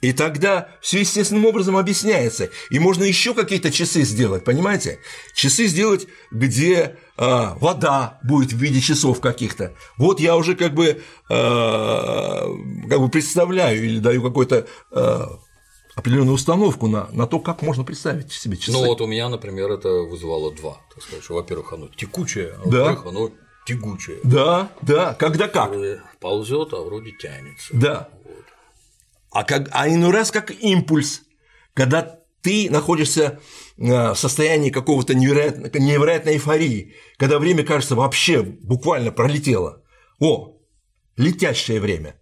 И 0.00 0.12
тогда 0.12 0.68
все 0.82 1.00
естественным 1.00 1.46
образом 1.46 1.78
объясняется. 1.78 2.50
И 2.68 2.78
можно 2.78 3.04
еще 3.04 3.32
какие-то 3.32 3.70
часы 3.70 4.02
сделать, 4.02 4.44
понимаете? 4.44 4.98
Часы 5.34 5.66
сделать, 5.66 6.06
где 6.30 6.96
э, 7.16 7.48
вода 7.58 8.18
будет 8.22 8.52
в 8.52 8.58
виде 8.58 8.82
часов 8.82 9.22
каких-то. 9.22 9.74
Вот 9.96 10.20
я 10.20 10.36
уже 10.36 10.56
как 10.56 10.74
бы, 10.74 11.00
э, 11.30 12.46
как 12.90 13.00
бы 13.00 13.08
представляю 13.08 13.82
или 13.82 13.98
даю 13.98 14.22
какой-то 14.22 14.66
э, 14.92 15.26
определенную 15.94 16.34
установку 16.34 16.88
на, 16.88 17.08
на 17.12 17.26
то, 17.26 17.38
как 17.38 17.62
можно 17.62 17.84
представить 17.84 18.32
себе 18.32 18.56
часы. 18.56 18.72
Ну 18.72 18.84
вот 18.86 19.00
у 19.00 19.06
меня, 19.06 19.28
например, 19.28 19.70
это 19.70 19.88
вызывало 19.88 20.52
два, 20.54 20.80
так 20.92 21.02
сказать, 21.02 21.28
во-первых, 21.28 21.72
оно 21.72 21.88
текучее, 21.88 22.56
а 22.64 22.68
да. 22.68 22.84
во-вторых, 22.84 23.06
оно 23.06 23.30
тягучее. 23.66 24.18
Да, 24.24 24.70
да, 24.82 25.14
когда 25.14 25.48
как? 25.48 25.72
Ползет, 26.20 26.72
а 26.72 26.80
вроде 26.82 27.12
тянется. 27.12 27.68
Да. 27.72 28.08
Вот. 28.24 28.44
А, 29.30 29.44
как, 29.44 29.68
а 29.72 29.88
иной 29.88 30.10
раз 30.10 30.30
как 30.30 30.50
импульс, 30.50 31.22
когда 31.74 32.20
ты 32.42 32.68
находишься 32.70 33.40
э, 33.78 34.12
в 34.12 34.14
состоянии 34.16 34.70
какого-то 34.70 35.14
невероятной, 35.14 35.70
невероятной 35.80 36.34
эйфории, 36.34 36.94
когда 37.16 37.38
время 37.38 37.64
кажется 37.64 37.94
вообще 37.94 38.42
буквально 38.42 39.12
пролетело. 39.12 39.82
О, 40.20 40.58
летящее 41.16 41.80
время. 41.80 42.20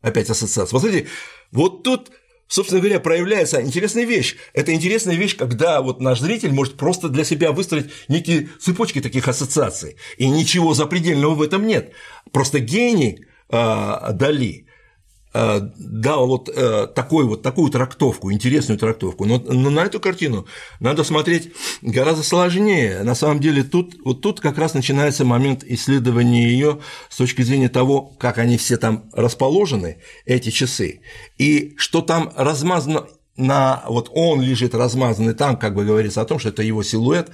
Опять 0.00 0.30
ассоциация. 0.30 0.72
Вот 0.72 0.82
смотрите, 0.82 1.08
вот 1.50 1.82
тут 1.82 2.12
собственно 2.48 2.80
говоря, 2.80 3.00
проявляется 3.00 3.62
интересная 3.62 4.04
вещь. 4.04 4.36
Это 4.52 4.72
интересная 4.72 5.16
вещь, 5.16 5.36
когда 5.36 5.80
вот 5.80 6.00
наш 6.00 6.20
зритель 6.20 6.52
может 6.52 6.76
просто 6.76 7.08
для 7.08 7.24
себя 7.24 7.52
выстроить 7.52 7.90
некие 8.08 8.48
цепочки 8.60 9.00
таких 9.00 9.28
ассоциаций, 9.28 9.96
и 10.18 10.28
ничего 10.28 10.74
запредельного 10.74 11.34
в 11.34 11.42
этом 11.42 11.66
нет. 11.66 11.92
Просто 12.32 12.60
гений 12.60 13.26
э, 13.50 14.12
Дали 14.12 14.66
дал 15.34 16.28
вот 16.28 16.48
э, 16.48 16.86
такой 16.86 17.24
вот 17.24 17.42
такую 17.42 17.68
трактовку, 17.70 18.32
интересную 18.32 18.78
трактовку, 18.78 19.24
но, 19.24 19.38
но 19.38 19.68
на 19.68 19.80
эту 19.80 19.98
картину 19.98 20.46
надо 20.78 21.02
смотреть 21.02 21.52
гораздо 21.82 22.22
сложнее. 22.22 23.02
На 23.02 23.16
самом 23.16 23.40
деле 23.40 23.64
тут 23.64 23.96
вот 24.04 24.20
тут 24.20 24.40
как 24.40 24.58
раз 24.58 24.74
начинается 24.74 25.24
момент 25.24 25.64
исследования 25.64 26.48
ее 26.48 26.78
с 27.08 27.16
точки 27.16 27.42
зрения 27.42 27.68
того, 27.68 28.02
как 28.02 28.38
они 28.38 28.56
все 28.56 28.76
там 28.76 29.10
расположены, 29.12 29.98
эти 30.24 30.50
часы, 30.50 31.00
и 31.36 31.74
что 31.78 32.00
там 32.00 32.32
размазано 32.36 33.08
на 33.36 33.82
вот 33.88 34.10
он 34.12 34.40
лежит 34.40 34.74
размазанный 34.74 35.34
там, 35.34 35.56
как 35.56 35.74
бы 35.74 35.84
говорится 35.84 36.20
о 36.20 36.24
том, 36.24 36.38
что 36.38 36.50
это 36.50 36.62
его 36.62 36.82
силуэт 36.82 37.30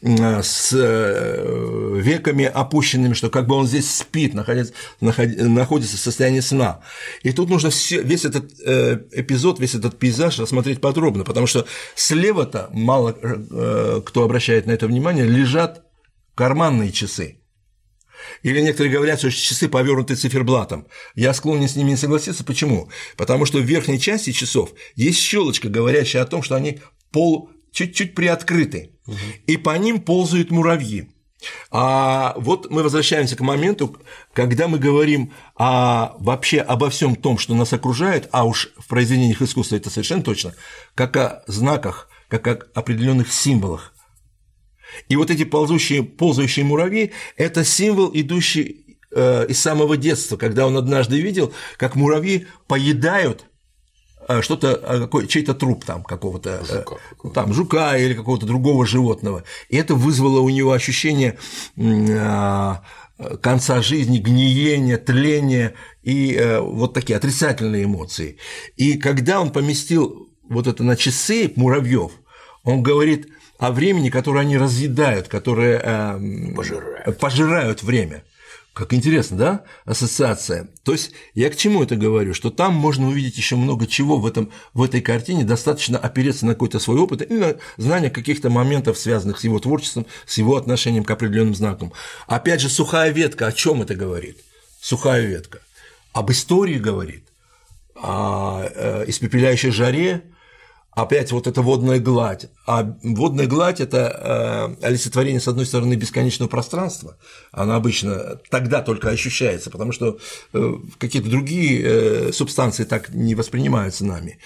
с 0.00 0.72
э, 0.72 2.00
веками 2.00 2.44
опущенными, 2.44 3.14
что 3.14 3.30
как 3.30 3.46
бы 3.46 3.56
он 3.56 3.66
здесь 3.66 3.92
спит, 3.92 4.34
находится, 4.34 4.72
находится 5.00 5.96
в 5.96 6.00
состоянии 6.00 6.40
сна. 6.40 6.80
И 7.22 7.32
тут 7.32 7.50
нужно 7.50 7.70
все, 7.70 8.00
весь 8.02 8.24
этот 8.24 8.52
э, 8.64 9.00
эпизод, 9.12 9.58
весь 9.58 9.74
этот 9.74 9.98
пейзаж 9.98 10.38
рассмотреть 10.38 10.80
подробно, 10.80 11.24
потому 11.24 11.48
что 11.48 11.66
слева-то 11.96 12.68
мало 12.72 13.16
э, 13.20 14.02
кто 14.06 14.22
обращает 14.22 14.66
на 14.66 14.72
это 14.72 14.86
внимание, 14.86 15.24
лежат 15.24 15.82
карманные 16.36 16.92
часы. 16.92 17.39
Или 18.42 18.60
некоторые 18.60 18.92
говорят, 18.92 19.18
что 19.18 19.30
часы 19.30 19.68
повернуты 19.68 20.14
циферблатом. 20.14 20.86
Я 21.14 21.34
склонен 21.34 21.68
с 21.68 21.76
ними 21.76 21.90
не 21.90 21.96
согласиться. 21.96 22.44
Почему? 22.44 22.88
Потому 23.16 23.44
что 23.44 23.58
в 23.58 23.62
верхней 23.62 24.00
части 24.00 24.32
часов 24.32 24.70
есть 24.94 25.18
щелочка, 25.18 25.68
говорящая 25.68 26.22
о 26.22 26.26
том, 26.26 26.42
что 26.42 26.54
они 26.54 26.80
пол 27.10 27.50
чуть-чуть 27.72 28.14
приоткрыты, 28.14 28.92
угу. 29.06 29.16
и 29.46 29.56
по 29.56 29.76
ним 29.78 30.00
ползают 30.00 30.50
муравьи. 30.50 31.08
А 31.70 32.34
вот 32.36 32.70
мы 32.70 32.82
возвращаемся 32.82 33.36
к 33.36 33.40
моменту, 33.40 33.96
когда 34.32 34.68
мы 34.68 34.78
говорим 34.78 35.32
о, 35.56 36.14
вообще 36.18 36.60
обо 36.60 36.90
всем 36.90 37.16
том, 37.16 37.38
что 37.38 37.54
нас 37.54 37.72
окружает, 37.72 38.28
а 38.32 38.44
уж 38.44 38.70
в 38.76 38.86
произведениях 38.88 39.40
искусства 39.40 39.76
это 39.76 39.90
совершенно 39.90 40.22
точно, 40.22 40.54
как 40.94 41.16
о 41.16 41.42
знаках, 41.46 42.08
как 42.28 42.46
о 42.46 42.58
определенных 42.74 43.32
символах, 43.32 43.94
и 45.08 45.16
вот 45.16 45.30
эти 45.30 45.44
ползущие, 45.44 46.02
ползающие 46.02 46.64
муравьи– 46.64 47.12
это 47.36 47.64
символ, 47.64 48.10
идущий 48.12 48.98
э, 49.14 49.46
из 49.48 49.60
самого 49.60 49.96
детства, 49.96 50.36
когда 50.36 50.66
он 50.66 50.76
однажды 50.76 51.20
видел, 51.20 51.52
как 51.76 51.96
муравьи 51.96 52.46
поедают 52.66 53.44
э, 54.28 54.42
что-то, 54.42 54.80
э, 54.82 55.00
какой, 55.00 55.26
чей-то 55.26 55.54
труп 55.54 55.84
там 55.84 56.04
какого-то, 56.04 56.64
жука. 56.64 56.96
там 57.34 57.52
жука 57.52 57.96
или 57.96 58.14
какого-то 58.14 58.46
другого 58.46 58.86
животного. 58.86 59.44
И 59.68 59.76
это 59.76 59.94
вызвало 59.94 60.40
у 60.40 60.48
него 60.48 60.72
ощущение 60.72 61.38
конца 63.42 63.82
жизни, 63.82 64.18
гниения, 64.18 64.96
тления 64.96 65.74
и 66.02 66.58
вот 66.62 66.94
такие 66.94 67.18
отрицательные 67.18 67.84
эмоции. 67.84 68.38
И 68.76 68.96
когда 68.96 69.42
он 69.42 69.50
поместил 69.50 70.30
вот 70.48 70.66
это 70.66 70.82
на 70.82 70.96
часы 70.96 71.52
муравьев, 71.54 72.12
он 72.64 72.82
говорит– 72.82 73.28
о 73.60 73.72
времени, 73.72 74.08
которое 74.08 74.40
они 74.40 74.56
разъедают, 74.56 75.28
которое 75.28 75.78
э, 75.78 76.54
пожирают. 76.56 77.18
пожирают 77.18 77.82
время. 77.82 78.24
Как 78.72 78.94
интересно, 78.94 79.36
да, 79.36 79.64
ассоциация. 79.84 80.70
То 80.82 80.92
есть 80.92 81.12
я 81.34 81.50
к 81.50 81.56
чему 81.56 81.82
это 81.82 81.96
говорю? 81.96 82.32
Что 82.32 82.50
там 82.50 82.72
можно 82.72 83.08
увидеть 83.08 83.36
еще 83.36 83.56
много 83.56 83.86
чего 83.86 84.16
в, 84.16 84.24
этом, 84.26 84.50
в 84.72 84.82
этой 84.82 85.02
картине, 85.02 85.44
достаточно 85.44 85.98
опереться 85.98 86.46
на 86.46 86.54
какой-то 86.54 86.78
свой 86.78 86.98
опыт 86.98 87.30
и 87.30 87.34
на 87.34 87.56
знание 87.76 88.10
каких-то 88.10 88.48
моментов, 88.48 88.96
связанных 88.96 89.38
с 89.38 89.44
его 89.44 89.58
творчеством, 89.58 90.06
с 90.24 90.38
его 90.38 90.56
отношением 90.56 91.04
к 91.04 91.10
определенным 91.10 91.54
знакам. 91.54 91.92
Опять 92.26 92.62
же, 92.62 92.70
сухая 92.70 93.10
ветка, 93.10 93.48
о 93.48 93.52
чем 93.52 93.82
это 93.82 93.94
говорит? 93.94 94.38
Сухая 94.80 95.26
ветка. 95.26 95.60
Об 96.14 96.30
истории 96.30 96.78
говорит, 96.78 97.24
о 97.94 98.62
э, 98.64 99.04
испепеляющей 99.08 99.70
жаре, 99.70 100.22
опять 101.02 101.32
вот 101.32 101.46
эта 101.46 101.62
водная 101.62 101.98
гладь. 101.98 102.46
А 102.66 102.96
водная 103.02 103.46
гладь– 103.46 103.80
это 103.82 104.76
э, 104.80 104.86
олицетворение, 104.86 105.40
с 105.40 105.48
одной 105.48 105.66
стороны, 105.66 105.94
бесконечного 105.94 106.48
пространства, 106.48 107.16
она 107.52 107.76
обычно 107.76 108.40
тогда 108.50 108.82
только 108.82 109.10
ощущается, 109.10 109.70
потому 109.70 109.92
что 109.92 110.18
э, 110.52 110.74
какие-то 110.98 111.28
другие 111.28 111.82
э, 111.82 112.32
субстанции 112.32 112.84
так 112.84 113.10
не 113.10 113.34
воспринимаются 113.34 114.04
нами. 114.04 114.38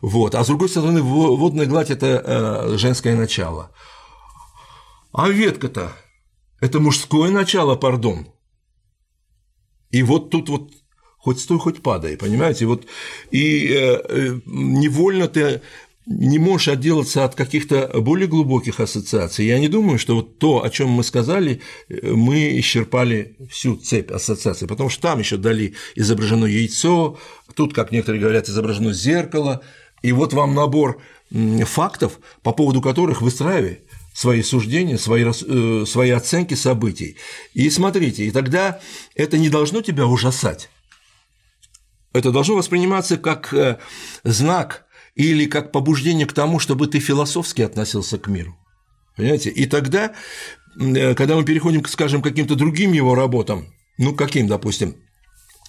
Вот. 0.00 0.34
А 0.34 0.44
с 0.44 0.46
другой 0.46 0.68
стороны, 0.68 1.02
водная 1.02 1.66
гладь– 1.66 1.90
это 1.92 2.76
женское 2.76 3.16
начало. 3.16 3.70
А 5.12 5.28
ветка-то– 5.28 5.92
это 6.60 6.80
мужское 6.80 7.30
начало, 7.30 7.76
пардон. 7.76 8.28
И 9.90 10.02
вот 10.02 10.30
тут 10.30 10.48
вот 10.48 10.72
хоть 11.18 11.40
стой, 11.40 11.58
хоть 11.58 11.82
падай, 11.82 12.16
понимаете? 12.16 12.66
Вот, 12.66 12.86
и 13.30 14.40
невольно 14.46 15.26
ты 15.28 15.62
не 16.10 16.38
можешь 16.38 16.68
отделаться 16.68 17.24
от 17.24 17.34
каких-то 17.34 17.90
более 18.00 18.28
глубоких 18.28 18.80
ассоциаций. 18.80 19.46
Я 19.46 19.58
не 19.58 19.68
думаю, 19.68 19.98
что 19.98 20.16
вот 20.16 20.38
то, 20.38 20.64
о 20.64 20.70
чем 20.70 20.88
мы 20.88 21.04
сказали, 21.04 21.60
мы 21.88 22.58
исчерпали 22.58 23.36
всю 23.50 23.76
цепь 23.76 24.10
ассоциаций, 24.10 24.66
потому 24.66 24.88
что 24.88 25.02
там 25.02 25.18
еще 25.18 25.36
дали 25.36 25.74
изображено 25.94 26.46
яйцо, 26.46 27.18
тут, 27.54 27.74
как 27.74 27.92
некоторые 27.92 28.22
говорят, 28.22 28.48
изображено 28.48 28.92
зеркало, 28.92 29.62
и 30.02 30.12
вот 30.12 30.32
вам 30.32 30.54
набор 30.54 31.02
фактов, 31.64 32.20
по 32.42 32.52
поводу 32.52 32.80
которых 32.80 33.20
выстраивай 33.20 33.80
свои 34.14 34.42
суждения, 34.42 34.96
свои, 34.96 35.24
э, 35.24 35.84
свои 35.86 36.10
оценки 36.10 36.54
событий. 36.54 37.16
И 37.54 37.68
смотрите, 37.70 38.24
и 38.24 38.30
тогда 38.30 38.80
это 39.14 39.38
не 39.38 39.50
должно 39.50 39.82
тебя 39.82 40.06
ужасать. 40.06 40.70
Это 42.14 42.32
должно 42.32 42.56
восприниматься 42.56 43.18
как 43.18 43.52
э, 43.52 43.78
знак 44.24 44.87
или 45.18 45.46
как 45.46 45.72
побуждение 45.72 46.26
к 46.26 46.32
тому, 46.32 46.60
чтобы 46.60 46.86
ты 46.86 47.00
философски 47.00 47.62
относился 47.62 48.18
к 48.18 48.28
миру. 48.28 48.56
Понимаете? 49.16 49.50
И 49.50 49.66
тогда, 49.66 50.12
э, 50.80 51.14
когда 51.14 51.34
мы 51.34 51.44
переходим, 51.44 51.84
скажем, 51.86 52.22
к 52.22 52.24
каким-то 52.24 52.54
другим 52.54 52.92
его 52.92 53.16
работам, 53.16 53.66
ну, 53.98 54.14
каким, 54.14 54.46
допустим, 54.46 54.94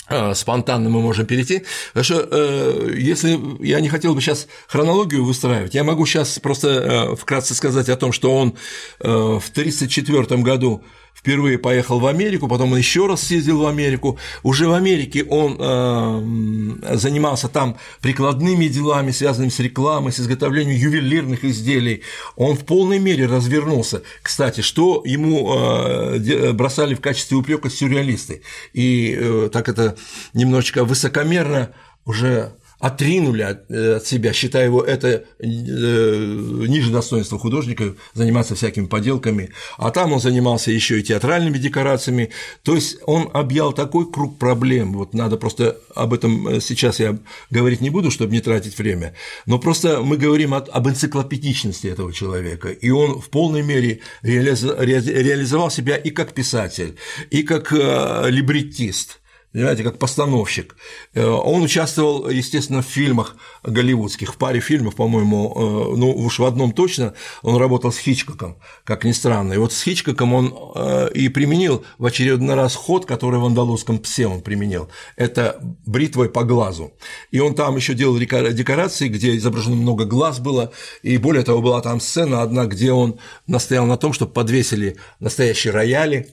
а, 0.08 0.36
спонтанно 0.36 0.90
мы 0.90 1.02
можем 1.02 1.26
перейти. 1.26 1.64
Потому 1.94 2.04
что 2.04 2.28
э, 2.32 2.96
если 3.00 3.40
я 3.66 3.80
не 3.80 3.90
хотел 3.90 4.14
бы 4.14 4.22
сейчас 4.22 4.48
хронологию 4.68 5.26
выстраивать, 5.26 5.74
я 5.74 5.84
могу 5.84 6.06
сейчас 6.06 6.38
просто 6.38 6.68
э, 6.68 7.16
вкратце 7.16 7.56
сказать 7.56 7.90
о 7.90 7.96
том, 7.96 8.12
что 8.12 8.36
он 8.36 8.56
в 9.00 9.50
1934 9.50 10.42
году 10.44 10.84
впервые 11.20 11.58
поехал 11.58 12.00
в 12.00 12.08
Америку, 12.08 12.48
потом 12.48 12.72
он 12.72 12.78
еще 12.78 13.06
раз 13.06 13.24
съездил 13.24 13.60
в 13.60 13.68
Америку. 13.68 14.18
Уже 14.42 14.70
в 14.70 14.74
Америке 14.74 15.26
он 15.26 15.58
э, 15.60 16.96
занимался 16.96 17.50
там 17.50 17.78
прикладными 18.02 18.68
делами, 18.68 19.12
связанными 19.12 19.50
с 19.50 19.60
рекламой, 19.60 20.14
с 20.14 20.20
изготовлением 20.20 20.78
ювелирных 20.78 21.44
изделий. 21.44 22.04
Он 22.38 22.56
в 22.56 22.66
полной 22.66 23.00
мере 23.00 23.26
развернулся. 23.26 24.02
Кстати, 24.22 24.62
что 24.62 25.02
ему 25.06 25.54
э, 25.54 26.54
бросали 26.54 26.96
в 26.96 27.02
качестве 27.02 27.36
упрека 27.36 27.70
сюрреалисты. 27.70 28.42
И 28.72 29.18
э, 29.20 29.50
так 29.52 29.68
это 29.68 29.98
немножечко 30.34 30.86
высокомерно 30.86 31.74
уже 32.06 32.54
отринули 32.80 33.42
от, 33.42 33.70
э, 33.70 33.96
от 33.98 34.08
себя, 34.08 34.34
считая 34.34 34.66
его 34.66 34.82
это 34.82 35.26
э, 35.40 35.46
ниже 35.46 36.92
достоинства 36.92 37.38
художника, 37.38 37.96
заниматься 38.14 38.56
всякими 38.56 38.86
поделками, 38.86 39.52
а 39.78 39.92
там 39.92 40.14
он 40.14 40.20
занимался 40.22 40.72
еще 40.72 41.00
и 41.00 41.04
театральными 41.04 41.58
декорациями, 41.58 42.32
то 42.64 42.76
есть 42.76 42.98
он 43.06 43.30
объял 43.34 43.74
такой 43.74 44.10
круг 44.10 44.40
проблем, 44.40 44.94
вот 44.94 45.14
надо 45.14 45.38
просто 45.38 45.78
об 45.94 46.14
этом 46.14 46.48
э, 46.48 46.62
сейчас 46.62 47.00
я 47.00 47.18
говорить 47.50 47.82
не 47.82 47.90
буду, 47.90 48.12
чтобы 48.12 48.32
не 48.32 48.42
тратить 48.42 48.78
время, 48.78 49.14
но 49.46 49.60
просто 49.60 50.02
мы 50.02 50.18
говорим 50.18 50.54
об 50.54 50.88
энциклопедичности 50.88 51.88
этого 51.88 52.14
человека, 52.14 52.70
и 52.70 52.90
он 52.90 53.20
в 53.20 53.30
полной 53.30 53.62
мере 53.62 54.00
реализовал 54.22 55.70
себя 55.70 55.98
и 55.98 56.12
как 56.12 56.34
писатель, 56.34 56.96
и 57.30 57.44
как 57.44 57.72
либреттист, 57.72 59.19
понимаете, 59.52 59.84
как 59.84 59.98
постановщик. 59.98 60.76
Э, 61.14 61.26
он 61.26 61.64
участвовал, 61.64 62.30
естественно, 62.30 62.82
в 62.82 62.86
фильмах 62.86 63.36
голливудских, 63.64 64.34
в 64.34 64.38
паре 64.38 64.60
фильмов, 64.60 64.96
по-моему, 64.96 65.54
э, 65.56 65.98
ну 65.98 66.12
уж 66.12 66.40
в 66.40 66.46
одном 66.46 66.72
точно, 66.72 67.14
он 67.42 67.58
работал 67.58 67.92
с 67.92 67.98
Хичкоком, 67.98 68.58
как 68.84 69.04
ни 69.06 69.12
странно. 69.12 69.54
И 69.54 69.58
вот 69.58 69.74
с 69.74 69.82
Хичкоком 69.82 70.34
он 70.34 70.56
э, 70.76 71.10
и 71.14 71.30
применил 71.30 71.84
в 71.98 72.06
очередной 72.06 72.56
раз 72.56 72.76
ход, 72.76 73.06
который 73.06 73.40
в 73.40 73.46
андалузском 73.46 74.00
псе 74.00 74.28
он 74.28 74.42
применил. 74.42 74.90
Это 75.16 75.60
бритвой 75.86 76.30
по 76.30 76.44
глазу. 76.44 76.94
И 77.32 77.40
он 77.40 77.56
там 77.56 77.76
еще 77.76 77.94
делал 77.94 78.18
декорации, 78.18 79.08
где 79.08 79.36
изображено 79.36 79.76
много 79.76 80.06
глаз 80.06 80.40
было, 80.40 80.72
и 81.02 81.18
более 81.18 81.44
того, 81.44 81.62
была 81.62 81.82
там 81.82 82.00
сцена 82.00 82.42
одна, 82.44 82.66
где 82.66 82.92
он 82.92 83.20
настоял 83.48 83.86
на 83.86 83.98
том, 83.98 84.14
чтобы 84.14 84.32
подвесили 84.32 84.98
настоящие 85.20 85.74
рояли, 85.74 86.30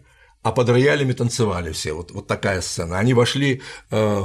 а 0.47 0.53
под 0.53 0.69
роялями 0.69 1.13
танцевали 1.13 1.73
все. 1.73 1.93
Вот, 1.93 2.13
вот 2.13 2.29
такая 2.29 2.61
сцена. 2.61 3.01
Они 3.01 3.15
вошли 3.15 3.63
э, 3.91 4.23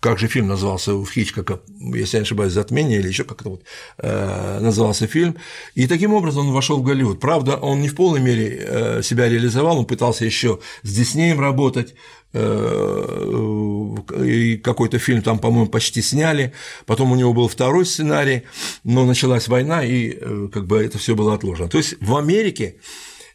как 0.00 0.18
же 0.18 0.28
фильм 0.28 0.48
назывался 0.48 0.94
у 0.94 1.04
Хичкока, 1.04 1.60
если 1.94 2.16
я 2.16 2.20
не 2.20 2.24
ошибаюсь, 2.24 2.54
«Затмение» 2.54 3.00
или 3.00 3.08
еще 3.08 3.24
как-то 3.24 3.50
вот 3.50 3.62
э, 3.98 4.58
назывался 4.60 5.06
фильм. 5.06 5.36
И 5.74 5.86
таким 5.86 6.14
образом 6.14 6.48
он 6.48 6.54
вошел 6.54 6.78
в 6.78 6.82
Голливуд. 6.82 7.20
Правда, 7.20 7.56
он 7.56 7.82
не 7.82 7.88
в 7.88 7.96
полной 7.96 8.20
мере 8.20 8.60
э, 8.60 9.02
себя 9.02 9.28
реализовал, 9.28 9.80
он 9.80 9.84
пытался 9.84 10.24
еще 10.24 10.58
с 10.82 10.90
Диснеем 10.90 11.38
работать, 11.38 11.94
и 12.32 14.60
какой-то 14.62 15.00
фильм 15.00 15.20
там, 15.20 15.40
по-моему, 15.40 15.66
почти 15.66 16.00
сняли, 16.00 16.52
потом 16.86 17.10
у 17.10 17.16
него 17.16 17.34
был 17.34 17.48
второй 17.48 17.84
сценарий, 17.84 18.44
но 18.84 19.04
началась 19.04 19.48
война, 19.48 19.84
и 19.84 20.16
как 20.50 20.68
бы 20.68 20.80
это 20.80 20.96
все 20.96 21.16
было 21.16 21.34
отложено. 21.34 21.68
То 21.68 21.78
есть 21.78 21.96
в 22.00 22.16
Америке 22.16 22.76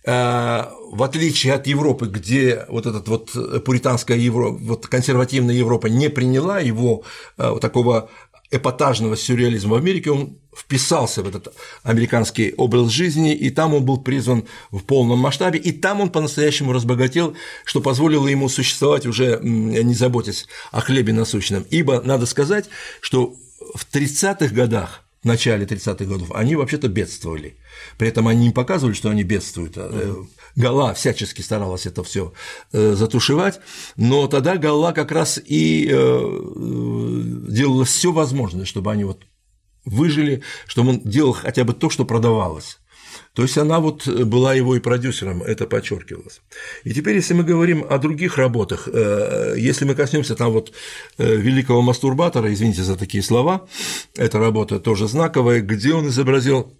в 0.06 1.04
отличие 1.04 1.54
от 1.54 1.68
Европы, 1.68 2.06
где 2.06 2.66
вот 2.70 2.86
этот 2.86 3.08
вот 3.08 3.64
пуританская 3.66 4.18
Европа, 4.18 4.58
вот 4.62 4.88
консервативная 4.88 5.56
Европа 5.56 5.88
не 5.88 6.10
приняла 6.10 6.60
его 6.60 7.04
вот 7.38 7.62
такого 7.62 8.10
эпатажного 8.52 9.18
сюрреализма 9.18 9.72
в 9.72 9.78
Америке, 9.78 10.12
он 10.12 10.38
вписался 10.56 11.24
в 11.24 11.28
этот 11.28 11.54
американский 11.84 12.54
образ 12.56 12.90
жизни, 12.90 13.34
и 13.34 13.50
там 13.50 13.74
он 13.74 13.84
был 13.84 13.98
призван 13.98 14.46
в 14.72 14.82
полном 14.82 15.20
масштабе, 15.20 15.60
и 15.60 15.72
там 15.72 16.00
он 16.00 16.10
по-настоящему 16.10 16.72
разбогател, 16.72 17.36
что 17.66 17.82
позволило 17.82 18.28
ему 18.28 18.48
существовать 18.48 19.08
уже 19.08 19.40
не 19.42 19.96
заботясь 19.96 20.48
о 20.72 20.82
хлебе 20.82 21.12
насущном. 21.12 21.66
Ибо 21.72 22.02
надо 22.02 22.28
сказать, 22.28 22.70
что 23.02 23.36
в 23.74 23.88
30-х 23.92 24.54
годах 24.54 25.05
в 25.26 25.28
начале 25.28 25.66
30-х 25.66 26.06
годов, 26.06 26.32
они 26.36 26.56
вообще-то 26.56 26.88
бедствовали. 26.88 27.58
При 27.98 28.08
этом 28.10 28.28
они 28.28 28.46
не 28.46 28.54
показывали, 28.54 28.94
что 28.94 29.10
они 29.10 29.24
бедствуют. 29.24 29.76
Uh-huh. 29.76 30.28
Гала 30.56 30.94
всячески 30.94 31.42
старалась 31.42 31.88
это 31.88 32.04
все 32.04 32.32
э, 32.72 32.94
затушевать, 32.94 33.60
но 33.96 34.28
тогда 34.28 34.56
Гала 34.58 34.92
как 34.92 35.12
раз 35.12 35.42
и 35.44 35.90
э, 35.92 36.42
делала 37.50 37.86
все 37.86 38.12
возможное, 38.12 38.66
чтобы 38.66 38.92
они 38.92 39.04
вот 39.04 39.26
выжили, 39.84 40.44
чтобы 40.68 40.92
он 40.92 41.00
делал 41.00 41.34
хотя 41.34 41.64
бы 41.64 41.74
то, 41.74 41.90
что 41.90 42.06
продавалось. 42.06 42.78
То 43.36 43.44
есть 43.44 43.58
она 43.58 43.80
вот 43.80 44.08
была 44.08 44.54
его 44.54 44.76
и 44.76 44.80
продюсером, 44.80 45.44
это 45.44 45.66
подчеркивалось. 45.66 46.42
И 46.84 46.94
теперь, 46.94 47.16
если 47.16 47.34
мы 47.34 47.44
говорим 47.44 47.86
о 47.90 47.98
других 47.98 48.38
работах, 48.38 48.88
э, 48.92 49.56
если 49.58 49.86
мы 49.86 49.94
коснемся 49.94 50.36
там 50.36 50.52
вот 50.52 50.72
великого 51.18 51.82
мастурбатора, 51.82 52.54
извините 52.54 52.84
за 52.84 52.96
такие 52.96 53.24
слова, 53.24 53.68
эта 54.16 54.40
работа 54.40 54.80
тоже 54.80 55.08
знаковая, 55.08 55.62
где 55.62 55.94
он 55.94 56.08
изобразил 56.08 56.74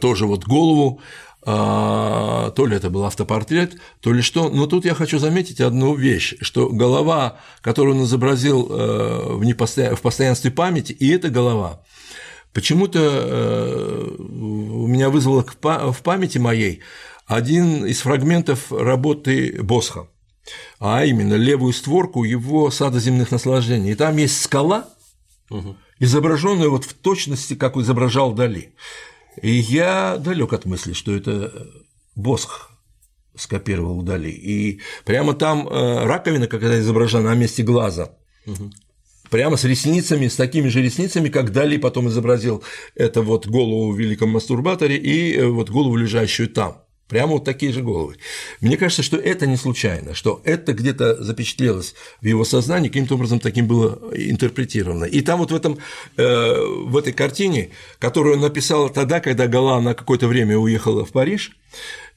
тоже 0.00 0.26
вот 0.26 0.44
голову 0.44 1.00
а, 1.46 2.52
то 2.52 2.66
ли 2.66 2.76
это 2.76 2.88
был 2.88 3.04
автопортрет, 3.04 3.76
то 4.00 4.12
ли 4.12 4.22
что. 4.22 4.48
Но 4.48 4.66
тут 4.66 4.86
я 4.86 4.94
хочу 4.94 5.18
заметить 5.18 5.60
одну 5.60 5.94
вещь, 5.94 6.34
что 6.40 6.70
голова, 6.70 7.38
которую 7.60 7.96
он 7.96 8.04
изобразил 8.04 8.66
э, 8.70 9.34
в, 9.34 9.44
непостоян... 9.44 9.94
в 9.94 10.00
постоянстве 10.00 10.50
памяти, 10.50 10.92
и 10.92 11.10
эта 11.10 11.28
голова 11.28 11.82
почему-то 12.54 13.00
э, 13.02 14.16
у 14.18 14.86
меня 14.86 15.10
вызвало 15.10 15.44
в 15.44 16.02
памяти 16.02 16.38
моей 16.38 16.80
один 17.26 17.84
из 17.84 18.00
фрагментов 18.00 18.72
работы 18.72 19.62
Босха, 19.62 20.08
а 20.78 21.04
именно 21.04 21.34
левую 21.34 21.72
створку 21.72 22.24
его 22.24 22.70
сада 22.70 23.00
земных 23.00 23.30
наслаждений. 23.30 23.92
И 23.92 23.94
там 23.94 24.16
есть 24.16 24.40
скала, 24.40 24.88
изображенная 25.98 26.68
вот 26.68 26.84
в 26.84 26.94
точности, 26.94 27.54
как 27.54 27.76
изображал 27.76 28.32
Дали. 28.32 28.74
И 29.42 29.50
я 29.50 30.16
далек 30.18 30.52
от 30.52 30.64
мысли, 30.64 30.92
что 30.92 31.14
это 31.14 31.66
Босх 32.14 32.70
скопировал 33.36 34.02
Дали. 34.02 34.30
И 34.30 34.80
прямо 35.04 35.34
там 35.34 35.66
э, 35.66 36.04
раковина, 36.04 36.46
когда 36.46 36.78
изображена 36.78 37.30
на 37.30 37.34
месте 37.34 37.62
глаза, 37.62 38.16
угу. 38.46 38.70
Прямо 39.30 39.56
с 39.56 39.64
ресницами, 39.64 40.28
с 40.28 40.36
такими 40.36 40.68
же 40.68 40.82
ресницами, 40.82 41.28
как 41.28 41.52
Дали 41.52 41.76
потом 41.76 42.08
изобразил 42.08 42.62
это 42.94 43.22
вот 43.22 43.46
голову 43.46 43.92
в 43.92 43.98
великом 43.98 44.30
мастурбаторе 44.30 44.96
и 44.96 45.36
э, 45.36 45.46
вот 45.46 45.70
голову, 45.70 45.96
лежащую 45.96 46.48
там. 46.48 46.84
Прямо 47.08 47.32
вот 47.32 47.44
такие 47.44 47.70
же 47.70 47.82
головы. 47.82 48.16
Мне 48.62 48.78
кажется, 48.78 49.02
что 49.02 49.18
это 49.18 49.46
не 49.46 49.56
случайно, 49.56 50.14
что 50.14 50.40
это 50.42 50.72
где-то 50.72 51.22
запечатлелось 51.22 51.94
в 52.22 52.24
его 52.24 52.46
сознании, 52.46 52.88
каким-то 52.88 53.16
образом 53.16 53.40
таким 53.40 53.66
было 53.66 54.00
интерпретировано. 54.14 55.04
И 55.04 55.20
там 55.20 55.38
вот 55.38 55.50
в, 55.50 55.54
этом, 55.54 55.78
э, 56.16 56.54
в 56.56 56.96
этой 56.96 57.12
картине, 57.12 57.70
которую 57.98 58.36
он 58.36 58.40
написал 58.40 58.88
тогда, 58.88 59.20
когда 59.20 59.46
Гала 59.48 59.80
на 59.82 59.94
какое-то 59.94 60.28
время 60.28 60.56
уехала 60.56 61.04
в 61.04 61.12
Париж, 61.12 61.52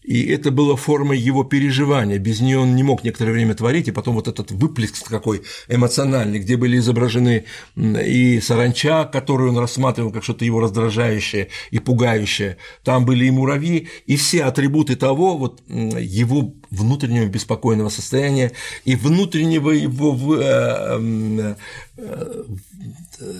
и 0.07 0.25
это 0.27 0.51
было 0.51 0.77
формой 0.77 1.19
его 1.19 1.43
переживания. 1.43 2.17
Без 2.17 2.39
нее 2.39 2.59
он 2.59 2.77
не 2.77 2.83
мог 2.83 3.03
некоторое 3.03 3.33
время 3.33 3.55
творить, 3.55 3.89
и 3.89 3.91
потом 3.91 4.15
вот 4.15 4.29
этот 4.29 4.51
выплеск 4.51 5.07
такой 5.09 5.41
эмоциональный, 5.67 6.39
где 6.39 6.55
были 6.55 6.77
изображены 6.77 7.43
и 7.75 8.39
саранча, 8.39 9.03
которую 9.03 9.51
он 9.51 9.57
рассматривал 9.57 10.11
как 10.11 10.23
что-то 10.23 10.45
его 10.45 10.61
раздражающее 10.61 11.49
и 11.71 11.79
пугающее, 11.79 12.55
там 12.85 13.03
были 13.05 13.25
и 13.25 13.31
муравьи, 13.31 13.89
и 14.05 14.15
все 14.15 14.45
атрибуты 14.45 14.95
того, 14.95 15.37
вот 15.37 15.61
его 15.67 16.53
внутреннего 16.71 17.25
беспокойного 17.25 17.89
состояния 17.89 18.53
и 18.85 18.95
внутреннего 18.95 19.71
его 19.71 20.17
э, 20.37 21.55
э, 21.97 22.43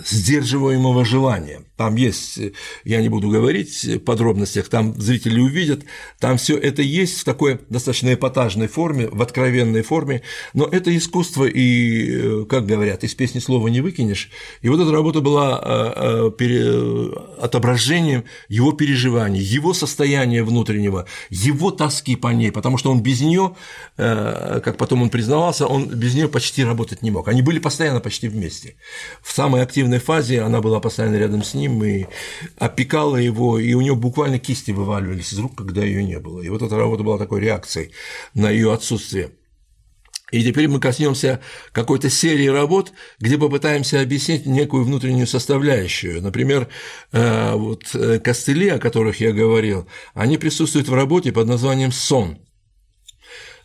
сдерживаемого 0.05 1.05
желания. 1.05 1.61
Там 1.75 1.95
есть, 1.95 2.39
я 2.83 3.01
не 3.01 3.09
буду 3.09 3.29
говорить 3.29 3.83
в 3.83 3.99
подробностях, 3.99 4.67
там 4.67 4.99
зрители 4.99 5.39
увидят, 5.39 5.83
там 6.19 6.37
все 6.37 6.57
это 6.57 6.81
есть 6.81 7.19
в 7.19 7.23
такой 7.23 7.59
достаточно 7.69 8.13
эпатажной 8.13 8.67
форме, 8.67 9.07
в 9.07 9.21
откровенной 9.21 9.83
форме, 9.83 10.23
но 10.53 10.65
это 10.65 10.95
искусство, 10.97 11.45
и, 11.45 12.45
как 12.45 12.65
говорят, 12.65 13.03
из 13.03 13.13
песни 13.13 13.39
слова 13.39 13.67
не 13.67 13.81
выкинешь. 13.81 14.31
И 14.61 14.69
вот 14.69 14.79
эта 14.79 14.91
работа 14.91 15.21
была 15.21 15.61
э, 15.63 16.31
э, 16.39 17.09
отображением 17.39 18.23
его 18.49 18.71
переживаний, 18.71 19.41
его 19.41 19.73
состояния 19.73 20.43
внутреннего, 20.43 21.05
его 21.29 21.69
тоски 21.69 22.15
по 22.15 22.29
ней, 22.29 22.51
потому 22.51 22.79
что 22.79 22.91
он 22.91 23.01
без 23.01 23.21
нее, 23.21 23.55
э, 23.97 24.61
как 24.63 24.77
потом 24.77 25.03
он 25.03 25.09
признавался, 25.11 25.67
он 25.67 25.85
без 25.85 26.15
нее 26.15 26.27
почти 26.27 26.63
работать 26.63 27.03
не 27.03 27.11
мог. 27.11 27.27
Они 27.27 27.43
были 27.43 27.59
постоянно 27.59 27.99
почти 27.99 28.27
вместе. 28.27 28.75
В 29.27 29.33
самой 29.33 29.61
активной 29.61 29.99
фазе 29.99 30.41
она 30.41 30.61
была 30.61 30.79
постоянно 30.79 31.17
рядом 31.17 31.43
с 31.43 31.53
ним 31.53 31.83
и 31.83 32.05
опекала 32.57 33.17
его, 33.17 33.59
и 33.59 33.73
у 33.73 33.81
него 33.81 33.97
буквально 33.97 34.39
кисти 34.39 34.71
вываливались 34.71 35.33
из 35.33 35.39
рук, 35.39 35.57
когда 35.57 35.83
ее 35.83 36.01
не 36.05 36.17
было. 36.17 36.39
И 36.39 36.47
вот 36.47 36.61
эта 36.61 36.77
работа 36.77 37.03
была 37.03 37.17
такой 37.17 37.41
реакцией 37.41 37.91
на 38.33 38.49
ее 38.49 38.71
отсутствие. 38.73 39.31
И 40.31 40.41
теперь 40.45 40.69
мы 40.69 40.79
коснемся 40.79 41.41
какой-то 41.73 42.09
серии 42.09 42.47
работ, 42.47 42.93
где 43.19 43.37
попытаемся 43.37 43.99
объяснить 43.99 44.45
некую 44.45 44.85
внутреннюю 44.85 45.27
составляющую. 45.27 46.21
Например, 46.21 46.69
э, 47.11 47.53
вот 47.53 47.83
э, 47.95 48.19
костыли, 48.19 48.69
о 48.69 48.79
которых 48.79 49.19
я 49.19 49.33
говорил, 49.33 49.89
они 50.13 50.37
присутствуют 50.37 50.87
в 50.87 50.93
работе 50.93 51.33
под 51.33 51.47
названием 51.47 51.91
«Сон». 51.91 52.39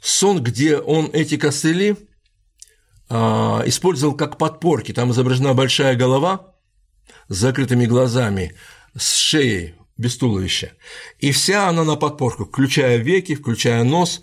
Сон, 0.01 0.43
где 0.43 0.78
он 0.78 1.09
эти 1.12 1.36
костыли 1.36 1.97
использовал 3.66 4.14
как 4.14 4.39
подпорки. 4.39 4.93
Там 4.93 5.10
изображена 5.10 5.55
большая 5.55 5.97
голова 5.97 6.55
с 7.28 7.36
закрытыми 7.36 7.86
глазами, 7.86 8.55
с 8.97 9.16
шеей 9.16 9.74
без 9.97 10.16
туловища. 10.16 10.72
И 11.18 11.32
вся 11.32 11.68
она 11.68 11.84
на 11.84 11.97
подпорку, 11.97 12.44
включая 12.44 12.97
веки, 12.97 13.34
включая 13.34 13.84
нос. 13.84 14.22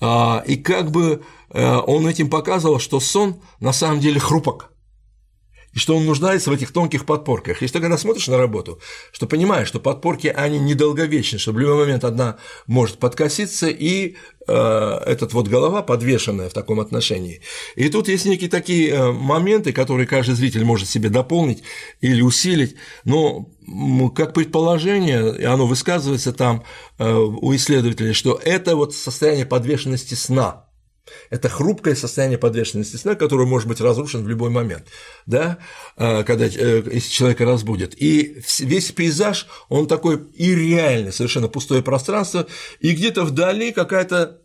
А, 0.00 0.42
и 0.46 0.56
как 0.56 0.90
бы 0.90 1.24
э, 1.50 1.76
он 1.86 2.06
этим 2.06 2.30
показывал, 2.30 2.78
что 2.78 3.00
сон 3.00 3.42
на 3.60 3.72
самом 3.72 4.00
деле 4.00 4.20
хрупок 4.20 4.72
и 5.78 5.80
что 5.80 5.96
он 5.96 6.06
нуждается 6.06 6.50
в 6.50 6.52
этих 6.52 6.72
тонких 6.72 7.06
подпорках. 7.06 7.62
И 7.62 7.68
что 7.68 7.78
когда 7.78 7.96
смотришь 7.96 8.26
на 8.26 8.36
работу, 8.36 8.80
что 9.12 9.28
понимаешь, 9.28 9.68
что 9.68 9.78
подпорки, 9.78 10.26
они 10.26 10.58
недолговечны, 10.58 11.38
что 11.38 11.52
в 11.52 11.58
любой 11.58 11.76
момент 11.76 12.02
одна 12.02 12.38
может 12.66 12.98
подкоситься, 12.98 13.68
и 13.68 14.16
э, 14.48 15.00
этот 15.06 15.34
вот 15.34 15.46
голова 15.46 15.82
подвешенная 15.82 16.48
в 16.48 16.52
таком 16.52 16.80
отношении. 16.80 17.42
И 17.76 17.88
тут 17.90 18.08
есть 18.08 18.24
некие 18.24 18.50
такие 18.50 18.90
э, 18.90 19.12
моменты, 19.12 19.72
которые 19.72 20.08
каждый 20.08 20.34
зритель 20.34 20.64
может 20.64 20.88
себе 20.88 21.10
дополнить 21.10 21.62
или 22.00 22.22
усилить, 22.22 22.74
но 23.04 23.48
как 24.16 24.34
предположение, 24.34 25.32
и 25.38 25.44
оно 25.44 25.64
высказывается 25.68 26.32
там 26.32 26.64
э, 26.98 27.08
у 27.08 27.54
исследователей, 27.54 28.14
что 28.14 28.40
это 28.42 28.74
вот 28.74 28.96
состояние 28.96 29.46
подвешенности 29.46 30.14
сна– 30.14 30.64
это 31.30 31.48
хрупкое 31.48 31.94
состояние 31.94 32.38
подвешенности 32.38 32.96
сна, 32.96 33.14
которое 33.14 33.46
может 33.46 33.68
быть 33.68 33.80
разрушено 33.80 34.24
в 34.24 34.28
любой 34.28 34.50
момент, 34.50 34.86
да, 35.26 35.58
а, 35.96 36.22
когда 36.22 36.46
э, 36.46 36.82
если 36.92 37.10
человека 37.10 37.44
разбудят. 37.44 37.94
И 37.96 38.40
весь 38.58 38.92
пейзаж, 38.92 39.46
он 39.68 39.86
такой 39.86 40.20
и 40.34 40.54
реальный, 40.54 41.12
совершенно 41.12 41.48
пустое 41.48 41.82
пространство, 41.82 42.46
и 42.80 42.92
где-то 42.92 43.24
вдали 43.24 43.72
какая-то 43.72 44.38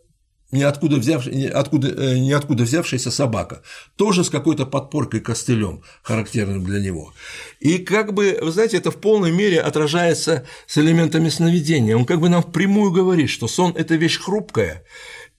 ниоткуда, 0.53 0.97
ниоткуда, 0.97 1.87
э, 1.89 2.19
ниоткуда 2.19 2.63
взявшаяся 2.63 3.11
собака, 3.11 3.63
тоже 3.95 4.23
с 4.23 4.29
какой-то 4.29 4.65
подпоркой 4.65 5.19
костылем, 5.19 5.81
характерным 6.03 6.63
для 6.63 6.79
него. 6.79 7.13
И 7.59 7.79
как 7.79 8.13
бы, 8.13 8.37
вы 8.41 8.51
знаете, 8.51 8.77
это 8.77 8.91
в 8.91 8.97
полной 8.97 9.31
мере 9.31 9.59
отражается 9.59 10.45
с 10.67 10.77
элементами 10.77 11.29
сновидения. 11.29 11.97
Он 11.97 12.05
как 12.05 12.19
бы 12.19 12.29
нам 12.29 12.43
впрямую 12.43 12.91
говорит, 12.91 13.29
что 13.29 13.47
сон– 13.47 13.73
это 13.77 13.95
вещь 13.95 14.19
хрупкая, 14.19 14.83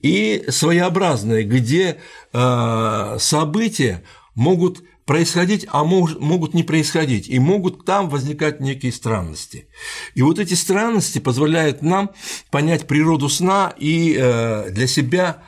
и 0.01 0.45
своеобразное, 0.49 1.43
где 1.43 1.97
э, 2.33 3.17
события 3.19 4.03
могут 4.35 4.83
происходить, 5.05 5.67
а 5.71 5.83
могут 5.83 6.53
не 6.53 6.63
происходить, 6.63 7.27
и 7.27 7.39
могут 7.39 7.85
там 7.85 8.09
возникать 8.09 8.59
некие 8.59 8.91
странности. 8.91 9.67
И 10.15 10.21
вот 10.21 10.39
эти 10.39 10.55
странности 10.55 11.19
позволяют 11.19 11.81
нам 11.81 12.11
понять 12.49 12.87
природу 12.87 13.29
сна 13.29 13.73
и 13.77 14.15
э, 14.17 14.71
для 14.71 14.87
себя 14.87 15.43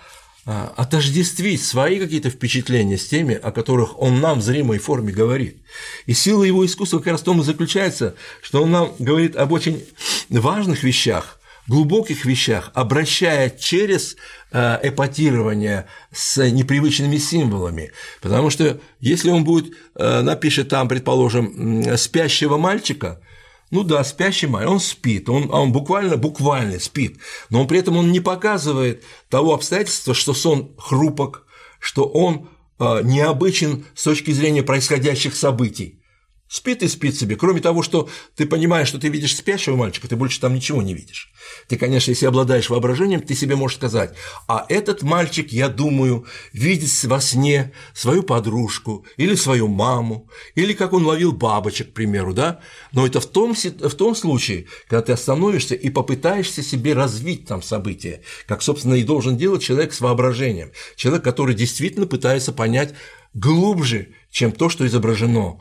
а, 0.49 0.73
отождествить 0.77 1.61
свои 1.61 1.99
какие-то 1.99 2.29
впечатления 2.29 2.97
с 2.97 3.05
теми, 3.05 3.35
о 3.35 3.51
которых 3.51 3.99
он 3.99 4.21
нам 4.21 4.39
в 4.39 4.43
зримой 4.43 4.77
форме 4.77 5.11
говорит. 5.11 5.57
И 6.05 6.13
сила 6.13 6.45
его 6.45 6.65
искусства 6.65 6.99
как 6.99 7.07
раз 7.07 7.21
в 7.21 7.25
том 7.25 7.41
и 7.41 7.43
заключается, 7.43 8.15
что 8.41 8.63
он 8.63 8.71
нам 8.71 8.93
говорит 8.97 9.35
об 9.35 9.51
очень 9.51 9.83
важных 10.29 10.83
вещах, 10.83 11.41
глубоких 11.68 12.26
вещах, 12.26 12.72
обращая 12.73 13.49
через 13.49 14.15
а, 14.52 14.80
эпатирование 14.81 15.88
с 16.11 16.49
непривычными 16.49 17.18
символами. 17.18 17.91
Потому 18.22 18.49
что 18.49 18.80
если 18.99 19.30
он 19.30 19.44
будет, 19.44 19.76
а, 19.95 20.22
напишет 20.22 20.69
там, 20.69 20.88
предположим, 20.88 21.98
спящего 21.98 22.57
мальчика, 22.57 23.22
ну 23.69 23.84
да, 23.84 24.03
спящий 24.03 24.48
мальчик, 24.48 24.72
он 24.72 24.80
спит, 24.80 25.30
он, 25.30 25.52
он 25.52 25.73
буквально, 25.73 26.15
буквально 26.15 26.80
спит, 26.80 27.18
но 27.49 27.61
он 27.61 27.68
при 27.68 27.80
этом 27.80 27.98
он 27.98 28.11
не 28.11 28.22
показывает 28.22 29.03
того 29.30 29.53
обстоятельства, 29.53 30.14
что 30.14 30.34
сон 30.34 30.72
хрупок, 30.77 31.45
что 31.80 32.06
он 32.06 32.49
э, 32.80 33.02
необычен 33.03 33.85
с 33.94 34.03
точки 34.03 34.31
зрения 34.31 34.64
происходящих 34.64 35.35
событий. 35.35 36.02
Спит 36.47 36.81
и 36.81 36.87
спит 36.87 37.17
себе. 37.17 37.35
Кроме 37.35 37.59
того, 37.59 37.83
что 37.83 38.09
ты 38.35 38.45
понимаешь, 38.45 38.87
что 38.87 38.99
ты 38.99 39.09
видишь 39.09 39.35
спящего 39.35 39.75
мальчика, 39.75 40.07
ты 40.07 40.15
больше 40.15 40.39
там 40.39 40.55
ничего 40.55 40.81
не 40.81 40.93
видишь. 40.93 41.29
Ты, 41.67 41.75
конечно, 41.75 42.11
если 42.11 42.25
обладаешь 42.25 42.69
воображением, 42.69 43.21
ты 43.21 43.35
себе 43.35 43.55
можешь 43.55 43.77
сказать, 43.77 44.13
а 44.47 44.65
этот 44.69 45.01
мальчик, 45.01 45.51
я 45.51 45.67
думаю, 45.67 46.25
видит 46.53 46.89
во 47.03 47.19
сне 47.19 47.73
свою 47.93 48.23
подружку 48.23 49.05
или 49.17 49.35
свою 49.35 49.67
маму, 49.67 50.29
или 50.55 50.73
как 50.73 50.93
он 50.93 51.05
ловил 51.05 51.33
бабочек, 51.33 51.89
к 51.89 51.93
примеру, 51.93 52.33
да? 52.33 52.61
Но 52.93 53.05
это 53.05 53.19
в 53.19 53.25
том, 53.25 53.53
в 53.53 53.95
том 53.95 54.15
случае, 54.15 54.67
когда 54.87 55.01
ты 55.01 55.11
остановишься 55.11 55.75
и 55.75 55.89
попытаешься 55.89 56.63
себе 56.63 56.93
развить 56.93 57.45
там 57.45 57.61
события, 57.61 58.21
как, 58.47 58.61
собственно, 58.61 58.93
и 58.93 59.03
должен 59.03 59.35
делать 59.35 59.63
человек 59.63 59.93
с 59.93 59.99
воображением. 59.99 60.71
Человек, 60.95 61.23
который 61.23 61.55
действительно 61.55 62.07
пытается 62.07 62.53
понять 62.53 62.93
глубже, 63.33 64.09
чем 64.31 64.51
то, 64.51 64.69
что 64.69 64.85
изображено 64.87 65.59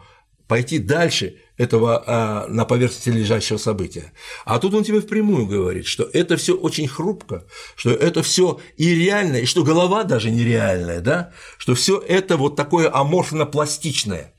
пойти 0.49 0.79
дальше 0.79 1.37
этого 1.57 2.03
а, 2.07 2.47
на 2.49 2.65
поверхности 2.65 3.09
лежащего 3.09 3.57
события. 3.57 4.13
А 4.45 4.59
тут 4.59 4.75
он 4.75 4.85
тебе 4.85 5.01
впрямую 5.01 5.47
говорит, 5.47 5.87
что 5.87 6.09
это 6.13 6.37
все 6.37 6.55
очень 6.55 6.87
хрупко, 6.87 7.45
что 7.77 7.91
это 7.91 8.23
все 8.23 8.61
и 8.77 8.95
реально, 8.95 9.37
и 9.37 9.47
что 9.47 9.65
голова 9.65 10.05
даже 10.05 10.31
нереальная, 10.31 11.01
да, 11.01 11.33
что 11.59 11.75
все 11.75 11.99
это 11.99 12.37
вот 12.37 12.57
такое 12.57 12.91
аморфно-пластичное. 12.91 14.33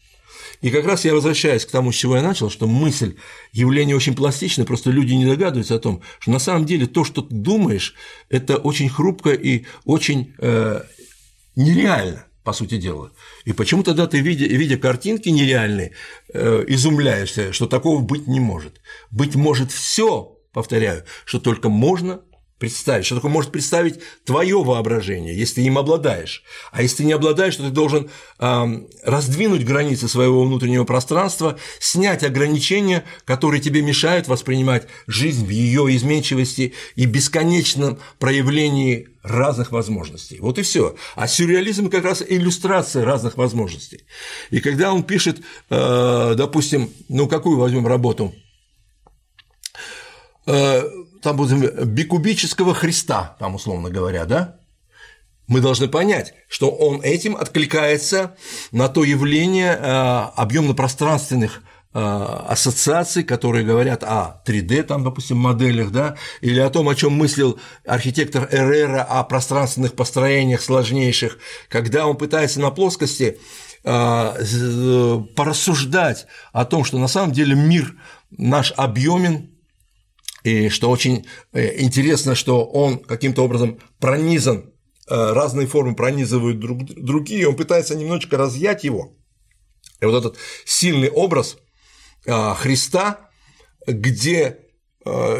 И 0.62 0.72
как 0.72 0.86
раз 0.86 1.06
я 1.06 1.14
возвращаюсь 1.14 1.66
к 1.66 1.72
тому, 1.72 1.92
с 1.92 1.96
чего 1.96 2.16
я 2.16 2.24
начал, 2.24 2.50
что 2.50 2.68
мысль 2.68 3.16
явление 3.52 3.96
очень 3.96 4.16
пластичное, 4.16 4.66
просто 4.66 4.90
люди 4.90 5.14
не 5.14 5.26
догадываются 5.26 5.76
о 5.76 5.80
том, 5.80 6.02
что 6.20 6.32
на 6.32 6.40
самом 6.40 6.66
деле 6.66 6.88
то, 6.88 7.04
что 7.04 7.22
ты 7.22 7.34
думаешь, 7.36 7.94
это 8.30 8.58
очень 8.58 8.90
хрупко 8.90 9.32
и 9.32 9.66
очень 9.86 10.34
э, 10.40 10.82
нереально 11.56 12.26
по 12.44 12.54
сути 12.54 12.78
дела. 12.78 13.12
И 13.48 13.54
почему 13.54 13.82
тогда 13.82 14.08
ты, 14.08 14.20
видя, 14.20 14.46
видя 14.46 14.76
картинки 14.78 15.30
нереальные, 15.30 15.94
э, 16.34 16.66
изумляешься, 16.68 17.54
что 17.54 17.66
такого 17.66 18.02
быть 18.02 18.28
не 18.28 18.42
может? 18.42 18.82
Быть 19.10 19.36
может 19.36 19.72
все, 19.72 20.38
повторяю, 20.52 21.06
что 21.24 21.40
только 21.40 21.70
можно 21.70 22.20
представить, 22.60 23.06
что 23.06 23.16
такое 23.16 23.32
может 23.32 23.52
представить 23.52 24.00
твое 24.26 24.64
воображение, 24.64 25.38
если 25.38 25.56
ты 25.56 25.62
им 25.62 25.78
обладаешь. 25.78 26.44
А 26.72 26.82
если 26.82 26.98
ты 26.98 27.04
не 27.06 27.14
обладаешь, 27.14 27.56
то 27.56 27.64
ты 27.64 27.70
должен 27.70 28.10
э, 28.40 28.66
раздвинуть 29.04 29.64
границы 29.64 30.08
своего 30.08 30.44
внутреннего 30.44 30.84
пространства, 30.84 31.58
снять 31.80 32.24
ограничения, 32.24 33.04
которые 33.26 33.62
тебе 33.62 33.82
мешают 33.82 34.28
воспринимать 34.28 34.88
жизнь 35.06 35.46
в 35.46 35.50
ее 35.50 35.96
изменчивости 35.96 36.74
и 36.96 37.06
бесконечном 37.06 38.00
проявлении 38.20 39.10
разных 39.22 39.72
возможностей. 39.72 40.40
Вот 40.40 40.58
и 40.58 40.64
все. 40.64 40.96
А 41.16 41.28
сюрреализм 41.28 41.90
как 41.90 42.06
раз 42.06 42.24
иллюстрация 42.28 43.06
разных 43.06 43.38
возможностей. 43.38 44.06
И 44.50 44.62
когда 44.62 44.94
он 44.94 45.04
пишет, 45.04 45.42
э, 45.70 46.34
допустим, 46.36 46.90
ну 47.10 47.28
какую 47.28 47.58
возьмем 47.58 47.86
работу? 47.86 48.34
Э, 50.48 50.82
там 51.28 51.36
будем 51.36 51.60
бикубического 51.60 52.74
Христа, 52.74 53.36
там 53.38 53.56
условно 53.56 53.90
говоря, 53.90 54.24
да? 54.24 54.56
Мы 55.48 55.60
должны 55.60 55.90
понять, 55.90 56.34
что 56.48 56.70
он 56.70 57.02
этим 57.02 57.36
откликается 57.36 58.38
на 58.72 58.88
то 58.88 59.04
явление 59.04 59.74
э, 59.74 59.82
объемно-пространственных 60.38 61.64
э, 61.94 62.00
ассоциаций, 62.00 63.26
которые 63.26 63.66
говорят 63.66 64.06
о 64.06 64.42
3D, 64.46 64.84
там, 64.84 65.04
допустим, 65.04 65.36
моделях, 65.36 65.92
да, 65.92 66.16
или 66.40 66.62
о 66.62 66.70
том, 66.70 66.88
о 66.88 66.96
чем 66.96 67.12
мыслил 67.12 67.60
архитектор 67.86 68.48
Эррера 68.50 69.04
о 69.04 69.22
пространственных 69.26 69.96
построениях 69.96 70.62
сложнейших, 70.62 71.40
когда 71.68 72.08
он 72.08 72.16
пытается 72.16 72.62
на 72.62 72.72
плоскости 72.72 73.38
э, 73.84 75.24
порассуждать 75.36 76.26
о 76.54 76.64
том, 76.64 76.86
что 76.86 76.98
на 77.00 77.10
самом 77.10 77.34
деле 77.34 77.54
мир 77.54 77.96
наш 78.32 78.72
объемен, 78.78 79.57
и 80.44 80.70
что 80.70 80.90
очень 80.90 81.26
э, 81.54 81.82
интересно, 81.82 82.36
что 82.36 82.66
он 82.66 83.00
каким-то 83.00 83.44
образом 83.44 83.80
пронизан, 84.00 84.74
э, 85.10 85.34
разные 85.34 85.68
формы 85.68 85.96
пронизывают 85.96 86.60
друг 86.60 86.86
другие, 86.86 87.48
он 87.48 87.56
пытается 87.56 87.96
немножечко 87.96 88.38
разъять 88.38 88.84
его. 88.84 89.16
И 90.00 90.06
вот 90.06 90.18
этот 90.18 90.38
сильный 90.66 91.10
образ 91.10 91.58
э, 92.26 92.54
Христа, 92.56 93.30
где 93.88 94.67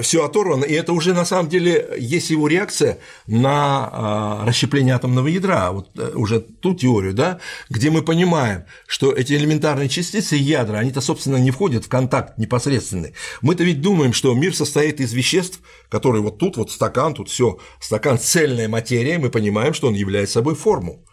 все 0.02 0.26
оторвано, 0.26 0.64
и 0.64 0.74
это 0.74 0.94
уже 0.94 1.14
на 1.14 1.26
самом 1.26 1.50
деле 1.50 1.96
есть 1.98 2.30
его 2.30 2.48
реакция 2.48 3.00
на 3.26 3.90
а, 3.92 4.46
расщепление 4.46 4.96
атомного 4.96 5.28
ядра, 5.28 5.72
вот 5.72 5.90
э, 5.98 6.12
уже 6.16 6.40
ту 6.40 6.74
теорию, 6.74 7.14
да, 7.14 7.40
где 7.70 7.90
мы 7.90 8.02
понимаем, 8.02 8.66
что 8.88 9.12
эти 9.12 9.34
элементарные 9.34 9.90
частицы 9.90 10.36
ядра, 10.36 10.78
они-то, 10.78 11.02
собственно, 11.02 11.38
не 11.38 11.52
входят 11.52 11.86
в 11.86 11.90
контакт 11.90 12.38
непосредственный. 12.38 13.14
Мы-то 13.42 13.64
ведь 13.64 13.82
думаем, 13.82 14.14
что 14.14 14.34
мир 14.34 14.56
состоит 14.56 15.00
из 15.00 15.14
веществ, 15.14 15.62
которые 15.90 16.22
вот 16.22 16.38
тут 16.38 16.58
вот 16.58 16.72
стакан, 16.72 17.14
тут 17.14 17.30
все, 17.30 17.58
стакан 17.80 18.20
цельная 18.20 18.68
материя, 18.68 19.18
мы 19.18 19.30
понимаем, 19.30 19.74
что 19.74 19.88
он 19.88 19.94
является 19.94 20.36
собой 20.36 20.56
форму. 20.56 21.04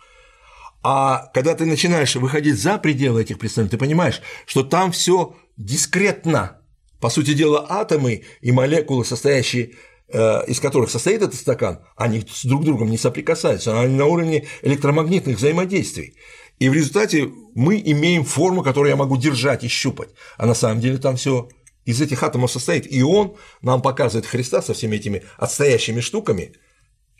А 0.82 1.31
когда 1.32 1.55
ты 1.55 1.64
начинаешь 1.64 2.14
выходить 2.14 2.60
за 2.60 2.76
пределы 2.76 3.22
этих 3.22 3.39
представлений, 3.39 3.70
ты 3.70 3.78
понимаешь, 3.78 4.20
что 4.44 4.62
там 4.62 4.93
все 4.93 5.35
дискретно, 5.56 6.59
по 7.00 7.10
сути 7.10 7.34
дела, 7.34 7.66
атомы 7.68 8.22
и 8.40 8.52
молекулы, 8.52 9.04
состоящие 9.04 9.72
э, 10.08 10.46
из 10.46 10.60
которых 10.60 10.90
состоит 10.90 11.22
этот 11.22 11.34
стакан, 11.34 11.80
они 11.96 12.24
с 12.28 12.44
друг 12.44 12.64
другом 12.64 12.90
не 12.90 12.98
соприкасаются, 12.98 13.78
они 13.80 13.96
на 13.96 14.06
уровне 14.06 14.46
электромагнитных 14.62 15.36
взаимодействий. 15.36 16.14
И 16.58 16.68
в 16.68 16.72
результате 16.72 17.30
мы 17.54 17.82
имеем 17.84 18.24
форму, 18.24 18.62
которую 18.62 18.90
я 18.90 18.96
могу 18.96 19.16
держать 19.16 19.64
и 19.64 19.68
щупать. 19.68 20.10
А 20.36 20.46
на 20.46 20.54
самом 20.54 20.80
деле 20.80 20.98
там 20.98 21.16
все 21.16 21.48
из 21.84 22.00
этих 22.00 22.22
атомов 22.22 22.50
состоит. 22.50 22.90
И 22.90 23.02
он 23.02 23.36
нам 23.60 23.82
показывает 23.82 24.26
Христа 24.26 24.62
со 24.62 24.74
всеми 24.74 24.96
этими 24.96 25.22
отстоящими 25.36 26.00
штуками 26.00 26.54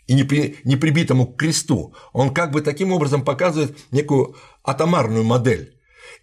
и 0.07 0.13
не, 0.13 0.55
не 0.63 0.75
прибитому 0.75 1.27
к 1.27 1.37
кресту. 1.37 1.93
Он 2.13 2.33
как 2.33 2.51
бы 2.51 2.61
таким 2.61 2.91
образом 2.91 3.23
показывает 3.23 3.77
некую 3.91 4.35
атомарную 4.63 5.23
модель. 5.23 5.74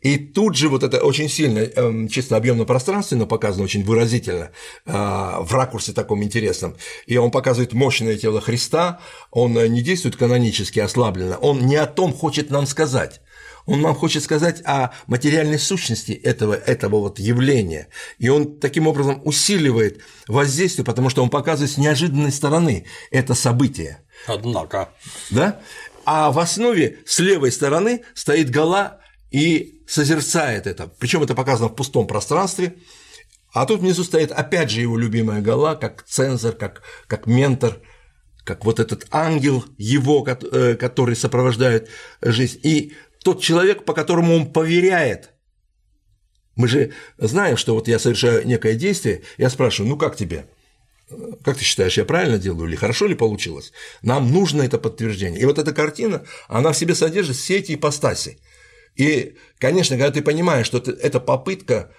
И 0.02 0.18
тут 0.18 0.56
же 0.56 0.68
вот 0.68 0.82
это 0.82 0.98
очень 0.98 1.28
сильно, 1.28 1.60
эм, 1.60 2.08
чисто 2.08 2.36
объемно-пространственно 2.36 3.26
показано, 3.26 3.64
очень 3.64 3.84
выразительно, 3.84 4.50
э, 4.84 4.92
в 4.92 5.48
ракурсе 5.52 5.92
таком 5.92 6.22
интересном. 6.24 6.76
И 7.06 7.16
он 7.16 7.30
показывает 7.30 7.72
мощное 7.72 8.16
тело 8.16 8.40
Христа, 8.40 9.00
он 9.30 9.56
э, 9.56 9.68
не 9.68 9.80
действует 9.80 10.16
канонически 10.16 10.80
ослабленно, 10.80 11.38
он 11.38 11.60
не 11.66 11.76
о 11.76 11.86
том 11.86 12.12
хочет 12.12 12.50
нам 12.50 12.66
сказать. 12.66 13.20
Он 13.64 13.80
нам 13.80 13.94
хочет 13.94 14.24
сказать 14.24 14.60
о 14.64 14.90
материальной 15.06 15.58
сущности 15.58 16.10
этого, 16.10 16.54
этого 16.54 16.98
вот 16.98 17.20
явления. 17.20 17.86
И 18.18 18.28
он 18.28 18.58
таким 18.58 18.88
образом 18.88 19.22
усиливает 19.24 20.00
воздействие, 20.26 20.84
потому 20.84 21.10
что 21.10 21.22
он 21.22 21.30
показывает 21.30 21.70
с 21.70 21.78
неожиданной 21.78 22.32
стороны 22.32 22.86
это 23.12 23.34
событие. 23.34 24.00
Однако. 24.26 24.90
Да? 25.30 25.60
А 26.04 26.32
в 26.32 26.40
основе 26.40 26.98
с 27.06 27.20
левой 27.20 27.52
стороны 27.52 28.02
стоит 28.14 28.50
гола 28.50 29.01
и 29.32 29.82
созерцает 29.86 30.66
это. 30.66 30.88
Причем 30.98 31.22
это 31.22 31.34
показано 31.34 31.68
в 31.68 31.74
пустом 31.74 32.06
пространстве. 32.06 32.74
А 33.52 33.66
тут 33.66 33.80
внизу 33.80 34.04
стоит 34.04 34.30
опять 34.30 34.70
же 34.70 34.80
его 34.80 34.96
любимая 34.96 35.42
гола, 35.42 35.74
как 35.74 36.04
цензор, 36.04 36.52
как, 36.52 36.82
как 37.06 37.26
ментор, 37.26 37.80
как 38.44 38.64
вот 38.64 38.80
этот 38.80 39.06
ангел 39.10 39.64
его, 39.76 40.26
э, 40.26 40.74
который 40.74 41.16
сопровождает 41.16 41.88
жизнь. 42.22 42.60
И 42.62 42.92
тот 43.22 43.42
человек, 43.42 43.84
по 43.84 43.92
которому 43.92 44.34
он 44.34 44.52
поверяет. 44.52 45.30
Мы 46.56 46.68
же 46.68 46.92
знаем, 47.18 47.56
что 47.56 47.74
вот 47.74 47.88
я 47.88 47.98
совершаю 47.98 48.46
некое 48.46 48.74
действие, 48.74 49.22
я 49.38 49.48
спрашиваю, 49.48 49.90
ну 49.90 49.96
как 49.96 50.16
тебе? 50.16 50.46
Как 51.44 51.56
ты 51.56 51.64
считаешь, 51.64 51.96
я 51.98 52.04
правильно 52.04 52.38
делаю 52.38 52.68
или 52.68 52.76
хорошо 52.76 53.06
ли 53.06 53.14
получилось? 53.14 53.72
Нам 54.02 54.32
нужно 54.32 54.62
это 54.62 54.78
подтверждение. 54.78 55.40
И 55.40 55.44
вот 55.44 55.59
эта 55.59 55.72
картина, 55.72 56.24
она 56.48 56.72
в 56.72 56.76
себе 56.76 56.94
содержит 56.94 57.36
все 57.36 57.59
эти 57.59 57.74
ипостаси. 57.74 58.38
И, 58.97 59.36
конечно, 59.59 59.97
когда 59.97 60.12
ты 60.12 60.23
понимаешь, 60.23 60.66
что 60.66 60.78
это 60.78 61.20
попытка 61.20 61.93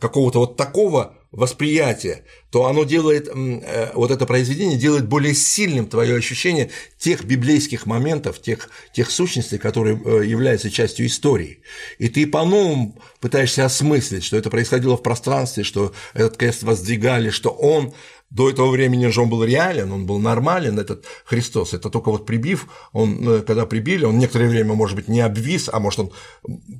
какого-то 0.00 0.40
вот 0.40 0.56
такого 0.56 1.16
восприятия, 1.30 2.24
то 2.50 2.66
оно 2.66 2.84
делает, 2.84 3.28
э, 3.28 3.90
вот 3.94 4.10
это 4.10 4.24
произведение 4.26 4.78
делает 4.78 5.08
более 5.08 5.34
сильным 5.34 5.86
твое 5.86 6.16
ощущение 6.16 6.70
тех 6.98 7.24
библейских 7.24 7.86
моментов, 7.86 8.40
тех, 8.40 8.70
тех 8.92 9.10
сущностей, 9.10 9.58
которые 9.58 10.00
э, 10.04 10.26
являются 10.26 10.70
частью 10.70 11.06
истории. 11.06 11.60
И 11.98 12.08
ты 12.08 12.26
по-новому 12.26 13.00
пытаешься 13.20 13.64
осмыслить, 13.64 14.24
что 14.24 14.36
это 14.36 14.50
происходило 14.50 14.96
в 14.96 15.02
пространстве, 15.02 15.64
что 15.64 15.92
этот 16.12 16.36
крест 16.36 16.62
воздвигали, 16.62 17.30
что 17.30 17.50
он 17.50 17.94
до 18.30 18.50
этого 18.50 18.70
времени 18.70 19.06
же 19.06 19.20
он 19.20 19.28
был 19.28 19.44
реален, 19.44 19.92
он 19.92 20.06
был 20.06 20.18
нормален, 20.18 20.78
этот 20.78 21.04
Христос. 21.24 21.72
Это 21.72 21.88
только 21.88 22.10
вот 22.10 22.26
прибив, 22.26 22.66
он, 22.92 23.28
э, 23.28 23.42
когда 23.42 23.64
прибили, 23.64 24.04
он 24.04 24.18
некоторое 24.18 24.48
время, 24.48 24.74
может 24.74 24.96
быть, 24.96 25.08
не 25.08 25.20
обвис, 25.20 25.70
а 25.72 25.78
может, 25.78 26.00
он 26.00 26.12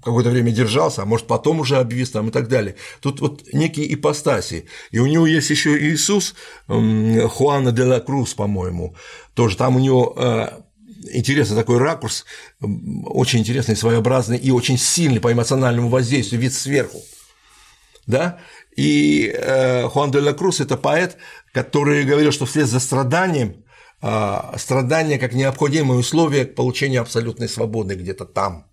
какое-то 0.03 0.31
время 0.31 0.51
держался, 0.51 1.03
а 1.03 1.05
может, 1.05 1.27
потом 1.27 1.61
уже 1.61 1.77
обвис 1.77 2.11
там 2.11 2.29
и 2.29 2.33
так 2.33 2.49
далее. 2.49 2.75
Тут 3.01 3.21
вот 3.21 3.43
некие 3.53 3.93
ипостаси. 3.95 4.67
И 4.91 4.99
у 4.99 5.07
него 5.07 5.27
есть 5.27 5.51
еще 5.51 5.79
Иисус, 5.79 6.35
Хуана 6.67 7.73
де 7.73 7.85
ла 7.85 8.01
Круз, 8.01 8.35
по-моему, 8.35 8.97
тоже 9.35 9.57
там 9.57 9.77
у 9.77 9.79
него 9.79 10.15
э, 10.17 10.49
интересный 11.13 11.57
такой 11.57 11.79
ракурс, 11.79 12.25
очень 12.61 13.41
интересный, 13.41 13.77
своеобразный 13.77 14.39
и 14.39 14.51
очень 14.51 14.79
сильный 14.79 15.21
по 15.21 15.33
эмоциональному 15.33 15.89
воздействию, 15.89 16.41
вид 16.41 16.55
сверху. 16.55 17.03
Да? 18.07 18.39
И 18.77 19.33
э, 19.33 19.89
Хуан 19.89 20.11
де 20.11 20.21
ла 20.21 20.33
Круз– 20.33 20.61
это 20.61 20.77
поэт, 20.77 21.17
который 21.53 22.05
говорил, 22.05 22.33
что 22.33 22.45
вслед 22.45 22.67
за 22.67 22.81
страданием, 22.81 23.65
э, 24.03 24.37
страдание 24.57 25.19
как 25.19 25.33
необходимое 25.33 25.99
условие 25.99 26.45
к 26.45 26.55
получению 26.55 27.03
абсолютной 27.03 27.49
свободы 27.49 27.95
где-то 27.95 28.25
там. 28.25 28.67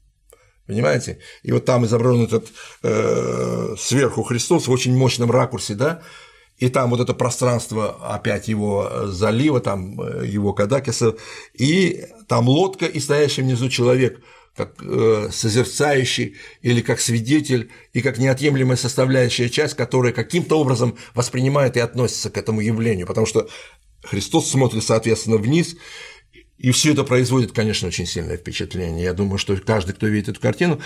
Понимаете? 0.67 1.19
И 1.43 1.51
вот 1.51 1.65
там 1.65 1.85
изображен 1.85 2.23
этот 2.23 2.47
э, 2.83 3.75
сверху 3.77 4.23
Христос 4.23 4.67
в 4.67 4.71
очень 4.71 4.97
мощном 4.97 5.29
ракурсе, 5.31 5.75
да, 5.75 6.01
и 6.57 6.69
там 6.69 6.91
вот 6.91 6.99
это 6.99 7.13
пространство 7.13 7.97
опять 8.01 8.47
его 8.47 9.07
залива, 9.07 9.59
там 9.59 9.99
э, 10.01 10.25
его 10.27 10.53
Кадакиса, 10.53 11.15
и 11.53 12.05
там 12.27 12.47
лодка 12.47 12.85
и 12.85 12.99
стоящий 12.99 13.41
внизу 13.41 13.69
человек– 13.69 14.19
как 14.55 14.75
э, 14.81 15.29
созерцающий 15.31 16.35
или 16.61 16.81
как 16.81 16.99
свидетель 16.99 17.71
и 17.93 18.01
как 18.01 18.17
неотъемлемая 18.17 18.77
составляющая 18.77 19.49
часть, 19.49 19.75
которая 19.75 20.13
каким-то 20.13 20.59
образом 20.59 20.97
воспринимает 21.13 21.77
и 21.77 21.79
относится 21.79 22.29
к 22.29 22.37
этому 22.37 22.61
явлению, 22.61 23.07
потому 23.07 23.25
что 23.25 23.49
Христос 24.03 24.49
смотрит, 24.49 24.83
соответственно, 24.83 25.37
вниз, 25.37 25.75
и 26.61 26.69
все 26.69 26.93
это 26.93 27.03
производит, 27.03 27.53
конечно, 27.53 27.87
очень 27.87 28.05
сильное 28.05 28.37
впечатление. 28.37 29.05
Я 29.05 29.13
думаю, 29.13 29.39
что 29.39 29.57
каждый, 29.57 29.93
кто 29.93 30.05
видит 30.05 30.29
эту 30.29 30.39
картину, 30.39 30.79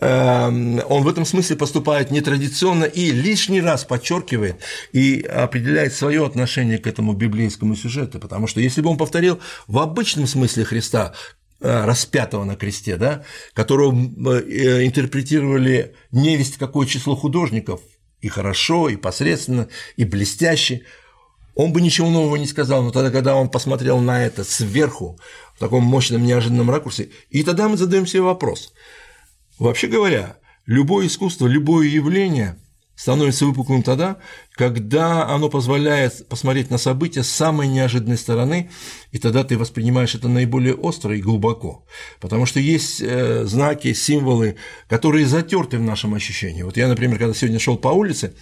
эм, 0.00 0.80
он 0.88 1.04
в 1.04 1.08
этом 1.08 1.24
смысле 1.24 1.54
поступает 1.54 2.10
нетрадиционно 2.10 2.84
и 2.84 3.12
лишний 3.12 3.60
раз 3.60 3.84
подчеркивает 3.84 4.56
и 4.92 5.20
определяет 5.20 5.94
свое 5.94 6.26
отношение 6.26 6.78
к 6.78 6.88
этому 6.88 7.12
библейскому 7.12 7.76
сюжету. 7.76 8.18
Потому 8.18 8.48
что 8.48 8.60
если 8.60 8.80
бы 8.80 8.90
он 8.90 8.96
повторил 8.98 9.38
в 9.68 9.78
обычном 9.78 10.26
смысле 10.26 10.64
Христа, 10.64 11.14
распятого 11.60 12.44
на 12.44 12.56
кресте, 12.56 12.96
да, 12.96 13.24
которого 13.54 13.92
э, 13.92 14.86
интерпретировали 14.86 15.94
невесть 16.10 16.56
какое 16.56 16.86
число 16.86 17.16
художников, 17.16 17.80
и 18.20 18.28
хорошо, 18.28 18.88
и 18.88 18.96
посредственно, 18.96 19.68
и 19.96 20.04
блестяще, 20.04 20.82
он 21.54 21.72
бы 21.72 21.80
ничего 21.80 22.08
нового 22.08 22.36
не 22.36 22.46
сказал, 22.46 22.82
но 22.82 22.90
тогда, 22.90 23.10
когда 23.10 23.34
он 23.34 23.48
посмотрел 23.48 23.98
на 23.98 24.24
это 24.24 24.44
сверху, 24.44 25.18
в 25.54 25.58
таком 25.58 25.84
мощном, 25.84 26.24
неожиданном 26.24 26.70
ракурсе, 26.70 27.10
и 27.28 27.42
тогда 27.42 27.68
мы 27.68 27.76
задаем 27.76 28.06
себе 28.06 28.22
вопрос. 28.22 28.72
Вообще 29.58 29.88
говоря, 29.88 30.38
любое 30.66 31.06
искусство, 31.06 31.46
любое 31.46 31.86
явление– 31.86 32.56
становится 33.00 33.46
выпуклым 33.46 33.82
тогда, 33.82 34.18
когда 34.52 35.26
оно 35.26 35.48
позволяет 35.48 36.28
посмотреть 36.28 36.68
на 36.68 36.76
события 36.76 37.22
с 37.22 37.30
самой 37.30 37.66
неожиданной 37.66 38.18
стороны, 38.18 38.68
и 39.10 39.18
тогда 39.18 39.42
ты 39.42 39.56
воспринимаешь 39.56 40.14
это 40.14 40.28
наиболее 40.28 40.74
остро 40.74 41.16
и 41.16 41.22
глубоко. 41.22 41.86
Потому 42.20 42.44
что 42.44 42.60
есть 42.60 43.00
э, 43.00 43.46
знаки, 43.46 43.94
символы, 43.94 44.56
которые 44.86 45.26
затерты 45.26 45.78
в 45.78 45.82
нашем 45.82 46.12
ощущении. 46.12 46.60
Вот 46.60 46.76
я, 46.76 46.88
например, 46.88 47.18
когда 47.18 47.32
сегодня 47.32 47.58
шел 47.58 47.78
по 47.78 47.88
улице, 47.88 48.34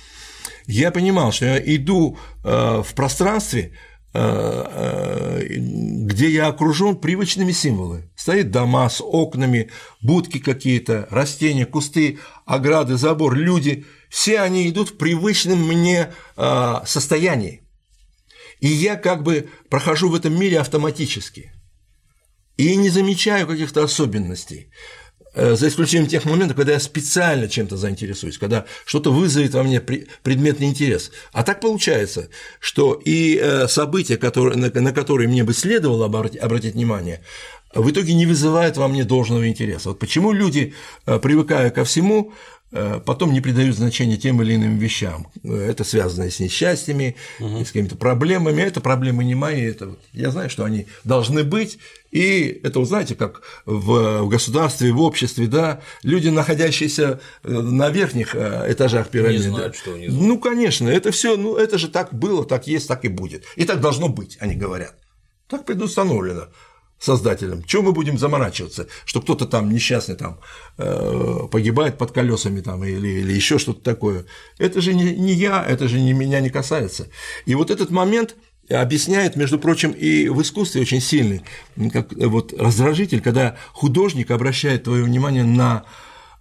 я 0.67 0.91
понимал, 0.91 1.31
что 1.31 1.45
я 1.45 1.77
иду 1.77 2.19
э, 2.43 2.83
в 2.85 2.95
пространстве, 2.95 3.75
э, 4.13 5.47
где 5.51 6.31
я 6.31 6.49
окружен 6.49 6.97
привычными 6.97 7.53
символами. 7.53 8.11
Стоит 8.17 8.51
дома 8.51 8.91
с 8.91 9.01
окнами, 9.01 9.71
будки 10.03 10.41
какие-то, 10.41 11.07
растения, 11.13 11.65
кусты, 11.65 12.19
ограды, 12.45 12.97
забор, 12.97 13.37
люди– 13.37 13.87
все 14.09 14.41
они 14.41 14.69
идут 14.69 14.91
в 14.91 14.97
привычном 14.97 15.59
мне 15.67 16.13
а, 16.37 16.85
состоянии. 16.87 17.63
И 18.61 18.69
я 18.69 18.97
как 18.97 19.23
бы 19.23 19.49
прохожу 19.69 20.09
в 20.09 20.15
этом 20.15 20.39
мире 20.39 20.59
автоматически. 20.61 21.53
И 22.57 22.75
не 22.77 22.91
замечаю 22.91 23.47
каких-то 23.47 23.85
особенностей. 23.85 24.71
Э, 25.35 25.55
за 25.55 25.69
исключением 25.69 26.09
тех 26.09 26.25
моментов, 26.25 26.57
когда 26.57 26.73
я 26.73 26.81
специально 26.81 27.49
чем-то 27.49 27.77
заинтересуюсь, 27.77 28.39
когда 28.39 28.65
что-то 28.85 29.13
вызовет 29.13 29.55
во 29.55 29.63
мне 29.63 29.81
предметный 29.81 30.67
интерес. 30.67 31.13
А 31.33 31.45
так 31.45 31.61
получается, 31.61 32.29
что 32.59 33.01
и 33.05 33.39
э, 33.41 33.69
события, 33.69 34.17
которые, 34.17 34.57
на 34.57 34.93
которые 34.93 35.29
мне 35.29 35.45
бы 35.45 35.55
следовало 35.55 36.07
обратить 36.07 36.75
внимание, 36.75 37.21
в 37.75 37.89
итоге 37.91 38.15
не 38.15 38.27
вызывают 38.27 38.77
во 38.77 38.89
мне 38.89 39.05
должного 39.05 39.47
интереса. 39.49 39.91
Вот 39.91 39.99
почему 39.99 40.33
люди, 40.33 40.75
э, 41.07 41.19
привыкая 41.19 41.71
ко 41.71 41.85
всему, 41.85 42.33
потом 42.71 43.33
не 43.33 43.41
придают 43.41 43.77
значения 43.77 44.17
тем 44.17 44.43
или 44.43 44.55
иным 44.55 44.79
вещам. 44.79 45.29
Это 45.43 45.85
связано 45.85 46.31
с 46.31 46.41
несчастьями, 46.41 47.17
угу. 47.41 47.65
с 47.65 47.69
какими-то 47.69 47.97
проблемами. 47.97 48.63
Это 48.63 48.81
проблемы 48.81 49.25
не 49.25 49.35
мои. 49.35 49.63
Это 49.63 49.97
я 50.13 50.31
знаю, 50.31 50.51
что 50.51 50.65
они 50.65 50.87
должны 51.05 51.45
быть. 51.45 51.79
И 52.11 52.61
это, 52.63 52.83
знаете, 52.85 53.15
как 53.15 53.43
в 53.67 54.27
государстве, 54.29 54.93
в 54.93 55.01
обществе, 55.01 55.47
да, 55.47 55.81
люди, 56.03 56.29
находящиеся 56.29 57.21
э, 57.43 57.51
на 57.51 57.91
верхних 57.91 58.35
э, 58.35 58.73
этажах 58.73 59.09
пирамиды. 59.09 59.45
Не 59.45 59.51
знают, 59.51 59.77
что 59.77 59.93
внизу. 59.93 60.19
Ну, 60.19 60.39
конечно, 60.39 60.89
это 60.89 61.11
все, 61.11 61.37
ну, 61.37 61.57
это 61.57 61.77
же 61.77 61.89
так 61.89 62.15
было, 62.15 62.47
так 62.47 62.67
есть, 62.67 62.89
так 62.89 63.05
и 63.05 63.09
будет. 63.09 63.45
И 63.57 63.65
так 63.65 63.81
должно 63.81 64.09
быть, 64.09 64.39
они 64.41 64.55
говорят. 64.55 64.95
Так 65.49 65.67
предустановлено 65.67 66.49
создателем. 66.99 67.63
Чего 67.65 67.83
мы 67.83 67.93
будем 67.93 68.19
заморачиваться, 68.19 68.89
что 69.05 69.21
кто-то 69.21 69.47
там 69.47 69.71
несчастный 69.71 70.17
там 70.17 70.41
э, 70.79 71.41
погибает 71.51 71.99
под 71.99 72.13
колесами 72.13 72.61
там 72.61 72.85
или, 72.85 73.09
или 73.21 73.33
еще 73.33 73.59
что-то 73.59 73.81
такое. 73.81 74.27
Это 74.59 74.81
же 74.81 74.95
не, 74.95 75.15
не 75.15 75.33
я, 75.33 75.65
это 75.65 75.89
же 75.89 76.01
не 76.01 76.13
меня 76.13 76.41
не 76.41 76.51
касается. 76.51 77.09
И 77.47 77.55
вот 77.55 77.71
этот 77.71 77.91
момент 77.91 78.37
объясняет, 78.69 79.37
между 79.37 79.59
прочим, 79.59 79.93
и 79.93 80.29
в 80.29 80.43
искусстве 80.43 80.83
очень 80.83 81.01
сильный, 81.01 81.43
как 81.93 82.13
вот 82.13 82.53
раздражитель, 82.53 83.21
когда 83.21 83.57
художник 83.73 84.31
обращает 84.31 84.85
твое 84.85 85.05
внимание 85.05 85.45
на 85.45 85.85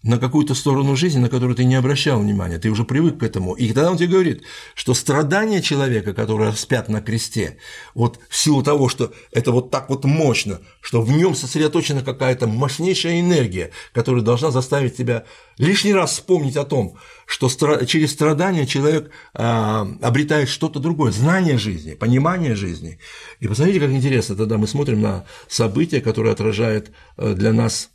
на 0.04 0.20
какую-то 0.20 0.54
сторону 0.54 0.96
жизни, 0.96 1.20
на 1.20 1.30
которую 1.30 1.56
ты 1.56 1.66
не 1.66 1.76
обращал 1.76 2.20
внимания, 2.20 2.60
ты 2.60 2.70
уже 2.70 2.84
привык 2.84 3.20
к 3.20 3.24
этому. 3.24 3.54
И 3.54 3.68
тогда 3.74 3.92
он 3.92 3.98
тебе 3.98 4.10
говорит, 4.10 4.44
что 4.76 4.94
страдания 4.94 5.62
человека, 5.62 6.14
который 6.14 6.48
распят 6.48 6.88
на 6.88 7.02
кресте, 7.02 7.58
вот 7.96 8.20
в 8.30 8.38
силу 8.38 8.64
того, 8.64 8.90
что 8.90 9.12
это 9.32 9.52
вот 9.52 9.72
так 9.72 9.90
вот 9.90 10.06
мощно, 10.06 10.62
что 10.82 11.02
в 11.02 11.12
нем 11.12 11.36
сосредоточена 11.36 12.04
какая-то 12.04 12.48
мощнейшая 12.48 13.20
энергия, 13.20 13.72
которая 13.92 14.24
должна 14.24 14.52
заставить 14.52 14.96
тебя 14.96 15.26
лишний 15.58 15.94
раз 15.94 16.12
вспомнить 16.12 16.58
о 16.58 16.64
том, 16.64 16.98
что 17.26 17.50
через 17.86 18.12
страдания 18.12 18.68
человек 18.68 19.12
а, 19.34 19.88
обретает 20.02 20.48
что-то 20.48 20.80
другое, 20.80 21.12
знание 21.12 21.58
жизни, 21.58 21.96
понимание 21.96 22.56
жизни. 22.56 23.00
И 23.40 23.48
посмотрите, 23.48 23.80
как 23.80 23.90
интересно, 23.90 24.36
тогда 24.36 24.58
мы 24.58 24.68
смотрим 24.68 25.02
на 25.02 25.26
события, 25.48 26.02
которые 26.02 26.34
отражают 26.34 26.92
э, 27.18 27.34
для 27.34 27.52
нас 27.52 27.90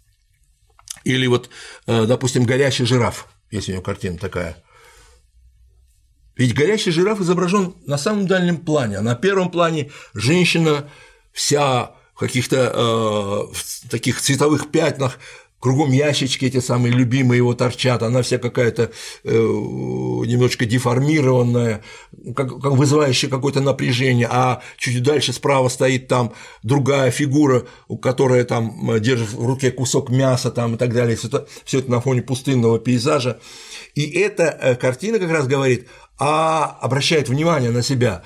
или 1.05 1.27
вот, 1.27 1.51
э, 1.87 2.07
допустим, 2.07 2.45
горящий 2.45 2.85
жираф, 2.85 3.29
если 3.51 3.73
у 3.73 3.74
него 3.74 3.85
картина 3.85 4.19
такая. 4.19 4.57
Ведь 6.37 6.55
горящий 6.55 6.91
жираф 6.91 7.20
изображен 7.20 7.74
на 7.87 7.99
самом 7.99 8.27
дальнем 8.27 8.59
плане, 8.59 8.99
а 8.99 9.03
на 9.03 9.15
первом 9.15 9.51
плане 9.51 9.91
женщина 10.15 10.89
вся 11.33 11.95
в 12.15 12.19
каких-то 12.19 13.51
э, 13.53 13.89
таких 13.89 14.20
цветовых 14.20 14.70
пятнах, 14.70 15.19
кругом 15.63 15.93
ящички 15.93 16.45
эти 16.45 16.59
самые 16.59 16.93
любимые 16.93 17.37
его 17.37 17.55
торчат, 17.55 18.03
она 18.03 18.23
вся 18.23 18.39
какая-то 18.39 18.91
э, 19.23 19.31
немножечко 19.33 20.67
деформированная, 20.67 21.83
как, 22.35 22.61
как 22.61 22.73
вызывающая 22.73 23.31
какое-то 23.31 23.61
напряжение, 23.61 24.27
а 24.29 24.61
чуть 24.77 25.01
дальше 25.05 25.33
справа 25.33 25.69
стоит 25.69 26.09
там 26.09 26.33
другая 26.65 27.13
фигура, 27.13 27.63
у 27.87 27.97
которой 27.97 28.43
там 28.43 29.01
держит 29.01 29.33
в 29.33 29.47
руке 29.47 29.71
кусок 29.71 30.11
мяса 30.11 30.51
там 30.51 30.75
и 30.75 30.79
так 30.79 30.93
далее, 30.93 31.17
все 31.17 31.29
это, 31.29 31.47
все 31.65 31.79
это 31.79 31.93
на 31.93 32.01
фоне 32.01 32.23
пустынного 32.23 32.81
пейзажа. 32.81 33.39
И 33.95 34.11
эта 34.19 34.59
э, 34.61 34.75
картина 34.75 35.21
как 35.21 35.31
раз 35.31 35.47
говорит, 35.47 35.87
а 36.19 36.77
обращает 36.81 37.29
внимание 37.29 37.71
на 37.71 37.83
себя, 37.83 38.25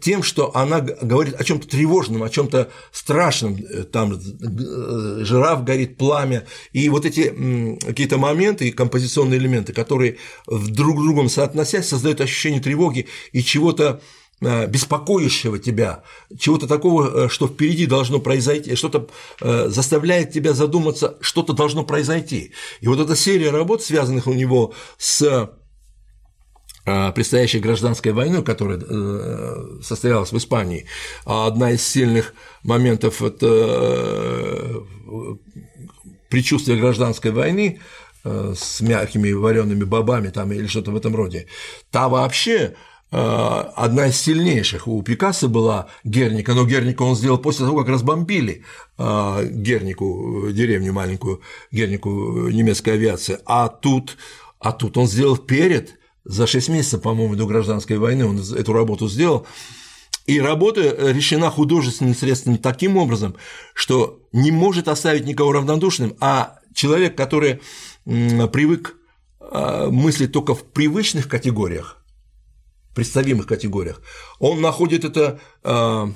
тем, 0.00 0.22
что 0.22 0.54
она 0.54 0.80
говорит 0.80 1.34
о 1.40 1.44
чем-то 1.44 1.66
тревожном, 1.66 2.22
о 2.22 2.28
чем-то 2.28 2.70
страшном, 2.92 3.56
э, 3.56 3.84
там 3.84 4.12
э, 4.12 5.24
жираф 5.24 5.64
горит, 5.64 5.96
пламя, 5.96 6.46
и 6.72 6.88
вот 6.88 7.06
эти 7.06 7.76
какие-то 7.84 8.18
моменты, 8.18 8.70
композиционные 8.70 9.38
элементы, 9.38 9.72
которые 9.72 10.18
друг 10.46 11.00
с 11.00 11.02
другом 11.02 11.28
соотносясь, 11.28 11.88
создают 11.88 12.20
ощущение 12.20 12.60
тревоги 12.60 13.06
и 13.32 13.42
чего-то 13.42 14.02
э, 14.42 14.66
беспокоящего 14.66 15.58
тебя, 15.58 16.02
чего-то 16.38 16.66
такого, 16.66 17.30
что 17.30 17.48
впереди 17.48 17.86
должно 17.86 18.20
произойти, 18.20 18.74
что-то 18.74 19.08
заставляет 19.40 20.32
тебя 20.32 20.52
задуматься, 20.52 21.16
что-то 21.20 21.54
должно 21.54 21.84
произойти. 21.84 22.52
И 22.80 22.88
вот 22.88 23.00
эта 23.00 23.16
серия 23.16 23.50
работ, 23.50 23.82
связанных 23.82 24.26
у 24.26 24.34
него 24.34 24.74
с 24.98 25.22
Э, 25.22 25.48
предстоящей 27.14 27.60
гражданской 27.60 28.12
войны, 28.12 28.42
которая 28.42 28.78
э, 28.80 29.80
состоялась 29.82 30.32
в 30.32 30.36
Испании, 30.36 30.86
а 31.24 31.46
одна 31.46 31.72
из 31.72 31.86
сильных 31.86 32.34
моментов 32.62 33.22
это 33.22 33.46
э, 33.46 34.80
предчувствие 36.28 36.78
гражданской 36.78 37.30
войны 37.30 37.80
с 38.24 38.80
мягкими 38.80 39.32
вареными 39.32 39.84
бобами 39.84 40.28
там 40.28 40.52
или 40.52 40.66
что-то 40.66 40.90
в 40.90 40.96
этом 40.96 41.14
роде, 41.16 41.46
та 41.90 42.08
вообще 42.08 42.74
одна 43.10 44.08
из 44.08 44.20
сильнейших. 44.20 44.86
У 44.86 45.02
Пикассо 45.02 45.48
была 45.48 45.86
Герника, 46.04 46.52
но 46.52 46.66
Гернику 46.66 47.04
он 47.04 47.16
сделал 47.16 47.38
после 47.38 47.64
того, 47.64 47.78
как 47.78 47.88
разбомбили 47.88 48.64
Гернику, 48.98 50.50
деревню 50.52 50.92
маленькую, 50.92 51.40
Гернику 51.72 52.48
немецкой 52.48 52.90
авиации, 52.90 53.38
а 53.46 53.68
тут, 53.68 54.18
а 54.58 54.72
тут 54.72 54.98
он 54.98 55.06
сделал 55.06 55.38
перед 55.38 55.97
за 56.28 56.46
6 56.46 56.68
месяцев, 56.68 57.02
по-моему, 57.02 57.34
до 57.34 57.46
гражданской 57.46 57.96
войны 57.96 58.26
он 58.26 58.38
эту 58.38 58.72
работу 58.72 59.08
сделал. 59.08 59.46
И 60.26 60.38
работа 60.40 60.82
решена 61.10 61.50
художественным 61.50 62.14
средством 62.14 62.58
таким 62.58 62.98
образом, 62.98 63.34
что 63.72 64.20
не 64.32 64.52
может 64.52 64.86
оставить 64.86 65.24
никого 65.24 65.52
равнодушным, 65.52 66.14
а 66.20 66.58
человек, 66.74 67.16
который 67.16 67.62
привык 68.04 68.94
а, 69.40 69.88
мыслить 69.90 70.32
только 70.32 70.54
в 70.54 70.64
привычных 70.64 71.28
категориях, 71.28 72.04
представимых 72.94 73.46
категориях, 73.46 74.02
он 74.38 74.60
находит 74.60 75.06
это 75.06 75.40
а, 75.64 76.12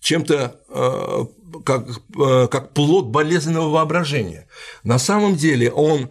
чем-то 0.00 0.60
а, 0.70 1.26
как, 1.62 1.88
как 2.50 2.72
плод 2.72 3.08
болезненного 3.08 3.68
воображения. 3.68 4.48
На 4.82 4.98
самом 4.98 5.36
деле 5.36 5.70
он 5.70 6.08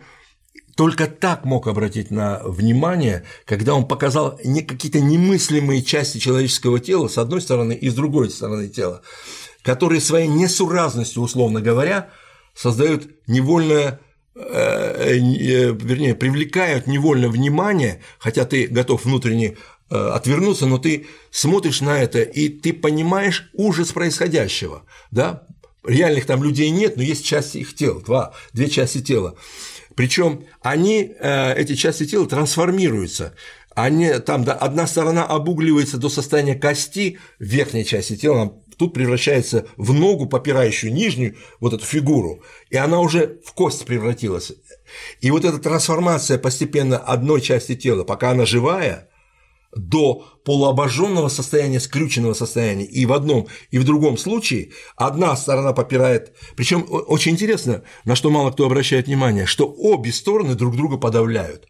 только 0.75 1.07
так 1.07 1.45
мог 1.45 1.67
обратить 1.67 2.11
на 2.11 2.41
внимание, 2.43 3.23
когда 3.45 3.73
он 3.73 3.87
показал 3.87 4.39
не 4.43 4.61
какие-то 4.61 4.99
немыслимые 4.99 5.81
части 5.81 6.17
человеческого 6.17 6.79
тела 6.79 7.07
с 7.07 7.17
одной 7.17 7.41
стороны 7.41 7.73
и 7.73 7.89
с 7.89 7.93
другой 7.93 8.29
стороны 8.29 8.67
тела, 8.67 9.01
которые 9.61 10.01
своей 10.01 10.27
несуразностью, 10.27 11.23
условно 11.23 11.61
говоря, 11.61 12.09
создают 12.53 13.07
невольное 13.25 14.01
э, 14.35 14.39
э, 14.41 15.17
вернее, 15.17 16.13
привлекают 16.13 16.87
невольно 16.87 17.29
внимание, 17.29 18.01
хотя 18.19 18.43
ты 18.43 18.67
готов 18.67 19.05
внутренне 19.05 19.55
э, 19.89 19.95
отвернуться, 19.95 20.65
но 20.65 20.77
ты 20.77 21.07
смотришь 21.31 21.79
на 21.79 22.01
это, 22.01 22.21
и 22.21 22.49
ты 22.49 22.73
понимаешь 22.73 23.49
ужас 23.53 23.93
происходящего, 23.93 24.83
да, 25.09 25.43
реальных 25.85 26.25
там 26.25 26.43
людей 26.43 26.69
нет, 26.69 26.97
но 26.97 27.03
есть 27.03 27.25
части 27.25 27.59
их 27.59 27.75
тела, 27.75 28.01
два, 28.01 28.33
две 28.51 28.69
части 28.69 29.01
тела. 29.01 29.35
Причем 29.95 30.45
они, 30.61 31.13
э, 31.19 31.53
эти 31.55 31.75
части 31.75 32.05
тела 32.05 32.27
трансформируются. 32.27 33.33
Они, 33.73 34.09
там 34.19 34.43
да, 34.45 34.53
одна 34.53 34.87
сторона 34.87 35.25
обугливается 35.25 35.97
до 35.97 36.09
состояния 36.09 36.55
кости 36.55 37.19
верхней 37.39 37.83
части 37.83 38.15
тела, 38.15 38.61
тут 38.77 38.93
превращается 38.93 39.67
в 39.75 39.93
ногу, 39.93 40.27
попирающую 40.27 40.93
нижнюю 40.93 41.35
вот 41.59 41.73
эту 41.73 41.85
фигуру, 41.85 42.43
и 42.69 42.77
она 42.77 42.99
уже 42.99 43.39
в 43.45 43.53
кость 43.53 43.85
превратилась. 43.85 44.53
И 45.21 45.31
вот 45.31 45.43
эта 45.43 45.59
трансформация 45.59 46.37
постепенно 46.37 46.97
одной 46.97 47.41
части 47.41 47.75
тела, 47.75 48.03
пока 48.03 48.31
она 48.31 48.45
живая, 48.45 49.09
до 49.75 50.25
полуобожженного 50.45 51.27
состояния, 51.27 51.79
скрюченного 51.79 52.33
состояния. 52.33 52.85
И 52.85 53.05
в 53.05 53.13
одном, 53.13 53.47
и 53.71 53.77
в 53.77 53.83
другом 53.83 54.17
случае 54.17 54.71
одна 54.95 55.35
сторона 55.35 55.73
попирает. 55.73 56.35
Причем 56.55 56.85
очень 56.89 57.33
интересно, 57.33 57.83
на 58.05 58.15
что 58.15 58.29
мало 58.29 58.51
кто 58.51 58.65
обращает 58.65 59.07
внимание, 59.07 59.45
что 59.45 59.67
обе 59.67 60.11
стороны 60.11 60.55
друг 60.55 60.75
друга 60.75 60.97
подавляют. 60.97 61.67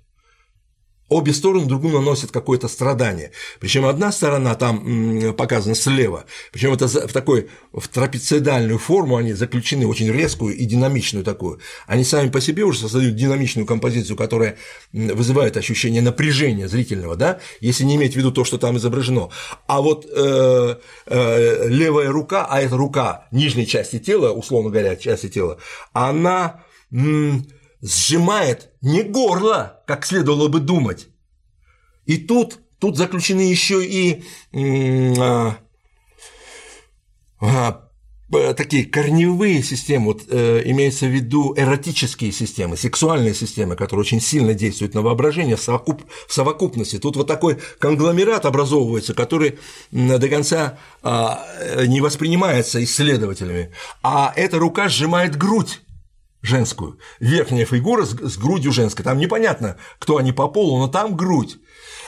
Обе 1.08 1.34
стороны 1.34 1.66
другу 1.66 1.90
наносят 1.90 2.32
какое-то 2.32 2.68
страдание. 2.68 3.32
Причем 3.60 3.86
одна 3.86 4.12
сторона 4.12 4.56
там 4.56 5.36
показана 5.38 5.76
слева, 5.76 6.26
причем 6.52 6.74
это 6.74 6.88
в 6.88 7.14
такой 7.14 7.48
в 7.74 7.88
трапециидальную 7.88 8.80
форму 8.80 9.18
они 9.18 9.34
заключены, 9.34 9.86
очень 9.86 10.12
резкую 10.12 10.56
и 10.56 10.66
динамичную 10.66 11.24
такую. 11.24 11.60
Они 11.86 12.04
сами 12.04 12.30
по 12.30 12.42
себе 12.42 12.64
уже 12.64 12.80
создают 12.80 13.16
динамичную 13.16 13.68
композицию, 13.68 14.18
которая 14.18 14.58
вызывает 14.94 15.58
ощущение 15.58 16.02
напряжения 16.02 16.68
зрительного, 16.68 17.16
да, 17.16 17.40
если 17.60 17.84
не 17.84 17.98
иметь 17.98 18.14
в 18.14 18.16
виду 18.16 18.32
то, 18.32 18.44
что 18.44 18.58
там 18.58 18.78
изображено. 18.78 19.30
А 19.68 19.82
вот 19.82 20.08
э, 20.10 20.76
э, 21.06 21.68
левая 21.70 22.10
рука, 22.10 22.48
а 22.50 22.62
это 22.62 22.78
рука 22.78 23.28
нижней 23.32 23.68
части 23.68 24.00
тела, 24.00 24.32
условно 24.32 24.72
говоря, 24.72 24.96
части 24.96 25.30
тела, 25.30 25.60
она 25.94 26.64
сжимает 27.82 28.72
не 28.82 29.04
горло, 29.04 29.84
как 29.88 30.06
следовало 30.06 30.48
бы 30.48 30.60
думать. 30.60 31.08
И 32.06 32.18
тут, 32.18 32.60
тут 32.80 32.98
заключены 32.98 33.42
еще 33.42 33.86
и 33.86 34.24
а, 35.20 35.58
а, 37.42 37.86
такие 38.56 38.86
корневые 38.86 39.62
системы, 39.62 40.06
вот, 40.06 40.24
э, 40.30 40.64
имеется 40.66 41.06
в 41.06 41.10
виду 41.10 41.54
эротические 41.56 42.32
системы, 42.32 42.76
сексуальные 42.76 43.34
системы, 43.34 43.76
которые 43.76 44.02
очень 44.02 44.22
сильно 44.22 44.54
действуют 44.54 44.94
на 44.94 45.02
воображение 45.02 45.56
в, 45.56 45.62
совокуп, 45.62 46.04
в 46.28 46.34
совокупности. 46.34 46.98
Тут 46.98 47.18
вот 47.18 47.28
такой 47.28 47.58
конгломерат 47.80 48.46
образовывается, 48.46 49.14
который 49.14 49.60
до 49.92 50.28
конца 50.28 50.80
а, 51.04 51.46
не 51.86 52.02
воспринимается 52.02 52.84
исследователями, 52.84 53.72
а 54.02 54.34
эта 54.36 54.58
рука 54.58 54.90
сжимает 54.90 55.38
грудь 55.38 55.82
женскую. 56.46 57.00
Верхняя 57.20 57.66
фигура 57.66 58.06
с, 58.06 58.38
грудью 58.38 58.72
женской. 58.72 59.04
Там 59.04 59.18
непонятно, 59.18 59.78
кто 60.00 60.18
они 60.18 60.32
по 60.32 60.48
полу, 60.48 60.80
но 60.80 60.88
там 60.88 61.16
грудь. 61.16 61.58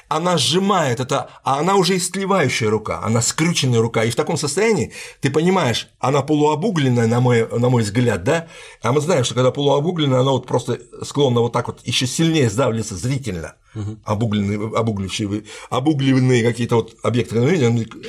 Она 0.10 0.38
сжимает 0.38 1.00
это, 1.02 1.30
а 1.44 1.60
она 1.60 1.76
уже 1.76 1.98
истлевающая 1.98 2.70
рука, 2.70 3.02
она 3.04 3.22
скрюченная 3.22 3.82
рука. 3.82 4.06
И 4.06 4.10
в 4.10 4.16
таком 4.16 4.38
состоянии, 4.38 4.94
ты 5.20 5.30
понимаешь, 5.30 5.90
она 6.00 6.22
полуобугленная, 6.22 7.08
на 7.08 7.20
мой, 7.20 7.48
на 7.48 7.70
мой 7.70 7.84
взгляд, 7.84 8.24
да? 8.24 8.48
А 8.82 8.94
мы 8.94 9.02
знаем, 9.02 9.26
что 9.26 9.36
когда 9.36 9.52
полуобугленная, 9.52 10.22
она 10.22 10.32
вот 10.32 10.46
просто 10.46 10.80
склонна 11.04 11.42
вот 11.42 11.52
так 11.52 11.68
вот 11.68 11.82
еще 11.84 12.08
сильнее 12.08 12.50
сдавливаться 12.50 12.96
зрительно. 12.96 13.56
Угу. 13.76 13.98
Обугленные, 14.06 14.72
обуглившие, 14.76 15.44
обугленные 15.70 16.44
какие-то 16.44 16.78
вот 16.78 16.96
объекты 17.04 17.38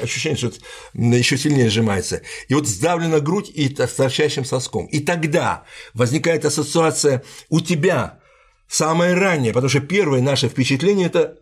ощущение, 0.01 0.37
что 0.37 0.53
еще 0.95 1.37
сильнее 1.37 1.69
сжимается. 1.69 2.23
И 2.49 2.55
вот 2.55 2.69
сдавлена 2.69 3.21
грудь 3.21 3.51
и 3.53 3.75
с 3.75 3.93
торчащим 3.93 4.45
соском. 4.45 4.87
И 4.87 5.01
тогда 5.01 5.65
возникает 5.95 6.45
ассоциация 6.45 7.25
у 7.49 7.61
тебя 7.61 8.21
самое 8.69 9.15
раннее, 9.15 9.53
потому 9.53 9.69
что 9.69 9.81
первое 9.81 10.21
наше 10.21 10.49
впечатление– 10.49 11.07
это 11.09 11.39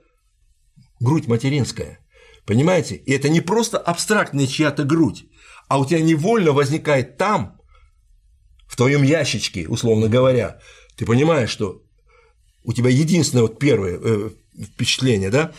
грудь 1.01 1.29
материнская. 1.29 1.99
Понимаете? 2.45 2.97
И 2.97 3.13
это 3.13 3.29
не 3.29 3.41
просто 3.41 3.79
абстрактная 3.79 4.47
чья-то 4.47 4.85
грудь, 4.85 5.27
а 5.69 5.79
у 5.79 5.85
тебя 5.85 6.01
невольно 6.01 6.53
возникает 6.53 7.17
там, 7.17 7.57
в 8.67 8.77
твоем 8.77 9.03
ящичке, 9.03 9.69
условно 9.69 10.09
говоря, 10.09 10.59
ты 10.97 11.07
понимаешь, 11.07 11.51
что 11.51 11.83
у 12.65 12.73
тебя 12.73 12.91
единственное 12.91 13.43
вот 13.43 13.59
первое 13.59 13.99
э, 14.03 14.31
впечатление, 14.75 15.31
да, 15.31 15.53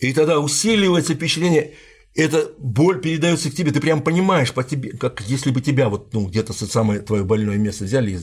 и 0.00 0.12
тогда 0.12 0.38
усиливается 0.38 1.14
впечатление, 1.14 1.74
эта 2.14 2.50
боль 2.58 3.00
передается 3.00 3.50
к 3.50 3.54
тебе, 3.54 3.72
ты 3.72 3.80
прям 3.80 4.02
понимаешь 4.02 4.52
по 4.52 4.64
тебе, 4.64 4.90
как 4.96 5.20
если 5.22 5.50
бы 5.50 5.60
тебя 5.60 5.88
вот 5.88 6.12
ну, 6.14 6.26
где-то 6.26 6.52
самое 6.52 7.00
твое 7.00 7.24
больное 7.24 7.56
место 7.56 7.84
взяли 7.84 8.12
и, 8.12 8.18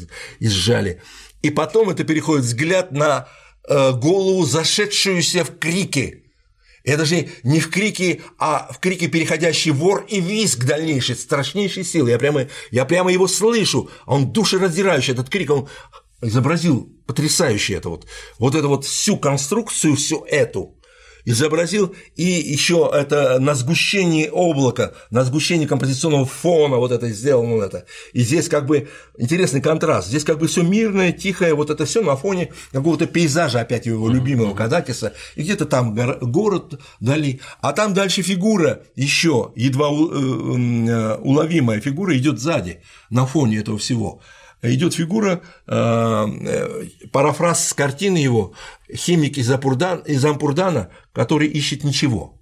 и 0.46 0.48
сжали. 0.48 1.02
И 1.42 1.52
потом 1.52 1.90
это 1.90 2.04
переходит 2.04 2.46
взгляд 2.46 2.92
на 2.92 3.28
э, 3.68 3.92
голову, 3.92 4.46
зашедшуюся 4.46 5.44
в 5.44 5.58
крики. 5.60 6.23
Это 6.84 7.06
же 7.06 7.30
не 7.44 7.60
в 7.60 7.70
крике, 7.70 8.22
а 8.38 8.70
в 8.72 8.80
крике 8.80 9.08
переходящий 9.08 9.72
вор 9.72 10.06
и 10.10 10.20
визг 10.20 10.66
дальнейший, 10.66 11.16
страшнейшей 11.16 11.86
силы. 11.86 12.10
Я 12.10 12.20
прямо, 12.20 12.48
я 12.72 12.86
прямо 12.86 13.12
его 13.12 13.28
слышу. 13.28 13.90
Он 14.06 14.34
душераздирающий, 14.34 15.14
этот 15.14 15.30
крик, 15.30 15.50
он 15.50 15.70
изобразил 16.22 16.90
потрясающе 17.06 17.76
это 17.76 17.90
вот. 17.90 18.06
Вот 18.38 18.56
эту 18.56 18.68
вот 18.68 18.86
всю 18.86 19.18
конструкцию, 19.18 19.96
всю 19.96 20.26
эту. 20.26 20.76
Изобразил, 21.26 21.96
и 22.16 22.24
еще 22.24 22.90
это 22.94 23.40
на 23.40 23.56
сгущении 23.56 24.30
облака, 24.32 24.94
на 25.10 25.24
сгущении 25.24 25.66
композиционного 25.66 26.26
фона 26.26 26.78
вот 26.78 26.92
это 26.92 27.10
сделано 27.10 27.64
это. 27.64 27.86
И 28.14 28.22
здесь 28.22 28.50
как 28.50 28.66
бы 28.66 28.90
интересный 29.18 29.62
контраст. 29.62 30.08
Здесь 30.08 30.24
как 30.24 30.40
бы 30.40 30.48
все 30.48 30.64
мирное, 30.64 31.12
тихое, 31.12 31.54
вот 31.54 31.70
это 31.70 31.86
все 31.86 32.02
на 32.02 32.16
фоне 32.16 32.52
какого-то 32.72 33.06
пейзажа 33.06 33.62
опять 33.62 33.86
его 33.86 34.10
любимого 34.10 34.54
Кадакиса, 34.54 35.14
и 35.36 35.44
где-то 35.44 35.66
там 35.66 35.96
город 36.22 36.80
дали, 37.00 37.40
а 37.62 37.74
там 37.74 37.94
дальше 37.94 38.22
фигура 38.22 38.84
еще 38.96 39.52
едва 39.56 39.88
э, 39.88 39.92
э, 39.92 41.16
уловимая 41.22 41.80
фигура 41.80 42.18
идет 42.18 42.40
сзади 42.40 42.82
на 43.10 43.26
фоне 43.26 43.60
этого 43.60 43.78
всего 43.78 44.22
идет 44.64 44.94
фигура, 44.94 45.42
э, 45.68 46.86
парафраз 47.12 47.70
с 47.70 47.74
картины 47.74 48.18
его 48.18 48.54
«Химик 48.94 49.38
из, 49.38 49.52
Апурдан, 49.52 50.04
Ампурдана, 50.24 50.90
который 51.14 51.48
ищет 51.48 51.84
ничего». 51.84 52.40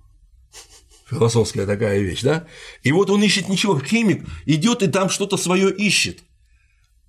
Философская 1.10 1.66
такая 1.66 2.00
вещь, 2.00 2.22
да? 2.22 2.46
И 2.84 2.92
вот 2.92 3.10
он 3.10 3.22
ищет 3.22 3.50
ничего, 3.50 3.78
химик 3.80 4.26
идет 4.46 4.82
и 4.82 4.88
там 4.88 5.10
что-то 5.10 5.36
свое 5.36 5.70
ищет 5.70 6.20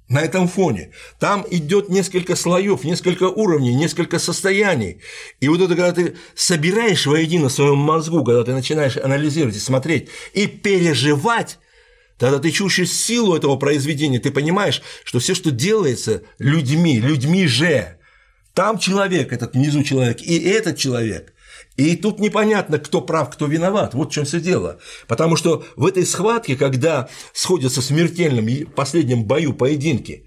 на 0.09 0.21
этом 0.21 0.49
фоне. 0.49 0.91
Там 1.19 1.47
идет 1.51 1.89
несколько 1.89 2.37
слоев, 2.37 2.85
несколько 2.85 3.25
уровней, 3.25 3.75
несколько 3.75 4.19
состояний. 4.19 5.01
И 5.41 5.49
вот 5.49 5.61
это, 5.61 5.75
когда 5.75 5.93
ты 5.93 6.17
собираешь 6.35 7.07
воедино 7.07 7.49
в 7.49 7.53
своем 7.53 7.79
мозгу, 7.79 8.25
когда 8.25 8.45
ты 8.45 8.53
начинаешь 8.53 8.97
анализировать 8.97 9.57
и 9.57 9.61
смотреть 9.61 10.09
и 10.35 10.47
переживать, 10.47 11.59
Тогда 12.23 12.39
ты 12.39 12.53
чувствуешь 12.53 12.93
силу 12.93 13.35
этого 13.35 13.57
произведения, 13.57 14.21
ты 14.21 14.31
понимаешь, 14.31 14.81
что 15.03 15.19
все, 15.19 15.35
что 15.35 15.51
делается 15.51 16.23
людьми, 16.39 17.01
людьми 17.01 17.49
же, 17.49 17.99
там 18.55 18.79
человек, 18.79 19.33
этот 19.33 19.55
внизу 19.55 19.83
человек, 19.83 20.23
и 20.23 20.39
этот 20.39 20.79
человек. 20.79 21.33
И 21.77 21.97
тут 21.97 22.21
непонятно, 22.21 22.79
кто 22.79 23.01
прав, 23.01 23.29
кто 23.29 23.47
виноват. 23.47 23.95
Вот 23.95 24.11
в 24.11 24.15
чем 24.15 24.25
все 24.25 24.39
дело. 24.39 24.79
Потому 25.09 25.35
что 25.35 25.65
в 25.75 25.85
этой 25.85 26.07
схватке, 26.07 26.55
когда 26.55 27.09
сходятся 27.33 27.81
в 27.81 27.85
смертельном 27.85 28.69
последнем 28.69 29.25
бою 29.25 29.53
поединки, 29.53 30.25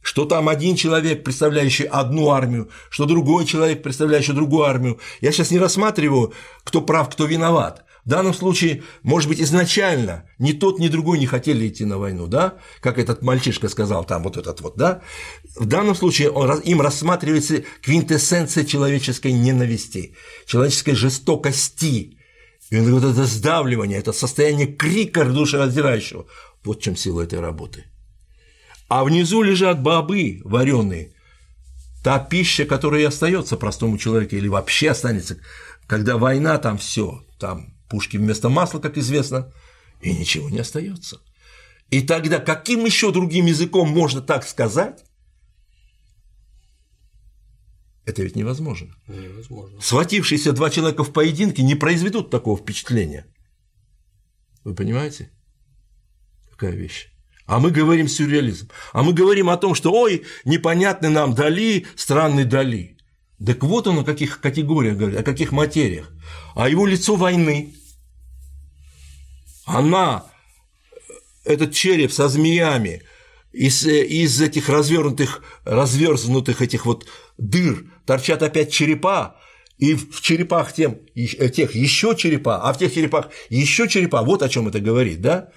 что 0.00 0.24
там 0.24 0.48
один 0.48 0.76
человек, 0.76 1.24
представляющий 1.24 1.84
одну 1.84 2.30
армию, 2.30 2.70
что 2.88 3.04
другой 3.04 3.44
человек, 3.44 3.82
представляющий 3.82 4.32
другую 4.32 4.64
армию. 4.64 4.98
Я 5.20 5.30
сейчас 5.30 5.50
не 5.50 5.58
рассматриваю, 5.58 6.32
кто 6.62 6.80
прав, 6.80 7.10
кто 7.10 7.26
виноват. 7.26 7.83
В 8.04 8.08
данном 8.08 8.34
случае, 8.34 8.82
может 9.02 9.28
быть, 9.30 9.40
изначально 9.40 10.24
ни 10.38 10.52
тот, 10.52 10.78
ни 10.78 10.88
другой 10.88 11.18
не 11.18 11.26
хотели 11.26 11.68
идти 11.68 11.86
на 11.86 11.96
войну, 11.96 12.26
да, 12.26 12.58
как 12.80 12.98
этот 12.98 13.22
мальчишка 13.22 13.68
сказал 13.68 14.04
там, 14.04 14.24
вот 14.24 14.36
этот 14.36 14.60
вот, 14.60 14.76
да. 14.76 15.00
В 15.56 15.64
данном 15.64 15.94
случае 15.94 16.30
он, 16.30 16.60
им 16.60 16.82
рассматривается 16.82 17.64
квинтэссенция 17.80 18.64
человеческой 18.64 19.32
ненависти, 19.32 20.14
человеческой 20.46 20.94
жестокости, 20.94 22.18
и 22.70 22.78
вот 22.78 23.04
это 23.04 23.24
сдавливание, 23.24 23.98
это 23.98 24.12
состояние 24.12 24.66
крика 24.66 25.24
душераздирающего. 25.24 26.26
Вот 26.64 26.80
в 26.80 26.82
чем 26.82 26.96
сила 26.96 27.22
этой 27.22 27.40
работы. 27.40 27.84
А 28.88 29.04
внизу 29.04 29.42
лежат 29.42 29.82
бобы 29.82 30.40
вареные, 30.44 31.14
та 32.02 32.18
пища, 32.18 32.66
которая 32.66 33.02
и 33.02 33.04
остается 33.04 33.56
простому 33.56 33.96
человеку, 33.96 34.36
или 34.36 34.48
вообще 34.48 34.90
останется, 34.90 35.38
когда 35.86 36.18
война 36.18 36.58
там 36.58 36.78
все, 36.78 37.22
там 37.38 37.74
пушки 37.94 38.16
вместо 38.16 38.48
масла, 38.48 38.80
как 38.80 38.98
известно, 38.98 39.52
и 40.02 40.12
ничего 40.12 40.50
не 40.50 40.58
остается. 40.58 41.20
И 41.90 42.00
тогда 42.00 42.40
каким 42.40 42.84
еще 42.84 43.12
другим 43.12 43.46
языком 43.46 43.88
можно 43.88 44.20
так 44.20 44.44
сказать? 44.44 45.04
Это 48.04 48.22
ведь 48.22 48.36
невозможно. 48.36 48.88
Невозможно. 49.06 49.80
Схватившиеся 49.80 50.52
два 50.52 50.70
человека 50.70 51.04
в 51.04 51.12
поединке 51.12 51.62
не 51.62 51.76
произведут 51.76 52.30
такого 52.30 52.58
впечатления. 52.58 53.26
Вы 54.64 54.74
понимаете? 54.74 55.30
Какая 56.50 56.72
вещь? 56.72 57.12
А 57.46 57.60
мы 57.60 57.70
говорим 57.70 58.08
сюрреализм. 58.08 58.70
А 58.92 59.04
мы 59.04 59.12
говорим 59.12 59.48
о 59.48 59.56
том, 59.56 59.76
что 59.76 59.92
ой, 59.92 60.24
непонятный 60.44 61.10
нам 61.10 61.34
Дали, 61.34 61.86
странный 61.94 62.44
Дали. 62.44 62.96
Так 63.46 63.62
вот 63.62 63.86
он 63.86 63.98
о 63.98 64.04
каких 64.04 64.40
категориях 64.40 64.96
говорит, 64.96 65.20
о 65.20 65.22
каких 65.22 65.52
материях. 65.52 66.10
А 66.56 66.68
его 66.68 66.86
лицо 66.86 67.14
войны, 67.14 67.74
она, 69.64 70.26
этот 71.44 71.72
череп 71.74 72.12
со 72.12 72.28
змеями, 72.28 73.02
из, 73.52 73.86
из 73.86 74.40
этих 74.40 74.68
развернутых, 74.68 75.42
разверзнутых 75.64 76.60
этих 76.60 76.86
вот 76.86 77.06
дыр 77.38 77.84
торчат 78.04 78.42
опять 78.42 78.72
черепа, 78.72 79.36
и 79.78 79.94
в 79.94 80.20
черепах 80.20 80.72
тем, 80.72 80.98
э, 81.14 81.48
тех 81.48 81.74
еще 81.74 82.14
черепа, 82.16 82.62
а 82.62 82.72
в 82.72 82.78
тех 82.78 82.92
черепах 82.92 83.30
еще 83.48 83.88
черепа, 83.88 84.22
вот 84.22 84.42
о 84.42 84.48
чем 84.48 84.68
это 84.68 84.80
говорит, 84.80 85.20
да? 85.20 85.50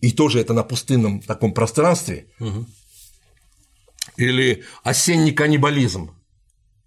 И 0.00 0.12
тоже 0.12 0.40
это 0.40 0.54
на 0.54 0.64
пустынном 0.64 1.20
таком 1.20 1.52
пространстве. 1.52 2.26
Угу. 2.40 2.66
Или 4.16 4.64
осенний 4.82 5.32
каннибализм, 5.32 6.10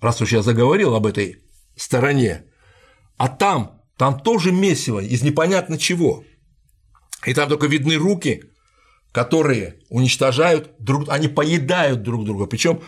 раз 0.02 0.22
уж 0.22 0.34
я 0.34 0.42
заговорил 0.42 0.96
об 0.96 1.06
этой 1.06 1.44
стороне, 1.76 2.46
а 3.18 3.30
там 3.30 3.83
там 3.98 4.20
тоже 4.20 4.52
месиво 4.52 5.00
из 5.00 5.22
непонятно 5.22 5.78
чего. 5.78 6.24
И 7.26 7.34
там 7.34 7.48
только 7.48 7.68
видны 7.68 7.96
руки, 7.96 8.44
которые 9.12 9.80
уничтожают 9.90 10.72
друг, 10.80 11.08
они 11.10 11.28
поедают 11.28 12.02
друг 12.02 12.26
друга. 12.26 12.48
Причем 12.48 12.82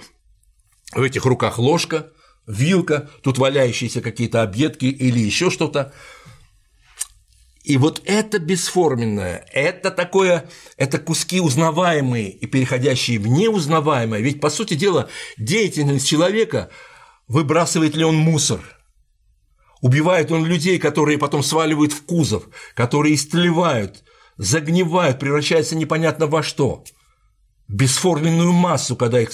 в 0.93 1.01
этих 1.01 1.25
руках 1.25 1.59
ложка, 1.59 2.11
вилка, 2.47 3.09
тут 3.21 3.37
валяющиеся 3.37 4.01
какие-то 4.01 4.41
объедки 4.41 4.85
или 4.85 5.19
еще 5.19 5.49
что-то. 5.49 5.93
И 7.63 7.77
вот 7.77 8.01
это 8.05 8.37
бесформенное, 8.37 9.47
это 9.51 9.89
такое, 9.89 10.47
это 10.77 10.99
куски 10.99 11.39
узнаваемые 11.39 12.29
и 12.29 12.45
переходящие 12.45 13.19
в 13.19 13.27
неузнаваемое. 13.27 14.21
Ведь, 14.21 14.39
по 14.39 14.51
сути 14.51 14.75
дела, 14.75 15.09
деятельность 15.37 16.07
человека 16.07 16.69
выбрасывает 17.27 17.95
ли 17.95 18.03
он 18.03 18.15
мусор– 18.15 18.61
Убивает 19.85 20.31
он 20.31 20.47
людей, 20.47 20.79
которые 20.79 21.19
потом 21.19 21.43
сваливают 21.43 21.93
в 21.93 22.01
кузов, 22.05 22.49
которые 22.73 23.13
истлевают, 23.13 24.03
загнивают, 24.35 25.19
превращаются 25.19 25.75
непонятно 25.75 26.25
во 26.25 26.41
что. 26.41 26.83
Бесформенную 27.67 28.51
массу, 28.51 28.95
когда 28.95 29.21
их 29.21 29.29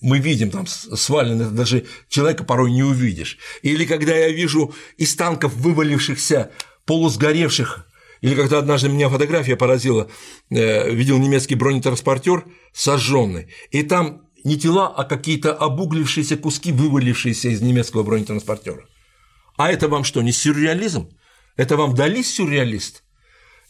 мы 0.00 0.18
видим 0.18 0.50
там 0.50 0.66
сваленных, 0.66 1.54
даже 1.54 1.86
человека 2.08 2.42
порой 2.42 2.72
не 2.72 2.82
увидишь. 2.82 3.38
Или 3.62 3.84
когда 3.84 4.12
я 4.12 4.30
вижу 4.30 4.74
из 4.96 5.14
танков 5.14 5.54
вывалившихся, 5.54 6.50
полусгоревших, 6.84 7.86
или 8.22 8.34
когда 8.34 8.58
однажды 8.58 8.88
меня 8.88 9.08
фотография 9.08 9.54
поразила, 9.54 10.10
э, 10.50 10.90
видел 10.90 11.18
немецкий 11.18 11.54
бронетранспортер 11.54 12.44
сожженный, 12.72 13.54
и 13.70 13.84
там 13.84 14.22
не 14.42 14.58
тела, 14.58 14.88
а 14.88 15.04
какие-то 15.04 15.54
обуглившиеся 15.54 16.36
куски, 16.36 16.72
вывалившиеся 16.72 17.50
из 17.50 17.60
немецкого 17.60 18.02
бронетранспортера. 18.02 18.84
А 19.56 19.70
это 19.70 19.88
вам 19.88 20.04
что, 20.04 20.22
не 20.22 20.32
сюрреализм? 20.32 21.10
Это 21.56 21.76
вам 21.76 21.94
Дали 21.94 22.22
сюрреалист? 22.22 23.02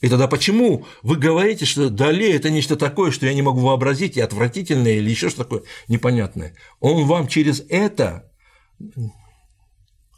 И 0.00 0.08
тогда 0.08 0.28
почему 0.28 0.86
вы 1.02 1.16
говорите, 1.16 1.64
что 1.64 1.88
Дали– 1.88 2.30
это 2.32 2.50
нечто 2.50 2.76
такое, 2.76 3.10
что 3.10 3.26
я 3.26 3.34
не 3.34 3.42
могу 3.42 3.60
вообразить, 3.60 4.16
и 4.16 4.20
отвратительное, 4.20 4.96
или 4.96 5.10
еще 5.10 5.30
что 5.30 5.44
такое 5.44 5.62
непонятное? 5.88 6.54
Он 6.80 7.06
вам 7.06 7.28
через 7.28 7.64
это 7.68 8.30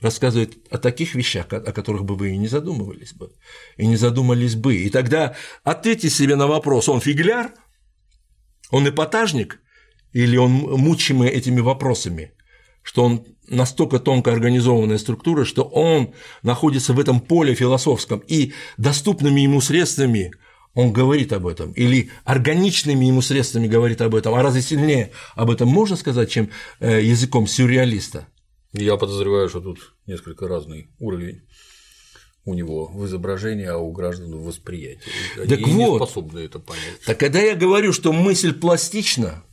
рассказывает 0.01 0.57
о 0.71 0.79
таких 0.79 1.15
вещах, 1.15 1.47
о 1.53 1.73
которых 1.73 2.05
бы 2.05 2.17
вы 2.17 2.31
и 2.31 2.37
не 2.37 2.49
задумывались 2.49 3.13
бы, 3.13 3.33
и 3.77 3.87
не 3.87 3.97
задумались 3.97 4.55
бы. 4.55 4.77
И 4.77 4.91
тогда 4.91 5.37
ответьте 5.65 6.11
себе 6.11 6.37
на 6.37 6.47
вопрос, 6.47 6.89
он 6.89 7.01
фигляр, 7.01 7.53
он 8.71 8.89
эпатажник, 8.89 9.61
или 10.13 10.37
он 10.37 10.51
мучимый 10.51 11.29
этими 11.29 11.61
вопросами, 11.61 12.33
что 12.83 13.05
он 13.05 13.27
настолько 13.49 13.99
тонко 13.99 14.33
организованная 14.33 14.99
структура, 14.99 15.45
что 15.45 15.63
он 15.63 16.13
находится 16.43 16.93
в 16.93 17.01
этом 17.01 17.21
поле 17.21 17.55
философском, 17.55 18.23
и 18.27 18.53
доступными 18.77 19.41
ему 19.41 19.61
средствами 19.61 20.33
он 20.75 20.93
говорит 20.93 21.33
об 21.33 21.47
этом, 21.47 21.73
или 21.73 22.11
органичными 22.25 23.07
ему 23.07 23.21
средствами 23.21 23.67
говорит 23.67 24.01
об 24.01 24.15
этом, 24.15 24.35
а 24.35 24.43
разве 24.43 24.63
сильнее 24.63 25.11
об 25.35 25.51
этом 25.51 25.69
можно 25.69 25.97
сказать, 25.97 26.31
чем 26.31 26.51
э, 26.79 27.03
языком 27.03 27.47
сюрреалиста? 27.47 28.29
Я 28.73 28.97
подозреваю, 28.97 29.49
что 29.49 29.61
тут 29.61 29.95
несколько 30.07 30.47
разный 30.47 30.91
уровень 30.99 31.43
у 32.45 32.55
него 32.55 32.87
в 32.87 33.05
изображении, 33.07 33.67
а 33.67 33.77
у 33.77 33.93
граждан 33.93 34.35
в 34.35 34.45
восприятии. 34.45 35.11
Они 35.37 35.49
так 35.49 35.61
вот, 35.61 35.69
не 35.69 35.97
способны 35.97 36.39
это 36.41 36.59
понять. 36.59 37.01
Так 37.05 37.19
когда 37.19 37.41
я 37.41 37.55
говорю, 37.55 37.93
что 37.93 38.13
мысль 38.13 38.53
пластична, 38.53 39.45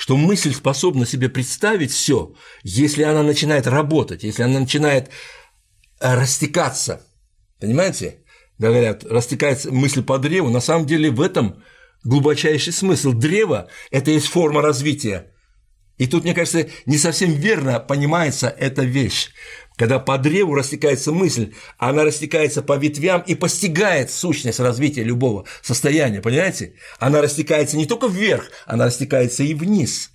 что 0.00 0.16
мысль 0.16 0.54
способна 0.54 1.04
себе 1.04 1.28
представить 1.28 1.92
все, 1.92 2.32
если 2.62 3.02
она 3.02 3.22
начинает 3.22 3.66
работать, 3.66 4.22
если 4.22 4.42
она 4.44 4.60
начинает 4.60 5.10
э, 6.00 6.14
растекаться. 6.14 7.06
Понимаете? 7.60 8.20
Говорят, 8.56 9.04
растекается 9.04 9.70
мысль 9.70 10.02
по 10.02 10.18
древу. 10.18 10.48
На 10.48 10.60
самом 10.60 10.86
деле 10.86 11.10
в 11.10 11.20
этом 11.20 11.62
глубочайший 12.02 12.72
смысл. 12.72 13.12
Древо– 13.12 13.68
это 13.90 14.10
есть 14.10 14.28
форма 14.28 14.62
развития. 14.62 15.34
И 15.98 16.06
тут, 16.06 16.24
мне 16.24 16.32
кажется, 16.32 16.66
не 16.86 16.96
совсем 16.96 17.32
верно 17.32 17.78
понимается 17.78 18.48
эта 18.48 18.84
вещь. 18.84 19.28
Когда 19.80 19.98
по 19.98 20.18
древу 20.18 20.54
растекается 20.54 21.10
мысль, 21.10 21.54
она 21.78 22.04
растекается 22.04 22.60
по 22.60 22.76
ветвям 22.76 23.22
и 23.22 23.34
постигает 23.34 24.10
сущность 24.10 24.60
развития 24.60 25.02
любого 25.02 25.46
состояния, 25.62 26.20
понимаете? 26.20 26.74
Она 26.98 27.22
растекается 27.22 27.78
не 27.78 27.86
только 27.86 28.06
вверх, 28.06 28.50
она 28.66 28.84
растекается 28.84 29.42
и 29.42 29.54
вниз, 29.54 30.10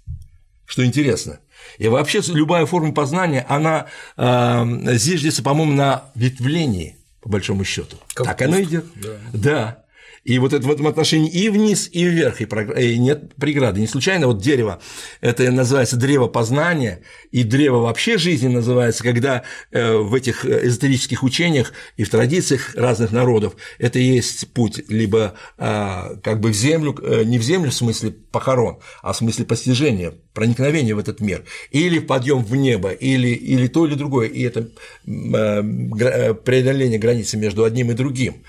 что 0.68 0.86
интересно. 0.86 1.40
И 1.80 1.88
вообще 1.88 2.22
любая 2.28 2.68
форма 2.68 2.94
познания, 2.94 3.44
она 3.50 3.88
э, 4.18 4.98
зиждется, 4.98 5.42
по-моему, 5.42 5.74
на 5.74 6.12
ветвлении, 6.14 6.98
по 7.20 7.30
большому 7.30 7.64
счету. 7.64 7.98
Как 8.14 8.28
так 8.28 8.42
оно 8.44 8.62
идет. 8.62 8.86
Да. 8.94 9.18
да. 9.34 9.85
И 10.26 10.40
вот 10.40 10.54
это 10.54 10.66
в 10.66 10.72
этом 10.72 10.88
отношении 10.88 11.30
и 11.30 11.50
вниз, 11.50 11.88
и 11.92 12.04
вверх, 12.04 12.42
и, 12.42 12.98
нет 12.98 13.36
преграды. 13.36 13.80
Не 13.80 13.88
случайно 13.88 14.26
вот 14.26 14.42
дерево, 14.42 14.82
это 15.22 15.52
называется 15.52 15.98
древо 15.98 16.28
познания, 16.28 17.02
и 17.32 17.44
древо 17.44 17.78
вообще 17.78 18.18
жизни 18.18 18.48
называется, 18.48 19.04
когда 19.04 19.44
э, 19.72 19.96
в 19.96 20.16
этих 20.16 20.44
эзотерических 20.44 21.22
учениях 21.22 21.74
и 21.96 22.04
в 22.04 22.10
традициях 22.10 22.74
разных 22.74 23.12
народов 23.12 23.56
это 23.78 24.00
есть 24.00 24.52
путь 24.52 24.82
либо 24.90 25.36
а, 25.60 26.16
как 26.24 26.40
бы 26.40 26.50
в 26.50 26.56
землю, 26.56 26.98
э, 27.04 27.24
не 27.24 27.38
в 27.38 27.44
землю 27.44 27.70
в 27.70 27.76
смысле 27.76 28.10
похорон, 28.32 28.80
а 29.04 29.14
в 29.14 29.18
смысле 29.18 29.46
постижения, 29.46 30.12
проникновения 30.34 30.96
в 30.96 31.00
этот 31.00 31.20
мир, 31.20 31.44
или 31.70 32.00
подъем 32.00 32.44
в 32.44 32.56
небо, 32.56 32.90
или, 32.90 33.28
или 33.28 33.68
то, 33.68 33.86
или 33.86 33.94
другое, 33.94 34.28
и 34.28 34.42
это 34.42 34.70
э, 35.06 36.34
преодоление 36.34 36.98
границы 36.98 37.38
между 37.38 37.64
одним 37.64 37.92
и 37.92 37.94
другим. 37.94 38.42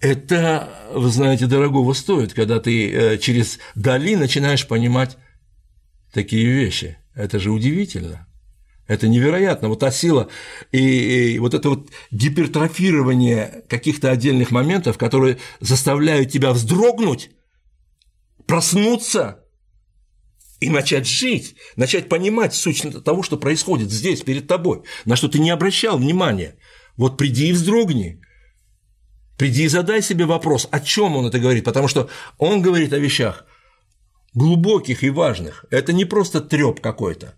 Это, 0.00 0.68
вы 0.94 1.10
знаете, 1.10 1.46
дорогого 1.46 1.92
стоит, 1.92 2.32
когда 2.32 2.58
ты 2.58 2.90
э, 2.90 3.18
через 3.18 3.58
дали 3.74 4.14
начинаешь 4.14 4.66
понимать 4.66 5.18
такие 6.12 6.46
вещи. 6.46 6.96
Это 7.14 7.38
же 7.38 7.50
удивительно. 7.50 8.26
Это 8.88 9.08
невероятно. 9.08 9.68
Вот 9.68 9.80
та 9.80 9.92
сила 9.92 10.28
и, 10.72 11.34
и 11.34 11.38
вот 11.38 11.54
это 11.54 11.68
вот 11.68 11.90
гипертрофирование 12.10 13.62
каких-то 13.68 14.10
отдельных 14.10 14.50
моментов, 14.50 14.96
которые 14.96 15.38
заставляют 15.60 16.32
тебя 16.32 16.52
вздрогнуть, 16.52 17.30
проснуться 18.46 19.44
и 20.60 20.70
начать 20.70 21.06
жить, 21.06 21.56
начать 21.76 22.08
понимать 22.08 22.54
суть 22.54 22.84
того, 23.04 23.22
что 23.22 23.36
происходит 23.36 23.90
здесь, 23.90 24.22
перед 24.22 24.46
тобой, 24.46 24.82
на 25.04 25.14
что 25.14 25.28
ты 25.28 25.38
не 25.38 25.50
обращал 25.50 25.98
внимания. 25.98 26.56
Вот 26.96 27.16
приди 27.16 27.50
и 27.50 27.52
вздрогни, 27.52 28.20
Приди 29.40 29.64
и 29.64 29.68
задай 29.68 30.02
себе 30.02 30.26
вопрос, 30.26 30.68
о 30.70 30.80
чем 30.80 31.16
он 31.16 31.24
это 31.24 31.38
говорит, 31.38 31.64
потому 31.64 31.88
что 31.88 32.10
он 32.36 32.60
говорит 32.60 32.92
о 32.92 32.98
вещах 32.98 33.46
глубоких 34.34 35.02
и 35.02 35.08
важных. 35.08 35.64
Это 35.70 35.94
не 35.94 36.04
просто 36.04 36.42
треп 36.42 36.80
какой-то. 36.80 37.32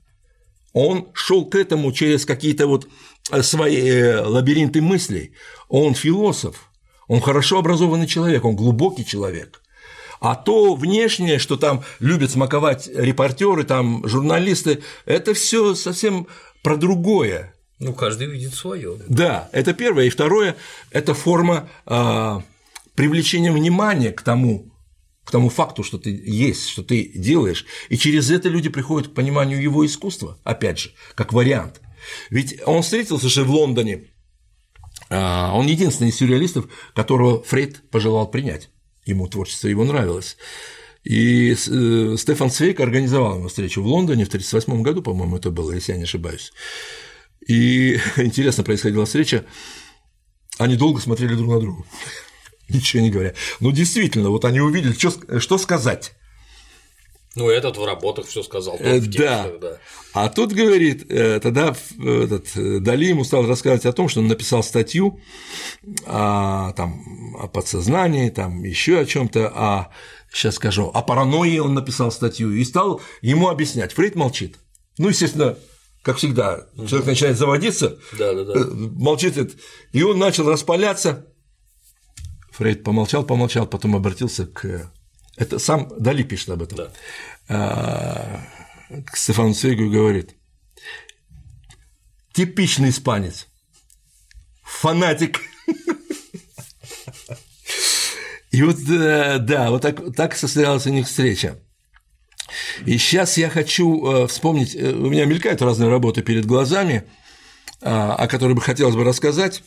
Он 0.72 1.10
шел 1.14 1.48
к 1.48 1.54
этому 1.54 1.92
через 1.92 2.26
какие-то 2.26 2.66
вот 2.66 2.88
э, 3.30 3.42
свои 3.44 3.76
э, 3.76 4.20
лабиринты 4.20 4.82
мыслей. 4.82 5.36
Он 5.68 5.94
философ, 5.94 6.68
он 7.06 7.20
хорошо 7.20 7.60
образованный 7.60 8.08
человек, 8.08 8.44
он 8.44 8.56
глубокий 8.56 9.06
человек. 9.06 9.62
А 10.18 10.34
то 10.34 10.74
внешнее, 10.74 11.38
что 11.38 11.56
там 11.56 11.84
любят 12.00 12.32
смаковать 12.32 12.88
репортеры, 12.92 13.62
там 13.62 14.08
журналисты, 14.08 14.82
это 15.06 15.34
все 15.34 15.76
совсем 15.76 16.26
про 16.64 16.76
другое. 16.76 17.54
Ну, 17.82 17.92
каждый 17.94 18.28
видит 18.28 18.54
свое. 18.54 18.96
Да, 19.08 19.48
это 19.52 19.74
первое. 19.74 20.04
И 20.04 20.10
второе– 20.10 20.56
это 20.90 21.14
форма 21.14 21.68
э, 21.84 22.40
привлечения 22.94 23.50
внимания 23.50 24.12
к 24.12 24.22
тому, 24.22 24.72
к 25.24 25.32
тому 25.32 25.48
факту, 25.48 25.82
что 25.82 25.98
ты 25.98 26.10
есть, 26.24 26.68
что 26.68 26.84
ты 26.84 27.10
делаешь. 27.14 27.66
И 27.88 27.96
через 27.96 28.30
это 28.30 28.48
люди 28.48 28.68
приходят 28.68 29.08
к 29.08 29.14
пониманию 29.14 29.60
его 29.60 29.84
искусства, 29.84 30.38
опять 30.44 30.78
же, 30.78 30.92
как 31.16 31.32
вариант. 31.32 31.80
Ведь 32.30 32.60
он 32.66 32.82
встретился 32.82 33.28
же 33.28 33.42
в 33.42 33.50
Лондоне, 33.50 34.04
он 35.10 35.66
единственный 35.66 36.08
из 36.08 36.16
сюрреалистов, 36.16 36.68
которого 36.94 37.42
Фрейд 37.42 37.82
пожелал 37.90 38.28
принять. 38.28 38.70
Ему 39.04 39.26
творчество 39.26 39.66
его 39.68 39.84
нравилось. 39.84 40.36
И 41.04 41.50
э, 41.52 42.16
Стефан 42.16 42.50
Цвейк 42.50 42.78
организовал 42.78 43.38
ему 43.38 43.48
встречу 43.48 43.82
в 43.82 43.86
Лондоне 43.86 44.24
в 44.24 44.28
1938 44.28 44.82
году, 44.82 45.02
по-моему, 45.02 45.36
это 45.36 45.50
было, 45.50 45.72
если 45.72 45.92
я 45.92 45.98
не 45.98 46.04
ошибаюсь. 46.04 46.52
И 47.46 47.94
интересно 48.16 48.64
происходила 48.64 49.06
встреча, 49.06 49.44
они 50.58 50.76
долго 50.76 51.00
смотрели 51.00 51.34
друг 51.34 51.50
на 51.50 51.60
друга, 51.60 51.84
ничего 52.68 53.02
не 53.02 53.10
говоря. 53.10 53.34
Ну, 53.60 53.72
действительно, 53.72 54.30
вот 54.30 54.44
они 54.44 54.60
увидели, 54.60 54.92
что, 54.92 55.40
что 55.40 55.58
сказать. 55.58 56.12
Ну, 57.34 57.48
этот 57.48 57.78
в 57.78 57.84
работах 57.84 58.26
все 58.26 58.42
сказал. 58.42 58.76
Э, 58.78 58.98
в 58.98 59.10
текстах, 59.10 59.58
да. 59.58 59.70
да. 59.70 59.78
А 60.12 60.28
тут 60.28 60.52
говорит, 60.52 61.10
э, 61.10 61.40
тогда 61.40 61.74
этот, 61.98 62.54
э, 62.56 62.78
Дали 62.80 63.06
ему 63.06 63.24
стал 63.24 63.46
рассказывать 63.46 63.86
о 63.86 63.92
том, 63.94 64.10
что 64.10 64.20
он 64.20 64.28
написал 64.28 64.62
статью 64.62 65.18
о, 66.04 66.72
там, 66.76 67.34
о 67.40 67.48
подсознании, 67.48 68.28
там 68.28 68.62
еще 68.62 68.98
о 68.98 69.06
чем-то, 69.06 69.50
а 69.54 69.90
сейчас 70.30 70.56
скажу, 70.56 70.90
о 70.92 71.00
паранойи 71.00 71.58
он 71.58 71.72
написал 71.72 72.12
статью 72.12 72.52
и 72.52 72.62
стал 72.64 73.00
ему 73.22 73.48
объяснять. 73.48 73.92
Фрейд 73.92 74.14
молчит. 74.14 74.58
Ну, 74.98 75.08
естественно, 75.08 75.56
как 76.02 76.16
всегда, 76.16 76.66
человек 76.88 77.06
начинает 77.06 77.38
заводиться, 77.38 77.98
да, 78.18 78.34
да, 78.34 78.44
да. 78.44 78.66
молчит, 78.74 79.56
и 79.92 80.02
он 80.02 80.18
начал 80.18 80.48
распаляться. 80.50 81.26
Фрейд 82.50 82.84
помолчал, 82.84 83.24
помолчал, 83.24 83.66
потом 83.66 83.96
обратился 83.96 84.46
к 84.46 84.92
это 85.36 85.58
сам 85.58 85.90
Дали 85.98 86.22
пишет 86.22 86.50
об 86.50 86.62
этом. 86.62 86.78
Да. 86.78 86.92
А, 87.48 88.40
к 89.06 89.16
Стефану 89.16 89.54
Цвейгу 89.54 89.90
говорит, 89.90 90.36
типичный 92.32 92.90
испанец, 92.90 93.48
фанатик. 94.62 95.40
И 98.50 98.62
вот, 98.62 98.76
э, 98.88 99.38
да, 99.38 99.70
вот 99.70 99.80
так, 99.80 100.14
так 100.14 100.36
состоялась 100.36 100.86
у 100.86 100.90
них 100.90 101.06
встреча. 101.06 101.58
И 102.86 102.98
сейчас 102.98 103.36
я 103.38 103.50
хочу 103.50 104.06
э, 104.06 104.26
вспомнить, 104.26 104.74
э, 104.74 104.92
у 104.92 105.08
меня 105.08 105.24
мелькают 105.24 105.62
разные 105.62 105.90
работы 105.90 106.22
перед 106.22 106.46
глазами, 106.46 107.04
а, 107.80 108.14
о 108.14 108.28
которых 108.28 108.56
бы 108.56 108.62
хотелось 108.62 108.94
бы 108.94 109.04
рассказать. 109.04 109.62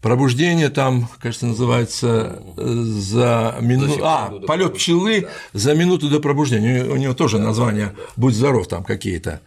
Пробуждение 0.00 0.70
там, 0.70 1.08
кажется, 1.20 1.46
называется 1.46 2.42
э, 2.56 2.64
за 2.64 3.56
минуту. 3.60 4.00
А, 4.02 4.30
полет 4.46 4.74
пчелы 4.74 5.22
да. 5.22 5.28
за 5.52 5.74
минуту 5.74 6.08
до 6.08 6.20
пробуждения. 6.20 6.84
У 6.84 6.96
него 6.96 7.12
тоже 7.14 7.38
да, 7.38 7.44
название 7.44 7.86
да, 7.86 7.92
да. 7.92 8.02
Будь 8.16 8.34
здоров 8.34 8.66
там 8.66 8.82
какие-то. 8.82 9.40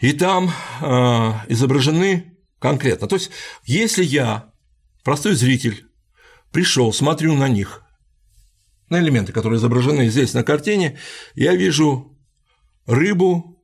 И 0.00 0.12
там 0.12 0.52
э, 0.82 1.32
изображены 1.48 2.36
конкретно. 2.58 3.08
То 3.08 3.16
есть, 3.16 3.30
если 3.64 4.04
я, 4.04 4.50
простой 5.02 5.34
зритель, 5.34 5.86
пришел, 6.52 6.92
смотрю 6.92 7.34
на 7.34 7.48
них, 7.48 7.82
на 8.88 9.00
элементы, 9.00 9.32
которые 9.32 9.58
изображены 9.58 10.08
здесь 10.08 10.34
на 10.34 10.42
картине, 10.42 10.98
я 11.34 11.54
вижу 11.54 12.16
рыбу, 12.86 13.56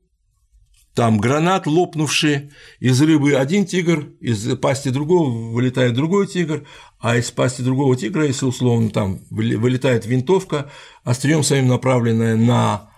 там 0.93 1.17
гранат 1.17 1.65
лопнувший, 1.65 2.51
из 2.79 3.01
рыбы. 3.01 3.33
Один 3.35 3.65
тигр, 3.65 4.09
из 4.19 4.55
пасти 4.57 4.89
другого 4.89 5.51
вылетает 5.51 5.93
другой 5.93 6.27
тигр, 6.27 6.67
а 6.99 7.17
из 7.17 7.31
пасти 7.31 7.61
другого 7.61 7.95
тигра, 7.95 8.27
если 8.27 8.45
условно 8.45 8.89
там 8.91 9.21
вылетает 9.31 10.05
винтовка, 10.05 10.69
острием 11.03 11.43
своим 11.43 11.67
направленная 11.67 12.35
на 12.35 12.91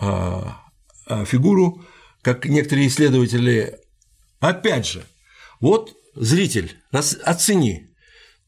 а, 0.00 0.62
а, 1.06 1.24
фигуру, 1.24 1.84
как 2.22 2.44
некоторые 2.46 2.88
исследователи, 2.88 3.78
опять 4.40 4.86
же, 4.86 5.04
вот 5.60 5.94
зритель, 6.14 6.76
оцени, 6.90 7.94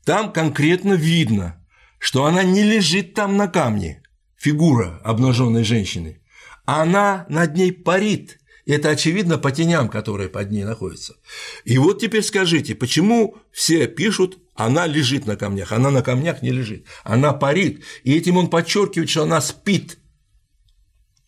там 0.05 0.33
конкретно 0.33 0.95
видно, 0.95 1.60
что 2.01 2.25
она 2.25 2.43
не 2.43 2.65
лежит 2.65 3.15
там 3.15 3.37
на 3.37 3.47
камне, 3.47 4.03
фигура 4.37 5.01
обнаженной 5.05 5.63
женщины, 5.63 6.21
она 6.65 7.27
над 7.29 7.55
ней 7.55 7.73
парит– 7.73 8.39
это 8.73 8.91
очевидно 8.91 9.37
по 9.39 9.51
теням, 9.51 9.89
которые 9.89 10.29
под 10.29 10.51
ней 10.51 10.65
находятся. 10.65 11.17
И 11.65 11.77
вот 11.79 12.01
теперь 12.01 12.23
скажите, 12.23 12.75
почему 12.77 13.37
все 13.51 13.89
пишут, 13.89 14.39
она 14.55 14.87
лежит 14.87 15.27
на 15.27 15.37
камнях, 15.37 15.73
она 15.73 15.91
на 15.91 16.03
камнях 16.03 16.43
не 16.43 16.51
лежит, 16.51 16.87
она 17.03 17.33
парит, 17.33 17.83
и 18.05 18.17
этим 18.17 18.37
он 18.37 18.49
подчеркивает, 18.49 19.11
что 19.11 19.23
она 19.25 19.41
спит, 19.41 19.99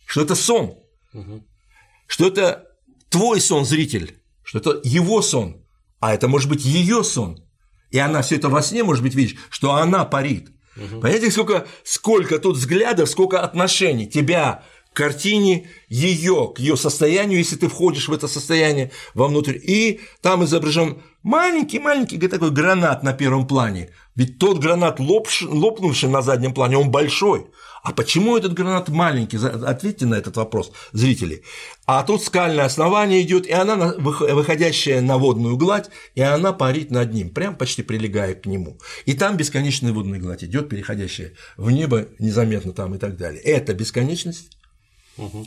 что 0.07 0.23
это 0.23 0.35
сон, 0.35 0.79
угу. 1.13 1.45
что 2.07 2.29
это 2.29 2.69
твой 3.09 3.41
сон, 3.41 3.65
зритель, 3.65 4.19
что 4.45 4.59
это 4.59 4.81
его 4.85 5.21
сон, 5.21 5.65
а 5.99 6.15
это 6.15 6.29
может 6.29 6.49
быть 6.49 6.65
ее 6.65 7.03
сон, 7.03 7.45
и 7.91 7.99
она 7.99 8.23
все 8.23 8.37
это 8.37 8.51
во 8.51 8.63
сне, 8.63 8.85
может 8.85 9.03
быть, 9.03 9.15
видишь, 9.15 9.37
что 9.51 9.75
она 9.75 10.05
парит. 10.05 10.52
Угу. 10.77 11.01
Понимаете, 11.01 11.31
сколько, 11.31 11.67
сколько 11.85 12.39
тут 12.39 12.57
взглядов, 12.57 13.09
сколько 13.09 13.41
отношений 13.41 14.07
тебя 14.07 14.63
картине 14.93 15.69
ее, 15.89 16.53
к 16.55 16.59
ее 16.59 16.77
состоянию, 16.77 17.39
если 17.39 17.57
ты 17.57 17.69
входишь 17.69 18.09
в 18.09 18.13
это 18.13 18.29
состояние 18.29 18.91
вовнутрь, 19.15 19.59
и 19.63 20.01
там 20.21 20.45
изображен 20.45 21.03
маленький-маленький 21.23 22.19
такой 22.19 22.51
гранат 22.51 23.03
на 23.03 23.13
первом 23.13 23.47
плане, 23.47 23.91
ведь 24.15 24.39
тот 24.39 24.59
гранат, 24.59 25.01
лопнувший 25.01 26.09
на 26.09 26.23
заднем 26.23 26.53
плане, 26.53 26.77
он 26.77 26.91
большой, 26.91 27.47
а 27.83 27.93
почему 27.93 28.37
этот 28.37 28.55
гранат 28.55 28.89
маленький? 28.91 29.39
Ответьте 29.39 30.07
на 30.07 30.15
этот 30.15 30.37
вопрос, 30.37 30.71
зрители. 30.93 31.43
А 31.85 32.05
тут 32.05 32.23
скальное 32.23 32.65
основание 32.65 33.23
идет, 33.23 33.47
и 33.47 33.53
она 33.53 33.95
выходящая 33.99 35.01
на 35.01 35.19
водную 35.19 35.57
гладь, 35.57 35.91
и 36.15 36.21
она 36.21 36.53
парит 36.53 36.93
над 36.93 37.13
ним, 37.13 37.31
прям 37.31 37.57
почти 37.57 37.83
прилегая 37.83 38.35
к 38.35 38.47
нему. 38.47 38.79
И 39.05 39.15
там 39.15 39.37
бесконечная 39.37 39.93
водная 39.93 40.21
гладь 40.21 40.45
идет, 40.45 40.69
переходящая 40.69 41.33
в 41.57 41.73
небо 41.73 42.07
незаметно 42.21 42.73
там 42.73 42.95
и 42.95 42.99
так 42.99 43.17
далее. 43.17 43.43
Это 43.43 43.75
бесконечность. 43.75 44.57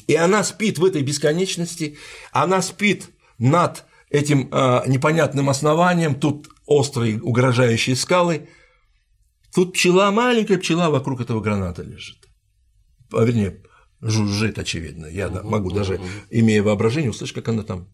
И 0.08 0.16
она 0.16 0.44
спит 0.44 0.78
в 0.78 0.86
этой 0.86 1.02
бесконечности, 1.02 1.98
она 2.32 2.62
спит 2.62 3.10
над 3.38 3.86
этим 4.10 4.50
э, 4.52 4.84
непонятным 4.88 5.50
основанием, 5.50 6.16
тут 6.16 6.50
острые 6.66 7.22
угрожающие 7.22 7.96
скалы, 7.96 8.48
тут 9.54 9.74
пчела, 9.74 10.12
маленькая 10.12 10.58
пчела 10.58 10.90
вокруг 10.90 11.22
этого 11.22 11.42
граната 11.42 11.82
лежит 11.82 12.26
а, 13.14 13.24
вернее, 13.24 13.58
жужжит, 14.02 14.60
очевидно. 14.60 15.06
Я 15.06 15.28
угу, 15.28 15.48
могу 15.48 15.68
угу, 15.68 15.76
даже, 15.76 16.02
имея 16.30 16.64
воображение, 16.64 17.12
услышать, 17.12 17.36
как 17.36 17.48
она 17.50 17.64
там 17.64 17.88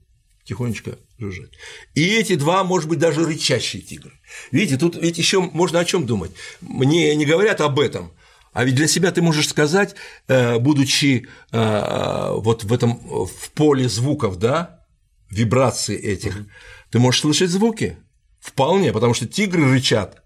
тихонечко 0.44 0.98
жужжит. 1.18 1.54
И 1.94 2.04
эти 2.16 2.36
два, 2.36 2.64
может 2.64 2.90
быть, 2.90 3.00
даже 3.00 3.26
рычащие 3.26 3.82
тигры. 3.82 4.14
Видите, 4.52 4.78
тут 4.78 4.96
ведь 4.96 5.18
еще 5.18 5.42
можно 5.42 5.80
о 5.80 5.86
чем 5.86 6.06
думать. 6.06 6.32
Мне 6.62 7.16
не 7.16 7.26
говорят 7.26 7.62
об 7.62 7.80
этом, 7.80 8.12
а 8.54 8.66
ведь 8.66 8.76
для 8.76 8.88
себя 8.88 9.12
ты 9.12 9.22
можешь 9.22 9.48
сказать, 9.48 9.96
э, 10.28 10.60
будучи 10.60 11.28
э, 11.52 12.32
вот 12.36 12.64
в 12.64 12.74
этом 12.74 13.00
в 13.26 13.52
поле 13.52 13.88
звуков, 13.88 14.38
да, 14.38 14.86
вибрации 15.30 15.98
этих, 15.98 16.36
угу. 16.36 16.46
ты 16.92 17.00
можешь 17.00 17.22
слышать 17.22 17.50
звуки. 17.50 17.98
Вполне, 18.40 18.92
потому 18.92 19.14
что 19.14 19.28
тигры 19.28 19.70
рычат, 19.72 20.24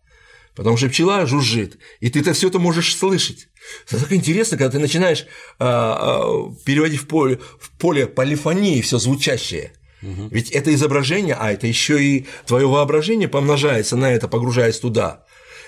потому 0.56 0.78
что 0.78 0.90
пчела 0.90 1.26
жужжит, 1.26 1.78
и 2.00 2.10
ты 2.10 2.22
это 2.22 2.34
все 2.34 2.48
это 2.48 2.60
можешь 2.60 2.96
слышать. 2.96 3.50
Это 3.88 4.00
так 4.00 4.14
интересно, 4.14 4.58
когда 4.58 4.72
ты 4.72 4.80
начинаешь 4.80 5.26
а, 5.60 6.50
переводить 6.66 7.02
в 7.02 7.08
поле, 7.08 7.40
в 7.60 7.72
поле 7.72 8.08
полифонии 8.08 8.82
все 8.82 9.00
звучащее. 9.00 9.74
Угу. 10.02 10.30
Ведь 10.32 10.52
это 10.52 10.74
изображение, 10.74 11.36
а 11.38 11.52
это 11.52 11.68
еще 11.68 12.02
и 12.02 12.26
твое 12.46 12.68
воображение 12.68 13.28
помножается 13.28 13.98
на 13.98 14.12
это, 14.12 14.30
погружаясь 14.30 14.80
туда. 14.80 15.26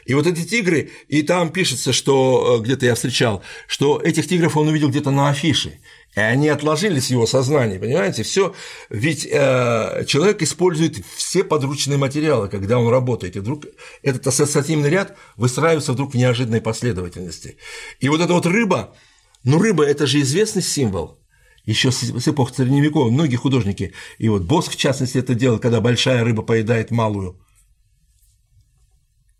И 0.07 0.13
вот 0.13 0.25
эти 0.25 0.43
тигры, 0.47 0.89
и 1.09 1.21
там 1.21 1.51
пишется, 1.51 1.91
что 1.91 2.59
э, 2.59 2.63
где-то 2.63 2.85
я 2.85 2.95
встречал, 2.95 3.43
что 3.67 3.99
этих 4.01 4.25
тигров 4.25 4.55
он 4.55 4.69
увидел 4.69 4.89
где-то 4.89 5.11
на 5.11 5.29
афише. 5.29 5.81
И 6.15 6.19
они 6.21 6.47
отложились 6.47 7.07
в 7.07 7.11
его 7.11 7.27
сознании, 7.27 7.77
понимаете? 7.77 8.23
Все, 8.23 8.55
ведь 8.89 9.27
э, 9.29 10.05
человек 10.07 10.41
использует 10.41 11.05
все 11.17 11.43
подручные 11.43 11.97
материалы, 11.97 12.47
когда 12.47 12.79
он 12.79 12.87
работает, 12.87 13.35
и 13.35 13.39
вдруг 13.39 13.65
этот 14.01 14.25
ассоциативный 14.25 14.89
ряд 14.89 15.17
выстраивается 15.35 15.91
вдруг 15.91 16.13
в 16.13 16.17
неожиданной 16.17 16.61
последовательности. 16.61 17.57
И 17.99 18.07
вот 18.07 18.21
эта 18.21 18.31
вот 18.31 18.45
рыба, 18.45 18.95
ну 19.43 19.59
рыба– 19.59 19.83
это 19.85 20.07
же 20.07 20.21
известный 20.21 20.61
символ, 20.61 21.19
еще 21.65 21.91
с 21.91 22.27
эпох 22.29 22.55
Средневековья 22.55 23.11
многие 23.11 23.35
художники, 23.35 23.93
и 24.19 24.29
вот 24.29 24.43
Боск 24.43 24.71
в 24.71 24.77
частности 24.77 25.17
это 25.17 25.35
делал, 25.35 25.59
когда 25.59 25.81
большая 25.81 26.23
рыба 26.23 26.43
поедает 26.43 26.91
малую. 26.91 27.41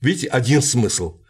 Видите, 0.02 0.28
один 0.28 0.62
смысл– 0.62 1.22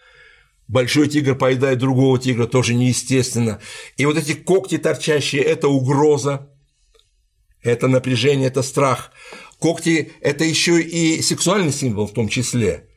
Большой 0.67 1.07
тигр 1.07 1.35
поедает 1.35 1.79
другого 1.79 2.19
тигра, 2.19 2.45
тоже 2.45 2.73
неестественно. 2.73 3.61
И 3.95 4.05
вот 4.05 4.17
эти 4.17 4.33
когти 4.33 4.77
торчащие– 4.77 5.41
это 5.43 5.69
угроза, 5.69 6.49
это 7.61 7.87
напряжение, 7.87 8.47
это 8.47 8.61
страх. 8.63 9.11
Когти– 9.59 10.11
это 10.21 10.43
еще 10.43 10.81
и 10.81 11.21
сексуальный 11.21 11.71
символ 11.71 12.07
в 12.07 12.13
том 12.13 12.27
числе. 12.27 12.89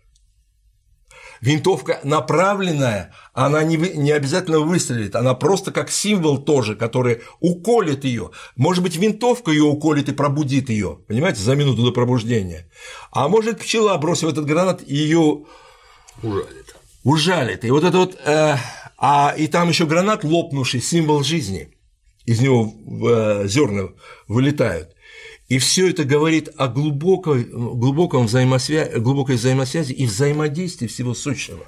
Винтовка 1.41 2.01
направленная, 2.03 3.15
она 3.47 3.63
не, 3.63 3.77
не 3.77 4.11
обязательно 4.11 4.61
выстрелит, 4.61 5.17
она 5.17 5.35
просто 5.35 5.73
как 5.73 5.91
символ 5.91 6.39
тоже, 6.39 6.77
который 6.77 7.21
уколет 7.41 8.05
ее. 8.05 8.31
Может 8.57 8.83
быть, 8.83 8.97
винтовка 8.97 9.51
ее 9.51 9.65
уколет 9.65 10.09
и 10.09 10.13
пробудит 10.13 10.71
ее, 10.71 10.99
понимаете, 11.07 11.41
за 11.41 11.55
минуту 11.55 11.83
до 11.83 11.93
пробуждения. 11.93 12.71
А 13.13 13.29
может, 13.29 13.59
пчела, 13.61 13.97
бросив 13.99 14.31
этот 14.31 14.47
гранат, 14.47 14.87
ее 14.87 15.45
ужалит 16.23 16.77
ужалит. 17.05 17.65
И 17.65 17.71
вот 17.71 17.85
это 17.85 17.99
вот, 17.99 18.19
э, 18.25 18.57
а 18.99 19.35
и 19.37 19.47
там 19.47 19.69
еще 19.69 19.87
гранат 19.87 20.25
лопнувший, 20.25 20.81
символ 20.81 21.23
жизни, 21.23 21.71
из 22.27 22.41
него 22.41 22.73
э, 23.09 23.47
зерна 23.47 23.89
вылетают. 24.29 24.95
И 25.49 25.59
все 25.59 25.91
это 25.91 26.05
говорит 26.05 26.49
о 26.57 26.69
глубокой, 26.69 27.45
глубоком 27.45 28.27
взаимосвязи, 28.27 28.99
глубокой 28.99 29.37
взаимосвязи 29.37 29.93
и 29.93 30.07
взаимодействии 30.07 30.87
всего 30.87 31.15
сущего. 31.15 31.65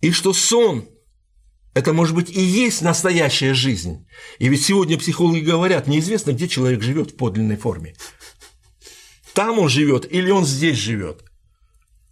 И 0.00 0.10
что 0.10 0.32
сон– 0.32 0.88
это, 1.74 1.92
может 1.92 2.14
быть, 2.14 2.30
и 2.30 2.40
есть 2.40 2.82
настоящая 2.82 3.54
жизнь. 3.54 4.06
И 4.38 4.48
ведь 4.48 4.64
сегодня 4.64 4.98
психологи 4.98 5.40
говорят, 5.40 5.86
неизвестно, 5.86 6.32
где 6.32 6.48
человек 6.48 6.82
живет 6.82 7.12
в 7.12 7.16
подлинной 7.16 7.56
форме. 7.56 7.94
Там 9.34 9.58
он 9.58 9.68
живет 9.68 10.10
или 10.10 10.30
он 10.30 10.44
здесь 10.44 10.78
живет. 10.78 11.22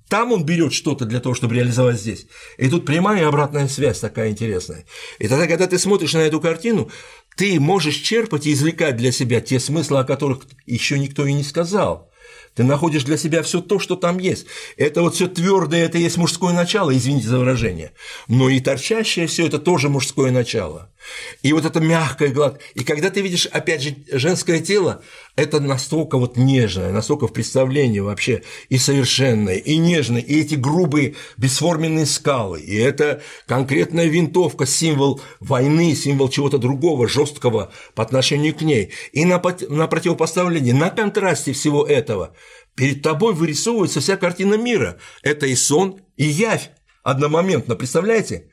Там 0.09 0.31
он 0.31 0.45
берет 0.45 0.73
что-то 0.73 1.05
для 1.05 1.19
того, 1.19 1.35
чтобы 1.35 1.57
реализовать 1.57 2.01
здесь. 2.01 2.27
И 2.59 2.69
тут 2.69 2.87
прямая 2.87 3.23
и 3.23 3.25
обратная 3.25 3.67
связь 3.67 3.99
такая 3.99 4.31
интересная. 4.31 4.85
И 5.19 5.27
тогда, 5.27 5.49
когда 5.49 5.67
ты 5.67 5.79
смотришь 5.79 6.13
на 6.13 6.19
эту 6.19 6.41
картину, 6.41 6.91
ты 7.37 7.59
можешь 7.59 7.97
черпать 7.97 8.47
и 8.47 8.53
извлекать 8.53 8.97
для 8.97 9.11
себя 9.11 9.41
те 9.41 9.59
смыслы, 9.59 9.99
о 9.99 10.05
которых 10.05 10.47
еще 10.65 10.99
никто 10.99 11.27
и 11.27 11.33
не 11.33 11.43
сказал. 11.43 12.09
Ты 12.57 12.65
находишь 12.65 13.05
для 13.05 13.19
себя 13.19 13.43
все 13.43 13.61
то, 13.61 13.79
что 13.79 13.97
там 13.97 14.19
есть. 14.19 14.47
Это 14.79 15.03
вот 15.03 15.15
все 15.15 15.29
твердое, 15.29 15.85
это 15.85 15.99
есть 15.99 16.17
мужское 16.17 16.55
начало, 16.55 16.97
извините 16.97 17.29
за 17.29 17.39
выражение. 17.39 17.93
Но 18.29 18.49
и 18.49 18.61
торчащее 18.61 19.27
все 19.27 19.47
это 19.47 19.59
тоже 19.59 19.91
мужское 19.91 20.31
начало. 20.31 20.91
И 21.43 21.53
вот 21.53 21.65
это 21.65 21.81
мягкое, 21.81 22.29
гладкое. 22.29 22.63
И 22.75 22.85
когда 22.85 23.11
ты 23.11 23.21
видишь, 23.21 23.47
опять 23.47 23.83
же, 23.83 23.97
женское 24.11 24.61
тело, 24.61 25.03
это 25.37 25.61
настолько 25.61 26.19
вот 26.19 26.37
нежное, 26.37 26.93
настолько 26.93 27.29
в 27.29 27.33
представлении 27.33 28.01
вообще 28.01 28.43
и 28.69 28.79
совершенное, 28.79 29.57
и 29.57 29.77
нежное, 29.77 30.21
и 30.21 30.41
эти 30.41 30.55
грубые 30.55 31.15
бесформенные 31.37 32.07
скалы, 32.07 32.61
и 32.61 32.75
это 32.77 33.23
конкретная 33.47 34.07
винтовка, 34.07 34.67
символ 34.67 35.21
войны, 35.41 35.95
символ 35.95 36.29
чего-то 36.29 36.59
другого, 36.59 37.09
жесткого 37.09 37.73
по 37.95 38.03
отношению 38.03 38.55
к 38.55 38.63
ней. 38.63 38.93
И 39.13 39.25
на, 39.25 39.43
на 39.69 39.87
противопоставлении, 39.87 40.73
на 40.73 40.91
контрасте 40.91 41.53
всего 41.53 41.85
этого 41.85 42.35
перед 42.75 43.03
тобой 43.03 43.35
вырисовывается 43.35 44.01
вся 44.01 44.17
картина 44.17 44.55
мира. 44.55 44.99
Это 45.23 45.47
и 45.47 45.55
сон, 45.55 46.01
и 46.17 46.25
явь 46.25 46.71
одномоментно, 47.03 47.77
представляете? 47.77 48.51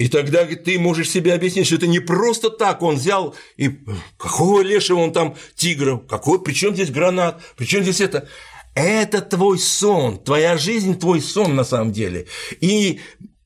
И 0.00 0.08
тогда 0.08 0.46
ты 0.46 0.78
можешь 0.78 1.10
себе 1.10 1.34
объяснить, 1.34 1.66
что 1.66 1.74
это 1.76 1.86
не 1.86 2.00
просто 2.00 2.48
так 2.48 2.80
он 2.80 2.94
взял 2.96 3.34
и 3.58 3.80
какого 4.16 4.62
лешего 4.62 5.00
он 5.00 5.12
там 5.12 5.36
тигров, 5.54 6.06
какой, 6.06 6.42
при 6.42 6.54
чем 6.54 6.72
здесь 6.72 6.90
гранат, 6.90 7.42
при 7.54 7.66
чем 7.66 7.82
здесь 7.82 8.00
это. 8.00 8.26
Это 8.74 9.20
твой 9.20 9.58
сон, 9.58 10.16
твоя 10.16 10.56
жизнь, 10.56 10.98
твой 10.98 11.20
сон 11.20 11.54
на 11.54 11.64
самом 11.64 11.92
деле. 11.92 12.28
И 12.62 12.98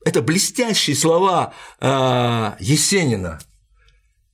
это 0.05 0.21
блестящие 0.21 0.95
слова 0.95 1.53
э, 1.81 2.51
Есенина. 2.61 3.39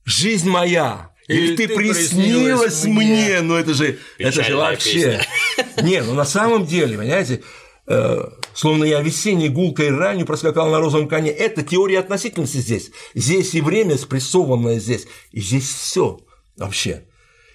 Жизнь 0.04 0.48
моя, 0.48 1.10
или, 1.26 1.56
ты, 1.56 1.66
ты 1.66 1.74
приснилась 1.74 2.84
мне, 2.84 2.94
мне, 2.94 3.40
ну 3.40 3.56
это 3.56 3.74
же, 3.74 3.98
это 4.18 4.44
же 4.44 4.56
вообще. 4.56 5.24
Песня. 5.56 5.82
Не, 5.82 6.02
ну 6.02 6.14
на 6.14 6.24
самом 6.24 6.66
деле, 6.66 6.98
понимаете, 6.98 7.42
словно 7.86 8.84
я 8.84 9.00
весенней 9.00 9.48
гулкой 9.48 9.90
ранью 9.90 10.26
проскакал 10.26 10.70
на 10.70 10.78
розовом 10.78 11.08
коне. 11.08 11.30
Это 11.30 11.62
теория 11.62 11.98
относительности 11.98 12.58
здесь. 12.58 12.90
Здесь 13.14 13.54
и 13.54 13.60
время 13.60 13.96
спрессованное 13.98 14.78
здесь, 14.78 15.06
и 15.30 15.40
здесь 15.40 15.68
все 15.68 16.20
вообще. 16.56 17.06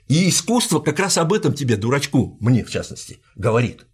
И 0.07 0.29
искусство 0.29 0.79
как 0.79 0.99
раз 0.99 1.17
об 1.17 1.33
этом 1.33 1.53
тебе, 1.53 1.75
дурачку, 1.75 2.37
мне 2.39 2.63
в 2.63 2.69
частности, 2.69 3.19
говорит. 3.35 3.85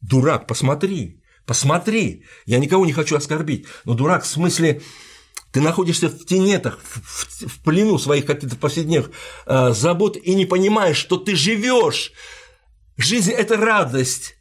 Дурак, 0.00 0.46
посмотри, 0.46 1.22
посмотри. 1.46 2.24
Я 2.46 2.58
никого 2.58 2.84
не 2.86 2.92
хочу 2.92 3.16
оскорбить, 3.16 3.66
но 3.84 3.94
дурак 3.94 4.24
в 4.24 4.26
смысле 4.26 4.82
ты 5.52 5.60
находишься 5.60 6.08
в 6.08 6.26
тенетах, 6.26 6.80
в, 6.82 7.00
в, 7.00 7.48
в 7.48 7.62
плену 7.62 7.98
своих 7.98 8.26
каких-то 8.26 8.56
повседневных 8.56 9.12
э, 9.46 9.72
забот 9.72 10.16
и 10.16 10.34
не 10.34 10.46
понимаешь, 10.46 10.96
что 10.96 11.16
ты 11.16 11.36
живешь. 11.36 12.12
Жизнь– 12.96 13.30
это 13.32 13.56
радость, 13.56 14.34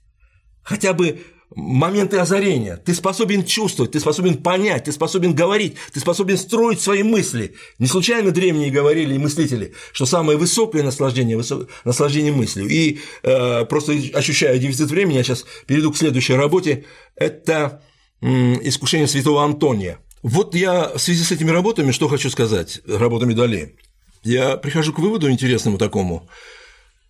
хотя 0.64 0.94
бы 0.94 1.22
моменты 1.56 2.18
озарения. 2.18 2.78
Ты 2.78 2.94
способен 2.94 3.46
чувствовать, 3.46 3.92
ты 3.92 4.00
способен 4.00 4.38
понять, 4.38 4.86
ты 4.86 4.92
способен 4.92 5.34
говорить, 5.34 5.76
ты 5.94 6.00
способен 6.00 6.38
строить 6.38 6.82
свои 6.82 7.04
мысли. 7.04 7.56
Не 7.80 7.88
случайно 7.88 8.32
древние 8.32 8.72
говорили 8.72 9.14
и 9.16 9.20
мыслители, 9.20 9.74
что 9.92 10.06
самое 10.06 10.38
высокое 10.38 10.84
наслаждение– 10.84 11.42
наслаждение 11.86 12.32
мыслью. 12.32 12.68
И 12.68 13.00
э, 13.24 13.66
просто 13.66 13.94
ощущая 14.14 14.58
дефицит 14.58 14.90
времени, 14.90 15.18
я 15.18 15.24
сейчас 15.24 15.46
перейду 15.68 15.92
к 15.92 15.98
следующей 15.98 16.34
работе. 16.34 16.86
Это 17.16 17.84
искушение 18.22 19.08
святого 19.08 19.44
Антония. 19.44 20.00
Вот 20.22 20.56
я 20.56 20.94
в 20.96 21.00
связи 21.00 21.24
с 21.24 21.32
этими 21.32 21.52
работами, 21.52 21.92
что 21.92 22.08
хочу 22.08 22.30
сказать, 22.30 22.80
работами 22.88 23.34
Дали, 23.34 23.76
я 24.24 24.56
прихожу 24.56 24.94
к 24.94 25.00
выводу 25.00 25.30
интересному 25.30 25.78
такому, 25.78 26.30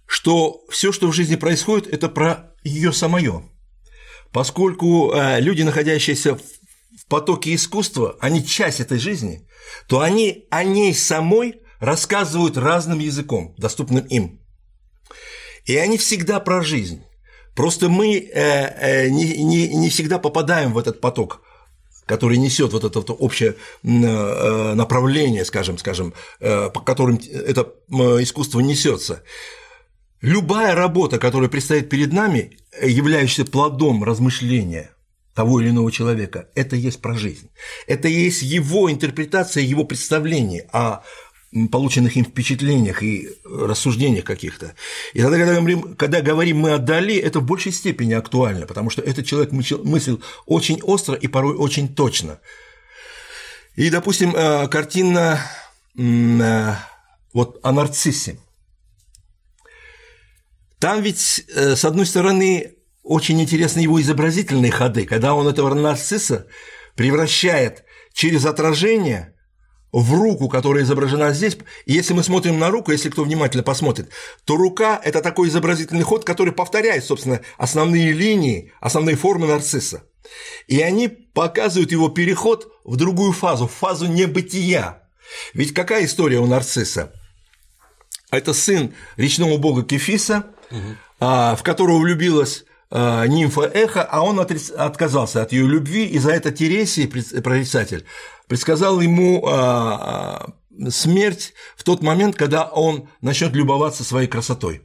что 0.06 0.64
все, 0.70 0.92
что 0.92 1.08
в 1.08 1.14
жизни 1.14 1.36
происходит, 1.36 1.88
это 1.88 2.10
про 2.10 2.54
ее 2.64 2.94
самое. 2.94 3.50
Поскольку 4.32 5.12
э, 5.14 5.40
люди, 5.40 5.62
находящиеся 5.62 6.36
в 6.36 7.06
потоке 7.08 7.54
искусства, 7.54 8.18
они 8.20 8.46
часть 8.46 8.80
этой 8.80 8.98
жизни, 8.98 9.48
то 9.88 10.00
они 10.00 10.48
о 10.50 10.64
ней 10.64 10.94
самой 10.94 11.62
рассказывают 11.80 12.58
разным 12.58 13.00
языком, 13.00 13.54
доступным 13.58 14.06
им. 14.06 14.40
И 15.66 15.76
они 15.78 15.98
всегда 15.98 16.40
про 16.40 16.62
жизнь. 16.64 17.04
Просто 17.56 17.90
мы 17.90 18.18
э, 18.18 19.06
э, 19.06 19.10
не, 19.10 19.44
не, 19.44 19.68
не 19.68 19.90
всегда 19.90 20.18
попадаем 20.18 20.74
в 20.74 20.80
этот 20.80 21.00
поток, 21.00 21.42
который 22.08 22.38
несет 22.38 22.74
вот 22.74 22.84
это 22.84 23.00
вот 23.00 23.16
общее 23.18 23.56
направление, 23.84 25.46
скажем, 25.46 25.78
скажем, 25.78 26.14
по 26.40 26.82
которым 26.84 27.18
это 27.32 27.72
искусство 28.20 28.60
несется. 28.60 29.24
Любая 30.24 30.74
работа, 30.74 31.20
которая 31.20 31.50
предстоит 31.50 31.90
перед 31.90 32.14
нами, 32.14 32.58
являющаяся 32.82 33.44
плодом 33.44 34.06
размышления 34.06 34.90
того 35.36 35.60
или 35.60 35.70
иного 35.70 35.92
человека, 35.92 36.48
это 36.56 36.78
есть 36.78 37.02
про 37.02 37.14
жизнь. 37.14 37.50
Это 37.88 38.08
есть 38.08 38.42
его 38.42 38.90
интерпретация, 38.90 39.64
его 39.64 39.84
представление 39.84 40.70
о 40.72 41.02
полученных 41.70 42.16
им 42.16 42.24
впечатлениях 42.24 43.04
и 43.04 43.32
рассуждениях 43.44 44.24
каких-то. 44.24 44.76
И 45.12 45.22
тогда, 45.22 45.38
когда 45.38 45.56
говорим, 45.56 45.96
когда 45.96 46.22
говорим 46.22 46.60
мы 46.60 46.72
отдали, 46.72 47.18
это 47.18 47.42
в 47.42 47.46
большей 47.46 47.74
степени 47.74 48.14
актуально, 48.14 48.66
потому 48.66 48.90
что 48.90 49.02
этот 49.02 49.26
человек 49.26 49.52
мыслил 49.52 50.24
очень 50.46 50.82
остро 50.84 51.16
и 51.16 51.28
порой 51.28 51.58
очень 51.58 51.94
точно. 51.94 52.40
И, 53.76 53.90
допустим, 53.90 54.34
э, 54.34 54.70
картина 54.70 55.42
э, 55.98 56.76
вот 57.34 57.60
о 57.62 57.74
нарциссе. 57.74 58.38
Там 60.84 61.02
ведь, 61.02 61.46
э, 61.48 61.78
с 61.78 61.86
одной 61.86 62.06
стороны, 62.06 62.74
очень 63.04 63.42
интересны 63.42 63.80
его 63.80 64.02
изобразительные 64.02 64.70
ходы, 64.70 65.06
когда 65.06 65.34
он 65.34 65.48
этого 65.48 65.74
нарцисса 65.74 66.48
превращает 66.98 67.86
через 68.12 68.46
отражение 68.46 69.34
в 69.94 70.14
руку, 70.14 70.50
которая 70.50 70.84
изображена 70.84 71.32
здесь. 71.32 71.56
Если 71.86 72.14
мы 72.14 72.22
смотрим 72.22 72.60
на 72.60 72.70
руку, 72.70 72.92
если 72.92 73.10
кто 73.10 73.24
внимательно 73.24 73.64
посмотрит, 73.64 74.10
то 74.44 74.58
рука– 74.58 75.00
это 75.06 75.22
такой 75.22 75.48
изобразительный 75.48 76.04
ход, 76.04 76.26
который 76.26 76.52
повторяет, 76.52 77.06
собственно, 77.06 77.40
основные 77.58 78.12
линии, 78.12 78.74
основные 78.82 79.16
формы 79.16 79.48
нарцисса. 79.48 80.04
И 80.68 80.82
они 80.82 81.08
показывают 81.08 81.94
его 81.94 82.10
переход 82.10 82.74
в 82.84 82.98
другую 82.98 83.32
фазу, 83.32 83.70
в 83.70 83.74
фазу 83.74 84.08
небытия. 84.08 85.02
Ведь 85.54 85.74
какая 85.74 86.04
история 86.04 86.40
у 86.40 86.46
нарцисса? 86.46 87.14
Это 88.32 88.52
сын 88.52 88.94
речного 89.16 89.58
бога 89.58 89.84
Кефиса. 89.84 90.48
В 91.20 91.60
которого 91.64 92.00
влюбилась 92.00 92.66
а, 92.96 93.26
нимфа 93.26 93.64
Эхо, 93.74 94.04
а 94.04 94.22
он 94.22 94.40
отказался 94.40 95.42
от 95.42 95.52
ее 95.52 95.66
любви, 95.66 96.06
и 96.06 96.20
за 96.20 96.30
это 96.30 96.52
Тересий, 96.52 97.08
прорицатель, 97.08 98.06
предсказал 98.48 99.02
ему 99.02 99.48
а, 99.48 100.54
а, 100.86 100.92
смерть 100.92 101.54
в 101.76 101.84
тот 101.84 102.04
момент, 102.04 102.36
когда 102.36 102.66
он 102.66 103.10
начнет 103.20 103.54
любоваться 103.54 104.04
своей 104.04 104.28
красотой. 104.28 104.84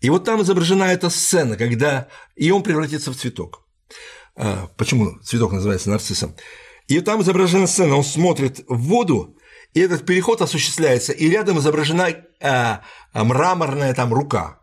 И 0.00 0.08
вот 0.08 0.24
там 0.24 0.40
изображена 0.40 0.84
эта 0.84 1.10
сцена, 1.10 1.58
когда 1.58 2.08
и 2.34 2.50
он 2.50 2.62
превратится 2.62 3.12
в 3.12 3.16
цветок. 3.16 3.66
А, 4.34 4.70
почему 4.78 5.18
цветок 5.22 5.52
называется 5.52 5.90
нарциссом? 5.90 6.34
И 6.88 6.98
там 7.00 7.20
изображена 7.20 7.66
сцена, 7.66 7.96
он 7.96 8.04
смотрит 8.04 8.64
в 8.68 8.78
воду, 8.78 9.36
и 9.74 9.80
этот 9.80 10.06
переход 10.06 10.40
осуществляется, 10.40 11.12
и 11.12 11.28
рядом 11.28 11.58
изображена 11.58 12.24
мраморная 13.12 13.92
там 13.92 14.14
рука 14.14 14.60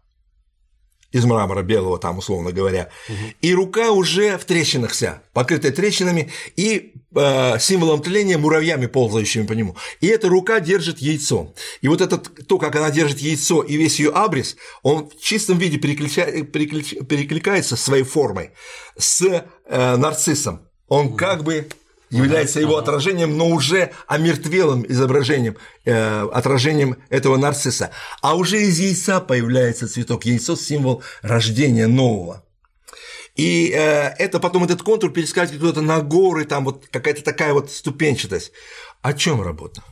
из 1.13 1.23
мрамора 1.25 1.61
белого, 1.61 1.97
там, 1.97 2.17
условно 2.17 2.51
говоря, 2.51 2.89
угу. 3.07 3.17
и 3.41 3.53
рука 3.53 3.91
уже 3.91 4.37
в 4.37 4.45
трещинах 4.45 4.91
вся, 4.91 5.21
покрытая 5.31 5.71
трещинами 5.71 6.31
и 6.57 6.93
э, 7.15 7.59
символом 7.59 8.01
тления 8.01 8.37
муравьями, 8.37 8.87
ползающими 8.87 9.45
по 9.45 9.53
нему. 9.53 9.77
И 10.01 10.07
эта 10.07 10.27
рука 10.27 10.59
держит 10.59 10.99
яйцо. 10.99 11.53
И 11.81 11.87
вот 11.87 12.01
это, 12.01 12.17
то, 12.17 12.57
как 12.57 12.75
она 12.75 12.89
держит 12.89 13.19
яйцо 13.19 13.61
и 13.61 13.77
весь 13.77 13.99
ее 13.99 14.09
абрис, 14.09 14.57
он 14.81 15.09
в 15.09 15.21
чистом 15.21 15.59
виде 15.59 15.77
переклича, 15.77 16.25
переклич, 16.43 16.95
перекликается 17.07 17.77
своей 17.77 18.03
формой 18.03 18.51
с 18.97 19.21
э, 19.21 19.95
нарциссом. 19.95 20.67
Он 20.87 21.07
угу. 21.07 21.15
как 21.15 21.43
бы 21.43 21.67
является 22.13 22.59
его 22.59 22.77
отражением, 22.77 23.37
но 23.37 23.47
уже 23.47 23.91
омертвелым 24.07 24.85
изображением, 24.87 25.57
э, 25.85 26.27
отражением 26.31 26.97
этого 27.09 27.37
нарцисса. 27.37 27.91
А 28.21 28.35
уже 28.35 28.61
из 28.61 28.79
яйца 28.79 29.19
появляется 29.19 29.87
цветок. 29.87 30.25
Яйцо– 30.25 30.55
символ 30.57 31.03
рождения 31.21 31.87
нового. 31.87 32.43
И 33.35 33.71
э, 33.73 34.13
это 34.19 34.39
потом 34.39 34.63
этот 34.63 34.83
контур 34.83 35.11
перескакивает 35.11 35.59
куда-то 35.59 35.81
на 35.81 36.01
горы, 36.01 36.45
там 36.45 36.65
вот 36.65 36.85
какая-то 36.91 37.23
такая 37.23 37.53
вот 37.53 37.71
ступенчатость. 37.71 38.51
О 39.01 39.13
чем 39.13 39.41
работа? 39.41 39.83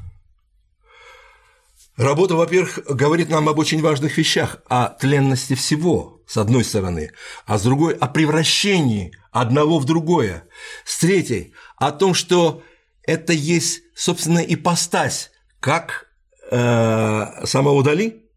Работа, 1.98 2.35
во-первых, 2.35 2.80
говорит 2.88 3.30
нам 3.30 3.49
об 3.49 3.60
очень 3.60 3.81
важных 3.81 4.18
вещах, 4.18 4.57
о 4.69 4.89
тленности 4.89 5.56
всего, 5.56 6.20
с 6.31 6.37
одной 6.37 6.63
стороны, 6.63 7.11
а 7.45 7.57
с 7.57 7.63
другой– 7.63 7.93
о 7.99 8.07
превращении 8.07 9.11
одного 9.31 9.79
в 9.79 9.85
другое, 9.85 10.45
с 10.85 10.97
третьей– 10.99 11.53
о 11.75 11.91
том, 11.91 12.13
что 12.13 12.63
это 13.03 13.33
есть, 13.33 13.81
собственно, 13.95 14.39
ипостась 14.39 15.31
как 15.59 16.07
э, 16.49 17.45
самого 17.45 17.83
Дали, 17.83 18.29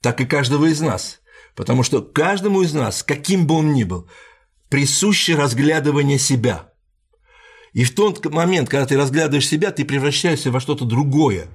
так 0.00 0.20
и 0.20 0.24
каждого 0.24 0.66
из 0.66 0.80
нас. 0.80 1.20
Потому 1.56 1.82
что 1.82 2.00
каждому 2.00 2.62
из 2.62 2.74
нас, 2.74 3.02
каким 3.02 3.48
бы 3.48 3.56
он 3.56 3.72
ни 3.72 3.82
был, 3.82 4.08
присуще 4.68 5.34
разглядывание 5.34 6.20
себя. 6.20 6.72
И 7.72 7.82
в 7.82 7.92
тот 7.92 8.24
момент, 8.26 8.68
когда 8.68 8.86
ты 8.86 8.96
разглядываешь 8.96 9.48
себя, 9.48 9.72
ты 9.72 9.84
превращаешься 9.84 10.52
во 10.52 10.60
что-то 10.60 10.84
другое. 10.84 11.48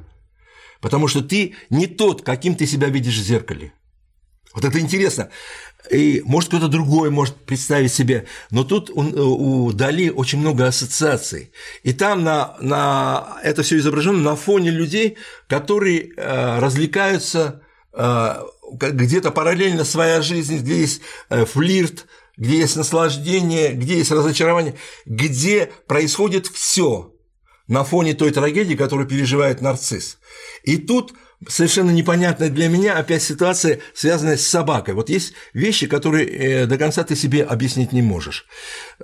Потому 0.81 1.07
что 1.07 1.21
ты 1.21 1.55
не 1.69 1.87
тот, 1.87 2.23
каким 2.23 2.55
ты 2.55 2.65
себя 2.65 2.89
видишь 2.89 3.17
в 3.17 3.23
зеркале. 3.23 3.71
Вот 4.57 4.65
это 4.65 4.79
интересно. 4.79 5.29
И 5.91 6.23
может 6.25 6.49
кто-то 6.49 6.67
другой 6.67 7.11
может 7.11 7.35
представить 7.45 7.93
себе, 7.93 8.25
но 8.49 8.63
тут 8.63 8.89
у, 8.89 9.01
у 9.01 9.71
Дали 9.71 10.09
очень 10.09 10.39
много 10.39 10.65
ассоциаций. 10.65 11.51
И 11.83 11.93
там 11.93 12.23
на, 12.23 12.57
на 12.59 13.37
это 13.43 13.61
все 13.61 13.77
изображено 13.77 14.17
на 14.17 14.35
фоне 14.35 14.71
людей, 14.71 15.17
которые 15.47 16.09
э, 16.09 16.57
развлекаются 16.57 17.61
э, 17.93 18.35
где-то 18.71 19.29
параллельно 19.29 19.83
своя 19.83 20.23
жизнь, 20.23 20.57
где 20.57 20.79
есть 20.79 21.01
э, 21.29 21.45
флирт, 21.45 22.07
где 22.35 22.57
есть 22.57 22.77
наслаждение, 22.77 23.73
где 23.73 23.99
есть 23.99 24.09
разочарование, 24.09 24.73
где 25.05 25.69
происходит 25.85 26.47
все 26.47 27.13
на 27.67 27.83
фоне 27.83 28.15
той 28.15 28.31
трагедии, 28.31 28.73
которую 28.73 29.07
переживает 29.07 29.61
нарцисс. 29.61 30.17
И 30.63 30.77
тут 30.77 31.13
совершенно 31.47 31.91
непонятная 31.91 32.49
для 32.49 32.67
меня 32.67 32.97
опять 32.97 33.21
ситуация, 33.21 33.79
связанная 33.93 34.37
с 34.37 34.47
собакой. 34.47 34.95
Вот 34.95 35.09
есть 35.09 35.33
вещи, 35.53 35.87
которые 35.87 36.25
э, 36.25 36.65
до 36.65 36.77
конца 36.77 37.03
ты 37.03 37.15
себе 37.15 37.43
объяснить 37.43 37.91
не 37.91 38.01
можешь. 38.01 38.45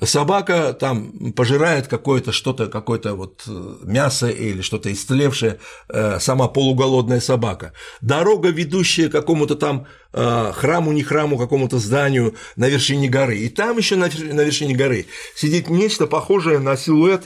Собака 0.02 0.74
там 0.74 1.34
пожирает 1.34 1.88
какое-то 1.88 2.32
что-то, 2.32 2.68
какое-то 2.68 3.14
вот 3.14 3.44
э, 3.48 3.76
мясо 3.84 4.30
или 4.30 4.62
что-то 4.62 4.92
истлевшее, 4.92 5.60
э, 5.90 6.20
сама 6.20 6.48
полуголодная 6.48 7.20
собака. 7.20 7.74
Дорога, 8.02 8.50
ведущая 8.50 9.10
к 9.10 9.12
какому-то 9.12 9.56
там 9.56 9.88
храму, 10.12 10.92
не 10.92 11.02
храму, 11.02 11.40
какому-то 11.40 11.80
зданию 11.80 12.36
на 12.56 12.70
вершине 12.70 13.10
горы. 13.10 13.40
И 13.40 13.50
там 13.50 13.80
еще 13.80 13.96
на 13.96 14.06
вершине 14.06 14.76
горы 14.76 15.08
сидит 15.36 15.72
нечто 15.72 16.06
похожее 16.06 16.60
на 16.60 16.78
силуэт 16.78 17.24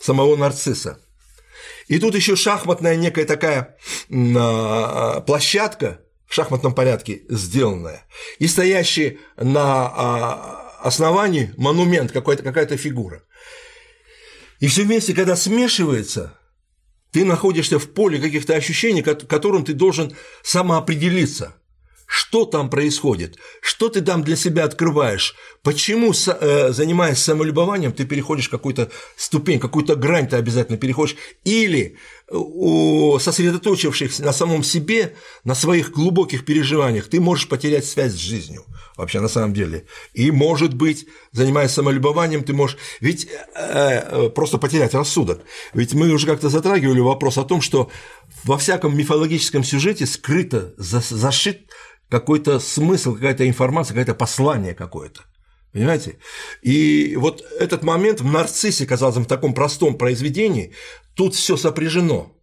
самого 0.00 0.36
нарцисса. 0.36 0.98
И 1.88 1.98
тут 1.98 2.14
еще 2.14 2.36
шахматная 2.36 2.96
некая 2.96 3.24
такая 3.24 3.76
а, 4.10 5.20
площадка 5.22 6.00
в 6.26 6.34
шахматном 6.34 6.74
порядке 6.74 7.22
сделанная, 7.28 8.06
и 8.38 8.46
стоящий 8.46 9.18
на 9.38 9.86
а, 9.86 10.80
основании 10.82 11.52
монумент, 11.56 12.12
какая-то 12.12 12.42
какая 12.42 12.66
фигура. 12.76 13.22
И 14.60 14.68
все 14.68 14.82
вместе, 14.82 15.14
когда 15.14 15.36
смешивается, 15.36 16.38
ты 17.10 17.24
находишься 17.24 17.78
в 17.78 17.92
поле 17.92 18.20
каких-то 18.20 18.54
ощущений, 18.54 19.02
которым 19.02 19.64
ты 19.64 19.72
должен 19.72 20.14
самоопределиться, 20.42 21.54
что 22.06 22.44
там 22.44 22.68
происходит, 22.68 23.38
что 23.62 23.88
ты 23.88 24.02
там 24.02 24.22
для 24.22 24.36
себя 24.36 24.64
открываешь, 24.64 25.34
почему, 25.62 26.12
э, 26.12 26.72
занимаясь 26.72 27.18
самолюбованием, 27.18 27.92
ты 27.92 28.04
переходишь 28.04 28.48
какую-то 28.48 28.90
ступень, 29.16 29.58
какую-то 29.58 29.96
грань 29.96 30.28
ты 30.28 30.36
обязательно 30.36 30.78
переходишь, 30.78 31.16
или 31.44 31.96
сосредоточившись 32.30 34.18
на 34.18 34.32
самом 34.32 34.62
себе, 34.62 35.14
на 35.44 35.54
своих 35.54 35.92
глубоких 35.92 36.44
переживаниях, 36.44 37.08
ты 37.08 37.20
можешь 37.20 37.48
потерять 37.48 37.86
связь 37.86 38.12
с 38.12 38.16
жизнью 38.16 38.64
вообще 38.98 39.20
на 39.20 39.28
самом 39.28 39.54
деле. 39.54 39.86
И, 40.12 40.30
может 40.30 40.74
быть, 40.74 41.06
занимаясь 41.32 41.70
самолюбованием, 41.70 42.44
ты 42.44 42.52
можешь 42.52 42.76
ведь 43.00 43.26
э, 43.26 43.54
э, 43.54 44.28
просто 44.30 44.58
потерять 44.58 44.92
рассудок. 44.92 45.40
Ведь 45.72 45.94
мы 45.94 46.10
уже 46.10 46.26
как-то 46.26 46.50
затрагивали 46.50 47.00
вопрос 47.00 47.38
о 47.38 47.44
том, 47.44 47.62
что 47.62 47.90
во 48.44 48.58
всяком 48.58 48.96
мифологическом 48.96 49.64
сюжете 49.64 50.04
скрыто, 50.04 50.74
зашит 50.76 51.70
какой-то 52.10 52.58
смысл, 52.58 53.14
какая-то 53.14 53.48
информация, 53.48 53.94
какое-то 53.94 54.14
послание 54.14 54.74
какое-то. 54.74 55.22
Понимаете? 55.72 56.18
И 56.62 57.16
вот 57.16 57.44
этот 57.58 57.82
момент 57.82 58.20
в 58.20 58.24
нарциссе, 58.24 58.86
казалось 58.86 59.16
бы, 59.16 59.22
в 59.22 59.28
таком 59.28 59.54
простом 59.54 59.96
произведении, 59.96 60.72
тут 61.14 61.34
все 61.34 61.56
сопряжено 61.56 62.34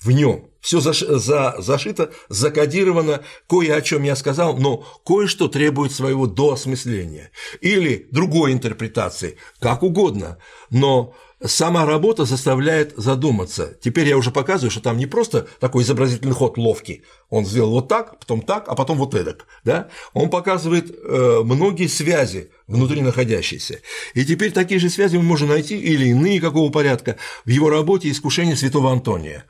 в 0.00 0.10
нем. 0.10 0.50
Все 0.60 0.80
заш... 0.80 1.00
за... 1.00 1.56
зашито, 1.58 2.12
закодировано, 2.28 3.22
кое 3.48 3.74
о 3.74 3.82
чем 3.82 4.02
я 4.02 4.14
сказал, 4.14 4.56
но 4.56 4.84
кое-что 5.04 5.48
требует 5.48 5.92
своего 5.92 6.26
доосмысления 6.26 7.30
или 7.60 8.06
другой 8.10 8.52
интерпретации, 8.52 9.36
как 9.58 9.82
угодно. 9.82 10.38
Но 10.70 11.14
сама 11.44 11.86
работа 11.86 12.24
заставляет 12.24 12.92
задуматься. 12.96 13.74
Теперь 13.80 14.08
я 14.08 14.16
уже 14.16 14.30
показываю, 14.30 14.70
что 14.70 14.80
там 14.80 14.98
не 14.98 15.06
просто 15.06 15.46
такой 15.58 15.82
изобразительный 15.82 16.34
ход 16.34 16.58
ловкий. 16.58 17.02
Он 17.30 17.46
сделал 17.46 17.70
вот 17.70 17.88
так, 17.88 18.18
потом 18.18 18.42
так, 18.42 18.64
а 18.68 18.74
потом 18.74 18.98
вот 18.98 19.14
эдак. 19.14 19.46
Да? 19.64 19.88
Он 20.12 20.28
показывает 20.28 20.90
э, 20.90 21.40
многие 21.44 21.86
связи 21.86 22.50
внутри 22.66 23.00
находящиеся. 23.00 23.80
И 24.14 24.24
теперь 24.24 24.52
такие 24.52 24.80
же 24.80 24.90
связи 24.90 25.16
мы 25.16 25.22
можем 25.22 25.48
найти 25.48 25.78
или 25.78 26.08
иные 26.08 26.40
какого 26.40 26.70
порядка 26.70 27.16
в 27.44 27.48
его 27.48 27.70
работе 27.70 28.10
«Искушение 28.10 28.56
святого 28.56 28.92
Антония» 28.92 29.44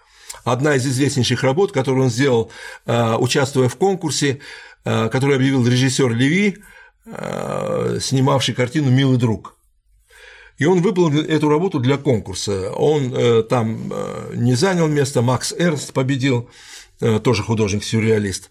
одна 0.44 0.76
из 0.76 0.86
известнейших 0.86 1.42
работ, 1.42 1.72
которую 1.72 2.04
он 2.04 2.10
сделал, 2.10 2.50
э, 2.86 3.16
участвуя 3.16 3.68
в 3.68 3.76
конкурсе, 3.76 4.40
э, 4.84 5.08
который 5.08 5.36
объявил 5.36 5.66
режиссер 5.66 6.14
Леви, 6.14 6.58
снимавший 8.00 8.54
картину 8.54 8.90
«Милый 8.90 9.16
друг». 9.16 9.56
И 10.60 10.66
он 10.66 10.82
выполнил 10.82 11.22
эту 11.22 11.48
работу 11.48 11.80
для 11.80 11.96
конкурса. 11.96 12.70
Он 12.72 13.44
там 13.48 13.92
не 14.34 14.54
занял 14.54 14.86
место, 14.88 15.22
Макс 15.22 15.52
Эрнст 15.58 15.92
победил, 15.92 16.48
тоже 17.24 17.42
художник-сюрреалист. 17.42 18.50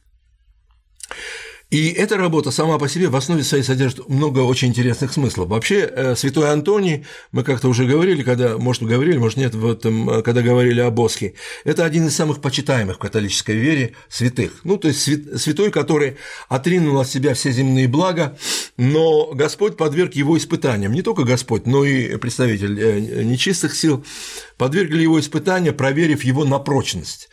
И 1.70 1.90
эта 1.90 2.18
работа 2.18 2.50
сама 2.50 2.80
по 2.80 2.90
себе 2.90 3.10
в 3.10 3.16
основе 3.16 3.44
своей 3.44 3.64
содержит 3.64 4.10
много 4.10 4.40
очень 4.40 4.70
интересных 4.70 5.14
смыслов. 5.14 5.50
Вообще, 5.50 5.82
э, 5.82 6.16
святой 6.16 6.52
Антоний, 6.52 7.06
мы 7.32 7.44
как-то 7.44 7.68
уже 7.68 7.86
говорили, 7.86 8.24
когда, 8.24 8.58
может, 8.58 8.82
говорили, 8.82 9.18
может, 9.18 9.38
нет, 9.38 9.54
в 9.54 9.70
этом, 9.70 10.24
когда 10.24 10.41
говорили 10.41 10.80
о 10.80 10.90
Босхе, 10.90 11.36
это 11.66 11.86
один 11.86 12.08
из 12.08 12.16
самых 12.16 12.41
почитаемых 12.41 12.96
в 12.96 13.00
католической 13.00 13.56
вере 13.56 13.94
святых. 14.10 14.62
Ну, 14.64 14.78
то 14.78 14.88
есть 14.88 15.02
святой, 15.40 15.70
который 15.70 16.18
отринул 16.48 17.00
от 17.00 17.08
себя 17.08 17.36
все 17.36 17.52
земные 17.52 17.88
блага, 17.88 18.36
но 18.78 19.28
Господь 19.34 19.78
подверг 19.78 20.16
его 20.16 20.40
испытаниям. 20.40 20.91
Не 20.91 21.04
только 21.04 21.24
Господь, 21.24 21.68
но 21.68 21.86
и 21.86 22.18
представитель 22.18 22.80
э, 22.82 23.24
нечистых 23.24 23.76
сил 23.76 24.04
подвергли 24.58 25.04
его 25.04 25.20
испытания, 25.20 25.72
проверив 25.72 26.24
его 26.24 26.46
на 26.46 26.58
прочность. 26.58 27.30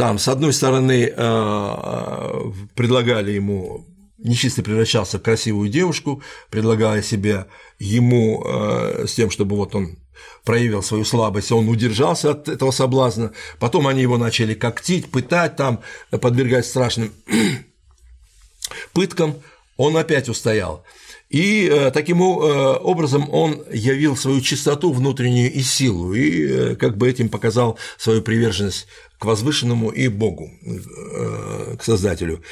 Там, 0.00 0.18
с 0.18 0.28
одной 0.28 0.54
стороны, 0.54 1.12
э, 1.14 2.52
предлагали 2.74 3.32
ему 3.32 3.84
нечистый 4.16 4.64
превращался 4.64 5.18
в 5.18 5.22
красивую 5.22 5.68
девушку, 5.68 6.22
предлагая 6.48 7.02
себя 7.02 7.48
ему 7.78 8.42
э, 8.42 9.04
с 9.06 9.12
тем, 9.12 9.30
чтобы 9.30 9.56
вот 9.56 9.74
он 9.74 9.98
проявил 10.42 10.82
свою 10.82 11.04
слабость, 11.04 11.52
он 11.52 11.68
удержался 11.68 12.30
от 12.30 12.48
этого 12.48 12.70
соблазна, 12.70 13.32
потом 13.58 13.86
они 13.86 14.00
его 14.00 14.16
начали 14.16 14.54
когтить, 14.54 15.10
пытать 15.10 15.56
там, 15.56 15.82
подвергать 16.10 16.64
страшным 16.64 17.12
пыткам, 18.94 19.34
он 19.76 19.98
опять 19.98 20.30
устоял. 20.30 20.82
И 21.30 21.68
э, 21.70 21.90
таким 21.92 22.20
образом 22.20 23.32
он 23.32 23.62
явил 23.72 24.16
свою 24.16 24.40
чистоту 24.40 24.92
внутреннюю 24.92 25.52
и 25.52 25.62
силу, 25.62 26.12
и 26.12 26.74
как 26.74 26.96
бы 26.96 27.08
этим 27.08 27.28
показал 27.28 27.78
свою 27.96 28.20
приверженность 28.20 28.88
к 29.20 29.24
возвышенному 29.26 29.90
и 29.90 30.08
Богу, 30.08 30.50
э, 30.64 31.76
к 31.78 31.84
Создателю. 31.84 32.42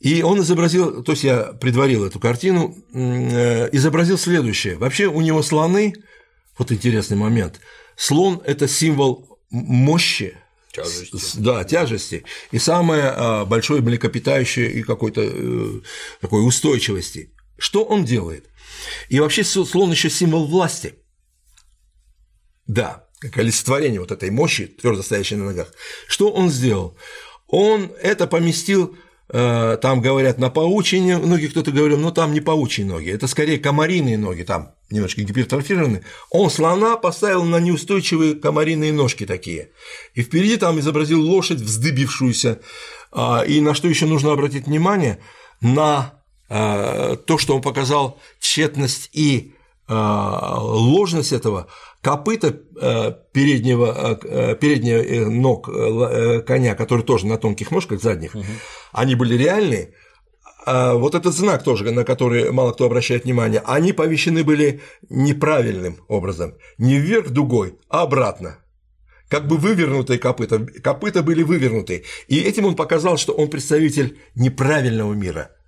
И 0.00 0.22
он 0.22 0.40
изобразил, 0.40 1.02
то 1.02 1.12
есть 1.12 1.24
я 1.24 1.52
предварил 1.60 2.04
эту 2.04 2.18
картину, 2.18 2.76
э, 2.92 3.68
изобразил 3.72 4.18
следующее. 4.18 4.76
Вообще 4.76 5.06
у 5.06 5.20
него 5.20 5.42
слоны, 5.42 5.94
вот 6.58 6.72
интересный 6.72 7.16
момент, 7.16 7.60
слон– 7.96 8.42
это 8.44 8.66
символ 8.66 9.38
мощи, 9.50 10.36
Тяжести. 10.72 11.38
Да, 11.38 11.64
тяжести. 11.64 12.24
И 12.52 12.58
самое 12.58 13.02
а, 13.06 13.44
большое 13.44 13.82
млекопитающее 13.82 14.70
и 14.70 14.82
какой-то 14.84 15.20
э, 15.24 15.80
такой 16.20 16.46
устойчивости. 16.46 17.30
Что 17.60 17.84
он 17.84 18.04
делает? 18.04 18.48
И 19.10 19.20
вообще 19.20 19.44
слон 19.44 19.90
еще 19.90 20.08
символ 20.08 20.46
власти. 20.46 20.94
Да, 22.66 23.06
как 23.18 23.36
олицетворение 23.36 24.00
вот 24.00 24.10
этой 24.10 24.30
мощи, 24.30 24.66
твердо 24.66 25.02
стоящей 25.02 25.36
на 25.36 25.44
ногах. 25.44 25.68
Что 26.08 26.30
он 26.30 26.48
сделал? 26.48 26.96
Он 27.48 27.92
это 28.00 28.26
поместил 28.26 28.96
э, 29.28 29.76
там 29.82 30.00
говорят 30.00 30.38
на 30.38 30.48
паучьи 30.48 31.00
ноги, 31.00 31.48
кто-то 31.48 31.70
говорил, 31.70 31.98
но 31.98 32.12
там 32.12 32.32
не 32.32 32.40
паучьи 32.40 32.82
ноги, 32.82 33.10
это 33.10 33.26
скорее 33.26 33.58
комариные 33.58 34.16
ноги, 34.16 34.42
там 34.42 34.74
немножко 34.88 35.20
гипертрофированы. 35.20 36.02
Он 36.30 36.48
слона 36.48 36.96
поставил 36.96 37.44
на 37.44 37.60
неустойчивые 37.60 38.36
комариные 38.36 38.92
ножки 38.92 39.26
такие. 39.26 39.72
И 40.14 40.22
впереди 40.22 40.56
там 40.56 40.80
изобразил 40.80 41.20
лошадь, 41.20 41.60
вздыбившуюся. 41.60 42.60
А, 43.12 43.44
и 43.46 43.60
на 43.60 43.74
что 43.74 43.86
еще 43.86 44.06
нужно 44.06 44.32
обратить 44.32 44.66
внимание? 44.66 45.20
На 45.60 46.19
то, 46.50 47.38
что 47.38 47.54
он 47.54 47.62
показал 47.62 48.18
тщетность 48.40 49.08
и 49.12 49.54
э, 49.88 49.94
ложность 49.94 51.32
этого, 51.32 51.68
копыта 52.02 52.56
э, 52.80 53.12
переднего, 53.32 54.18
э, 54.22 54.56
передних 54.56 54.94
э, 54.94 55.26
ног 55.26 55.66
коня, 56.46 56.74
которые 56.74 57.04
тоже 57.04 57.26
на 57.26 57.38
тонких 57.38 57.70
ножках 57.70 58.02
задних, 58.02 58.34
угу. 58.34 58.44
они 58.92 59.14
были 59.14 59.34
реальные, 59.34 59.94
а 60.66 60.94
вот 60.94 61.14
этот 61.14 61.34
знак 61.34 61.62
тоже, 61.62 61.90
на 61.92 62.04
который 62.04 62.50
мало 62.50 62.72
кто 62.72 62.84
обращает 62.84 63.24
внимание, 63.24 63.62
они 63.64 63.92
повещены 63.92 64.44
были 64.44 64.80
неправильным 65.08 65.98
образом, 66.08 66.54
не 66.78 66.98
вверх 66.98 67.30
дугой, 67.30 67.78
а 67.88 68.02
обратно. 68.02 68.58
Как 69.28 69.46
бы 69.46 69.58
вывернутые 69.58 70.18
копыта, 70.18 70.58
копыта 70.58 71.22
были 71.22 71.44
вывернуты. 71.44 72.04
И 72.26 72.40
этим 72.40 72.64
он 72.66 72.74
показал, 72.74 73.16
что 73.16 73.32
он 73.32 73.48
представитель 73.48 74.18
неправильного 74.34 75.12
мира– 75.14 75.50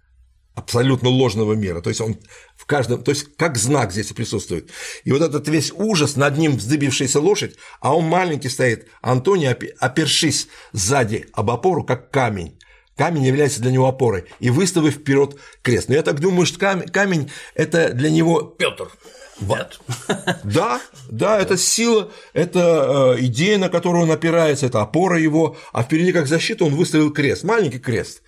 абсолютно 0.54 1.08
ложного 1.08 1.54
мира. 1.54 1.80
То 1.80 1.90
есть 1.90 2.00
он 2.00 2.18
в 2.56 2.66
каждом, 2.66 3.02
то 3.02 3.10
есть 3.10 3.36
как 3.36 3.56
знак 3.56 3.92
здесь 3.92 4.12
присутствует. 4.12 4.70
И 5.04 5.12
вот 5.12 5.22
этот 5.22 5.48
весь 5.48 5.72
ужас, 5.72 6.16
над 6.16 6.36
ним 6.36 6.56
вздыбившаяся 6.56 7.20
лошадь, 7.20 7.56
а 7.80 7.96
он 7.96 8.04
маленький 8.04 8.48
стоит, 8.48 8.88
Антоний, 9.00 9.50
опершись 9.50 10.48
сзади 10.72 11.28
об 11.32 11.50
опору, 11.50 11.84
как 11.84 12.10
камень. 12.10 12.58
Камень 12.96 13.24
является 13.24 13.62
для 13.62 13.72
него 13.72 13.88
опорой 13.88 14.26
и 14.38 14.50
выставив 14.50 14.94
вперед 14.94 15.36
крест. 15.62 15.88
Но 15.88 15.94
я 15.94 16.02
так 16.02 16.20
думаю, 16.20 16.44
что 16.44 16.58
камень, 16.58 16.88
камень 16.88 17.30
это 17.54 17.90
для 17.92 18.10
него 18.10 18.42
Петр. 18.42 18.90
Вот. 19.40 19.80
Да, 20.44 20.80
да, 21.08 21.40
это 21.40 21.56
сила, 21.56 22.10
это 22.32 23.14
э, 23.16 23.24
идея, 23.24 23.58
на 23.58 23.68
которую 23.68 24.04
он 24.04 24.10
опирается, 24.10 24.66
это 24.66 24.82
опора 24.82 25.18
его, 25.18 25.56
а 25.72 25.82
впереди 25.82 26.12
как 26.12 26.26
защита 26.26 26.64
он 26.64 26.74
выставил 26.74 27.10
крест, 27.10 27.42
маленький 27.42 27.78
крест. 27.78 28.22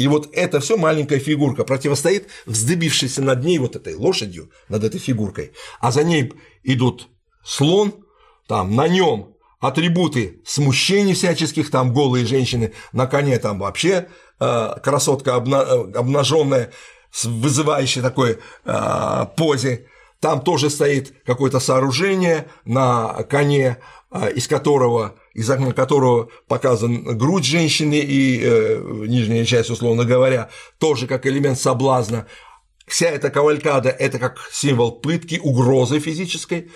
И 0.00 0.08
вот 0.08 0.30
эта 0.32 0.60
все 0.60 0.78
маленькая 0.78 1.18
фигурка 1.18 1.62
противостоит 1.62 2.26
вздыбившейся 2.46 3.20
над 3.20 3.44
ней 3.44 3.58
вот 3.58 3.76
этой 3.76 3.94
лошадью, 3.94 4.50
над 4.70 4.82
этой 4.82 4.98
фигуркой, 4.98 5.52
а 5.78 5.90
за 5.92 6.04
ней 6.04 6.32
идут 6.62 7.08
слон, 7.44 7.92
там 8.48 8.74
на 8.74 8.88
нем 8.88 9.36
атрибуты 9.60 10.40
смущений 10.46 11.12
всяческих, 11.12 11.70
там 11.70 11.92
голые 11.92 12.24
женщины, 12.24 12.72
на 12.94 13.06
коне 13.06 13.38
там 13.38 13.58
вообще 13.58 14.08
э, 14.38 14.74
красотка 14.82 15.32
э, 15.32 15.92
обнаженная, 15.98 16.72
с 17.10 17.26
вызывающей 17.26 18.00
такой 18.00 18.38
э, 18.64 19.26
позе, 19.36 19.86
там 20.18 20.40
тоже 20.40 20.70
стоит 20.70 21.12
какое-то 21.26 21.60
сооружение 21.60 22.48
на 22.64 23.22
коне, 23.24 23.76
э, 24.10 24.32
из 24.32 24.48
которого 24.48 25.16
из 25.34 25.48
окна 25.48 25.72
которого 25.72 26.28
показан 26.48 27.16
грудь 27.16 27.44
женщины 27.44 27.98
и 27.98 28.40
э, 28.42 28.82
нижняя 29.06 29.44
часть, 29.44 29.70
условно 29.70 30.04
говоря, 30.04 30.50
тоже 30.78 31.06
как 31.06 31.26
элемент 31.26 31.58
соблазна. 31.58 32.26
Вся 32.86 33.08
эта 33.08 33.30
кавалькада– 33.30 33.88
это 33.98 34.18
как 34.18 34.38
символ 34.52 34.92
пытки, 34.92 35.38
угрозы 35.42 36.00
физической. 36.00 36.70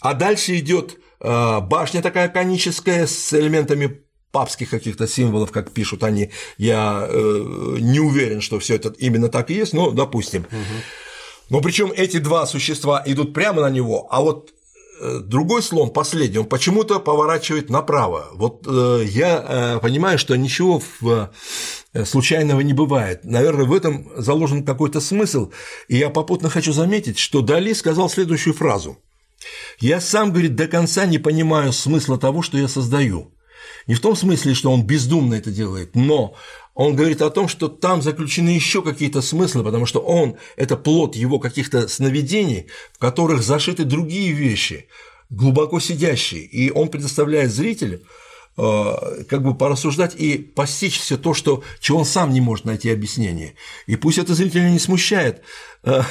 А 0.00 0.14
дальше 0.14 0.56
идет 0.58 0.98
э, 1.20 1.60
башня 1.60 2.02
такая 2.02 2.28
коническая 2.28 3.06
с 3.06 3.32
элементами 3.32 4.00
папских 4.30 4.70
каких-то 4.70 5.08
символов, 5.08 5.50
как 5.50 5.72
пишут 5.72 6.04
они, 6.04 6.30
я 6.56 7.06
э, 7.08 7.76
не 7.80 7.98
уверен, 7.98 8.40
что 8.40 8.60
все 8.60 8.76
это 8.76 8.94
именно 8.98 9.28
так 9.28 9.50
и 9.50 9.54
есть, 9.54 9.72
но 9.72 9.90
допустим. 9.90 10.46
Но 11.48 11.60
причем 11.60 11.92
эти 11.94 12.18
два 12.18 12.46
существа 12.46 13.02
идут 13.04 13.34
прямо 13.34 13.62
на 13.62 13.70
него, 13.70 14.06
а 14.10 14.20
вот 14.20 14.52
другой 15.22 15.62
слон, 15.62 15.90
последний, 15.90 16.38
он 16.38 16.46
почему-то 16.46 17.00
поворачивает 17.00 17.70
направо. 17.70 18.28
Вот 18.34 18.66
э, 18.66 19.04
я 19.06 19.44
э, 19.46 19.78
понимаю, 19.80 20.18
что 20.18 20.36
ничего 20.36 20.82
э, 21.02 22.04
случайного 22.04 22.60
не 22.60 22.72
бывает. 22.72 23.24
Наверное, 23.24 23.66
в 23.66 23.72
этом 23.72 24.10
заложен 24.16 24.64
какой-то 24.64 25.00
смысл. 25.00 25.50
И 25.88 25.96
я 25.96 26.10
попутно 26.10 26.50
хочу 26.50 26.72
заметить, 26.72 27.18
что 27.18 27.40
Дали 27.40 27.72
сказал 27.72 28.10
следующую 28.10 28.54
фразу. 28.54 28.98
«Я 29.78 30.00
сам, 30.00 30.30
говорит, 30.30 30.54
до 30.54 30.66
конца 30.66 31.06
не 31.06 31.18
понимаю 31.18 31.72
смысла 31.72 32.18
того, 32.18 32.42
что 32.42 32.58
я 32.58 32.68
создаю. 32.68 33.32
Не 33.86 33.94
в 33.94 34.00
том 34.00 34.14
смысле, 34.14 34.54
что 34.54 34.70
он 34.70 34.84
бездумно 34.84 35.34
это 35.34 35.50
делает, 35.50 35.96
но 35.96 36.34
он 36.80 36.96
говорит 36.96 37.20
о 37.20 37.28
том, 37.28 37.46
что 37.46 37.68
там 37.68 38.00
заключены 38.00 38.48
еще 38.48 38.80
какие-то 38.80 39.20
смыслы, 39.20 39.62
потому 39.62 39.84
что 39.84 40.00
он– 40.00 40.36
это 40.56 40.78
плод 40.78 41.14
его 41.14 41.38
каких-то 41.38 41.88
сновидений, 41.88 42.68
в 42.94 42.98
которых 42.98 43.42
зашиты 43.42 43.84
другие 43.84 44.32
вещи, 44.32 44.86
глубоко 45.28 45.78
сидящие, 45.78 46.40
и 46.40 46.70
он 46.70 46.88
предоставляет 46.88 47.52
зрителю 47.52 48.00
как 48.56 49.42
бы 49.42 49.54
порассуждать 49.54 50.14
и 50.16 50.36
постичь 50.36 50.98
все 50.98 51.16
то, 51.16 51.34
что, 51.34 51.62
чего 51.78 52.00
он 52.00 52.04
сам 52.04 52.32
не 52.32 52.40
может 52.40 52.64
найти 52.64 52.90
объяснение. 52.90 53.54
И 53.86 53.96
пусть 53.96 54.18
это 54.18 54.34
зрителя 54.34 54.68
не 54.68 54.78
смущает. 54.78 55.42
Э, 55.82 56.02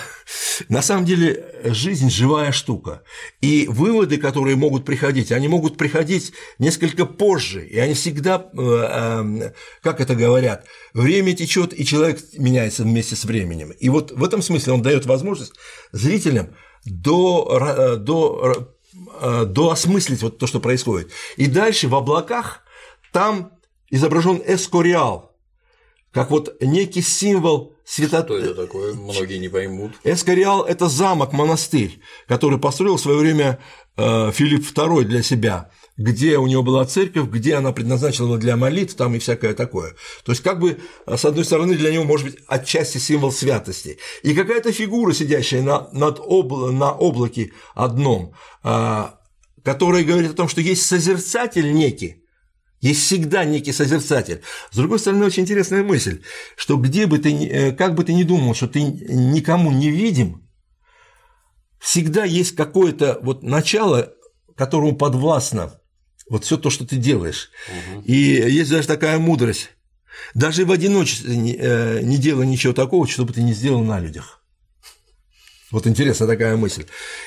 на 0.67 0.81
самом 0.81 1.05
деле 1.05 1.45
жизнь– 1.63 2.09
живая 2.11 2.51
штука. 2.51 3.03
И 3.41 3.67
выводы, 3.69 4.17
которые 4.17 4.55
могут 4.55 4.85
приходить, 4.85 5.31
они 5.31 5.47
могут 5.47 5.77
приходить 5.77 6.33
несколько 6.57 7.05
позже, 7.05 7.67
и 7.67 7.77
они 7.77 7.93
всегда, 7.93 8.49
э, 8.57 9.51
как 9.83 10.01
это 10.01 10.15
говорят, 10.15 10.65
время 10.93 11.33
течет, 11.33 11.77
и 11.77 11.85
человек 11.85 12.19
меняется 12.37 12.83
вместе 12.83 13.15
с 13.15 13.25
временем. 13.25 13.71
И 13.71 13.89
вот 13.89 14.11
в 14.11 14.23
этом 14.23 14.41
смысле 14.41 14.73
он 14.73 14.81
дает 14.81 15.05
возможность 15.05 15.53
зрителям 15.91 16.55
до, 16.85 17.97
до 17.97 18.29
Э, 18.41 18.65
доосмыслить 18.91 20.21
вот 20.21 20.37
то, 20.37 20.47
что 20.47 20.59
происходит. 20.59 21.11
И 21.37 21.47
дальше 21.47 21.87
в 21.87 21.95
облаках 21.95 22.63
там 23.11 23.51
изображен 23.89 24.41
эскориал, 24.45 25.28
как 26.11 26.31
вот 26.31 26.55
некий 26.61 27.01
символ 27.01 27.75
свято... 27.85 28.23
Что 28.23 28.37
это 28.37 28.55
такое? 28.55 28.93
Многие 28.93 29.37
не 29.37 29.49
поймут. 29.49 29.93
Эскориал– 30.03 30.63
это 30.67 30.89
замок-монастырь, 30.89 31.99
который 32.27 32.59
построил 32.59 32.97
в 32.97 33.01
свое 33.01 33.19
время 33.19 33.59
э, 33.97 34.31
Филипп 34.31 34.65
II 34.65 35.03
для 35.03 35.21
себя 35.23 35.69
где 35.99 36.37
у 36.37 36.47
него 36.47 36.63
была 36.63 36.85
церковь, 36.85 37.27
где 37.27 37.55
она 37.55 37.73
предназначена 37.73 38.37
для 38.37 38.55
молитв, 38.55 38.95
там 38.95 39.15
и 39.15 39.19
всякое 39.19 39.53
такое. 39.53 39.95
То 40.23 40.31
есть, 40.31 40.41
как 40.41 40.59
бы, 40.59 40.79
с 41.05 41.25
одной 41.25 41.43
стороны, 41.43 41.75
для 41.75 41.91
него 41.91 42.05
может 42.05 42.25
быть 42.27 42.37
отчасти 42.47 42.97
символ 42.97 43.33
святости. 43.33 43.99
И 44.23 44.33
какая-то 44.33 44.71
фигура, 44.71 45.13
сидящая 45.13 45.61
на, 45.61 45.89
над 45.91 46.19
обла, 46.19 46.71
на 46.71 46.93
облаке 46.93 47.51
одном, 47.75 48.33
а, 48.63 49.19
которая 49.61 50.05
говорит 50.05 50.31
о 50.31 50.35
том, 50.35 50.47
что 50.47 50.61
есть 50.61 50.85
созерцатель 50.85 51.73
некий, 51.73 52.18
есть 52.81 53.01
всегда 53.01 53.43
некий 53.45 53.71
созерцатель. 53.71 54.41
С 54.71 54.77
другой 54.77 54.99
стороны, 54.99 55.25
очень 55.25 55.43
интересная 55.43 55.83
мысль, 55.83 56.21
что 56.55 56.77
где 56.77 57.07
бы 57.07 57.19
ты, 57.19 57.31
э, 57.31 57.71
как 57.71 57.95
бы 57.95 58.03
ты 58.03 58.13
ни 58.13 58.23
думал, 58.23 58.55
что 58.55 58.67
ты 58.67 58.81
никому 58.81 59.71
не 59.71 59.89
видим, 59.89 60.47
всегда 61.79 62.23
есть 62.23 62.55
какое-то 62.55 63.19
вот 63.21 63.43
начало, 63.43 64.13
которому 64.55 64.95
подвластно 64.95 65.79
вот 66.29 66.45
все 66.45 66.57
то, 66.57 66.69
что 66.69 66.85
ты 66.85 66.97
делаешь. 66.97 67.49
Угу. 67.67 68.03
И 68.05 68.13
есть 68.13 68.69
даже 68.71 68.87
такая 68.87 69.17
мудрость. 69.19 69.71
Даже 70.33 70.65
в 70.65 70.71
одиночестве 70.71 71.35
не, 71.35 71.55
э, 71.55 72.01
не 72.01 72.17
делай 72.17 72.45
ничего 72.45 72.73
такого, 72.73 73.07
чтобы 73.07 73.33
ты 73.33 73.41
не 73.41 73.53
сделал 73.53 73.83
на 73.83 73.99
людях. 73.99 74.38
Вот 75.71 75.85
интересная 75.85 76.27
такая 76.27 76.57
мысль. 76.57 76.85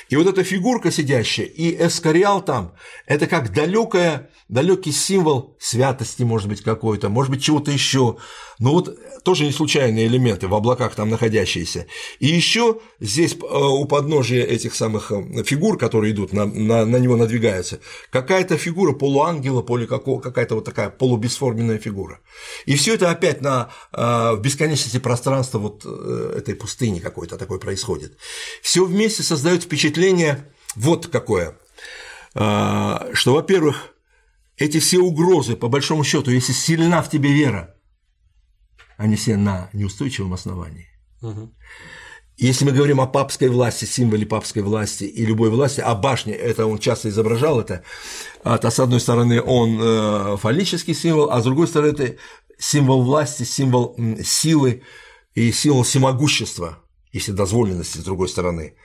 И 0.09 0.17
вот 0.17 0.27
эта 0.27 0.43
фигурка 0.43 0.91
сидящая, 0.91 1.45
и 1.45 1.75
эскориал 1.85 2.43
там, 2.43 2.73
это 3.05 3.25
как 3.25 3.53
далекая, 3.53 4.29
далекий 4.49 4.91
символ 4.91 5.55
святости, 5.59 6.23
может 6.23 6.49
быть, 6.49 6.61
какой-то, 6.61 7.07
может 7.07 7.31
быть, 7.31 7.41
чего-то 7.41 7.71
еще. 7.71 8.17
Но 8.59 8.73
вот 8.73 8.97
тоже 9.23 9.45
не 9.45 9.51
случайные 9.51 10.07
элементы 10.07 10.47
в 10.47 10.53
облаках 10.53 10.93
там 10.95 11.09
находящиеся. 11.09 11.87
И 12.19 12.27
еще 12.27 12.81
здесь 12.99 13.33
э, 13.33 13.37
у 13.39 13.85
подножия 13.85 14.43
этих 14.43 14.75
самых 14.75 15.11
э, 15.11 15.43
фигур, 15.43 15.77
которые 15.77 16.11
идут, 16.11 16.33
на, 16.33 16.45
на, 16.45 16.85
на 16.85 16.97
него 16.97 17.15
надвигаются, 17.15 17.79
какая-то 18.09 18.57
фигура 18.57 18.91
полуангела, 18.91 19.61
поле 19.61 19.87
какая-то 19.87 20.55
вот 20.55 20.65
такая 20.65 20.89
полубесформенная 20.89 21.77
фигура. 21.77 22.19
И 22.65 22.75
все 22.75 22.95
это 22.95 23.09
опять 23.09 23.41
на, 23.41 23.69
э, 23.93 24.33
в 24.35 24.41
бесконечности 24.41 24.99
пространства 24.99 25.59
вот 25.59 25.85
этой 25.85 26.55
пустыни 26.55 26.99
какой-то 26.99 27.37
такой 27.37 27.59
происходит. 27.59 28.17
Все 28.61 28.85
вместе 28.85 29.23
создает 29.23 29.63
впечатление 29.63 30.51
вот 30.75 31.07
какое, 31.07 31.57
что, 32.33 33.33
во-первых, 33.33 33.93
эти 34.57 34.79
все 34.79 34.99
угрозы, 34.99 35.55
по 35.55 35.67
большому 35.67 36.03
счету, 36.03 36.31
если 36.31 36.53
сильна 36.53 37.01
в 37.01 37.09
тебе 37.09 37.31
вера, 37.31 37.75
они 38.97 39.15
все 39.15 39.37
на 39.37 39.69
неустойчивом 39.73 40.33
основании. 40.33 40.87
Угу. 41.21 41.53
Если 42.37 42.65
мы 42.65 42.71
говорим 42.71 42.99
о 42.99 43.07
папской 43.07 43.47
власти, 43.47 43.85
символе 43.85 44.25
папской 44.25 44.63
власти 44.63 45.03
и 45.03 45.25
любой 45.25 45.49
власти, 45.49 45.81
а 45.81 45.93
башне, 45.93 46.33
это 46.33 46.65
он 46.65 46.79
часто 46.79 47.09
изображал 47.09 47.59
это, 47.59 47.83
а, 48.43 48.57
то 48.57 48.69
с 48.71 48.79
одной 48.79 48.99
стороны 48.99 49.41
он 49.41 49.79
э, 49.79 50.37
фаллический 50.37 50.95
символ, 50.95 51.29
а 51.29 51.41
с 51.41 51.43
другой 51.43 51.67
стороны 51.67 51.91
это 51.91 52.15
символ 52.57 53.03
власти, 53.03 53.43
символ 53.43 53.95
силы 54.23 54.81
и 55.35 55.51
символ 55.51 55.83
всемогущества, 55.83 56.82
если 57.13 57.31
дозволенности 57.31 57.99
с 57.99 58.03
другой 58.03 58.27
стороны. 58.27 58.75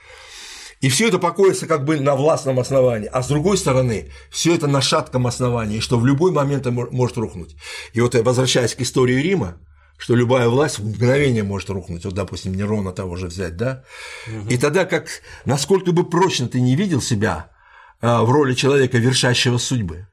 И 0.79 0.87
все 0.87 1.09
это 1.09 1.19
покоится 1.19 1.67
как 1.67 1.83
бы 1.83 1.99
на 1.99 2.15
властном 2.15 2.57
основании, 2.59 3.09
а 3.11 3.21
с 3.21 3.27
другой 3.27 3.57
стороны, 3.57 4.11
все 4.29 4.55
это 4.55 4.67
на 4.67 4.81
шатком 4.81 5.27
основании, 5.27 5.81
что 5.81 5.99
в 5.99 6.05
любой 6.05 6.31
момент 6.31 6.65
может 6.67 7.17
рухнуть. 7.17 7.57
И 7.91 7.99
вот 7.99 8.15
возвращаясь 8.15 8.75
к 8.75 8.81
истории 8.81 9.21
Рима, 9.21 9.57
что 9.97 10.15
любая 10.15 10.47
власть 10.47 10.79
в 10.79 10.87
мгновение 10.87 11.43
может 11.43 11.69
рухнуть. 11.69 12.05
Вот, 12.05 12.13
допустим, 12.13 12.55
Нерона 12.55 12.93
того 12.93 13.17
же 13.17 13.27
взять, 13.27 13.57
да? 13.57 13.83
Угу. 14.27 14.49
И 14.49 14.57
тогда 14.57 14.85
как, 14.85 15.07
насколько 15.43 15.91
бы 15.91 16.09
прочно 16.09 16.47
ты 16.47 16.61
не 16.61 16.77
видел 16.77 17.01
себя 17.01 17.51
а, 17.99 18.23
в 18.23 18.31
роли 18.31 18.53
человека, 18.53 18.97
вершащего 18.97 19.57
судьбы, 19.57 20.07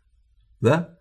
да? 0.60 0.98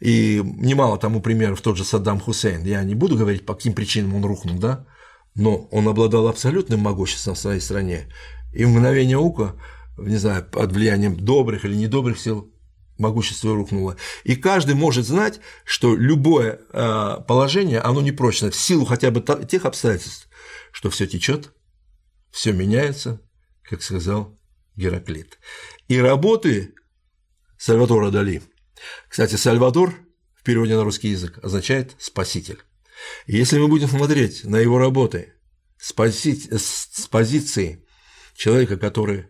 И 0.00 0.40
немало 0.42 0.96
тому 0.96 1.20
примеров 1.20 1.60
тот 1.60 1.76
же 1.76 1.84
Саддам 1.84 2.20
Хусейн. 2.20 2.64
Я 2.64 2.82
не 2.82 2.94
буду 2.94 3.16
говорить, 3.16 3.44
по 3.44 3.54
каким 3.54 3.74
причинам 3.74 4.14
он 4.14 4.24
рухнул, 4.24 4.58
да? 4.58 4.86
Но 5.34 5.68
он 5.70 5.88
обладал 5.88 6.28
абсолютным 6.28 6.80
могуществом 6.80 7.34
в 7.34 7.38
своей 7.38 7.60
стране. 7.60 8.08
И 8.52 8.64
в 8.64 8.68
мгновение 8.68 9.18
ока, 9.18 9.54
не 9.96 10.16
знаю, 10.16 10.44
под 10.44 10.72
влиянием 10.72 11.16
добрых 11.16 11.64
или 11.64 11.74
недобрых 11.74 12.18
сил, 12.18 12.52
могущество 12.98 13.54
рухнуло. 13.54 13.96
И 14.24 14.36
каждый 14.36 14.74
может 14.74 15.06
знать, 15.06 15.40
что 15.64 15.96
любое 15.96 16.60
э, 16.72 17.16
положение, 17.26 17.80
оно 17.80 18.00
непрочно, 18.00 18.50
в 18.50 18.56
силу 18.56 18.84
хотя 18.84 19.10
бы 19.10 19.24
тех 19.46 19.64
обстоятельств, 19.64 20.28
что 20.72 20.90
все 20.90 21.06
течет, 21.06 21.52
все 22.30 22.52
меняется, 22.52 23.20
как 23.62 23.82
сказал 23.82 24.36
Гераклит. 24.76 25.38
И 25.88 25.98
работы 25.98 26.74
Сальвадора 27.56 28.10
Дали. 28.10 28.42
Кстати, 29.08 29.36
Сальвадор 29.36 29.94
в 30.36 30.42
переводе 30.42 30.76
на 30.76 30.84
русский 30.84 31.08
язык 31.08 31.38
означает 31.42 31.94
«спаситель». 31.98 32.60
Если 33.26 33.58
мы 33.58 33.68
будем 33.68 33.88
смотреть 33.88 34.44
на 34.44 34.56
его 34.56 34.78
работы 34.78 35.34
с, 35.78 35.92
пози... 35.92 36.34
с 36.34 37.06
позиции 37.10 37.86
человека, 38.34 38.76
который 38.76 39.28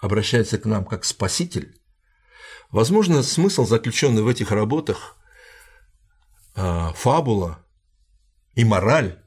обращается 0.00 0.58
к 0.58 0.64
нам 0.64 0.84
как 0.84 1.04
спаситель, 1.04 1.78
Возможно, 2.70 3.22
смысл, 3.22 3.64
заключенный 3.64 4.22
в 4.22 4.28
этих 4.28 4.50
работах, 4.50 5.16
а, 6.54 6.92
фабула 6.92 7.64
и 8.54 8.64
мораль, 8.64 9.22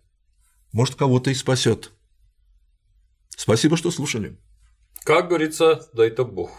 может, 0.71 0.95
кого-то 0.95 1.31
и 1.31 1.33
спасет. 1.33 1.91
Спасибо, 3.29 3.77
что 3.77 3.89
слушали. 3.89 4.37
Как 5.03 5.29
говорится, 5.29 5.89
дай-то 5.93 6.23
Бог. 6.23 6.51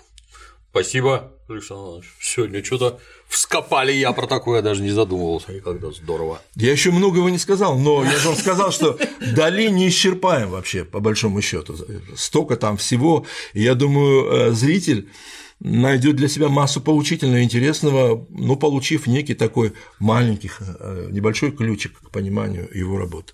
Спасибо, 0.71 1.39
Александр 1.49 1.85
Иванович. 1.85 2.17
Сегодня 2.21 2.65
что-то 2.65 3.01
вскопали, 3.33 3.93
я 3.93 4.13
про 4.13 4.27
такое 4.27 4.63
даже 4.63 4.83
не 4.83 4.91
задумывался 4.91 5.53
никогда. 5.53 5.91
Здорово. 5.91 6.41
Я 6.55 6.73
еще 6.73 6.91
многого 6.91 7.31
не 7.31 7.39
сказал, 7.39 7.79
но 7.79 8.05
я 8.05 8.19
же 8.19 8.29
вам 8.29 8.37
сказал, 8.37 8.73
что 8.73 8.99
Дали 9.35 9.69
не 9.69 9.89
исчерпаем 9.89 10.51
вообще, 10.51 10.85
по 10.85 11.01
большому 11.01 11.41
счету. 11.41 11.77
Столько 12.15 12.57
там 12.57 12.77
всего. 12.77 13.25
И 13.55 13.63
я 13.63 13.75
думаю, 13.75 14.25
э, 14.25 14.53
зритель 14.53 15.09
найдет 15.61 16.17
для 16.17 16.29
себя 16.29 16.49
массу 16.49 16.81
поучительного 16.81 17.39
и 17.39 17.45
интересного, 17.45 18.27
но 18.31 18.57
получив 18.57 19.07
некий 19.07 19.35
такой 19.35 19.73
маленький, 19.99 20.51
э, 20.61 21.09
небольшой 21.11 21.53
ключик 21.53 21.99
к 22.01 22.11
пониманию 22.11 22.69
его 22.75 22.99
работы. 22.99 23.33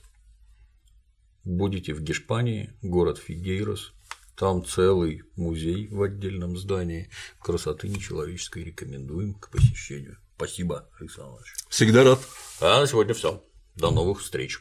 Будете 1.45 1.95
в 1.95 2.03
Гешпании, 2.03 2.71
город 2.83 3.19
Фигейрос, 3.19 3.93
там 4.39 4.65
целый 4.65 5.25
музей 5.35 5.89
в 5.89 6.01
отдельном 6.01 6.57
здании. 6.57 7.11
Красоты 7.41 7.89
нечеловеческой 7.89 8.63
рекомендуем 8.63 9.35
к 9.35 9.51
посещению. 9.51 10.19
Спасибо, 10.37 10.89
Александр 11.01 11.31
Иванович. 11.31 11.55
Всегда 11.69 12.05
рад. 12.05 12.21
А 12.61 12.81
на 12.81 12.87
сегодня 12.87 13.15
все. 13.15 13.43
До 13.75 13.91
новых 13.91 14.21
встреч. 14.21 14.61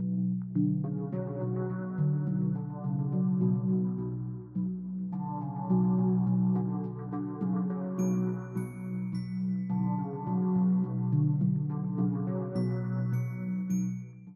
thank 0.00 0.22
you 0.22 0.27